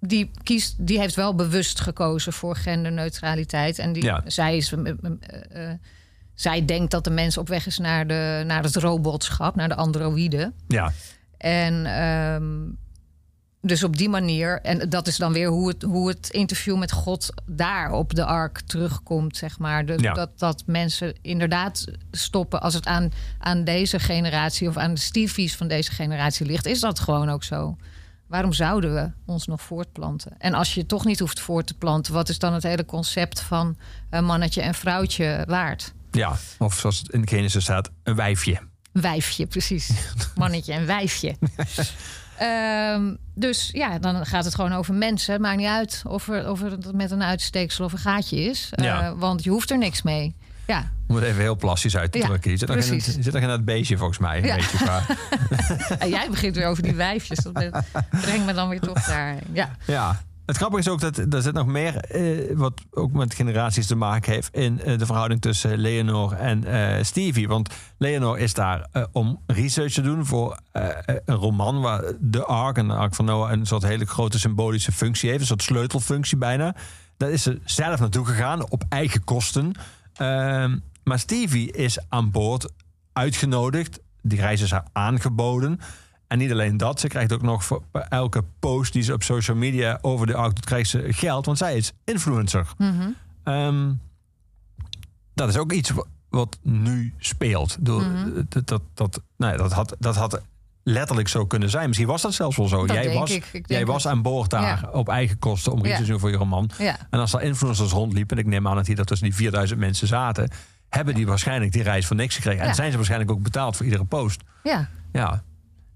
die, 0.00 0.30
kiest, 0.42 0.74
die 0.86 0.98
heeft 0.98 1.14
wel 1.14 1.34
bewust 1.34 1.80
gekozen 1.80 2.32
voor 2.32 2.56
genderneutraliteit. 2.56 3.78
En 3.78 3.92
die, 3.92 4.02
Ja. 4.04 4.22
zij, 4.26 4.56
is, 4.56 4.72
eh, 4.72 5.70
zij 6.40 6.64
denkt 6.64 6.90
dat 6.90 7.04
de 7.04 7.10
mens 7.10 7.38
op 7.38 7.48
weg 7.48 7.66
is 7.66 7.78
naar, 7.78 8.06
de, 8.06 8.42
naar 8.46 8.62
het 8.62 8.76
robotschap, 8.76 9.54
naar 9.54 9.68
de 9.68 9.74
androïden. 9.74 10.54
ja. 10.68 10.92
En 11.36 11.86
ehm, 11.86 12.44
dus 13.60 13.84
op 13.84 13.96
die 13.96 14.08
manier, 14.08 14.60
en 14.60 14.88
dat 14.88 15.06
is 15.06 15.16
dan 15.16 15.32
weer 15.32 15.48
hoe 15.48 15.68
het, 15.68 15.82
hoe 15.82 16.08
het 16.08 16.28
interview 16.30 16.78
met 16.78 16.92
God 16.92 17.28
daar 17.46 17.92
op 17.92 18.14
de 18.14 18.24
ark 18.24 18.60
terugkomt, 18.60 19.36
zeg 19.36 19.58
maar. 19.58 20.00
Ja. 20.00 20.12
dat, 20.12 20.38
dat 20.38 20.62
mensen 20.66 21.14
inderdaad 21.22 21.84
stoppen 22.10 22.60
als 22.60 22.74
het 22.74 22.86
aan, 22.86 23.12
aan 23.38 23.64
deze 23.64 23.98
generatie 23.98 24.68
of 24.68 24.76
aan 24.76 24.94
de 24.94 25.00
Stevie's 25.00 25.56
van 25.56 25.68
deze 25.68 25.92
generatie 25.92 26.46
ligt, 26.46 26.66
is 26.66 26.80
dat 26.80 27.00
gewoon 27.00 27.28
ook 27.28 27.44
zo. 27.44 27.76
Waarom 28.26 28.52
zouden 28.52 28.94
we 28.94 29.10
ons 29.26 29.46
nog 29.46 29.60
voortplanten? 29.60 30.32
En 30.38 30.54
als 30.54 30.74
je 30.74 30.86
toch 30.86 31.04
niet 31.04 31.18
hoeft 31.18 31.40
voort 31.40 31.66
te 31.66 31.74
planten, 31.74 32.12
wat 32.12 32.28
is 32.28 32.38
dan 32.38 32.52
het 32.52 32.62
hele 32.62 32.84
concept 32.84 33.40
van 33.40 33.76
een 34.10 34.24
mannetje 34.24 34.62
en 34.62 34.74
vrouwtje 34.74 35.44
waard? 35.46 35.92
Ja, 36.10 36.36
of 36.58 36.74
zoals 36.78 36.98
het 36.98 37.08
in 37.08 37.28
Genesis 37.28 37.62
staat, 37.62 37.90
een 38.02 38.14
wijfje. 38.14 38.58
Wijfje, 38.92 39.46
precies. 39.46 39.90
Mannetje 40.34 40.72
en 40.72 40.86
wijfje. 40.86 41.36
Ehm, 42.38 43.14
dus 43.34 43.68
ja, 43.72 43.98
dan 43.98 44.26
gaat 44.26 44.44
het 44.44 44.54
gewoon 44.54 44.72
over 44.72 44.94
mensen. 44.94 45.40
Maakt 45.40 45.56
niet 45.56 45.66
uit 45.66 46.02
of, 46.06 46.28
er, 46.28 46.50
of 46.50 46.60
het 46.60 46.92
met 46.92 47.10
een 47.10 47.22
uitsteeksel 47.22 47.84
of 47.84 47.92
een 47.92 47.98
gaatje 47.98 48.36
is. 48.44 48.68
Eh, 48.70 48.84
Ja. 48.84 49.14
want 49.16 49.44
je 49.44 49.50
hoeft 49.50 49.70
er 49.70 49.78
niks 49.78 50.02
mee. 50.02 50.36
Ja, 50.66 50.90
Om 51.06 51.14
het 51.16 51.24
even 51.24 51.40
heel 51.40 51.56
plastisch 51.56 51.96
uit 51.96 52.12
te 52.12 52.18
Ja, 52.18 52.26
drukken. 52.26 52.50
Je 52.50 52.56
zit 52.56 52.68
nog 52.68 52.76
in, 52.76 52.82
het, 52.82 52.92
precies. 52.92 53.14
je 53.14 53.22
zit 53.22 53.32
nog 53.32 53.42
in 53.42 53.48
dat 53.48 53.64
beestje 53.64 53.96
volgens 53.96 54.18
mij. 54.18 54.38
Een 54.38 54.44
Ja. 54.46 54.54
beetje 54.56 54.76
qua- 54.76 55.04
en 55.98 56.08
jij 56.08 56.26
begint 56.30 56.56
weer 56.56 56.66
over 56.66 56.82
die 56.82 56.94
wijfjes. 56.94 57.38
Dat 57.38 57.52
brengt 58.10 58.46
me 58.46 58.52
dan 58.52 58.68
weer 58.68 58.80
toch 58.80 59.02
daarheen. 59.06 59.40
Ja, 59.52 59.76
Ja. 59.86 60.22
Het 60.50 60.58
grappige 60.58 60.82
is 60.82 60.88
ook 60.88 61.00
dat 61.00 61.34
er 61.34 61.42
zit 61.42 61.54
nog 61.54 61.66
meer 61.66 61.96
eh, 61.96 62.56
wat 62.56 62.80
ook 62.90 63.12
met 63.12 63.34
generaties 63.34 63.86
te 63.86 63.94
maken 63.94 64.32
heeft 64.32 64.54
in 64.54 64.80
eh, 64.80 64.98
de 64.98 65.06
verhouding 65.06 65.40
tussen 65.40 65.78
Leonor 65.78 66.32
en 66.32 66.64
eh, 66.64 67.02
Stevie. 67.04 67.48
Want 67.48 67.74
Leonor 67.98 68.38
is 68.38 68.54
daar 68.54 68.86
om 69.12 69.40
research 69.46 69.92
te 69.92 70.00
doen 70.00 70.26
voor 70.26 70.58
een 71.24 71.34
roman 71.34 71.80
waar 71.80 72.02
de 72.20 72.44
Ark 72.44 72.76
en 72.76 72.88
de 72.88 72.94
Ark 72.94 73.14
van 73.14 73.24
Noah 73.24 73.50
een 73.50 73.66
soort 73.66 73.82
hele 73.82 74.04
grote 74.04 74.38
symbolische 74.38 74.92
functie 74.92 75.28
heeft, 75.28 75.40
een 75.40 75.46
soort 75.46 75.62
sleutelfunctie 75.62 76.38
bijna. 76.38 76.74
Daar 77.16 77.30
is 77.30 77.42
ze 77.42 77.60
zelf 77.64 78.00
naartoe 78.00 78.26
gegaan 78.26 78.70
op 78.70 78.84
eigen 78.88 79.24
kosten. 79.24 79.72
Ehm, 80.14 80.78
maar 81.04 81.18
Stevie 81.18 81.72
is 81.72 81.98
aan 82.08 82.30
boord 82.30 82.72
uitgenodigd. 83.12 84.00
Die 84.22 84.40
reis 84.40 84.60
is 84.60 84.70
haar 84.70 84.86
aangeboden. 84.92 85.80
En 86.30 86.38
niet 86.38 86.50
alleen 86.52 86.76
dat, 86.76 87.00
ze 87.00 87.08
krijgt 87.08 87.32
ook 87.32 87.42
nog 87.42 87.64
voor 87.64 87.82
elke 88.08 88.44
post 88.58 88.92
die 88.92 89.02
ze 89.02 89.12
op 89.12 89.22
social 89.22 89.56
media 89.56 89.98
over 90.00 90.26
de 90.26 90.32
doet, 90.32 90.64
krijgt 90.64 90.88
ze 90.90 91.06
geld, 91.08 91.46
want 91.46 91.58
zij 91.58 91.76
is 91.76 91.92
influencer. 92.04 92.66
Ehm, 93.44 93.92
dat 95.34 95.48
is 95.48 95.56
ook 95.56 95.72
iets 95.72 95.90
wa- 95.90 96.04
wat 96.28 96.58
nu 96.62 97.14
speelt. 97.18 97.76
Door, 97.80 98.04
dat, 98.48 98.66
dat, 98.68 98.82
dat, 98.94 99.22
nou 99.36 99.52
ja, 99.52 99.58
dat, 99.58 99.72
had, 99.72 99.96
dat 99.98 100.16
had 100.16 100.40
letterlijk 100.82 101.28
zo 101.28 101.46
kunnen 101.46 101.70
zijn. 101.70 101.86
Misschien 101.86 102.08
was 102.08 102.22
dat 102.22 102.34
zelfs 102.34 102.56
wel 102.56 102.68
zo. 102.68 102.86
Dat 102.86 102.96
jij 102.96 103.14
was, 103.14 103.30
ik. 103.30 103.44
Ik 103.44 103.52
denk 103.52 103.66
jij 103.68 103.86
was 103.86 104.06
aan 104.06 104.22
boord 104.22 104.50
daar 104.50 104.62
Ja. 104.82 104.88
op 104.92 105.08
eigen 105.08 105.38
kosten 105.38 105.72
om 105.72 105.78
research 105.82 106.04
te 106.04 106.10
doen 106.10 106.20
voor 106.20 106.30
je 106.30 106.36
roman. 106.36 106.70
ja. 106.78 106.96
En 107.10 107.20
als 107.20 107.32
er 107.32 107.42
influencers 107.42 107.92
rondliepen, 107.92 108.36
en 108.36 108.42
ik 108.42 108.48
neem 108.48 108.68
aan 108.68 108.76
dat 108.76 108.86
hier 108.86 108.96
dat 108.96 109.06
tussen 109.06 109.26
die 109.28 109.36
4000 109.36 109.80
mensen 109.80 110.06
zaten, 110.06 110.50
hebben 110.88 111.14
die 111.14 111.26
waarschijnlijk 111.26 111.72
die 111.72 111.82
reis 111.82 112.06
voor 112.06 112.16
niks 112.16 112.34
gekregen. 112.34 112.64
En 112.64 112.74
zijn 112.74 112.90
ze 112.90 112.96
waarschijnlijk 112.96 113.30
ook 113.30 113.42
betaald 113.42 113.76
voor 113.76 113.84
iedere 113.86 114.04
post. 114.04 114.42
ja. 114.62 114.88
Ja. 115.12 115.42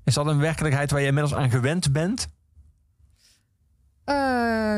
Is 0.04 0.14
dat 0.14 0.26
een 0.26 0.38
werkelijkheid 0.38 0.90
waar 0.90 1.00
je 1.00 1.06
inmiddels 1.06 1.34
aan 1.34 1.50
gewend 1.50 1.92
bent? 1.92 2.28
Eh, 4.04 4.14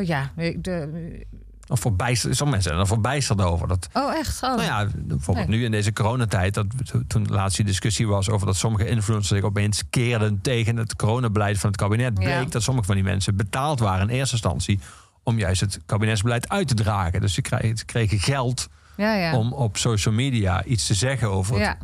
ja, 0.06 0.30
de, 0.56 1.26
Of 1.68 1.80
verbijsterd? 1.80 2.36
Sommige 2.36 2.58
mensen 2.58 2.70
zijn 2.70 2.78
er 2.82 2.86
verbijsterd 2.86 3.40
over. 3.40 3.68
Dat, 3.68 3.88
oh 3.92 4.14
echt? 4.14 4.42
Oh. 4.42 4.48
Nou 4.50 4.62
ja, 4.62 4.86
bijvoorbeeld 4.94 5.48
Nee. 5.48 5.58
nu 5.58 5.64
in 5.64 5.70
deze 5.70 5.92
coronatijd, 5.92 6.54
dat 6.54 6.66
toen 7.06 7.22
de 7.22 7.32
laatste 7.32 7.62
discussie 7.62 8.06
was 8.08 8.30
over 8.30 8.46
dat 8.46 8.56
sommige 8.56 8.88
influencers 8.88 9.28
zich 9.40 9.42
opeens 9.42 9.82
keerden 9.90 10.40
tegen 10.40 10.76
het 10.76 10.96
coronabeleid 10.96 11.58
van 11.58 11.70
het 11.70 11.78
kabinet, 11.78 12.14
bleek 12.14 12.28
Ja. 12.28 12.44
dat 12.44 12.62
sommige 12.62 12.86
van 12.86 12.94
die 12.94 13.04
mensen 13.04 13.36
betaald 13.36 13.78
waren 13.80 14.08
in 14.08 14.14
eerste 14.14 14.34
instantie 14.34 14.80
om 15.22 15.38
juist 15.38 15.60
het 15.60 15.80
kabinetsbeleid 15.86 16.48
uit 16.48 16.68
te 16.68 16.74
dragen. 16.74 17.20
Dus 17.20 17.34
ze 17.34 17.40
kregen, 17.42 17.76
ze 17.76 17.84
kregen 17.84 18.18
geld 18.18 18.68
ja, 18.96 19.14
ja. 19.14 19.36
om 19.38 19.52
op 19.52 19.76
social 19.76 20.14
media 20.14 20.64
iets 20.64 20.86
te 20.86 20.94
zeggen 20.94 21.30
over 21.30 21.54
het. 21.54 21.62
ja. 21.62 21.78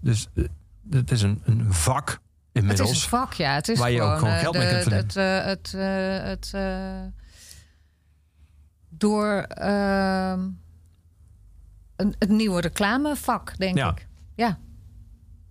Dus 0.00 0.28
eh, 0.34 0.44
het 0.90 1.10
is 1.10 1.22
een, 1.22 1.40
een 1.44 1.72
vak 1.72 2.18
Het 2.56 2.64
inmiddels. 2.64 2.90
is 2.90 3.02
een 3.02 3.08
vak, 3.08 3.32
ja. 3.32 3.54
Het 3.54 3.68
is 3.68 3.78
waar 3.78 3.90
je 3.90 4.00
ook 4.02 4.18
gewoon, 4.18 4.18
gewoon 4.18 4.34
eh, 4.34 4.40
geld 4.40 4.56
mee 4.56 4.68
kunt 4.68 4.82
verdienen. 4.82 5.06
Het, 5.06 5.16
eh, 5.16 5.44
het, 5.44 5.72
eh, 5.74 6.28
het, 6.28 6.52
door 8.88 9.32
ehm, 9.42 10.40
een, 11.96 12.14
het 12.18 12.28
nieuwe 12.28 12.60
reclamevak, 12.60 13.58
denk 13.58 13.76
Ja. 13.76 13.90
ik. 13.90 14.06
Ja. 14.34 14.58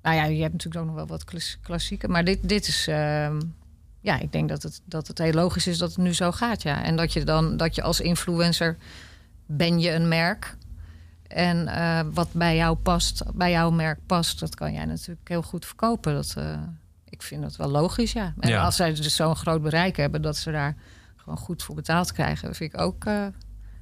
Nou 0.01 0.15
ja, 0.15 0.23
je 0.23 0.41
hebt 0.41 0.51
natuurlijk 0.53 0.81
ook 0.81 0.87
nog 0.87 0.95
wel 0.95 1.07
wat 1.07 1.23
klas- 1.23 1.57
klassieke. 1.61 2.07
Maar 2.07 2.23
dit, 2.23 2.49
dit 2.49 2.67
is... 2.67 2.87
ehm, 2.87 3.41
ja, 4.01 4.19
ik 4.19 4.31
denk 4.31 4.49
dat 4.49 4.63
het, 4.63 4.81
dat 4.85 5.07
het 5.07 5.17
heel 5.17 5.33
logisch 5.33 5.67
is 5.67 5.77
dat 5.77 5.89
het 5.89 5.97
nu 5.97 6.13
zo 6.13 6.31
gaat, 6.31 6.61
ja. 6.61 6.83
En 6.83 6.95
dat 6.95 7.13
je 7.13 7.23
dan 7.23 7.57
dat 7.57 7.75
je 7.75 7.81
als 7.81 7.99
influencer 7.99 8.77
ben 9.45 9.79
je 9.79 9.91
een 9.91 10.07
merk. 10.07 10.55
En 11.27 11.65
wat 12.13 12.29
bij 12.31 12.55
jou 12.55 12.75
past, 12.75 13.23
bij 13.33 13.51
jouw 13.51 13.69
merk 13.71 13.99
past, 14.05 14.39
dat 14.39 14.55
kan 14.55 14.73
jij 14.73 14.85
natuurlijk 14.85 15.27
heel 15.29 15.41
goed 15.41 15.65
verkopen. 15.65 16.13
Dat, 16.13 16.35
ik 17.15 17.21
vind 17.21 17.41
dat 17.41 17.55
wel 17.55 17.69
logisch, 17.69 18.11
ja. 18.11 18.33
En 18.39 18.49
Ja. 18.49 18.63
als 18.63 18.75
zij 18.75 18.93
dus 18.93 19.15
zo'n 19.15 19.35
groot 19.35 19.61
bereik 19.61 19.97
hebben, 19.97 20.21
dat 20.21 20.37
ze 20.37 20.51
daar 20.51 20.75
gewoon 21.15 21.37
goed 21.37 21.63
voor 21.63 21.75
betaald 21.75 22.11
krijgen, 22.11 22.55
vind 22.55 22.73
ik 22.73 22.79
ook 22.81 23.05
eh, 23.05 23.25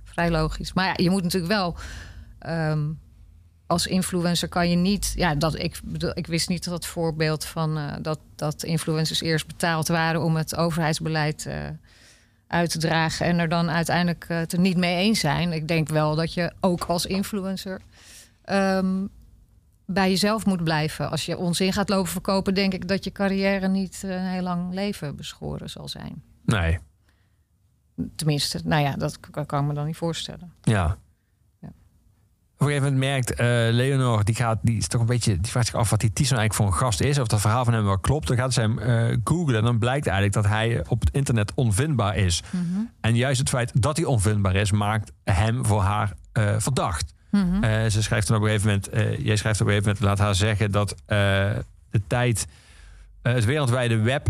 vrij 0.03 0.31
logisch. 0.31 0.73
Maar 0.73 0.85
ja, 0.85 0.93
je 0.95 1.09
moet 1.09 1.23
natuurlijk 1.23 1.53
wel. 1.53 1.75
ehm, 2.39 2.91
als 3.67 3.87
influencer 3.87 4.47
kan 4.49 4.69
je 4.69 4.75
niet. 4.75 5.13
Ja, 5.15 5.35
dat, 5.35 5.59
ik, 5.59 5.79
bedoel, 5.83 6.11
ik 6.13 6.27
wist 6.27 6.49
niet 6.49 6.63
dat 6.63 6.73
het 6.73 6.85
voorbeeld 6.85 7.45
van 7.45 7.77
eh, 7.77 7.93
dat, 8.01 8.19
dat 8.35 8.63
influencers 8.63 9.21
eerst 9.21 9.47
betaald 9.47 9.87
waren 9.87 10.21
om 10.23 10.35
het 10.35 10.55
overheidsbeleid 10.55 11.45
eh, 11.45 11.55
uit 12.47 12.69
te 12.71 12.77
dragen 12.77 13.25
en 13.25 13.39
er 13.39 13.49
dan 13.49 13.69
uiteindelijk 13.69 14.25
het 14.27 14.53
er 14.53 14.59
niet 14.59 14.77
mee 14.77 14.95
eens 14.97 15.19
zijn. 15.19 15.51
Ik 15.51 15.67
denk 15.67 15.89
wel 15.89 16.15
dat 16.15 16.33
je 16.33 16.53
ook 16.59 16.83
als 16.83 17.05
influencer 17.05 17.81
ehm, 18.43 19.05
bij 19.85 20.09
jezelf 20.09 20.45
moet 20.45 20.63
blijven. 20.63 21.09
Als 21.11 21.25
je 21.25 21.37
onzin 21.37 21.73
gaat 21.73 21.89
lopen 21.89 22.11
verkopen, 22.11 22.53
denk 22.53 22.73
ik 22.73 22.87
dat 22.87 23.03
je 23.03 23.11
carrière 23.11 23.67
niet 23.67 24.01
eh, 24.03 24.09
een 24.11 24.25
heel 24.25 24.41
lang 24.41 24.73
leven 24.73 25.15
beschoren 25.15 25.69
zal 25.69 25.87
zijn. 25.87 26.23
Nee, 26.45 26.79
Tenminste, 28.15 28.59
nou 28.63 28.83
ja, 28.83 28.95
dat 28.95 29.19
kan 29.45 29.61
ik 29.61 29.67
me 29.67 29.73
dan 29.73 29.85
niet 29.85 29.97
voorstellen. 29.97 30.53
ja. 30.61 30.97
Ja. 31.61 31.67
Op 32.53 32.69
een 32.69 32.75
gegeven 32.75 32.93
moment 32.93 33.11
merkt 33.11 33.33
eh, 33.33 33.47
Leonor, 33.75 34.23
die, 34.23 34.35
gaat, 34.35 34.59
die 34.61 34.77
is 34.77 34.87
toch 34.87 35.01
een 35.01 35.07
beetje, 35.07 35.39
die 35.39 35.51
vraagt 35.51 35.67
zich 35.67 35.75
af 35.75 35.89
wat 35.89 35.99
die 35.99 36.13
Tison 36.13 36.37
eigenlijk 36.37 36.53
voor 36.53 36.65
een 36.81 36.87
gast 36.87 37.01
is, 37.01 37.19
of 37.19 37.27
dat 37.27 37.41
verhaal 37.41 37.65
van 37.65 37.73
hem 37.73 37.83
wel 37.83 37.99
klopt. 37.99 38.27
Dan 38.27 38.37
gaat 38.37 38.53
ze 38.53 38.61
hem 38.61 38.79
eh 38.79 39.17
googlen 39.23 39.57
en 39.57 39.63
dan 39.63 39.79
blijkt 39.79 40.07
eigenlijk 40.07 40.35
dat 40.35 40.45
hij 40.53 40.85
op 40.87 40.99
het 40.99 41.09
internet 41.13 41.51
onvindbaar 41.53 42.15
is. 42.15 42.43
En 43.01 43.15
juist 43.15 43.39
het 43.39 43.49
feit 43.49 43.81
dat 43.81 43.97
hij 43.97 44.05
onvindbaar 44.05 44.55
is, 44.55 44.71
maakt 44.71 45.11
hem 45.23 45.65
voor 45.65 45.81
haar 45.81 46.13
verdacht. 46.57 47.13
Eh, 47.33 47.85
ze 47.85 48.03
schrijft 48.03 48.27
dan 48.27 48.37
op 48.37 48.43
een 48.43 48.49
gegeven 48.49 48.67
moment, 48.67 48.89
eh, 48.89 49.25
jij 49.25 49.35
schrijft 49.35 49.61
op 49.61 49.67
een 49.67 49.73
gegeven 49.73 49.93
moment, 49.93 49.99
laat 49.99 50.25
haar 50.25 50.35
zeggen 50.35 50.71
dat 50.71 50.91
eh, 50.91 51.17
de 51.89 52.01
tijd, 52.07 52.47
het 53.21 53.45
wereldwijde 53.45 53.97
web 53.97 54.27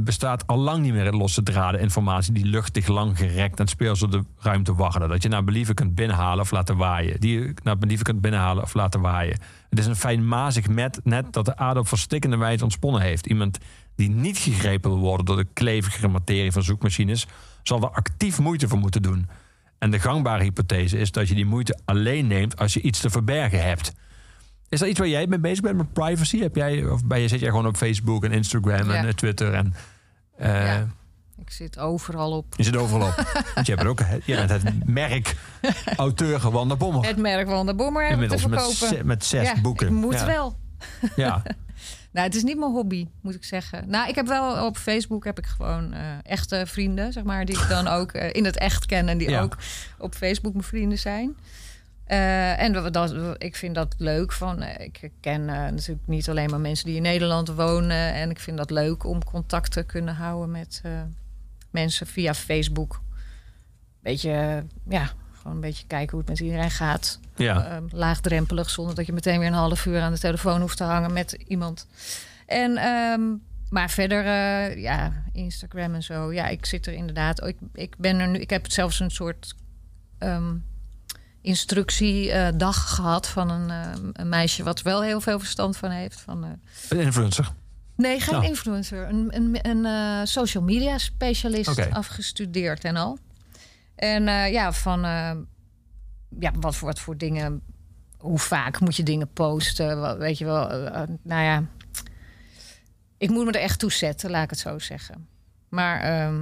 bestaat 0.00 0.46
al 0.46 0.58
lang 0.58 0.82
niet 0.82 0.92
meer 0.92 1.04
uit 1.04 1.14
losse 1.14 1.42
draden 1.42 1.80
informatie 1.80 2.32
die 2.32 2.44
luchtig 2.44 2.86
lang 2.86 3.18
gerekt 3.18 3.60
en 3.60 3.66
speels 3.66 3.98
door 3.98 4.10
de 4.10 4.24
ruimte 4.38 4.74
waggelen. 4.74 5.08
Dat 5.08 5.22
je 5.22 5.28
naar 5.28 5.44
believen 5.44 5.74
kunt 5.74 5.94
binnenhalen 5.94 6.40
of 6.40 6.50
laten 6.50 6.76
waaien. 6.76 7.20
Die 7.20 7.40
je 7.40 7.54
naar 7.62 7.78
believen 7.78 8.04
kunt 8.04 8.20
binnenhalen 8.20 8.62
of 8.62 8.74
laten 8.74 9.00
waaien. 9.00 9.38
Het 9.70 9.78
is 9.78 9.86
een 9.86 9.96
fijnmazig 9.96 10.68
met 10.68 11.00
net 11.04 11.32
dat 11.32 11.44
de 11.44 11.56
aarde 11.56 11.80
op 11.80 11.88
verstikkende 11.88 12.36
wijze 12.36 12.64
ontsponnen 12.64 13.00
heeft. 13.00 13.26
Iemand 13.26 13.58
die 13.94 14.10
niet 14.10 14.38
gegrepen 14.38 14.90
wil 14.90 15.00
worden 15.00 15.26
door 15.26 15.36
de 15.36 15.48
klevige 15.52 16.08
materie 16.08 16.52
van 16.52 16.62
zoekmachines, 16.62 17.26
zal 17.62 17.82
er 17.82 17.90
actief 17.90 18.38
moeite 18.38 18.68
voor 18.68 18.78
moeten 18.78 19.02
doen. 19.02 19.26
En 19.86 19.92
de 19.92 19.98
gangbare 20.00 20.42
hypothese 20.42 20.98
is 20.98 21.12
dat 21.12 21.28
je 21.28 21.34
die 21.34 21.46
moeite 21.46 21.78
alleen 21.84 22.26
neemt 22.26 22.58
als 22.58 22.74
je 22.74 22.80
iets 22.80 23.00
te 23.00 23.10
verbergen 23.10 23.62
hebt. 23.62 23.92
Is 24.68 24.78
dat 24.78 24.88
iets 24.88 24.98
waar 24.98 25.08
jij 25.08 25.26
mee 25.26 25.38
bezig 25.38 25.60
bent 25.60 25.76
met 25.76 25.92
privacy? 25.92 26.40
Heb 26.40 26.56
jij, 26.56 26.84
of 26.84 27.04
ben 27.04 27.20
je, 27.20 27.28
zit 27.28 27.40
jij 27.40 27.48
gewoon 27.48 27.66
op 27.66 27.76
Facebook 27.76 28.24
en 28.24 28.32
Instagram 28.32 28.90
en 28.90 29.02
Ja. 29.02 29.04
eh, 29.06 29.12
Twitter? 29.12 29.54
En, 29.54 29.74
eh, 30.38 30.64
Ja. 30.64 30.86
Ik 31.40 31.50
zit 31.50 31.78
overal 31.78 32.32
op. 32.32 32.54
Je 32.56 32.62
zit 32.62 32.76
overal 32.76 33.08
op. 33.08 33.14
Want 33.54 33.66
je 33.66 33.74
bent 33.74 33.88
ook 33.88 34.00
je 34.24 34.34
bent 34.34 34.50
het 34.50 34.86
merk 34.88 35.36
auteur 35.96 36.50
Wanda 36.50 36.76
Bommer. 36.76 37.06
Het 37.06 37.16
merk 37.16 37.48
van 37.48 37.66
de 37.66 37.74
Bommer 37.74 38.06
te 38.06 38.12
Inmiddels 38.12 38.46
met, 38.46 38.62
verkopen. 38.62 39.06
met 39.06 39.24
zes 39.24 39.46
ja, 39.48 39.60
boeken. 39.60 39.86
Ik 39.86 39.92
moet 39.92 40.14
ja. 40.14 40.26
wel. 40.26 40.56
Ja. 41.16 41.42
Nou, 42.16 42.28
het 42.28 42.36
is 42.36 42.42
niet 42.42 42.58
mijn 42.58 42.72
hobby, 42.72 43.06
moet 43.20 43.34
ik 43.34 43.44
zeggen. 43.44 43.88
Nou, 43.88 44.08
ik 44.08 44.14
heb 44.14 44.26
wel 44.26 44.66
op 44.66 44.76
Facebook 44.76 45.24
heb 45.24 45.38
ik 45.38 45.46
gewoon 45.46 45.92
eh, 45.92 46.00
echte 46.22 46.62
vrienden, 46.66 47.12
zeg 47.12 47.24
maar, 47.24 47.44
die 47.44 47.58
ik 47.62 47.68
dan 47.68 47.86
ook 47.88 48.12
eh, 48.12 48.32
in 48.32 48.44
het 48.44 48.58
echt 48.58 48.86
ken 48.86 49.08
en 49.08 49.18
die 49.18 49.30
Ja. 49.30 49.40
ook 49.42 49.56
op 49.98 50.14
Facebook 50.14 50.52
mijn 50.52 50.64
vrienden 50.64 50.98
zijn. 50.98 51.36
Eh, 52.04 52.60
en 52.62 52.72
dat, 52.92 53.14
ik 53.38 53.56
vind 53.56 53.74
dat 53.74 53.94
leuk. 53.98 54.32
Van, 54.32 54.62
ik 54.62 55.10
ken 55.20 55.44
natuurlijk 55.44 56.06
niet 56.06 56.28
alleen 56.28 56.50
maar 56.50 56.60
mensen 56.60 56.86
die 56.86 56.96
in 56.96 57.02
Nederland 57.02 57.48
wonen. 57.48 58.14
En 58.14 58.30
ik 58.30 58.38
vind 58.38 58.56
dat 58.56 58.70
leuk 58.70 59.04
om 59.04 59.24
contact 59.24 59.72
te 59.72 59.82
kunnen 59.82 60.14
houden 60.14 60.50
met 60.50 60.82
mensen 61.70 62.06
via 62.06 62.34
Facebook. 62.34 63.00
Beetje, 64.00 64.64
ja, 64.88 65.10
gewoon 65.46 65.62
een 65.62 65.68
beetje 65.70 65.86
kijken 65.86 66.10
hoe 66.10 66.20
het 66.20 66.28
met 66.28 66.40
iedereen 66.40 66.70
gaat. 66.70 67.18
ja. 67.36 67.66
Ehm, 67.66 67.84
laagdrempelig, 67.90 68.70
zonder 68.70 68.94
dat 68.94 69.06
je 69.06 69.12
meteen 69.12 69.38
weer 69.38 69.48
een 69.48 69.54
half 69.54 69.86
uur 69.86 70.00
aan 70.00 70.12
de 70.12 70.18
telefoon 70.18 70.60
hoeft 70.60 70.76
te 70.76 70.84
hangen 70.84 71.12
met 71.12 71.32
iemand. 71.46 71.86
En 72.46 72.76
ehm, 72.76 73.22
maar 73.70 73.90
verder, 73.90 74.24
eh, 74.24 74.82
ja, 74.82 75.12
Instagram 75.32 75.94
en 75.94 76.02
zo. 76.02 76.32
Ja, 76.32 76.46
ik 76.48 76.66
zit 76.66 76.86
er 76.86 76.92
inderdaad. 76.92 77.46
Ik, 77.46 77.56
ik 77.74 77.94
ben 77.98 78.18
er 78.18 78.28
nu. 78.28 78.38
Ik 78.38 78.50
heb 78.50 78.70
zelfs 78.70 79.00
een 79.00 79.10
soort 79.10 79.54
ehm 80.18 80.54
instructiedag 81.40 82.94
gehad 82.94 83.26
van 83.28 83.50
een, 83.50 83.70
eh, 83.70 83.92
een 84.12 84.28
meisje 84.28 84.62
wat 84.62 84.82
wel 84.82 85.02
heel 85.02 85.20
veel 85.20 85.38
verstand 85.38 85.76
van 85.76 85.90
heeft. 85.90 86.20
Van, 86.20 86.44
eh, 86.44 86.50
Een 86.88 87.00
influencer. 87.00 87.52
nee, 87.96 88.20
geen 88.20 88.36
Oh. 88.36 88.44
influencer. 88.44 89.08
Een, 89.08 89.36
een, 89.36 89.58
een 89.68 90.26
social 90.26 90.62
media 90.62 90.98
specialist 90.98 91.90
afgestudeerd 91.90 92.84
en 92.84 92.96
al. 92.96 93.18
En 93.96 94.28
eh, 94.28 94.52
ja, 94.52 94.72
van 94.72 95.04
eh, 95.04 95.36
ja, 96.40 96.52
wat, 96.60 96.76
voor, 96.76 96.88
wat 96.88 97.00
voor 97.00 97.16
dingen. 97.16 97.62
Hoe 98.18 98.38
vaak 98.38 98.80
moet 98.80 98.96
je 98.96 99.02
dingen 99.02 99.32
posten? 99.32 100.00
Wat, 100.00 100.18
weet 100.18 100.38
je 100.38 100.44
wel. 100.44 100.70
eh, 100.70 101.02
nou 101.22 101.42
ja. 101.42 101.64
Ik 103.18 103.30
moet 103.30 103.44
me 103.44 103.52
er 103.52 103.60
echt 103.60 103.78
toe 103.78 103.92
zetten, 103.92 104.30
laat 104.30 104.44
ik 104.44 104.50
het 104.50 104.58
zo 104.58 104.78
zeggen. 104.78 105.28
Maar, 105.68 106.00
ehm, 106.00 106.40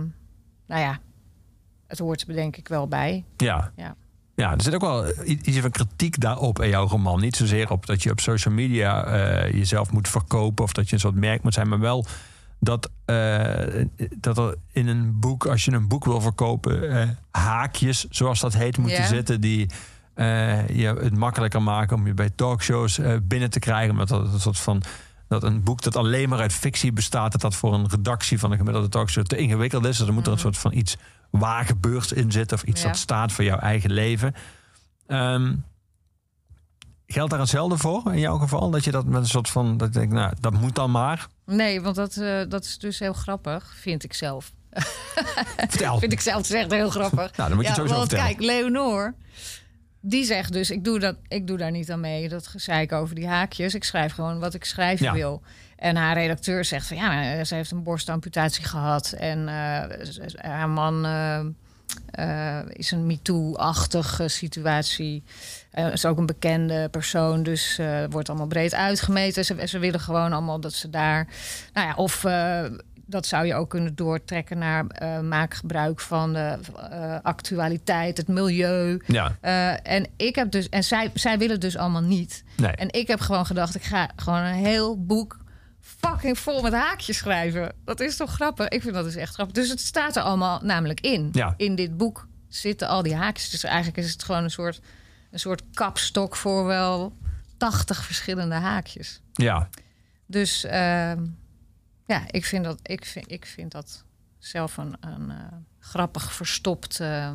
nou 0.66 0.80
ja. 0.80 0.98
Het 1.86 1.98
hoort 1.98 2.28
er 2.28 2.34
denk 2.34 2.56
ik 2.56 2.68
wel 2.68 2.88
bij. 2.88 3.24
Ja. 3.36 3.72
Ja. 3.76 3.96
Ja, 4.36 4.52
er 4.52 4.62
zit 4.62 4.74
ook 4.74 4.80
wel 4.80 5.06
iets 5.24 5.58
van 5.58 5.70
kritiek 5.70 6.20
daarop 6.20 6.62
in 6.62 6.68
jouw 6.68 6.86
roman. 6.86 7.20
Niet 7.20 7.36
zozeer 7.36 7.70
op 7.70 7.86
dat 7.86 8.02
je 8.02 8.10
op 8.10 8.20
social 8.20 8.54
media 8.54 9.48
jezelf 9.48 9.92
moet 9.92 10.08
verkopen 10.08 10.64
of 10.64 10.72
dat 10.72 10.88
je 10.88 10.94
een 10.94 11.00
soort 11.00 11.14
merk 11.14 11.42
moet 11.42 11.54
zijn, 11.54 11.68
maar 11.68 11.78
wel 11.80 12.06
dat, 12.64 12.90
eh, 13.04 13.84
dat 14.16 14.38
er 14.38 14.54
in 14.72 14.88
een 14.88 15.20
boek, 15.20 15.46
als 15.46 15.64
je 15.64 15.72
een 15.72 15.88
boek 15.88 16.04
wil 16.04 16.20
verkopen, 16.20 16.90
eh, 16.90 17.08
haakjes, 17.30 18.06
zoals 18.10 18.40
dat 18.40 18.54
heet, 18.54 18.78
moeten 18.78 19.04
zitten 19.06 19.40
die 19.40 19.70
eh, 20.14 20.68
je 20.68 20.86
het 20.86 21.16
makkelijker 21.16 21.62
maken 21.62 21.96
om 21.96 22.06
je 22.06 22.14
bij 22.14 22.30
talkshows 22.30 23.00
binnen 23.22 23.50
te 23.50 23.58
krijgen. 23.58 23.96
Met 23.96 24.08
dat 24.08 24.32
een 24.32 24.40
soort 24.40 24.58
van 24.58 24.82
dat 25.28 25.42
een 25.42 25.62
boek 25.62 25.82
dat 25.82 25.96
alleen 25.96 26.28
maar 26.28 26.38
uit 26.38 26.52
fictie 26.52 26.92
bestaat, 26.92 27.32
dat 27.32 27.40
dat 27.40 27.54
voor 27.54 27.74
een 27.74 27.88
redactie 27.88 28.38
van 28.38 28.50
een 28.50 28.56
gemiddelde 28.56 28.88
talkshow 28.88 29.24
te 29.24 29.36
ingewikkeld 29.36 29.84
is. 29.84 29.98
Dus 29.98 30.06
er 30.06 30.12
moet 30.12 30.26
er 30.26 30.32
een 30.32 30.38
soort 30.38 30.58
van 30.58 30.72
iets 30.72 30.96
waar 31.30 31.64
gebeurt 31.64 32.12
in 32.12 32.32
zitten 32.32 32.56
of 32.56 32.62
iets 32.62 32.82
Ja. 32.82 32.86
dat 32.86 32.96
staat 32.96 33.32
voor 33.32 33.44
jouw 33.44 33.58
eigen 33.58 33.92
leven. 33.92 34.34
Ehm, 35.06 35.54
geldt 37.06 37.30
daar 37.30 37.40
hetzelfde 37.40 37.76
voor 37.78 38.02
in 38.12 38.18
jouw 38.20 38.38
geval? 38.38 38.70
Dat 38.70 38.84
je 38.84 38.90
dat 38.90 39.04
met 39.04 39.20
een 39.22 39.28
soort 39.28 39.48
van, 39.48 39.76
dat 39.76 39.92
je 39.92 39.98
denkt, 39.98 40.14
nou, 40.14 40.32
dat 40.40 40.52
moet 40.52 40.74
dan 40.74 40.90
maar. 40.90 41.26
Nee, 41.46 41.80
want 41.80 41.96
dat, 41.96 42.16
eh, 42.16 42.40
dat 42.48 42.64
is 42.64 42.78
dus 42.78 42.98
heel 42.98 43.12
grappig, 43.12 43.74
vind 43.76 44.04
ik 44.04 44.12
zelf. 44.14 44.52
Vertel. 45.56 45.98
vind 45.98 46.12
ik 46.12 46.20
zelf 46.20 46.42
dus 46.46 46.50
echt 46.50 46.70
heel 46.70 46.90
grappig. 46.90 47.36
Nou, 47.36 47.48
dan 47.48 47.54
moet 47.58 47.66
je 47.66 47.72
sowieso 47.74 47.96
want 47.96 48.08
vertellen. 48.08 48.36
kijk, 48.36 48.46
Leonor, 48.46 49.14
die 50.00 50.24
zegt 50.24 50.52
dus, 50.52 50.70
ik 50.70 50.84
doe, 50.84 50.98
dat, 50.98 51.16
ik 51.28 51.46
doe 51.46 51.56
daar 51.56 51.70
niet 51.70 51.90
aan 51.90 52.00
mee. 52.00 52.28
Dat 52.28 52.46
gezeik 52.46 52.92
over 52.92 53.14
die 53.14 53.26
haakjes. 53.26 53.74
Ik 53.74 53.84
schrijf 53.84 54.12
gewoon 54.12 54.38
wat 54.38 54.54
ik 54.54 54.64
schrijven 54.64 55.06
Ja. 55.06 55.12
wil. 55.12 55.42
En 55.76 55.96
haar 55.96 56.14
redacteur 56.14 56.64
zegt 56.64 56.86
van, 56.86 56.96
ja, 56.96 57.44
ze 57.44 57.54
heeft 57.54 57.70
een 57.70 57.82
borstamputatie 57.82 58.64
gehad. 58.64 59.12
En 59.12 59.48
eh, 59.48 60.44
haar 60.50 60.68
man 60.68 61.04
eh, 61.06 61.40
eh, 62.10 62.58
is 62.68 62.90
een 62.90 63.06
MeToo-achtige 63.06 64.28
situatie. 64.28 65.22
Eh 65.70 65.92
is 65.92 66.06
ook 66.06 66.18
een 66.18 66.26
bekende 66.26 66.88
persoon, 66.88 67.42
dus 67.42 67.78
eh, 67.78 68.04
wordt 68.10 68.28
allemaal 68.28 68.46
breed 68.46 68.74
uitgemeten. 68.74 69.44
Ze, 69.44 69.66
ze 69.66 69.78
willen 69.78 70.00
gewoon 70.00 70.32
allemaal 70.32 70.60
dat 70.60 70.72
ze 70.72 70.90
daar... 70.90 71.28
Nou 71.72 71.86
ja, 71.86 71.94
of... 71.94 72.24
dat 73.06 73.26
zou 73.26 73.46
je 73.46 73.54
ook 73.54 73.70
kunnen 73.70 73.94
doortrekken 73.94 74.58
naar 74.58 74.84
maak 75.24 75.54
gebruik 75.54 76.00
van 76.00 76.32
de 76.32 76.58
actualiteit, 77.22 78.16
het 78.16 78.28
milieu. 78.28 79.00
Ja, 79.06 79.36
en 79.82 80.06
ik 80.16 80.34
heb 80.34 80.50
dus, 80.50 80.68
en 80.68 80.84
zij, 80.84 81.10
zij 81.14 81.38
willen 81.38 81.60
dus 81.60 81.76
allemaal 81.76 82.02
niet. 82.02 82.44
nee. 82.56 82.72
En 82.72 82.92
ik 82.92 83.06
heb 83.06 83.20
gewoon 83.20 83.46
gedacht, 83.46 83.74
ik 83.74 83.82
ga 83.82 84.10
gewoon 84.16 84.40
een 84.40 84.54
heel 84.54 85.04
boek 85.04 85.43
fucking 86.08 86.38
vol 86.38 86.62
met 86.62 86.72
haakjes 86.72 87.16
schrijven. 87.16 87.72
Dat 87.84 88.00
is 88.00 88.16
toch 88.16 88.30
grappig? 88.32 88.68
Ik 88.68 88.82
vind 88.82 88.94
dat 88.94 89.04
dus 89.04 89.14
echt 89.14 89.34
grappig. 89.34 89.54
Dus 89.56 89.68
het 89.68 89.80
staat 89.80 90.16
er 90.16 90.22
allemaal 90.22 90.60
namelijk 90.62 91.00
in. 91.00 91.28
Ja. 91.32 91.54
In 91.56 91.74
dit 91.74 91.96
boek 91.96 92.28
zitten 92.48 92.88
al 92.88 93.02
die 93.02 93.14
haakjes. 93.14 93.50
Dus 93.50 93.64
eigenlijk 93.64 93.96
is 93.96 94.12
het 94.12 94.22
gewoon 94.24 94.42
een 94.44 94.50
soort, 94.50 94.80
een 95.30 95.38
soort 95.40 95.62
kapstok 95.72 96.36
voor 96.36 96.64
wel 96.64 97.16
80 97.56 98.04
verschillende 98.04 98.54
haakjes. 98.54 99.20
Ja, 99.32 99.68
Dus 100.26 100.64
ehm, 100.64 101.24
ja, 102.06 102.22
ik 102.30 102.44
vind 102.44 102.64
dat, 102.64 102.78
ik 102.82 103.04
vind, 103.04 103.30
ik 103.32 103.46
vind 103.46 103.72
dat 103.72 104.04
zelf 104.38 104.76
een, 104.76 104.96
een 105.00 105.30
eh, 105.30 105.36
grappig 105.78 106.32
verstopt 106.32 107.00
ehm, 107.00 107.34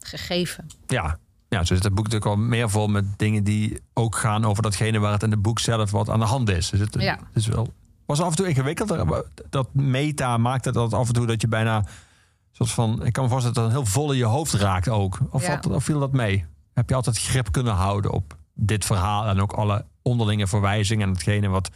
gegeven. 0.00 0.66
ja. 0.86 1.18
Ja, 1.50 1.64
zo 1.64 1.74
zit 1.74 1.84
het 1.84 1.94
boek 1.94 2.04
natuurlijk 2.04 2.30
al 2.30 2.36
meer 2.42 2.70
vol 2.70 2.86
met 2.88 3.18
dingen 3.18 3.44
die 3.44 3.80
ook 3.94 4.16
gaan 4.16 4.44
over 4.44 4.62
datgene 4.62 4.98
waar 4.98 5.12
het 5.12 5.22
in 5.22 5.30
het 5.30 5.42
boek 5.42 5.58
zelf 5.58 5.90
wat 5.90 6.08
aan 6.08 6.18
de 6.18 6.24
hand 6.24 6.48
is. 6.50 6.70
Dus 6.70 6.80
het, 6.80 6.94
Ja. 6.98 7.12
het 7.12 7.36
is 7.36 7.46
wel, 7.46 7.72
was 8.08 8.20
af 8.20 8.30
en 8.30 8.36
toe 8.36 8.48
ingewikkelder. 8.48 9.24
Dat 9.50 9.74
meta 9.74 10.36
maakt 10.36 10.64
het 10.64 10.74
dat 10.74 10.92
af 10.92 11.06
en 11.08 11.14
toe 11.14 11.26
dat 11.26 11.40
je 11.40 11.48
bijna 11.48 11.84
soort 12.52 12.70
van, 12.70 13.04
ik 13.06 13.12
kan 13.12 13.22
me 13.24 13.30
voorstellen 13.30 13.56
dat 13.56 13.64
het 13.64 13.74
heel 13.74 13.86
vol 13.92 14.12
in 14.12 14.18
je 14.18 14.24
hoofd 14.24 14.52
raakt 14.52 14.88
ook. 14.88 15.18
Of, 15.30 15.42
Ja. 15.42 15.48
valt- 15.48 15.66
of 15.74 15.84
viel 15.84 15.98
dat 16.00 16.12
mee? 16.12 16.44
Heb 16.74 16.88
je 16.88 16.94
altijd 16.94 17.18
grip 17.18 17.52
kunnen 17.52 17.72
houden 17.74 18.10
op 18.10 18.36
dit 18.54 18.84
verhaal 18.84 19.26
en 19.26 19.40
ook 19.40 19.52
alle 19.52 19.84
onderlinge 20.02 20.46
verwijzingen 20.46 21.06
en 21.08 21.12
hetgene 21.14 21.48
wat 21.48 21.70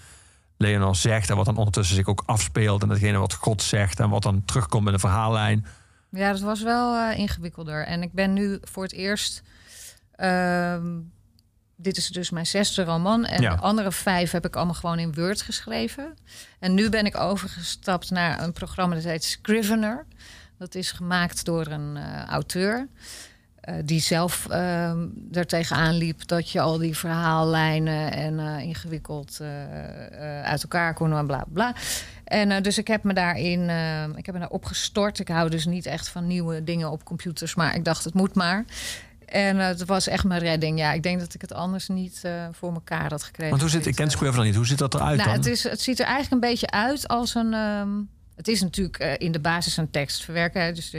Leonor 0.56 0.96
zegt 0.96 1.30
en 1.30 1.36
wat 1.36 1.44
dan 1.44 1.56
ondertussen 1.56 1.96
zich 1.96 2.06
ook 2.06 2.22
afspeelt 2.26 2.82
en 2.82 2.88
hetgene 2.88 3.18
wat 3.18 3.34
God 3.34 3.62
zegt 3.62 4.00
en 4.00 4.10
wat 4.10 4.22
dan 4.22 4.44
terugkomt 4.44 4.86
in 4.86 4.92
de 4.92 4.98
verhaallijn. 4.98 5.66
Ja, 6.10 6.32
dat 6.32 6.40
was 6.40 6.62
wel 6.62 6.94
eh, 6.96 7.18
ingewikkelder. 7.18 7.86
En 7.86 8.02
ik 8.02 8.12
ben 8.12 8.32
nu 8.32 8.59
voor 8.62 8.82
het 8.82 8.92
eerst. 8.92 9.42
ehm, 10.12 10.86
dit 11.82 11.96
is 11.96 12.09
dus 12.09 12.30
mijn 12.30 12.46
zesde 12.46 12.84
roman. 12.84 13.24
En 13.24 13.42
Ja. 13.42 13.54
de 13.54 13.60
andere 13.62 13.92
vijf 13.92 14.30
heb 14.30 14.46
ik 14.46 14.56
allemaal 14.56 14.74
gewoon 14.74 14.98
in 14.98 15.14
Word 15.14 15.42
geschreven. 15.42 16.14
En 16.59 16.74
nu 16.74 16.88
ben 16.88 17.06
ik 17.06 17.16
overgestapt 17.16 18.10
naar 18.10 18.42
een 18.42 18.52
programma 18.52 18.94
dat 18.94 19.04
heet 19.04 19.24
Scrivener. 19.24 20.06
Dat 20.59 20.74
is 20.74 20.92
gemaakt 20.92 21.44
door 21.44 21.66
een 21.66 21.96
eh, 21.96 22.24
auteur. 22.24 22.88
eh, 23.60 23.74
die 23.84 24.00
zelf 24.00 24.46
ehm 24.48 25.06
er 25.32 25.46
tegenaan 25.46 25.94
liep 25.94 26.26
dat 26.26 26.50
je 26.50 26.60
al 26.60 26.78
die 26.78 26.96
verhaallijnen 26.96 28.12
en 28.12 28.38
eh, 28.38 28.59
ingewikkeld 28.62 29.40
uit 30.42 30.62
elkaar 30.62 30.94
kon 30.94 31.12
en 31.16 31.26
bla 31.26 31.44
bla. 31.52 31.74
En 32.24 32.62
dus 32.62 32.78
ik 32.78 32.86
heb 32.86 33.02
me 33.02 33.12
daarin, 33.14 33.68
eh, 33.68 34.04
ik 34.16 34.26
heb 34.26 34.34
me 34.34 34.40
daar 34.40 34.50
opgestort. 34.50 35.18
Ik 35.18 35.28
hou 35.28 35.50
dus 35.50 35.66
niet 35.66 35.86
echt 35.86 36.09
van 36.09 36.26
nieuwe 36.26 36.64
dingen 36.64 36.90
op 36.90 37.04
computers, 37.04 37.54
maar 37.54 37.74
ik 37.74 37.84
dacht 37.84 38.04
het 38.04 38.14
moet 38.14 38.34
maar. 38.34 38.64
En 39.32 39.60
eh, 39.60 39.66
het 39.66 39.84
was 39.84 40.06
echt 40.06 40.24
mijn 40.24 40.40
redding. 40.40 40.78
Ja, 40.78 40.92
ik 40.92 41.02
denk 41.02 41.20
dat 41.20 41.34
ik 41.34 41.40
het 41.40 41.52
anders 41.52 41.88
niet 41.88 42.20
eh, 42.22 42.46
voor 42.52 42.72
elkaar 42.72 43.10
had 43.10 43.22
gekregen. 43.22 43.50
Want 43.50 43.60
hoe 43.60 43.70
zit, 43.70 43.86
ik 43.86 43.94
ken 43.94 44.10
Squiver 44.10 44.36
dan 44.36 44.44
niet, 44.44 44.54
hoe 44.54 44.66
ziet 44.66 44.78
dat 44.78 44.94
eruit 44.94 45.16
nou, 45.16 45.28
dan? 45.28 45.38
het, 45.38 45.46
is, 45.46 45.62
het 45.62 45.80
ziet 45.80 45.98
er 45.98 46.06
eigenlijk 46.06 46.32
een 46.42 46.50
beetje 46.50 46.70
uit 46.70 47.09
als 47.09 47.34
een. 47.34 47.54
ehm, 47.54 47.88
het 48.36 48.48
is 48.48 48.62
natuurlijk 48.62 48.98
eh, 48.98 49.12
in 49.18 49.32
de 49.32 49.40
basis 49.40 49.76
een 49.76 49.90
tekst 49.90 50.24
verwerken. 50.24 50.62
hè, 50.62 50.72
Dus 50.72 50.96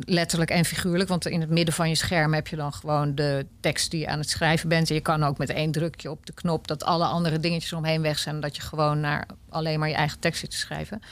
letterlijk 0.00 0.50
en 0.50 0.64
figuurlijk. 0.64 1.08
Want 1.08 1.26
in 1.26 1.40
het 1.40 1.50
midden 1.50 1.74
van 1.74 1.88
je 1.88 1.94
scherm 1.94 2.34
heb 2.34 2.46
je 2.46 2.56
dan 2.56 2.72
gewoon 2.72 3.14
de 3.14 3.46
tekst 3.60 3.90
die 3.90 4.00
je 4.00 4.06
aan 4.06 4.18
het 4.18 4.30
schrijven 4.30 4.68
bent. 4.68 4.88
En 4.88 4.94
je 4.94 5.00
kan 5.00 5.24
ook 5.24 5.38
met 5.38 5.50
één 5.50 5.72
drukje 5.72 6.10
op 6.10 6.26
de 6.26 6.32
knop 6.32 6.68
dat 6.68 6.84
alle 6.84 7.04
andere 7.04 7.40
dingetjes 7.40 7.72
omheen 7.72 8.02
weg 8.02 8.18
zijn. 8.18 8.34
En 8.34 8.40
dat 8.40 8.56
je 8.56 8.62
gewoon 8.62 9.00
naar 9.00 9.26
alleen 9.48 9.78
maar 9.78 9.88
je 9.88 9.94
eigen 9.94 10.18
tekst 10.18 10.40
zit 10.40 10.50
te 10.50 10.56
schrijven. 10.56 11.02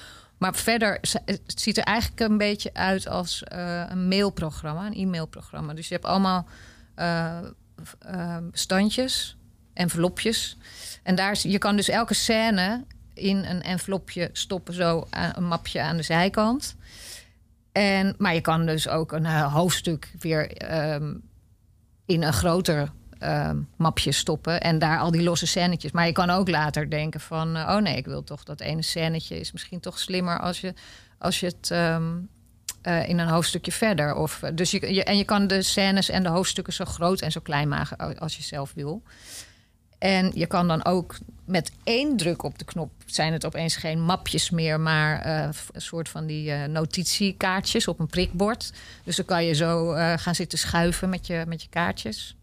Maar 0.40 0.54
verder, 0.54 0.98
z- 1.02 1.14
het 1.24 1.40
ziet 1.60 1.76
er 1.78 1.84
eigenlijk 1.84 2.20
een 2.20 2.38
beetje 2.38 2.74
uit 2.74 3.06
als 3.08 3.42
eh, 3.44 3.84
een 3.88 4.08
mailprogramma, 4.08 4.86
een 4.86 4.94
e-mailprogramma. 4.94 5.74
Dus 5.74 5.88
je 5.88 5.94
hebt 5.94 6.06
allemaal 6.06 6.46
eh, 6.94 7.38
eh, 7.98 8.36
standjes, 8.52 9.36
envelopjes. 9.74 10.56
En 11.02 11.14
daar, 11.14 11.38
je 11.42 11.58
kan 11.58 11.76
dus 11.76 11.88
elke 11.88 12.14
scène 12.14 12.84
in 13.14 13.36
een 13.36 13.62
envelopje 13.62 14.30
stoppen, 14.32 14.74
zo 14.74 15.06
aan- 15.10 15.32
een 15.34 15.46
mapje 15.46 15.80
aan 15.82 15.96
de 15.96 16.02
zijkant. 16.02 16.76
En, 17.72 18.14
maar 18.18 18.34
je 18.34 18.40
kan 18.40 18.66
dus 18.66 18.88
ook 18.88 19.12
een 19.12 19.26
eh, 19.26 19.54
hoofdstuk 19.54 20.12
weer 20.18 20.52
ehm, 20.56 21.14
in 22.06 22.22
een 22.22 22.32
groter 22.32 22.90
ehm, 23.20 23.56
mapje 23.76 24.12
stoppen. 24.12 24.60
En 24.60 24.78
daar 24.78 24.98
al 24.98 25.10
die 25.10 25.22
losse 25.22 25.46
scènetjes. 25.46 25.92
Maar 25.92 26.06
je 26.06 26.12
kan 26.12 26.30
ook 26.30 26.48
later 26.48 26.90
denken 26.90 27.20
van... 27.20 27.56
eh, 27.56 27.74
oh 27.76 27.82
nee, 27.82 27.96
ik 27.96 28.06
wil 28.06 28.24
toch 28.24 28.44
dat 28.44 28.60
ene 28.60 28.82
scènetje 28.82 29.40
is 29.40 29.52
misschien 29.52 29.80
toch 29.80 29.98
slimmer... 29.98 30.40
als 30.40 30.60
je, 30.60 30.74
als 31.18 31.40
je 31.40 31.46
het 31.46 31.70
ehm, 31.70 32.04
eh, 32.82 33.08
in 33.08 33.18
een 33.18 33.28
hoofdstukje 33.28 33.72
verder... 33.72 34.14
Of, 34.14 34.42
eh, 34.42 34.50
dus 34.54 34.70
je, 34.70 35.04
en 35.04 35.16
je 35.16 35.24
kan 35.24 35.46
de 35.46 35.62
scènes 35.62 36.08
en 36.08 36.22
de 36.22 36.28
hoofdstukken 36.28 36.72
zo 36.72 36.84
groot 36.84 37.20
en 37.20 37.32
zo 37.32 37.40
klein 37.40 37.68
maken... 37.68 38.18
als 38.18 38.36
je 38.36 38.42
zelf 38.42 38.72
wil. 38.74 39.02
En 39.98 40.30
je 40.34 40.46
kan 40.46 40.68
dan 40.68 40.84
ook 40.84 41.18
met 41.44 41.72
één 41.84 42.16
druk 42.16 42.42
op 42.42 42.58
de 42.58 42.64
knop 42.64 42.92
zijn 43.06 43.32
het 43.32 43.46
opeens 43.46 43.76
geen 43.76 44.00
mapjes 44.00 44.50
meer, 44.50 44.80
maar 44.80 45.26
een 45.72 45.80
soort 45.80 46.08
van 46.08 46.26
die 46.26 46.52
notitiekaartjes 46.52 47.88
op 47.88 47.98
een 47.98 48.06
prikbord. 48.06 48.72
Dus 49.04 49.16
dan 49.16 49.24
kan 49.24 49.44
je 49.44 49.54
zo 49.54 49.88
gaan 50.16 50.34
zitten 50.34 50.58
schuiven 50.58 51.08
met 51.08 51.26
je, 51.26 51.44
met 51.46 51.62
je 51.62 51.68
kaartjes. 51.68 52.36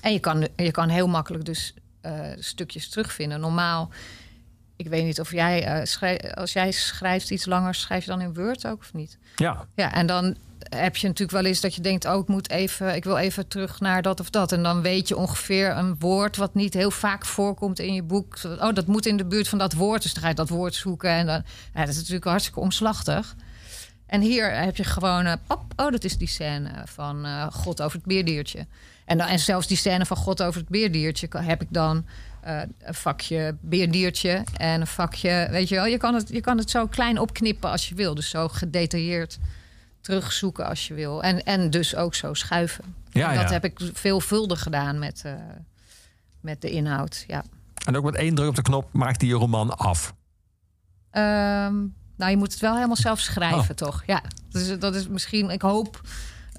En 0.00 0.12
je 0.12 0.18
kan, 0.18 0.48
je 0.56 0.70
kan 0.70 0.88
heel 0.88 1.08
makkelijk 1.08 1.44
dus 1.44 1.74
eh, 2.00 2.20
stukjes 2.38 2.88
terugvinden. 2.88 3.40
Normaal, 3.40 3.90
ik 4.76 4.88
weet 4.88 5.04
niet 5.04 5.20
of 5.20 5.32
jij, 5.32 5.64
eh, 5.64 6.34
als 6.34 6.52
jij 6.52 6.70
schrijft 6.70 7.30
iets 7.30 7.46
langer, 7.46 7.74
schrijf 7.74 8.04
je 8.04 8.10
dan 8.10 8.20
in 8.20 8.34
Word 8.34 8.66
ook 8.66 8.80
of 8.80 8.92
niet? 8.92 9.18
Ja, 9.36 9.66
Ja, 9.74 9.92
en 9.92 10.06
dan 10.06 10.36
heb 10.58 10.96
je 10.96 11.06
natuurlijk 11.06 11.38
wel 11.42 11.44
eens 11.44 11.60
dat 11.60 11.74
je 11.74 11.80
denkt... 11.80 12.04
oh, 12.04 12.20
ik, 12.20 12.28
moet 12.28 12.50
even, 12.50 12.94
ik 12.94 13.04
wil 13.04 13.16
even 13.16 13.48
terug 13.48 13.80
naar 13.80 14.02
dat 14.02 14.20
of 14.20 14.30
dat. 14.30 14.52
En 14.52 14.62
dan 14.62 14.82
weet 14.82 15.08
je 15.08 15.16
ongeveer 15.16 15.76
een 15.76 15.98
woord 15.98 16.36
wat 16.36 16.54
niet 16.54 16.74
heel 16.74 16.90
vaak 16.90 17.26
voorkomt 17.26 17.78
in 17.78 17.94
je 17.94 18.02
boek. 18.02 18.38
Oh, 18.44 18.72
dat 18.74 18.86
moet 18.86 19.06
in 19.06 19.16
de 19.16 19.24
buurt 19.24 19.48
van 19.48 19.58
dat 19.58 19.72
woord. 19.72 20.02
Dus 20.02 20.12
dan 20.12 20.22
ga 20.22 20.28
je 20.28 20.34
dat 20.34 20.48
woord 20.48 20.74
zoeken. 20.74 21.10
En 21.10 21.26
dan, 21.26 21.42
ja, 21.74 21.80
dat 21.80 21.88
is 21.88 21.96
natuurlijk 21.96 22.24
hartstikke 22.24 22.60
omslachtig. 22.60 23.34
En 24.06 24.20
hier 24.20 24.54
heb 24.54 24.76
je 24.76 24.84
gewoon... 24.84 25.26
eh, 25.26 25.34
pop, 25.46 25.72
oh, 25.76 25.90
dat 25.90 26.04
is 26.04 26.18
die 26.18 26.28
scène 26.28 26.70
van 26.84 27.26
God 27.52 27.82
over 27.82 27.96
het 27.96 28.06
beerdiertje. 28.06 28.66
En, 29.10 29.18
dan, 29.18 29.26
en 29.26 29.38
zelfs 29.38 29.66
die 29.66 29.76
scène 29.76 30.06
van 30.06 30.16
God 30.16 30.42
over 30.42 30.60
het 30.60 30.68
beerdiertje... 30.68 31.28
heb 31.36 31.62
ik 31.62 31.68
dan 31.70 32.06
eh, 32.40 32.60
een 32.78 32.94
vakje 32.94 33.56
beerdiertje 33.60 34.44
en 34.56 34.80
een 34.80 34.86
vakje... 34.86 35.48
Weet 35.50 35.68
je 35.68 35.74
wel, 35.74 35.86
je 35.86 35.96
kan, 35.96 36.14
het, 36.14 36.28
je 36.28 36.40
kan 36.40 36.58
het 36.58 36.70
zo 36.70 36.86
klein 36.86 37.18
opknippen 37.18 37.70
als 37.70 37.88
je 37.88 37.94
wil. 37.94 38.14
Dus 38.14 38.30
zo 38.30 38.48
gedetailleerd 38.48 39.38
terugzoeken 40.00 40.66
als 40.66 40.88
je 40.88 40.94
wil. 40.94 41.22
En, 41.22 41.44
en 41.44 41.70
dus 41.70 41.96
ook 41.96 42.14
zo 42.14 42.34
schuiven. 42.34 42.94
Ja, 43.10 43.30
En 43.30 43.34
dat 43.36 43.44
ja. 43.44 43.52
heb 43.52 43.64
ik 43.64 43.80
veelvuldig 43.92 44.62
gedaan 44.62 44.98
met, 44.98 45.22
eh, 45.24 45.32
met 46.40 46.60
de 46.60 46.70
inhoud, 46.70 47.24
ja. 47.26 47.44
En 47.86 47.96
ook 47.96 48.04
met 48.04 48.14
één 48.14 48.34
druk 48.34 48.48
op 48.48 48.56
de 48.56 48.62
knop 48.62 48.92
maakt 48.92 49.20
hij 49.20 49.30
je 49.30 49.36
roman 49.36 49.76
af. 49.78 50.14
Ehm, 51.10 51.74
nou, 52.16 52.30
je 52.30 52.36
moet 52.36 52.52
het 52.52 52.60
wel 52.60 52.74
helemaal 52.74 52.96
zelf 52.96 53.20
schrijven, 53.20 53.70
Oh. 53.70 53.76
toch? 53.76 54.02
Ja, 54.06 54.22
dus 54.50 54.78
dat 54.78 54.94
is 54.94 55.08
misschien, 55.08 55.50
ik 55.50 55.62
hoop, 55.62 56.00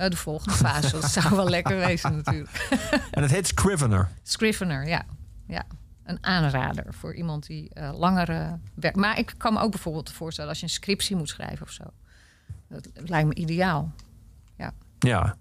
eh, 0.02 0.10
de 0.10 0.18
volgende 0.18 0.58
fase. 0.58 0.92
dat 1.00 1.12
zou 1.12 1.36
wel 1.36 1.50
lekker 1.58 1.78
wezen 1.78 2.16
natuurlijk. 2.16 2.68
En 3.12 3.22
het 3.22 3.32
heet 3.32 3.48
Scrivener. 3.48 4.10
Scrivener, 4.24 4.88
ja. 4.88 5.04
ja. 5.48 5.64
Een 6.04 6.18
aanrader 6.22 6.86
voor 6.90 7.16
iemand 7.16 7.46
die 7.46 7.70
eh 7.74 7.98
langere 7.98 8.60
werk. 8.74 8.96
Maar 8.96 9.20
ik 9.20 9.34
kan 9.38 9.54
me 9.54 9.60
ook 9.60 9.72
bijvoorbeeld 9.72 10.12
voorstellen 10.12 10.50
als 10.50 10.60
je 10.60 10.66
een 10.66 10.72
scriptie 10.72 11.16
moet 11.16 11.30
schrijven 11.30 11.66
of 11.66 11.72
zo. 11.72 11.84
Dat 12.68 12.88
lijkt 12.94 13.28
me 13.28 13.34
ideaal. 13.34 13.92
Ja. 14.58 14.74
Ja. 15.00 15.36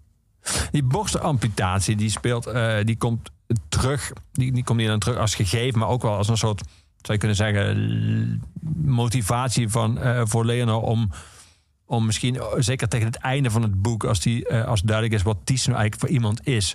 Die 0.71 0.83
borstamputatie, 0.83 1.97
die 1.97 2.11
speelt, 2.11 2.47
eh, 2.47 2.77
die 2.85 2.97
komt 2.97 3.31
terug. 3.69 4.13
Die, 4.33 4.53
die 4.53 4.65
komt 4.65 4.79
niet 4.79 4.89
dan 4.89 4.99
terug 4.99 5.17
als 5.17 5.35
gegeven, 5.35 5.79
maar 5.79 5.89
ook 5.89 6.03
wel 6.03 6.17
als 6.17 6.29
een 6.29 6.37
soort, 6.37 6.61
zou 7.01 7.13
je 7.13 7.19
kunnen 7.19 7.37
zeggen, 7.37 8.43
motivatie 8.85 9.69
van, 9.69 9.99
voor 10.29 10.45
Leonor 10.45 10.81
om, 10.81 11.11
om 11.91 12.07
misschien, 12.07 12.37
eh, 12.37 12.47
zeker 12.59 12.89
tegen 12.89 13.07
het 13.07 13.17
einde 13.17 13.51
van 13.51 13.63
het 13.63 13.83
boek, 13.83 14.05
als, 14.05 14.21
die, 14.21 14.47
eh, 14.49 14.65
als 14.65 14.81
duidelijk 14.83 15.17
is 15.17 15.23
wat 15.23 15.37
Ties 15.45 15.67
nou 15.67 15.79
eigenlijk 15.79 16.01
voor 16.07 16.17
iemand 16.17 16.47
is, 16.47 16.75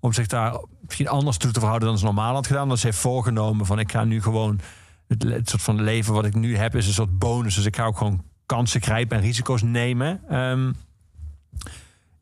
om 0.00 0.12
zich 0.12 0.26
daar 0.26 0.56
misschien 0.80 1.08
anders 1.08 1.36
toe 1.36 1.50
te 1.50 1.58
verhouden 1.60 1.88
dan 1.88 1.98
ze 1.98 2.04
normaal 2.04 2.34
had 2.34 2.46
gedaan. 2.46 2.68
Dat 2.68 2.78
ze 2.78 2.86
heeft 2.86 2.98
voorgenomen 2.98 3.66
van 3.66 3.78
ik 3.78 3.90
ga 3.92 4.04
nu 4.04 4.22
gewoon, 4.22 4.60
het, 5.08 5.48
soort 5.48 5.62
van 5.62 5.80
leven 5.82 6.12
wat 6.14 6.24
ik 6.24 6.34
nu 6.34 6.56
heb 6.56 6.74
is 6.76 6.86
een 6.86 6.92
soort 6.92 7.18
bonus. 7.18 7.54
Dus 7.54 7.64
ik 7.64 7.76
ga 7.76 7.84
ook 7.84 7.96
gewoon 7.98 8.22
kansen 8.46 8.82
grijpen 8.82 9.16
en 9.16 9.22
risico's 9.22 9.62
nemen. 9.62 10.20
Ehm, 10.28 10.72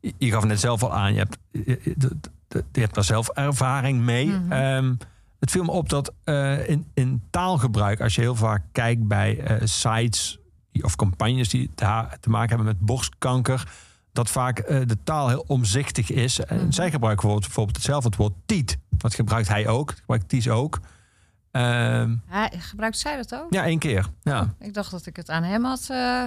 je- 0.00 0.14
je 0.18 0.30
gaf 0.30 0.40
het 0.40 0.48
net 0.50 0.60
zelf 0.60 0.82
al 0.82 0.92
aan, 0.94 1.12
je 1.12 1.18
hebt, 1.18 1.38
je, 1.50 1.80
je- 1.84 2.64
je 2.72 2.80
hebt 2.80 2.94
daar 2.94 3.04
zelf 3.04 3.28
ervaring 3.28 4.00
mee. 4.00 4.26
Mhm. 4.26 4.52
Ehm, 4.52 4.94
het 5.38 5.50
viel 5.50 5.64
me 5.64 5.70
op 5.70 5.88
dat 5.88 6.12
eh, 6.24 6.68
in, 6.68 6.86
in 6.94 7.22
taalgebruik, 7.30 8.00
als 8.00 8.14
je 8.14 8.20
heel 8.20 8.34
vaak 8.34 8.62
kijkt 8.72 9.06
bij 9.08 9.60
sites 9.64 10.38
of 10.80 10.96
campagnes 10.96 11.48
die 11.48 11.70
te, 11.74 12.06
te 12.20 12.30
maken 12.30 12.48
hebben 12.48 12.66
met 12.66 12.80
borstkanker, 12.80 13.68
dat 14.12 14.30
vaak 14.30 14.58
eh, 14.58 14.80
de 14.86 14.96
taal 15.04 15.28
heel 15.28 15.44
omzichtig 15.46 16.10
is. 16.10 16.40
En 16.40 16.56
Mhm. 16.56 16.70
zij 16.70 16.90
gebruiken 16.90 17.00
bijvoorbeeld, 17.22 17.40
bijvoorbeeld 17.46 17.76
hetzelfde 17.76 18.08
het 18.08 18.16
woord 18.18 18.32
tiet. 18.46 18.78
Dat 18.90 19.14
gebruikt 19.14 19.48
hij 19.48 19.68
ook, 19.68 19.86
dat 19.88 19.98
gebruikt 19.98 20.28
Ties 20.28 20.48
ook. 20.48 20.80
Ehm, 21.50 22.16
Hij, 22.26 22.50
gebruikt 22.58 22.98
zij 22.98 23.16
dat 23.16 23.34
ook? 23.34 23.52
ja, 23.52 23.64
één 23.64 23.78
keer. 23.78 24.06
Ja. 24.22 24.54
Ik 24.58 24.74
dacht 24.74 24.90
dat 24.90 25.06
ik 25.06 25.16
het 25.16 25.30
aan 25.30 25.42
hem 25.42 25.64
had 25.64 25.86
eh, 25.90 26.24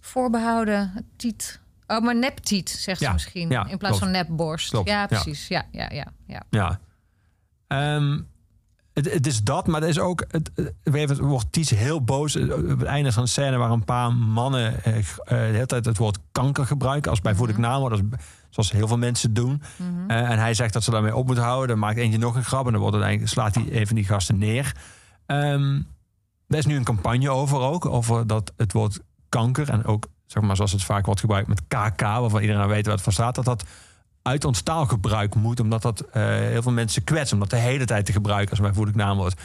voorbehouden. 0.00 1.06
Tiet. 1.16 1.60
Oh, 1.86 2.00
maar 2.00 2.16
neptiet, 2.16 2.70
zegt 2.70 3.00
Ja, 3.00 3.06
ze 3.06 3.12
misschien. 3.12 3.48
ja, 3.48 3.66
in 3.66 3.78
plaats 3.78 3.98
klopt. 3.98 3.98
van 3.98 4.10
nepborst. 4.10 4.70
Klopt, 4.70 4.88
ja, 4.88 5.00
ja. 5.00 5.06
precies. 5.06 5.48
Ja, 5.48 5.64
ja, 5.72 5.90
ja. 5.92 6.06
ja. 6.26 6.42
Ja. 6.50 6.80
Ehm, 7.66 8.20
het, 9.04 9.12
het 9.12 9.26
is 9.26 9.42
dat, 9.42 9.66
maar 9.66 9.80
het 9.80 9.90
is 9.90 9.98
ook. 9.98 10.24
Het, 10.28 10.50
het, 10.54 10.72
gegeven 10.84 11.16
moment 11.16 11.18
wordt 11.18 11.52
Ties 11.52 11.70
heel 11.70 12.04
boos. 12.04 12.34
eh, 12.34 12.52
Op 12.52 12.78
het 12.78 12.82
einde 12.82 13.12
van 13.12 13.22
een 13.22 13.28
scène 13.28 13.56
waar 13.56 13.70
een 13.70 13.84
paar 13.84 14.12
mannen 14.12 14.84
eh, 14.84 14.98
eh, 14.98 15.04
de 15.24 15.34
hele 15.34 15.66
tijd 15.66 15.84
het 15.84 15.98
woord 15.98 16.18
kanker 16.32 16.66
gebruiken 16.66 17.10
als 17.10 17.20
naamwoord. 17.22 17.90
Dat 17.90 18.00
is 18.00 18.24
Zoals 18.50 18.72
heel 18.72 18.88
veel 18.88 18.98
mensen 18.98 19.34
doen. 19.34 19.62
Mhm. 19.76 20.10
Eh, 20.10 20.30
en 20.30 20.38
hij 20.38 20.54
zegt 20.54 20.72
dat 20.72 20.82
ze 20.84 20.90
daarmee 20.90 21.16
op 21.16 21.26
moeten 21.26 21.44
houden. 21.44 21.68
Dan 21.68 21.78
maakt 21.78 21.96
eentje 21.98 22.18
nog 22.18 22.34
een 22.34 22.44
grap 22.44 22.66
en 22.66 22.72
dan 22.72 22.80
wordt 22.80 22.96
het 22.96 23.28
slaat 23.28 23.54
hij 23.54 23.70
even 23.70 23.94
die 23.94 24.04
gasten 24.04 24.38
neer. 24.38 24.74
Ehm 25.26 25.80
er 26.50 26.58
is 26.58 26.66
nu 26.66 26.76
een 26.76 26.84
campagne 26.84 27.30
over 27.30 27.58
ook. 27.60 27.86
Over 27.86 28.26
dat 28.26 28.52
het 28.56 28.72
woord 28.72 29.00
kanker 29.28 29.68
en 29.70 29.84
ook, 29.84 30.06
zeg 30.26 30.42
maar, 30.42 30.56
zoals 30.56 30.72
het 30.72 30.84
vaak 30.84 31.06
wordt 31.06 31.20
gebruikt 31.20 31.48
met 31.48 31.62
KK, 31.68 32.00
waarvan 32.00 32.40
iedereen 32.40 32.60
nou 32.62 32.68
weet 32.68 32.84
wat 32.84 32.94
het 32.94 33.02
van 33.04 33.12
staat, 33.12 33.34
dat 33.34 33.44
dat 33.44 33.64
uit 34.22 34.44
ons 34.44 34.62
taalgebruik 34.62 35.34
moet, 35.34 35.60
omdat 35.60 35.82
dat 35.82 36.00
eh, 36.00 36.22
heel 36.24 36.62
veel 36.62 36.72
mensen 36.72 37.04
kwetst, 37.04 37.32
om 37.32 37.38
dat 37.38 37.50
de 37.50 37.56
hele 37.56 37.84
tijd 37.84 38.06
te 38.06 38.12
gebruiken 38.12 38.50
als 38.50 38.60
bijvoeglijk 38.60 38.96
naamwoord. 38.96 39.40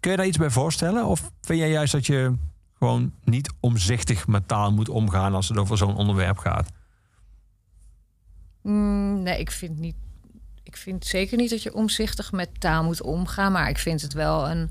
Kun 0.00 0.10
je 0.10 0.16
daar 0.16 0.26
iets 0.26 0.38
bij 0.38 0.50
voorstellen? 0.50 1.04
Of 1.04 1.30
vind 1.40 1.58
jij 1.58 1.70
juist 1.70 1.92
dat 1.92 2.06
je 2.06 2.34
gewoon 2.78 3.12
niet 3.24 3.52
omzichtig 3.60 4.26
met 4.26 4.48
taal 4.48 4.72
moet 4.72 4.88
omgaan 4.88 5.34
als 5.34 5.48
het 5.48 5.58
over 5.58 5.76
zo'n 5.76 5.96
onderwerp 5.96 6.38
gaat? 6.38 6.70
Mm, 8.62 9.22
nee, 9.22 9.38
ik 9.38 9.50
vind 9.50 9.78
niet. 9.78 9.96
Ik 10.62 10.76
vind 10.76 11.04
zeker 11.04 11.36
niet 11.36 11.50
dat 11.50 11.62
je 11.62 11.74
omzichtig 11.74 12.32
met 12.32 12.60
taal 12.60 12.84
moet 12.84 13.02
omgaan. 13.02 13.52
Maar 13.52 13.68
ik 13.68 13.78
vind 13.78 14.02
het 14.02 14.12
wel 14.12 14.50
een. 14.50 14.70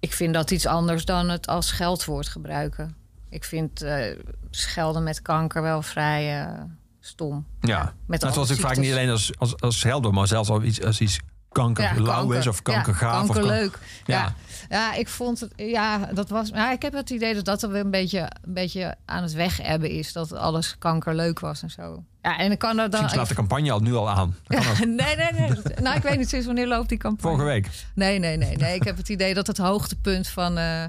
Ik 0.00 0.12
vind 0.12 0.34
dat 0.34 0.50
iets 0.50 0.66
anders 0.66 1.04
dan 1.04 1.28
het 1.28 1.46
als 1.46 1.66
scheldwoord 1.66 2.28
gebruiken. 2.28 2.96
Ik 3.28 3.44
vind 3.44 3.82
eh, 3.82 4.16
schelden 4.50 5.02
met 5.02 5.22
kanker 5.22 5.62
wel 5.62 5.82
vrij 5.82 6.42
eh, 6.42 6.62
stom. 7.08 7.46
Ja, 7.60 7.92
met 8.06 8.20
dat 8.20 8.34
was 8.34 8.52
ook 8.52 8.58
vaak 8.58 8.76
niet 8.76 8.90
alleen 8.92 9.10
als, 9.10 9.32
als, 9.38 9.60
als 9.60 9.82
helder, 9.82 10.12
maar 10.12 10.26
zelfs 10.26 10.48
als 10.48 10.62
iets, 10.64 10.82
als 10.82 11.00
iets 11.00 11.20
kanker. 11.52 11.84
is 11.84 12.46
of 12.46 12.62
kankergaaf. 12.62 12.84
Ja, 12.84 12.90
of 12.90 12.98
kan- 12.98 13.26
kankerleuk. 13.26 13.78
Ja. 14.04 14.18
Ja. 14.18 14.34
Ja. 14.68 14.94
ik 14.94 15.08
vond 15.08 15.40
het. 15.40 15.52
Ja, 15.56 15.98
dat 16.12 16.28
was. 16.28 16.48
Ja, 16.48 16.72
ik 16.72 16.82
heb 16.82 16.92
het 16.92 17.10
idee 17.10 17.34
dat 17.34 17.44
dat 17.44 17.62
er 17.62 17.70
weer 17.70 17.80
een 17.84 17.90
beetje, 17.90 18.20
een 18.20 18.52
beetje 18.54 18.94
aan 19.04 19.22
het 19.22 19.32
wegebben 19.32 19.90
is. 19.90 20.12
Dat 20.12 20.32
alles 20.32 20.78
kankerleuk 20.78 21.40
was 21.40 21.62
en 21.62 21.70
zo. 21.70 22.04
Ja, 22.22 22.38
en 22.38 22.50
ik 22.50 22.58
kan 22.58 22.70
er 22.70 22.90
dan. 22.90 23.00
Misschien 23.02 23.10
slaat 23.10 23.28
de 23.28 23.34
campagne 23.34 23.70
al 23.72 23.80
nu 23.80 23.94
al 23.94 24.10
aan. 24.10 24.36
Nee, 24.78 25.16
nee, 25.16 25.32
nee. 25.32 25.50
Nou, 25.82 25.96
ik 25.96 26.02
weet 26.02 26.18
niet 26.18 26.28
sinds 26.28 26.46
wanneer 26.46 26.66
loopt 26.66 26.88
die 26.88 26.98
campagne. 26.98 27.36
Vorige 27.36 27.52
week. 27.54 27.68
Nee, 27.94 28.18
nee, 28.18 28.36
nee, 28.36 28.56
nee. 28.56 28.74
Ik 28.74 28.82
heb 28.82 28.96
het 28.96 29.08
idee 29.08 29.34
dat 29.34 29.46
het 29.46 29.58
hoogtepunt 29.58 30.28
van, 30.28 30.58
eh, 30.58 30.84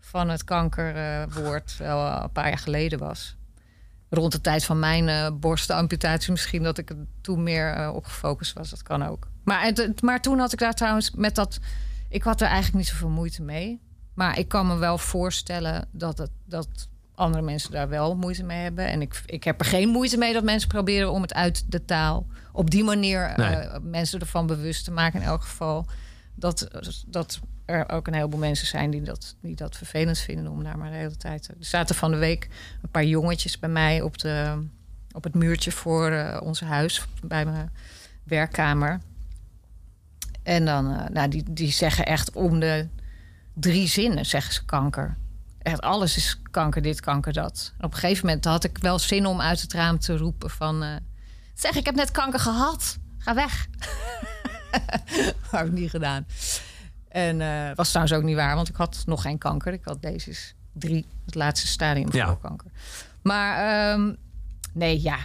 van 0.00 0.28
het 0.28 0.44
kankerwoord 0.44 1.76
wel 1.78 2.22
een 2.22 2.32
paar 2.32 2.48
jaar 2.48 2.58
geleden 2.58 2.98
was. 2.98 3.36
Rond 4.10 4.32
de 4.32 4.40
tijd 4.40 4.64
van 4.64 4.78
mijn 4.78 5.08
eh 5.08 5.30
borstamputatie 5.40 6.30
misschien 6.30 6.62
dat 6.62 6.78
ik 6.78 6.90
er 6.90 6.96
toen 7.20 7.42
meer 7.42 7.72
eh, 7.72 7.94
op 7.94 8.04
gefocust 8.04 8.52
was. 8.52 8.70
Dat 8.70 8.82
kan 8.82 9.06
ook. 9.06 9.28
Maar, 9.44 9.62
het, 9.62 10.02
maar 10.02 10.20
toen 10.20 10.38
had 10.38 10.52
ik 10.52 10.58
daar 10.58 10.74
trouwens 10.74 11.10
met 11.10 11.34
dat... 11.34 11.58
Ik 12.08 12.22
had 12.22 12.40
er 12.40 12.46
eigenlijk 12.46 12.76
niet 12.76 12.86
zoveel 12.86 13.08
moeite 13.08 13.42
mee. 13.42 13.80
Maar 14.14 14.38
ik 14.38 14.48
kan 14.48 14.66
me 14.66 14.76
wel 14.76 14.98
voorstellen 14.98 15.88
dat, 15.90 16.18
het, 16.18 16.30
dat 16.44 16.68
andere 17.14 17.42
mensen 17.42 17.70
daar 17.70 17.88
wel 17.88 18.16
moeite 18.16 18.44
mee 18.44 18.62
hebben. 18.62 18.86
En 18.86 19.00
ik, 19.00 19.22
ik 19.26 19.44
heb 19.44 19.60
er 19.60 19.66
geen 19.66 19.88
moeite 19.88 20.16
mee 20.16 20.32
dat 20.32 20.44
mensen 20.44 20.68
proberen 20.68 21.12
om 21.12 21.22
het 21.22 21.34
uit 21.34 21.64
de 21.68 21.84
taal... 21.84 22.26
op 22.52 22.70
die 22.70 22.84
manier 22.84 23.22
eh, 23.22 23.76
mensen 23.82 24.20
ervan 24.20 24.46
bewust 24.46 24.84
te 24.84 24.90
maken 24.90 25.20
in 25.20 25.26
elk 25.26 25.42
geval 25.42 25.86
dat, 26.36 26.68
dat 27.06 27.40
er 27.64 27.88
ook 27.88 28.06
een 28.06 28.14
heleboel 28.14 28.38
mensen 28.40 28.66
zijn 28.66 28.90
die 28.90 29.02
dat, 29.02 29.34
die 29.40 29.56
dat 29.56 29.76
vervelend 29.76 30.18
vinden 30.18 30.52
om 30.52 30.64
daar 30.64 30.78
maar 30.78 30.90
de 30.90 30.96
hele 30.96 31.16
tijd. 31.16 31.42
te- 31.42 31.52
Er 31.58 31.64
zaten 31.64 31.94
van 31.94 32.10
de 32.10 32.16
week 32.16 32.48
een 32.82 32.90
paar 32.90 33.04
jongetjes 33.04 33.58
bij 33.58 33.68
mij 33.68 34.00
op, 34.00 34.18
de, 34.18 34.66
op 35.12 35.24
het 35.24 35.34
muurtje 35.34 35.72
voor 35.72 36.10
eh, 36.10 36.40
ons 36.42 36.60
huis, 36.60 37.06
bij 37.22 37.44
mijn 37.44 37.72
werkkamer. 38.24 39.00
En 40.42 40.64
dan, 40.64 40.94
eh, 40.94 41.08
nou, 41.08 41.28
die, 41.28 41.42
die 41.52 41.70
zeggen 41.72 42.06
echt 42.06 42.32
om 42.32 42.60
de 42.60 42.88
drie 43.54 43.88
zinnen 43.88 44.26
zeggen 44.26 44.52
ze 44.54 44.64
kanker. 44.64 45.16
Echt 45.62 45.80
alles 45.80 46.16
is 46.16 46.40
kanker, 46.50 46.82
dit, 46.82 47.00
kanker, 47.00 47.32
dat. 47.32 47.72
Op 47.80 47.92
een 47.92 47.98
gegeven 47.98 48.26
moment 48.26 48.44
had 48.44 48.64
ik 48.64 48.78
wel 48.78 48.98
zin 48.98 49.26
om 49.26 49.40
uit 49.40 49.60
het 49.60 49.72
raam 49.72 49.98
te 49.98 50.16
roepen 50.16 50.50
van... 50.50 50.82
eh, 50.82 50.96
zeg, 51.54 51.74
ik 51.76 51.84
heb 51.86 51.94
net 51.94 52.10
kanker 52.10 52.40
gehad. 52.40 52.98
Ga 53.18 53.34
weg. 53.34 53.66
Heb 55.50 55.66
ik 55.66 55.72
niet 55.72 55.90
gedaan. 55.90 56.26
En 57.08 57.40
eh 57.40 57.74
was 57.74 57.88
trouwens 57.88 58.16
ook 58.16 58.22
niet 58.24 58.36
waar, 58.36 58.54
want 58.54 58.68
ik 58.68 58.76
had 58.76 59.02
nog 59.06 59.22
geen 59.22 59.38
kanker. 59.38 59.72
Ik 59.72 59.84
had 59.84 60.02
deze 60.02 60.34
drie, 60.72 61.06
het 61.24 61.34
laatste 61.34 61.66
stadium 61.66 62.10
van 62.10 62.20
Ja. 62.20 62.38
kanker. 62.42 62.70
Maar 63.22 63.56
ehm, 63.92 64.14
nee, 64.72 65.02
ja. 65.02 65.18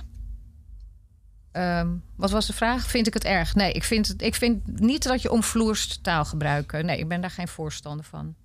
Ehm, 1.51 1.88
wat 2.15 2.31
was 2.31 2.47
de 2.47 2.53
vraag? 2.53 2.88
Vind 2.88 3.07
ik 3.07 3.13
het 3.13 3.23
erg? 3.23 3.55
Nee, 3.55 3.72
ik 3.72 3.84
vind, 3.84 4.07
het, 4.07 4.22
ik 4.22 4.35
vind 4.35 4.80
niet 4.80 5.03
dat 5.03 5.22
je 5.22 5.31
omvloerst 5.31 6.03
taal 6.03 6.26
gebruiken. 6.26 6.85
Nee, 6.85 6.97
ik 6.97 7.07
ben 7.07 7.22
daar 7.22 7.31
geen 7.31 7.47
voorstander 7.47 8.05
van. 8.05 8.35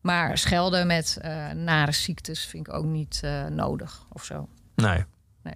Maar 0.00 0.38
schelden 0.38 0.86
met 0.86 1.18
eh, 1.20 1.50
nare 1.50 1.92
ziektes 1.92 2.44
vind 2.44 2.66
ik 2.68 2.74
ook 2.74 2.84
niet 2.84 3.20
eh, 3.22 3.44
nodig 3.46 4.06
of 4.08 4.24
zo. 4.24 4.48
Nee. 4.74 5.04
Nee. 5.42 5.54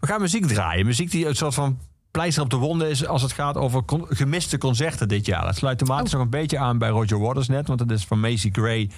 We 0.00 0.06
gaan 0.06 0.20
muziek 0.20 0.46
draaien. 0.46 0.86
Muziek 0.86 1.10
die 1.10 1.26
een 1.26 1.36
soort 1.36 1.54
van 1.54 1.78
pleister 2.18 2.42
op 2.42 2.50
de 2.50 2.56
wonden 2.56 2.90
is 2.90 3.06
als 3.06 3.22
het 3.22 3.32
gaat 3.32 3.56
over 3.56 3.84
con- 3.84 4.06
gemiste 4.08 4.58
concerten 4.58 5.08
dit 5.08 5.26
jaar. 5.26 5.44
Dat 5.44 5.56
sluit 5.56 5.78
thematisch 5.78 6.12
Oh. 6.12 6.14
nog 6.14 6.22
een 6.22 6.30
beetje 6.40 6.58
aan 6.58 6.78
bij 6.78 6.88
Roger 6.88 7.18
Waters 7.18 7.48
net, 7.48 7.66
want 7.68 7.80
het 7.80 7.90
is 7.90 8.04
van 8.04 8.20
Macy 8.20 8.50
Gray 8.52 8.90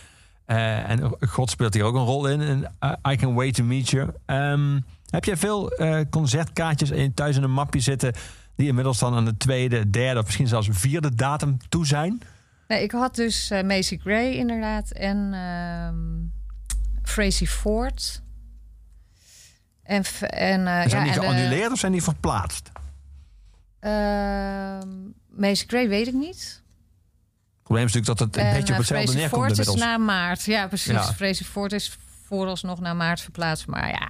Eh, 0.45 0.91
en 0.91 1.13
God 1.29 1.51
speelt 1.51 1.75
hier 1.75 1.83
ook 1.85 1.95
een 1.95 2.05
rol 2.05 2.27
in. 2.29 2.41
in 2.41 2.67
eh, 2.79 2.93
I 3.13 3.17
Can 3.17 3.35
Wait 3.35 3.55
to 3.55 3.65
Meet 3.65 3.89
You. 3.91 4.11
Ehm, 4.27 4.81
heb 5.11 5.25
jij 5.25 5.37
veel 5.37 5.71
eh, 5.71 6.01
concertkaartjes 6.11 6.91
in, 6.91 7.15
thuis 7.15 7.37
in 7.37 7.43
een 7.43 7.53
mapje 7.53 7.81
zitten... 7.81 8.13
die 8.57 8.67
inmiddels 8.69 8.99
dan 8.99 9.15
aan 9.15 9.25
de 9.25 9.37
tweede, 9.37 9.91
derde 9.91 10.19
of 10.21 10.25
misschien 10.25 10.49
zelfs 10.49 10.69
vierde 10.71 11.15
datum 11.15 11.57
toe 11.69 11.87
zijn? 11.87 12.23
Nee, 12.69 12.83
ik 12.83 12.91
had 12.91 13.15
dus 13.15 13.51
Macy 13.65 13.99
Gray 13.99 14.33
inderdaad 14.33 14.91
en 14.91 15.31
ehm 15.33 15.95
Tracy 17.03 17.47
Ford. 17.47 18.23
En, 19.83 20.05
en, 20.21 20.65
zijn 20.65 20.89
ja, 20.89 21.13
die 21.13 21.13
en, 21.13 21.13
geannuleerd 21.13 21.73
of 21.73 21.79
zijn 21.79 21.93
die 21.93 22.03
verplaatst? 22.03 22.71
Ehm, 23.81 24.89
Macy 25.29 25.65
Gray 25.67 25.89
weet 25.89 26.07
ik 26.07 26.15
niet. 26.15 26.63
Het 27.55 27.79
probleem 27.79 27.87
is 27.87 27.93
natuurlijk 27.93 28.19
dat 28.19 28.27
het 28.29 28.37
een 28.37 28.43
En, 28.51 28.57
beetje 28.57 28.73
op 28.75 28.81
eh, 28.81 28.89
hetzelfde 28.89 29.13
neerkomt 29.15 29.43
Ford 29.43 29.51
is 29.51 29.59
inmiddels. 29.59 29.89
na 29.91 29.99
maart. 29.99 30.45
Ja, 30.45 30.67
precies. 30.67 30.93
Ja. 30.93 31.13
Tracy 31.13 31.45
Ford 31.45 31.73
is 31.73 31.99
vooralsnog 32.25 32.81
naar 32.81 32.97
maart 32.97 33.21
verplaatst. 33.21 33.67
Maar 33.67 33.89
ja, 33.89 34.09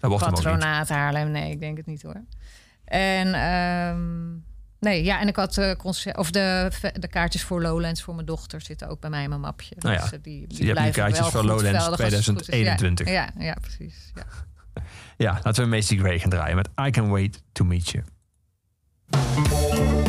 Dat 0.00 0.18
patronaat 0.18 0.88
Haarlem. 0.88 1.30
Nee, 1.30 1.50
ik 1.50 1.60
denk 1.60 1.76
het 1.76 1.86
niet 1.86 2.02
hoor. 2.02 2.20
En 2.84 3.34
ehm, 3.34 4.30
nee, 4.80 5.04
ja, 5.04 5.20
en 5.20 5.28
ik 5.28 5.36
had 5.36 5.76
concert, 5.78 6.16
of 6.16 6.30
de, 6.30 6.70
de 6.98 7.08
kaartjes 7.08 7.42
voor 7.42 7.62
Lowlands 7.62 8.02
voor 8.02 8.14
mijn 8.14 8.26
dochter 8.26 8.60
zitten 8.60 8.88
ook 8.88 9.00
bij 9.00 9.10
mij 9.10 9.22
in 9.22 9.28
mijn 9.28 9.40
mapje. 9.40 9.74
Nou 9.78 9.94
ja, 9.94 10.00
Dus, 10.00 10.12
eh, 10.12 10.18
die, 10.22 10.46
die 10.46 10.74
dus 10.74 10.90
kaartjes 10.94 11.26
voor 11.26 11.44
Lowlands 11.44 11.84
veldig 11.84 12.00
als 12.00 12.12
het 12.14 12.24
goed 12.24 12.40
is. 12.40 12.46
2021. 12.46 13.06
Ja, 13.08 13.12
ja, 13.12 13.44
ja, 13.44 13.56
precies. 13.60 14.12
Ja. 14.14 14.24
Ja, 15.16 15.40
laten 15.42 15.62
we 15.62 15.68
Macy 15.68 15.98
Gray 15.98 16.18
gaan 16.18 16.30
draaien 16.30 16.56
met 16.56 16.68
I 16.86 16.90
Can 16.90 17.10
Wait 17.10 17.42
to 17.52 17.64
Meet 17.64 17.90
You. 17.90 18.04
I 19.16 20.03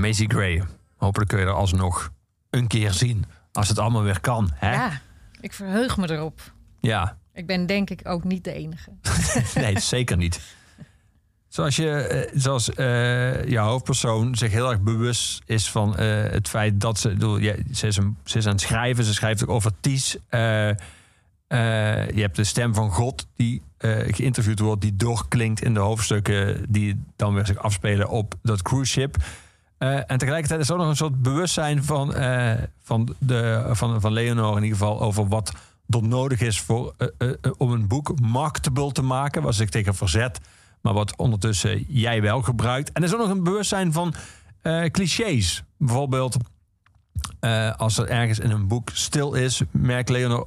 Macy 0.00 0.26
Gray. 0.28 0.62
Hopelijk 0.96 1.30
kun 1.30 1.38
je 1.38 1.44
er 1.44 1.52
alsnog 1.52 2.12
een 2.50 2.66
keer 2.66 2.92
zien. 2.92 3.24
Als 3.52 3.68
het 3.68 3.78
allemaal 3.78 4.02
weer 4.02 4.20
kan. 4.20 4.50
Hè? 4.54 4.72
Ja, 4.72 5.00
ik 5.40 5.52
verheug 5.52 5.96
me 5.96 6.10
erop. 6.10 6.52
ja. 6.80 7.18
Ik 7.32 7.46
ben 7.46 7.66
denk 7.66 7.90
ik 7.90 8.00
ook 8.08 8.24
niet 8.24 8.44
de 8.44 8.52
enige. 8.52 8.90
Nee, 9.60 9.80
zeker 9.80 10.16
niet. 10.16 10.40
Zoals, 11.50 11.76
je, 11.76 11.90
eh, 11.90 12.30
zoals 12.34 12.74
eh, 12.74 13.44
jouw 13.44 13.68
hoofdpersoon 13.68 14.34
zich 14.34 14.52
heel 14.52 14.70
erg 14.70 14.80
bewust 14.80 15.42
is 15.46 15.70
van 15.70 15.96
eh, 15.96 16.22
het 16.30 16.48
feit 16.48 16.80
dat 16.80 16.98
ze... 16.98 17.08
bedoel, 17.08 17.36
ja, 17.36 17.54
ze, 17.72 17.86
is 17.86 17.96
een, 17.96 18.16
ze 18.24 18.38
is 18.38 18.46
aan 18.46 18.52
het 18.52 18.60
schrijven, 18.60 19.04
ze 19.04 19.14
schrijft 19.14 19.42
ook 19.42 19.50
over 19.50 19.70
Ties. 19.80 20.16
Je 20.30 22.20
hebt 22.20 22.36
de 22.36 22.44
stem 22.44 22.74
van 22.74 22.90
God 22.90 23.26
die 23.36 23.62
geïnterviewd 24.10 24.58
wordt... 24.58 24.80
die 24.80 24.96
doorklinkt 24.96 25.62
in 25.62 25.74
de 25.74 25.80
hoofdstukken 25.80 26.64
die 26.68 27.02
dan 27.16 27.34
weer 27.34 27.46
zich 27.46 27.56
afspelen 27.56 28.08
op 28.08 28.34
dat 28.42 28.62
cruise 28.62 28.92
ship. 28.92 29.16
Eh, 29.80 29.96
en 30.06 30.18
tegelijkertijd 30.18 30.60
is 30.60 30.68
er 30.68 30.74
ook 30.74 30.80
nog 30.80 30.88
een 30.88 30.96
soort 30.96 31.22
bewustzijn 31.22 31.84
van, 31.84 32.14
eh, 32.14 32.52
van, 32.82 33.14
de, 33.18 33.68
van, 33.72 34.00
van 34.00 34.12
Leonor 34.12 34.56
in 34.56 34.62
ieder 34.62 34.78
geval... 34.78 35.00
over 35.00 35.28
wat 35.28 35.52
er 35.88 36.02
nodig 36.02 36.40
is 36.40 36.60
voor, 36.60 36.94
eh, 37.18 37.28
om 37.56 37.70
een 37.72 37.86
boek 37.88 38.20
marketable 38.20 38.92
te 38.92 39.02
maken... 39.02 39.42
waar 39.42 39.52
ze 39.52 39.58
zich 39.58 39.70
tegen 39.70 39.94
verzet, 39.94 40.40
maar 40.80 40.92
wat 40.92 41.16
ondertussen 41.16 41.84
jij 41.88 42.22
wel 42.22 42.42
gebruikt. 42.42 42.92
En 42.92 43.02
er 43.02 43.08
is 43.08 43.14
ook 43.14 43.20
nog 43.20 43.30
een 43.30 43.44
bewustzijn 43.44 43.92
van 43.92 44.14
clichés. 44.90 45.62
Bijvoorbeeld 45.76 46.36
als 47.76 47.98
er 47.98 48.08
ergens 48.08 48.38
in 48.38 48.50
een 48.50 48.68
boek 48.68 48.90
stil 48.92 49.34
is... 49.34 49.62
merkt 49.70 50.08
Leonor 50.08 50.46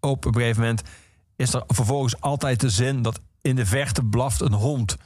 op 0.00 0.24
een 0.24 0.34
gegeven 0.34 0.60
moment... 0.60 0.82
is 1.36 1.54
er 1.54 1.62
vervolgens 1.66 2.20
altijd 2.20 2.60
de 2.60 2.70
zin 2.70 3.02
dat 3.02 3.20
in 3.42 3.56
de 3.56 3.66
verte 3.66 4.04
blaft 4.04 4.40
een 4.40 4.52
hond... 4.52 4.96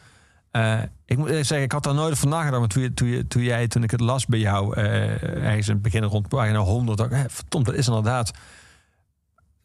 Eh, 0.59 0.83
ik 1.05 1.17
moet 1.17 1.29
zeggen, 1.29 1.63
ik 1.63 1.73
had 1.73 1.83
daar 1.83 1.95
nooit 1.95 2.13
over 2.13 2.29
nagedacht. 2.29 2.59
Maar 2.59 2.69
toen, 2.69 2.83
je, 2.83 2.95
toen, 2.95 3.09
je, 3.09 3.27
toen 3.27 3.43
jij, 3.43 3.69
toen 3.69 3.83
ik 3.83 3.91
het 3.91 4.01
las 4.01 4.27
bij 4.27 4.39
jou, 4.39 4.75
eh, 4.77 5.45
ergens 5.45 5.67
in 5.69 5.73
het 5.73 5.83
begin 5.83 6.03
rond 6.03 6.29
pagina 6.29 6.59
100, 6.59 6.99
dacht 6.99 7.11
ik, 7.11 7.17
hè, 7.17 7.25
verdomd, 7.29 7.67
dat 7.67 7.75
is 7.75 7.87
inderdaad. 7.87 8.31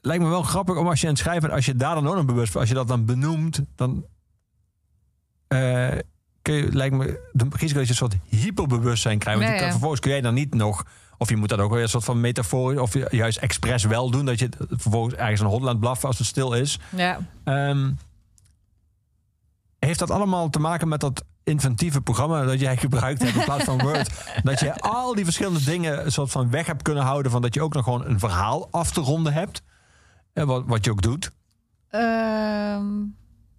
Lijkt 0.01 0.23
me 0.23 0.29
wel 0.29 0.43
grappig 0.43 0.77
om 0.77 0.87
als 0.87 0.99
je 1.01 1.07
aan 1.07 1.13
het 1.13 1.21
schrijven 1.21 1.41
bent, 1.41 1.53
als 1.53 1.65
je 1.65 1.75
daar 1.75 1.95
dan 1.95 2.07
ook 2.07 2.15
nog 2.15 2.25
bewust 2.25 2.51
van, 2.51 2.59
als 2.61 2.69
je 2.69 2.75
dat 2.75 2.87
dan 2.87 3.05
benoemt, 3.05 3.61
dan 3.75 4.05
eh, 5.47 5.97
kun 6.41 6.53
je, 6.53 6.71
lijkt 6.71 6.95
me, 6.95 7.29
de 7.31 7.45
risico 7.49 7.77
dat 7.77 7.83
je 7.83 7.89
een 7.89 7.95
soort 7.95 8.15
hyperbewustzijn 8.29 9.19
krijgt. 9.19 9.39
Want 9.39 9.49
Ja, 9.51 9.53
je 9.53 9.59
kan, 9.59 9.65
ja. 9.65 9.71
vervolgens 9.71 10.01
kun 10.01 10.11
jij 10.11 10.21
dan 10.21 10.33
niet 10.33 10.53
nog, 10.53 10.85
of 11.17 11.29
je 11.29 11.35
moet 11.35 11.49
dat 11.49 11.59
ook 11.59 11.71
weer 11.71 11.81
een 11.81 11.89
soort 11.89 12.03
van 12.03 12.21
metafoor, 12.21 12.79
of 12.79 13.11
juist 13.11 13.37
expres 13.37 13.83
wel 13.83 14.11
doen, 14.11 14.25
dat 14.25 14.39
je 14.39 14.49
vervolgens 14.69 15.15
ergens 15.15 15.39
een 15.39 15.47
hond 15.47 15.63
laat 15.63 15.79
blaffen 15.79 16.07
als 16.07 16.17
het 16.17 16.27
stil 16.27 16.53
is. 16.53 16.79
Ja, 16.95 17.19
Ehm, 17.43 17.91
heeft 19.85 19.99
dat 19.99 20.11
allemaal 20.11 20.49
te 20.49 20.59
maken 20.59 20.87
met 20.87 20.99
dat 20.99 21.23
inventieve 21.43 22.01
programma 22.01 22.43
dat 22.43 22.59
jij 22.59 22.77
gebruikt 22.85 23.21
hebt 23.23 23.35
in 23.35 23.43
plaats 23.43 23.63
van 23.63 23.79
Word? 23.81 24.09
dat 24.43 24.59
je 24.59 24.79
al 24.81 25.15
die 25.15 25.23
verschillende 25.23 25.63
dingen 25.63 26.05
een 26.05 26.11
soort 26.11 26.31
van 26.31 26.49
weg 26.49 26.65
hebt 26.65 26.81
kunnen 26.81 27.03
houden 27.03 27.31
van 27.31 27.41
dat 27.41 27.53
je 27.53 27.61
ook 27.61 27.73
nog 27.73 27.83
gewoon 27.83 28.05
een 28.05 28.19
verhaal 28.19 28.67
af 28.71 28.91
te 28.91 29.01
ronden 29.01 29.33
hebt. 29.33 29.61
En 30.33 30.47
wat, 30.47 30.63
wat 30.65 30.85
je 30.85 30.91
ook 30.91 31.01
doet. 31.01 31.31
Ehm, 31.89 32.85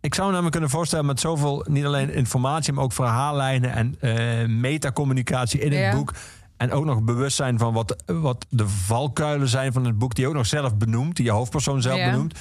Ik 0.00 0.14
zou 0.14 0.26
me 0.26 0.32
namelijk 0.32 0.52
kunnen 0.52 0.70
voorstellen 0.70 1.06
met 1.06 1.20
zoveel, 1.20 1.64
niet 1.68 1.84
alleen 1.84 2.10
informatie, 2.14 2.72
maar 2.72 2.84
ook 2.84 2.92
verhaallijnen 2.92 3.72
en 3.72 3.96
eh 4.00 4.46
metacommunicatie 4.48 5.60
in 5.60 5.72
het 5.72 5.80
Ja. 5.80 5.90
boek. 5.96 6.12
En 6.56 6.72
ook 6.72 6.84
nog 6.84 7.02
bewustzijn 7.02 7.58
van 7.58 7.72
wat, 7.72 8.02
wat 8.06 8.46
de 8.48 8.68
valkuilen 8.68 9.48
zijn 9.48 9.72
van 9.72 9.84
het 9.84 9.98
boek, 9.98 10.14
die 10.14 10.24
je 10.24 10.30
ook 10.30 10.36
nog 10.36 10.46
zelf 10.46 10.76
benoemt, 10.76 11.16
die 11.16 11.24
je 11.24 11.30
hoofdpersoon 11.30 11.82
zelf 11.82 11.98
Ja. 11.98 12.10
benoemt. 12.10 12.38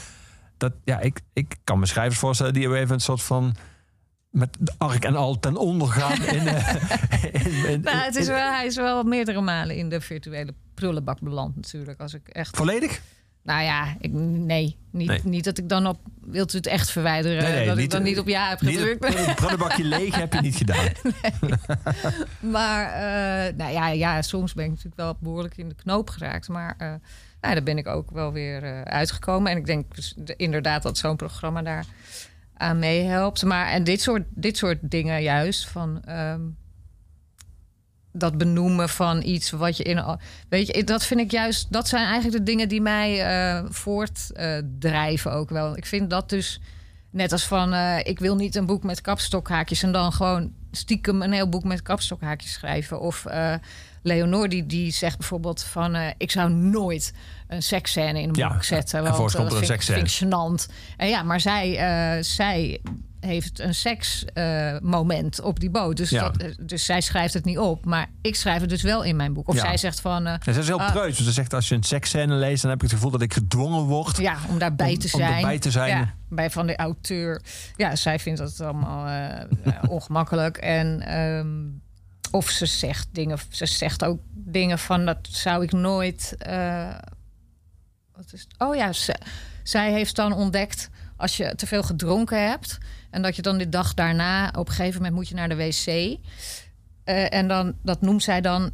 Dat, 0.57 0.73
ja, 0.83 0.99
ik, 0.99 1.21
ik 1.33 1.55
kan 1.63 1.79
me 1.79 1.85
schrijvers 1.85 2.19
voorstellen 2.19 2.53
die 2.53 2.75
even 2.75 2.93
een 2.93 2.99
soort 2.99 3.21
van 3.23 3.55
met 4.33 4.57
de 4.59 4.73
ark 4.77 5.03
en 5.05 5.15
al 5.15 5.39
ten 5.39 5.57
onder 5.57 5.87
gaan. 5.87 6.21
In, 6.35 6.47
eh, 6.47 6.73
in, 7.31 7.65
in- 7.69 7.81
nou, 7.81 7.97
het 7.97 8.15
is 8.15 8.27
wel, 8.27 8.51
hij 8.51 8.65
is 8.65 8.75
wel 8.75 9.03
meerdere 9.03 9.41
malen 9.41 9.75
in 9.75 9.89
de 9.89 10.01
virtuele 10.01 10.53
prullenbak 10.73 11.19
beland 11.19 11.55
natuurlijk. 11.55 11.99
Als 11.99 12.13
ik 12.13 12.27
echt... 12.27 12.57
volledig? 12.57 13.01
Nou 13.43 13.63
ja, 13.63 13.95
ik, 13.99 14.11
nee, 14.13 14.77
niet, 14.91 15.07
Nee. 15.07 15.21
niet 15.23 15.43
dat 15.43 15.57
ik 15.57 15.69
dan 15.69 15.87
op... 15.87 15.99
Wilt 16.21 16.53
u 16.53 16.57
het 16.57 16.67
echt 16.67 16.91
verwijderen? 16.91 17.43
Nee, 17.43 17.51
nee, 17.53 17.65
dat 17.65 17.75
niet- 17.75 17.83
ik 17.85 17.91
dan 17.91 18.03
niet 18.03 18.19
op 18.19 18.27
ja 18.27 18.49
heb 18.49 18.59
gedrukt. 18.59 18.99
prullen- 18.99 19.35
prullenbakje 19.35 19.83
leeg 19.95 20.15
heb 20.15 20.33
je 20.33 20.41
niet 20.41 20.55
gedaan. 20.55 20.87
Maar 22.39 22.85
eh, 22.93 23.53
nou 23.57 23.71
ja, 23.71 23.87
ja, 23.87 24.21
soms 24.21 24.53
ben 24.53 24.63
ik 24.63 24.69
natuurlijk 24.69 24.95
wel 24.97 25.17
behoorlijk 25.19 25.57
in 25.57 25.69
de 25.69 25.75
knoop 25.75 26.09
geraakt. 26.09 26.47
Maar 26.47 26.75
eh, 26.77 26.87
nou, 27.41 27.53
daar 27.53 27.63
ben 27.63 27.77
ik 27.77 27.87
ook 27.87 28.11
wel 28.11 28.31
weer 28.31 28.83
uitgekomen. 28.85 29.51
En 29.51 29.57
ik 29.57 29.65
denk 29.65 29.95
dus 29.95 30.13
de- 30.17 30.35
inderdaad 30.35 30.83
dat 30.83 30.97
zo'n 30.97 31.15
programma 31.15 31.61
daar 31.61 31.85
aan 32.63 32.79
meehelpt. 32.79 33.43
Maar 33.43 33.67
en 33.67 33.83
dit 33.83 34.01
soort, 34.01 34.23
dit 34.29 34.57
soort 34.57 34.77
dingen 34.81 35.21
juist 35.21 35.67
van. 35.67 36.03
ehm, 36.03 36.41
dat 38.13 38.37
benoemen 38.37 38.89
van 38.89 39.23
iets 39.23 39.51
wat 39.51 39.77
je 39.77 39.83
in. 39.83 40.17
Weet 40.49 40.67
je, 40.67 40.83
dat 40.83 41.05
vind 41.05 41.19
ik 41.19 41.31
juist. 41.31 41.71
Dat 41.71 41.87
zijn 41.87 42.05
eigenlijk 42.05 42.37
de 42.37 42.51
dingen 42.51 42.69
die 42.69 42.81
mij 42.81 43.25
eh, 43.25 43.65
voortdrijven 43.69 45.31
ook 45.31 45.49
wel. 45.49 45.77
Ik 45.77 45.85
vind 45.85 46.09
dat 46.09 46.29
dus. 46.29 46.59
Net 47.13 47.31
als 47.31 47.43
van, 47.43 47.73
eh, 47.73 47.97
ik 48.03 48.19
wil 48.19 48.35
niet 48.35 48.55
een 48.55 48.65
boek 48.65 48.83
met 48.83 49.01
kapstokhaakjes 49.01 49.83
en 49.83 49.91
dan 49.91 50.13
gewoon 50.13 50.51
stiekem 50.71 51.21
een 51.21 51.31
heel 51.31 51.49
boek 51.49 51.63
met 51.63 51.81
kapstokhaakjes 51.81 52.51
schrijven. 52.53 52.99
Of 52.99 53.25
eh 53.25 53.53
Leonor 54.05 54.49
die, 54.49 54.65
die 54.65 54.91
zegt 54.91 55.17
bijvoorbeeld 55.17 55.63
van, 55.63 55.95
eh, 55.95 56.07
ik 56.17 56.31
zou 56.31 56.51
nooit 56.51 57.13
een 57.47 57.63
seksscène 57.63 58.21
in 58.21 58.29
een 58.29 58.35
Ja, 58.35 58.47
boek 58.53 58.63
zetten. 58.63 58.97
en 58.97 59.03
Want 59.03 59.15
komt 59.15 59.33
er 59.33 59.37
dat 59.43 59.51
een 59.59 59.65
seksscène. 59.65 60.57
En 60.97 61.07
ja, 61.09 61.23
maar 61.23 61.39
zij, 61.41 62.23
zij 62.23 62.81
heeft 63.19 63.59
een 63.59 63.73
seksmoment 63.75 64.81
moment 64.81 65.41
op 65.41 65.59
die 65.59 65.69
boot. 65.69 65.97
Dus, 65.97 66.09
Ja. 66.09 66.29
dat, 66.29 66.55
dus 66.61 66.85
zij 66.85 67.01
schrijft 67.01 67.33
het 67.33 67.45
niet 67.45 67.57
op. 67.59 67.85
Maar 67.85 68.09
ik 68.21 68.35
schrijf 68.35 68.61
het 68.61 68.69
dus 68.69 68.81
wel 68.81 69.03
in 69.03 69.15
mijn 69.15 69.33
boek. 69.33 69.47
Of 69.47 69.55
Ja. 69.55 69.61
zij 69.61 69.77
zegt 69.77 69.99
van... 70.01 70.25
eh, 70.25 70.33
Ja, 70.45 70.53
ze 70.53 70.59
is 70.59 70.67
heel 70.67 70.77
preus. 70.91 71.17
Dus 71.17 71.25
ze 71.25 71.31
zegt 71.31 71.53
als 71.53 71.67
je 71.69 71.75
een 71.75 71.83
seksscène 71.83 72.33
leest, 72.35 72.61
dan 72.61 72.71
heb 72.71 72.83
ik 72.83 72.85
het 72.85 72.95
gevoel 72.95 73.11
dat 73.11 73.21
ik 73.21 73.33
gedwongen 73.33 73.83
word. 73.83 74.17
Ja, 74.17 74.37
om 74.49 74.57
daarbij 74.59 74.91
Om- 74.91 74.97
te 74.99 75.09
om 75.13 75.19
zijn. 75.19 75.33
erbij 75.35 75.59
te 75.59 75.71
zijn. 75.71 76.13
Bij 76.35 76.49
van 76.49 76.67
de 76.67 76.75
auteur. 76.75 77.41
Ja, 77.75 77.95
zij 77.95 78.19
vindt 78.19 78.39
dat 78.39 78.61
allemaal 78.61 79.07
eh, 79.07 79.41
eh, 79.41 79.47
ongemakkelijk. 79.95 80.57
En 80.57 81.01
ehm, 81.01 81.57
of 82.31 82.49
ze 82.49 82.65
zegt 82.65 83.07
dingen. 83.11 83.37
Ze 83.49 83.65
zegt 83.65 84.03
ook 84.05 84.19
dingen 84.33 84.79
van 84.79 85.05
dat 85.05 85.17
zou 85.21 85.63
ik 85.63 85.71
nooit. 85.71 86.35
eh, 86.37 86.89
wat 88.15 88.33
is? 88.33 88.47
Oh 88.57 88.75
ja, 88.75 88.93
ze- 88.93 89.19
zij 89.63 89.91
heeft 89.91 90.15
dan 90.15 90.33
ontdekt 90.33 90.89
als 91.17 91.37
je 91.37 91.55
te 91.55 91.67
veel 91.67 91.83
gedronken 91.83 92.49
hebt 92.49 92.77
en 93.09 93.21
dat 93.21 93.35
je 93.35 93.41
dan 93.41 93.57
de 93.57 93.69
dag 93.69 93.93
daarna 93.93 94.47
op 94.57 94.67
een 94.67 94.73
gegeven 94.73 94.97
moment 94.97 95.15
moet 95.15 95.27
je 95.27 95.35
naar 95.35 95.49
de 95.49 95.55
wc. 95.55 96.17
En 97.31 97.47
dan 97.47 97.75
dat 97.83 98.01
noemt 98.01 98.23
zij 98.23 98.41
dan 98.41 98.71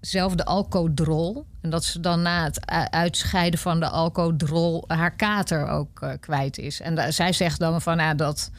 zelf 0.00 0.34
de 0.34 0.44
alcodrol. 0.44 1.46
En 1.60 1.70
dat 1.70 1.84
ze 1.84 2.00
dan 2.00 2.22
na 2.22 2.44
het 2.44 2.66
uitscheiden 2.90 3.58
van 3.60 3.80
de 3.80 3.88
alcodrol 3.88 4.84
haar 4.86 5.16
kater 5.16 5.68
ook 5.68 6.00
eh, 6.00 6.10
kwijt 6.20 6.58
is. 6.58 6.80
En 6.80 6.94
da- 6.94 7.10
zij 7.10 7.32
zegt 7.32 7.58
dan 7.58 7.80
van 7.82 7.98
ja, 7.98 8.14
dat 8.14 8.50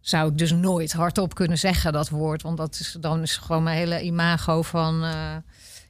zou 0.00 0.30
ik 0.30 0.38
dus 0.38 0.52
nooit 0.52 0.92
hardop 0.92 1.34
kunnen 1.34 1.58
zeggen, 1.58 1.92
dat 1.92 2.08
woord. 2.08 2.42
Want 2.42 2.56
dat 2.56 2.74
is 2.80 2.96
dan 3.00 3.22
is 3.22 3.36
gewoon 3.36 3.62
mijn 3.62 3.76
hele 3.76 4.02
imago 4.02 4.62
van 4.62 5.04
eh, 5.04 5.36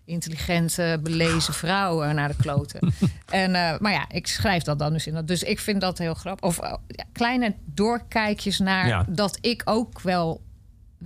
intelligente, 0.04 1.00
belezen 1.02 1.54
vrouw 1.54 2.02
eh, 2.02 2.14
naar 2.14 2.28
de 2.28 2.36
kloten. 2.36 2.80
en, 3.30 3.54
eh, 3.54 3.78
maar 3.78 3.92
ja, 3.92 4.04
ik 4.08 4.26
schrijf 4.26 4.62
dat 4.62 4.78
dan 4.78 4.92
dus 4.92 5.06
in. 5.06 5.14
dat- 5.14 5.28
Dus 5.28 5.42
ik 5.42 5.58
vind 5.60 5.80
dat 5.80 5.98
heel 5.98 6.14
grappig. 6.14 6.48
Of 6.48 6.58
ja, 6.86 7.04
kleine 7.12 7.54
doorkijkjes 7.64 8.58
naar 8.58 8.86
Ja. 8.86 9.04
dat 9.08 9.38
ik 9.40 9.62
ook 9.64 10.00
wel 10.00 10.40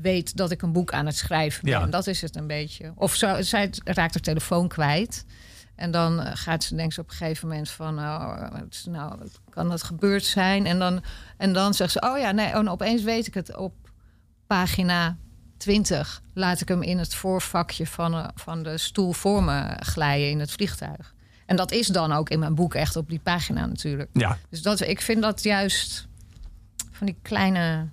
weet 0.02 0.36
dat 0.36 0.50
ik 0.50 0.62
een 0.62 0.72
boek 0.72 0.92
aan 0.92 1.06
het 1.06 1.16
schrijven 1.16 1.64
ben. 1.64 1.80
Ja. 1.80 1.86
Dat 1.86 2.06
is 2.06 2.20
het 2.20 2.36
een 2.36 2.46
beetje. 2.46 2.92
Of 2.94 3.14
zo, 3.14 3.42
zij 3.42 3.70
raakt 3.84 4.14
haar 4.14 4.22
telefoon 4.22 4.68
kwijt. 4.68 5.24
En 5.74 5.90
dan 5.90 6.20
eh, 6.20 6.30
gaat 6.34 6.64
ze, 6.64 6.74
denkt 6.74 6.94
ze 6.94 7.00
op 7.00 7.10
een 7.10 7.16
gegeven 7.16 7.48
moment 7.48 7.70
van... 7.70 7.98
Oh, 7.98 8.46
nou, 8.84 9.18
kan 9.50 9.68
dat 9.68 9.82
gebeurd 9.82 10.24
zijn? 10.24 10.66
En 10.66 10.78
dan, 10.78 11.02
en 11.36 11.52
dan 11.52 11.74
zegt 11.74 11.92
ze, 11.92 12.00
oh 12.00 12.18
ja, 12.18 12.30
nee, 12.30 12.46
oh, 12.46 12.52
nou, 12.52 12.68
opeens 12.68 13.02
weet 13.02 13.26
ik 13.26 13.34
het. 13.34 13.56
Op 13.56 13.74
pagina 14.46 15.16
20 15.56 16.22
laat 16.34 16.60
ik 16.60 16.68
hem 16.68 16.82
in 16.82 16.98
het 16.98 17.14
voorvakje 17.14 17.86
van, 17.86 18.14
eh, 18.14 18.28
van 18.34 18.62
de 18.62 18.78
stoel 18.78 19.12
voor 19.12 19.42
me 19.42 19.76
glijden 19.78 20.30
in 20.30 20.40
het 20.40 20.50
vliegtuig. 20.50 21.14
En 21.46 21.56
dat 21.56 21.72
is 21.72 21.86
dan 21.86 22.12
ook 22.12 22.30
in 22.30 22.38
mijn 22.38 22.54
boek 22.54 22.74
echt 22.74 22.96
op 22.96 23.08
die 23.08 23.20
pagina 23.22 23.66
natuurlijk. 23.66 24.10
Ja, 24.12 24.38
Dus 24.48 24.62
dat, 24.62 24.80
ik 24.80 25.00
vind 25.00 25.22
dat 25.22 25.42
juist 25.42 26.06
van 26.90 27.06
die 27.06 27.16
kleine, 27.22 27.88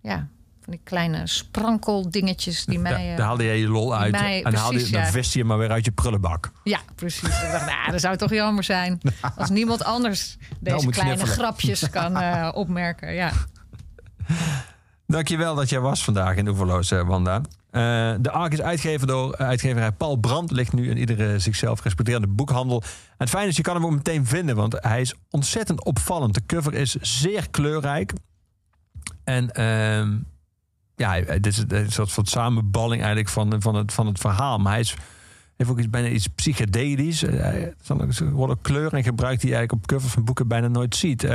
ja, 0.00 0.28
van 0.64 0.72
die 0.72 0.80
kleine 0.84 1.26
sprankeldingetjes 1.26 2.64
die 2.64 2.78
mij. 2.78 2.92
daar, 2.92 3.00
eh, 3.00 3.16
daar 3.16 3.26
haalde 3.26 3.44
je 3.44 3.52
je 3.52 3.68
lol 3.68 3.96
uit. 3.96 4.12
mij- 4.12 4.42
en 4.42 4.54
haalde 4.54 4.78
je, 4.86 4.90
dan 4.90 5.04
viste 5.04 5.38
je 5.38 5.44
maar 5.44 5.58
weer 5.58 5.70
uit 5.70 5.84
je 5.84 5.90
prullenbak. 5.92 6.50
Ja, 6.64 6.78
precies. 6.94 7.22
ik 7.42 7.50
dacht, 7.52 7.66
nou, 7.66 7.90
dat 7.90 8.00
zou 8.00 8.16
toch 8.16 8.30
jammer 8.30 8.64
zijn 8.64 9.00
als 9.36 9.50
niemand 9.50 9.84
anders 9.84 10.36
deze 10.60 10.84
moet 10.84 10.94
kleine 10.94 11.26
grapjes 11.26 11.90
kan 11.90 12.16
eh, 12.16 12.48
opmerken. 12.54 13.14
Ja. 13.14 13.32
Dankjewel 15.06 15.54
dat 15.54 15.68
jij 15.68 15.80
was 15.80 16.04
vandaag 16.04 16.36
in 16.36 16.48
Oeverloos, 16.48 16.90
eh, 16.90 17.06
Wanda. 17.06 17.40
De 18.20 18.30
ARK 18.30 18.52
is 18.52 18.60
uitgegeven 18.62 19.06
door 19.06 19.36
uitgeverij 19.36 19.92
Paul 19.92 20.16
Brandt. 20.16 20.50
Ligt 20.52 20.72
nu 20.72 20.90
in 20.90 20.96
iedere 20.96 21.38
zichzelf 21.38 21.82
respecterende 21.82 22.26
boekhandel. 22.26 22.82
En 22.82 22.88
het 23.16 23.28
fijne 23.28 23.48
is, 23.48 23.56
je 23.56 23.62
kan 23.62 23.74
hem 23.74 23.84
ook 23.84 23.90
meteen 23.92 24.26
vinden. 24.26 24.56
Want 24.56 24.76
hij 24.80 25.00
is 25.00 25.14
ontzettend 25.30 25.84
opvallend. 25.84 26.34
De 26.34 26.42
cover 26.46 26.74
is 26.74 26.94
zeer 27.00 27.50
kleurrijk. 27.50 28.12
En 29.24 29.50
ehm, 29.50 30.16
ja, 30.96 31.08
hij- 31.10 31.40
dit 31.40 31.46
is 31.46 31.64
een 31.68 31.92
soort 31.92 32.12
van 32.12 32.26
samenballing 32.26 33.00
eigenlijk 33.02 33.28
van, 33.28 33.62
van, 33.62 33.74
het, 33.74 33.92
van 33.92 34.06
het 34.06 34.18
verhaal. 34.18 34.58
Maar 34.58 34.72
hij 34.72 34.80
is, 34.80 34.94
heeft 35.56 35.70
ook 35.70 35.78
iets, 35.78 35.90
bijna 35.90 36.08
iets 36.08 36.26
psychedelisch. 36.26 37.22
Eh, 37.22 37.40
hij- 37.40 37.74
Er 37.88 38.30
worden 38.30 38.60
kleuren 38.60 39.02
gebruikt 39.02 39.40
die 39.40 39.50
je 39.50 39.56
eigenlijk 39.56 39.84
op 39.84 39.90
covers 39.90 40.12
van 40.12 40.24
boeken 40.24 40.48
bijna 40.48 40.68
nooit 40.68 40.96
ziet. 40.96 41.24
Eh, 41.24 41.30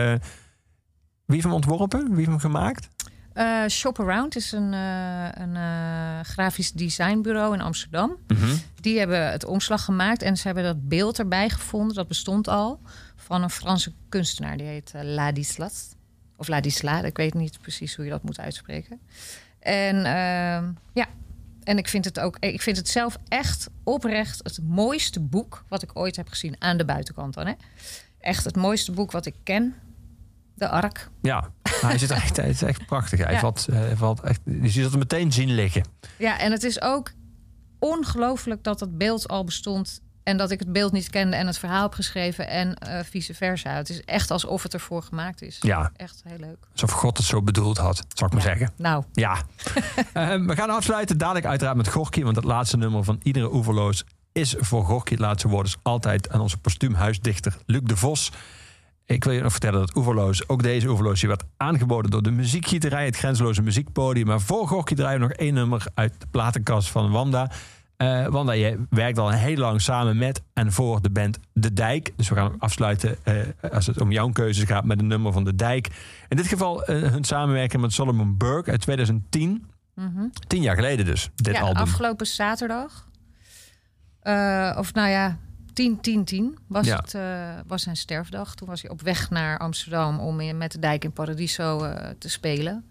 wie 1.25 1.35
heeft 1.35 1.43
hem 1.43 1.53
ontworpen? 1.53 2.07
Wie 2.07 2.15
heeft 2.15 2.27
hem 2.27 2.39
gemaakt? 2.39 2.87
Eh, 3.33 3.65
Shop 3.69 3.99
Around 3.99 4.35
is 4.35 4.51
een, 4.51 4.73
eh, 4.73 5.27
een 5.31 5.55
eh, 5.55 6.19
grafisch 6.23 6.71
designbureau 6.71 7.53
in 7.53 7.61
Amsterdam. 7.61 8.15
Die 8.75 8.99
hebben 8.99 9.31
het 9.31 9.45
omslag 9.45 9.83
gemaakt 9.85 10.21
en 10.21 10.37
ze 10.37 10.45
hebben 10.45 10.63
dat 10.63 10.87
beeld 10.87 11.19
erbij 11.19 11.49
gevonden. 11.49 11.95
Dat 11.95 12.07
bestond 12.07 12.47
al. 12.47 12.79
Van 13.15 13.43
een 13.43 13.49
Franse 13.49 13.91
kunstenaar. 14.09 14.57
Die 14.57 14.65
heet 14.67 14.91
eh, 14.95 15.01
Ladislas. 15.03 15.87
Of 16.35 16.47
Ladisla. 16.47 17.01
Ik 17.03 17.17
weet 17.17 17.33
niet 17.33 17.61
precies 17.61 17.95
hoe 17.95 18.05
je 18.05 18.11
dat 18.11 18.23
moet 18.23 18.39
uitspreken. 18.39 18.99
En 19.67 19.95
ehm, 20.05 20.71
ja. 20.93 21.05
En 21.63 21.77
ik 21.77 21.87
vind 21.87 22.05
het 22.05 22.19
ook. 22.19 22.37
Ik 22.39 22.61
vind 22.61 22.77
het 22.77 22.89
zelf 22.89 23.17
echt 23.27 23.69
oprecht 23.83 24.39
het 24.43 24.59
mooiste 24.63 25.19
boek 25.19 25.63
wat 25.67 25.83
ik 25.83 25.89
ooit 25.93 26.15
heb 26.15 26.27
gezien 26.27 26.55
aan 26.59 26.77
de 26.77 26.85
buitenkant 26.85 27.33
dan. 27.33 27.45
Hè? 27.47 27.53
Echt 28.19 28.43
het 28.45 28.55
mooiste 28.55 28.91
boek 28.91 29.11
wat 29.11 29.25
ik 29.25 29.35
ken. 29.43 29.75
De 30.55 30.67
Ark. 30.69 31.09
Ja, 31.21 31.49
hij, 31.81 31.97
zit 31.97 32.11
echt, 32.11 32.37
hij 32.37 32.49
is 32.49 32.61
echt 32.61 32.85
prachtig. 32.85 33.19
Hij 33.23 33.33
Ja. 33.33 33.39
valt, 33.39 33.67
eh, 33.67 33.81
valt 33.95 34.21
echt, 34.21 34.39
je 34.45 34.69
ziet 34.69 34.89
hem 34.89 34.99
meteen 34.99 35.31
zien 35.31 35.51
liggen. 35.53 35.83
Ja, 36.17 36.39
en 36.39 36.51
het 36.51 36.63
is 36.63 36.81
ook 36.81 37.11
ongelooflijk 37.79 38.63
dat 38.63 38.79
dat 38.79 38.97
beeld 38.97 39.27
al 39.27 39.43
bestond. 39.43 40.01
En 40.27 40.37
dat 40.37 40.51
ik 40.51 40.59
het 40.59 40.71
beeld 40.71 40.91
niet 40.91 41.09
kende 41.09 41.35
en 41.35 41.47
het 41.47 41.57
verhaal 41.57 41.81
heb 41.81 41.93
geschreven 41.93 42.47
en 42.47 42.73
eh, 42.75 42.99
vice 43.03 43.33
versa. 43.33 43.69
Het 43.69 43.89
is 43.89 44.01
echt 44.03 44.31
alsof 44.31 44.63
het 44.63 44.73
ervoor 44.73 45.01
gemaakt 45.01 45.41
is. 45.41 45.57
Ja. 45.59 45.91
Echt 45.95 46.21
heel 46.27 46.37
leuk. 46.39 46.57
Alsof 46.71 46.91
God 46.91 47.17
het 47.17 47.25
zo 47.25 47.41
bedoeld 47.41 47.77
had, 47.77 48.05
zou 48.13 48.25
ik 48.25 48.33
maar 48.33 48.41
zeggen. 48.41 48.71
Nou, 48.77 49.03
Ja. 49.13 49.37
Eh, 50.13 50.45
we 50.45 50.55
gaan 50.55 50.69
afsluiten 50.69 51.17
dadelijk 51.17 51.45
uiteraard 51.45 51.77
met 51.77 51.87
Gorky. 51.87 52.23
Want 52.23 52.35
het 52.35 52.45
laatste 52.45 52.77
nummer 52.77 53.03
van 53.03 53.19
iedere 53.23 53.53
oeverloos 53.53 54.03
is 54.31 54.55
voor 54.57 54.85
Gorky. 54.85 55.11
Het 55.11 55.19
laatste 55.19 55.47
woord 55.47 55.67
is 55.67 55.77
altijd 55.81 56.29
aan 56.29 56.41
onze 56.41 56.57
postuumhuisdichter 56.57 57.57
Luc 57.65 57.81
de 57.83 57.97
Vos. 57.97 58.31
Ik 59.05 59.23
wil 59.23 59.33
je 59.33 59.41
nog 59.41 59.51
vertellen 59.51 59.79
dat 59.79 59.95
Oeverloos, 59.95 60.49
ook 60.49 60.63
deze 60.63 60.87
Oeverloos, 60.87 61.19
die 61.19 61.29
werd 61.29 61.43
aangeboden 61.57 62.11
door 62.11 62.23
de 62.23 62.31
muziekgieterij, 62.31 63.05
het 63.05 63.17
grenzeloze 63.17 63.61
muziekpodium. 63.61 64.27
Maar 64.27 64.41
voor 64.41 64.67
Gorky 64.67 64.95
draaien 64.95 65.19
we 65.19 65.27
nog 65.27 65.35
één 65.35 65.53
nummer 65.53 65.85
uit 65.93 66.13
de 66.17 66.27
platenkast 66.31 66.89
van 66.89 67.11
Wanda. 67.11 67.51
Eh, 67.97 68.27
Wanda, 68.27 68.51
je 68.53 68.85
werkt 68.89 69.17
al 69.17 69.29
heel 69.31 69.55
lang 69.57 69.81
samen 69.81 70.17
met 70.17 70.41
en 70.53 70.71
voor 70.71 71.01
de 71.01 71.09
band 71.09 71.39
De 71.53 71.73
Dijk. 71.73 72.13
Dus 72.15 72.29
we 72.29 72.35
gaan 72.35 72.55
afsluiten, 72.59 73.17
eh, 73.23 73.35
als 73.71 73.87
het 73.87 74.01
om 74.01 74.11
jouw 74.11 74.29
keuzes 74.29 74.63
gaat, 74.65 74.85
met 74.85 74.99
een 74.99 75.07
nummer 75.07 75.31
van 75.31 75.43
De 75.43 75.55
Dijk. 75.55 75.87
In 76.27 76.37
dit 76.37 76.47
geval 76.47 76.83
eh, 76.83 77.11
hun 77.11 77.23
samenwerking 77.23 77.81
met 77.81 77.93
Solomon 77.93 78.37
Burke 78.37 78.71
uit 78.71 78.81
2010. 78.81 79.65
Tien 80.47 80.61
jaar 80.61 80.75
geleden 80.75 81.05
dus, 81.05 81.29
dit 81.35 81.53
ja, 81.55 81.61
album. 81.61 81.81
afgelopen 81.81 82.27
zaterdag. 82.27 83.05
eh, 84.19 84.75
of 84.79 84.93
nou 84.93 85.09
ja, 85.09 85.37
10, 85.73 85.99
10, 86.01 86.23
10 86.23 86.57
was, 86.67 86.85
Ja. 86.85 86.95
het, 86.95 87.13
eh, 87.13 87.49
was 87.67 87.83
zijn 87.83 87.97
sterfdag. 87.97 88.55
Toen 88.55 88.67
was 88.67 88.81
hij 88.81 88.91
op 88.91 89.01
weg 89.01 89.29
naar 89.29 89.57
Amsterdam 89.57 90.19
om 90.19 90.57
met 90.57 90.71
de 90.71 90.79
dijk 90.79 91.03
in 91.03 91.11
Paradiso 91.11 91.83
eh, 91.83 92.09
te 92.19 92.29
spelen. 92.29 92.85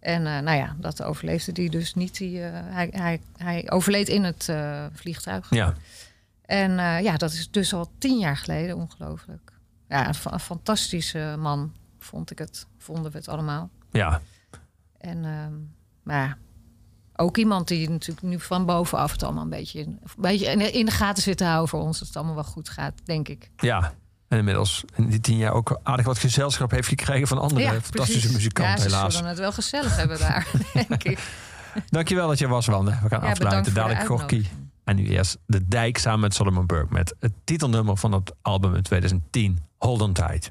En 0.00 0.26
eh, 0.26 0.38
nou 0.38 0.56
ja, 0.56 0.76
dat 0.78 1.02
overleefde 1.02 1.52
hij 1.54 1.68
dus 1.68 1.94
niet. 1.94 2.16
Die, 2.18 2.42
eh, 2.44 2.50
hij, 2.52 2.88
hij, 2.92 3.20
hij 3.36 3.70
overleed 3.70 4.08
in 4.08 4.24
het 4.24 4.48
eh, 4.48 4.86
vliegtuig. 4.92 5.46
Ja, 5.50 5.74
En 6.42 6.70
ja, 7.02 7.16
dat 7.16 7.32
is 7.32 7.50
dus 7.50 7.74
al 7.74 7.90
tien 7.98 8.18
jaar 8.18 8.36
geleden, 8.36 8.76
ongelooflijk. 8.76 9.52
Ja, 9.88 10.08
een, 10.08 10.14
fa- 10.14 10.32
een 10.32 10.40
fantastische 10.40 11.34
man, 11.38 11.72
vond 11.98 12.30
ik 12.30 12.38
het. 12.38 12.66
Vonden 12.78 13.12
we 13.12 13.18
het 13.18 13.28
allemaal. 13.28 13.70
ja. 13.90 14.20
En 14.98 15.24
ehm, 15.24 15.52
maar 16.02 16.26
ja, 16.26 16.36
ook 17.16 17.36
iemand 17.36 17.68
die 17.68 17.90
natuurlijk 17.90 18.26
nu 18.26 18.40
van 18.40 18.66
bovenaf 18.66 19.12
het 19.12 19.22
allemaal 19.22 19.42
een 19.42 19.48
beetje, 19.50 19.80
een 19.82 20.00
beetje 20.16 20.46
in 20.50 20.58
de- 20.58 20.70
in 20.70 20.84
de 20.84 20.90
gaten 20.92 21.22
zit 21.22 21.36
te 21.36 21.44
houden 21.44 21.68
voor 21.68 21.80
ons. 21.80 21.98
Dat 21.98 22.08
het 22.08 22.16
allemaal 22.16 22.34
wel 22.34 22.44
goed 22.44 22.68
gaat, 22.68 22.92
denk 23.04 23.28
ik. 23.28 23.50
ja. 23.56 23.94
En 24.30 24.38
inmiddels 24.38 24.84
in 24.96 25.06
die 25.08 25.20
tien 25.20 25.36
jaar 25.36 25.52
ook 25.52 25.80
aardig 25.82 26.06
wat 26.06 26.18
gezelschap 26.18 26.70
heeft 26.70 26.88
gekregen 26.88 27.28
van 27.28 27.38
andere 27.38 27.66
fantastische 27.70 28.12
precies. 28.12 28.32
muzikanten, 28.32 28.72
ja, 28.74 28.88
ze 28.88 28.94
helaas. 28.96 29.14
zullen 29.14 29.28
het 29.28 29.38
wel 29.38 29.52
gezellig 29.52 29.96
hebben 29.96 30.18
daar, 30.18 30.46
denk 30.88 31.04
ik. 31.04 31.18
Dankjewel 31.88 32.28
dat 32.28 32.38
je 32.38 32.48
was, 32.48 32.66
Wanda. 32.66 32.98
We 33.02 33.08
gaan 33.08 33.20
Ja, 33.22 33.30
afsluiten. 33.30 33.74
Dadelijk 33.74 34.06
Gorky. 34.06 34.44
En 34.84 34.96
nu 34.96 35.06
eerst 35.06 35.38
De 35.46 35.68
Dijk 35.68 35.98
samen 35.98 36.20
met 36.20 36.34
Solomon 36.34 36.66
Burke... 36.66 36.92
met 36.92 37.14
het 37.20 37.32
titelnummer 37.44 37.96
van 37.96 38.12
het 38.12 38.32
album 38.42 38.74
in 38.74 38.82
2010, 38.82 39.58
Hold 39.78 40.00
On 40.00 40.12
Tight. 40.12 40.50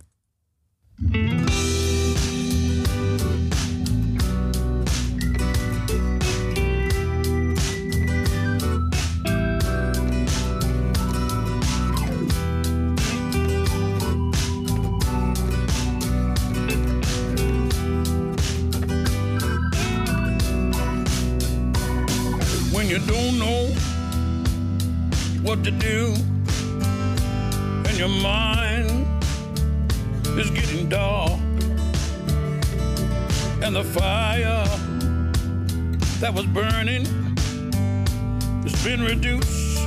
What 25.60 25.66
to 25.66 25.72
do 25.72 26.14
and 27.88 27.98
your 27.98 28.08
mind 28.08 29.08
is 30.40 30.50
getting 30.52 30.88
dark 30.88 31.40
and 33.62 33.76
the 33.76 33.84
fire 33.84 34.64
that 36.20 36.34
was 36.34 36.46
burning 36.48 37.06
has 38.64 38.84
been 38.84 39.02
reduced 39.02 39.80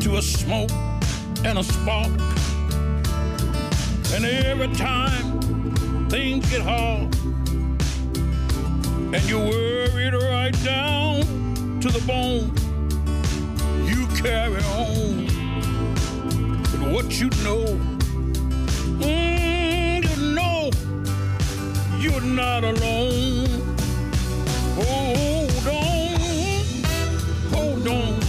to 0.00 0.16
a 0.16 0.22
smoke 0.22 0.70
and 1.44 1.58
a 1.58 1.64
spark 1.64 2.10
and 4.12 4.24
every 4.24 4.68
time 4.74 6.08
things 6.10 6.48
get 6.50 6.60
hard 6.60 7.14
and 9.14 9.22
you're 9.24 9.48
worried 9.48 10.12
right 10.12 10.64
down 10.64 11.20
to 11.80 11.88
the 11.88 12.02
bone. 12.06 12.65
Carry 14.26 14.60
on 14.74 15.24
with 16.60 16.82
what 16.92 17.20
you 17.20 17.30
know. 17.44 17.64
Mm, 18.98 20.02
you 20.02 20.34
know 20.34 20.70
you're 22.00 22.20
not 22.20 22.64
alone. 22.64 23.46
Hold 24.74 25.66
on, 25.68 26.24
hold 27.52 27.86
on 27.86 28.25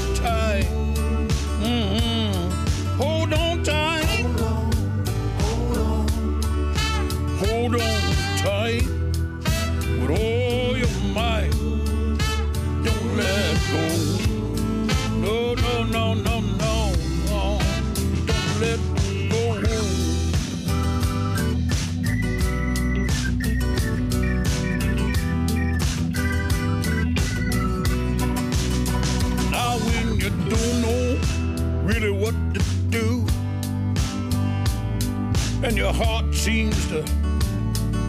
heart 35.98 36.32
seems 36.32 36.88
to 36.90 37.04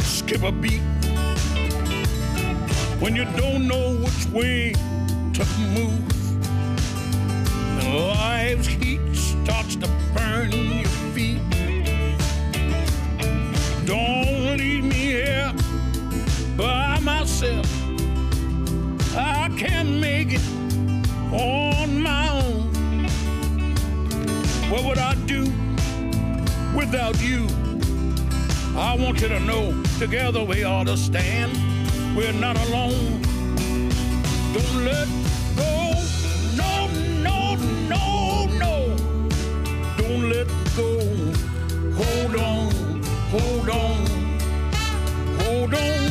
skip 0.01 0.43
a 0.43 0.53
beat 0.53 0.83
when 3.01 3.17
you 3.17 3.25
don't 3.37 3.67
know 3.67 3.97
which 3.97 4.27
way 4.27 4.73
to 5.33 5.45
move. 5.73 6.05
And 7.79 7.95
life's 8.09 8.67
heat 8.67 9.01
starts 9.15 9.77
to 9.77 9.89
burn 10.15 10.53
your 10.53 10.85
feet. 11.15 11.41
Don't 13.87 14.59
leave 14.59 14.85
me 14.85 15.03
here 15.17 15.51
by 16.59 17.01
myself. 17.01 17.67
I 19.17 19.49
can't 19.57 19.93
make 19.99 20.35
it 20.35 20.47
on 21.33 22.03
my 22.03 22.29
own. 22.29 22.69
What 24.71 24.85
would 24.85 24.99
I 24.99 25.15
do 25.25 25.51
without 26.77 27.19
you? 27.23 27.49
I 28.79 28.95
want 28.95 29.21
you 29.21 29.27
to 29.27 29.41
know 29.41 29.83
together 29.99 30.45
we 30.45 30.63
ought 30.63 30.87
to 30.87 30.97
stand. 30.97 31.51
We're 32.17 32.33
not 32.33 32.57
alone. 32.69 33.21
Don't 34.55 34.85
let 34.85 35.09
go. 35.57 35.95
No, 36.57 36.87
no, 37.21 37.57
no, 37.89 38.47
no. 38.47 38.97
Don't 39.97 40.31
let 40.31 40.47
go. 40.77 41.01
Hold 42.01 42.37
on, 42.37 43.03
hold 43.33 43.69
on, 43.69 44.07
hold 45.41 45.75
on 45.75 46.08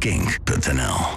van 0.00 0.39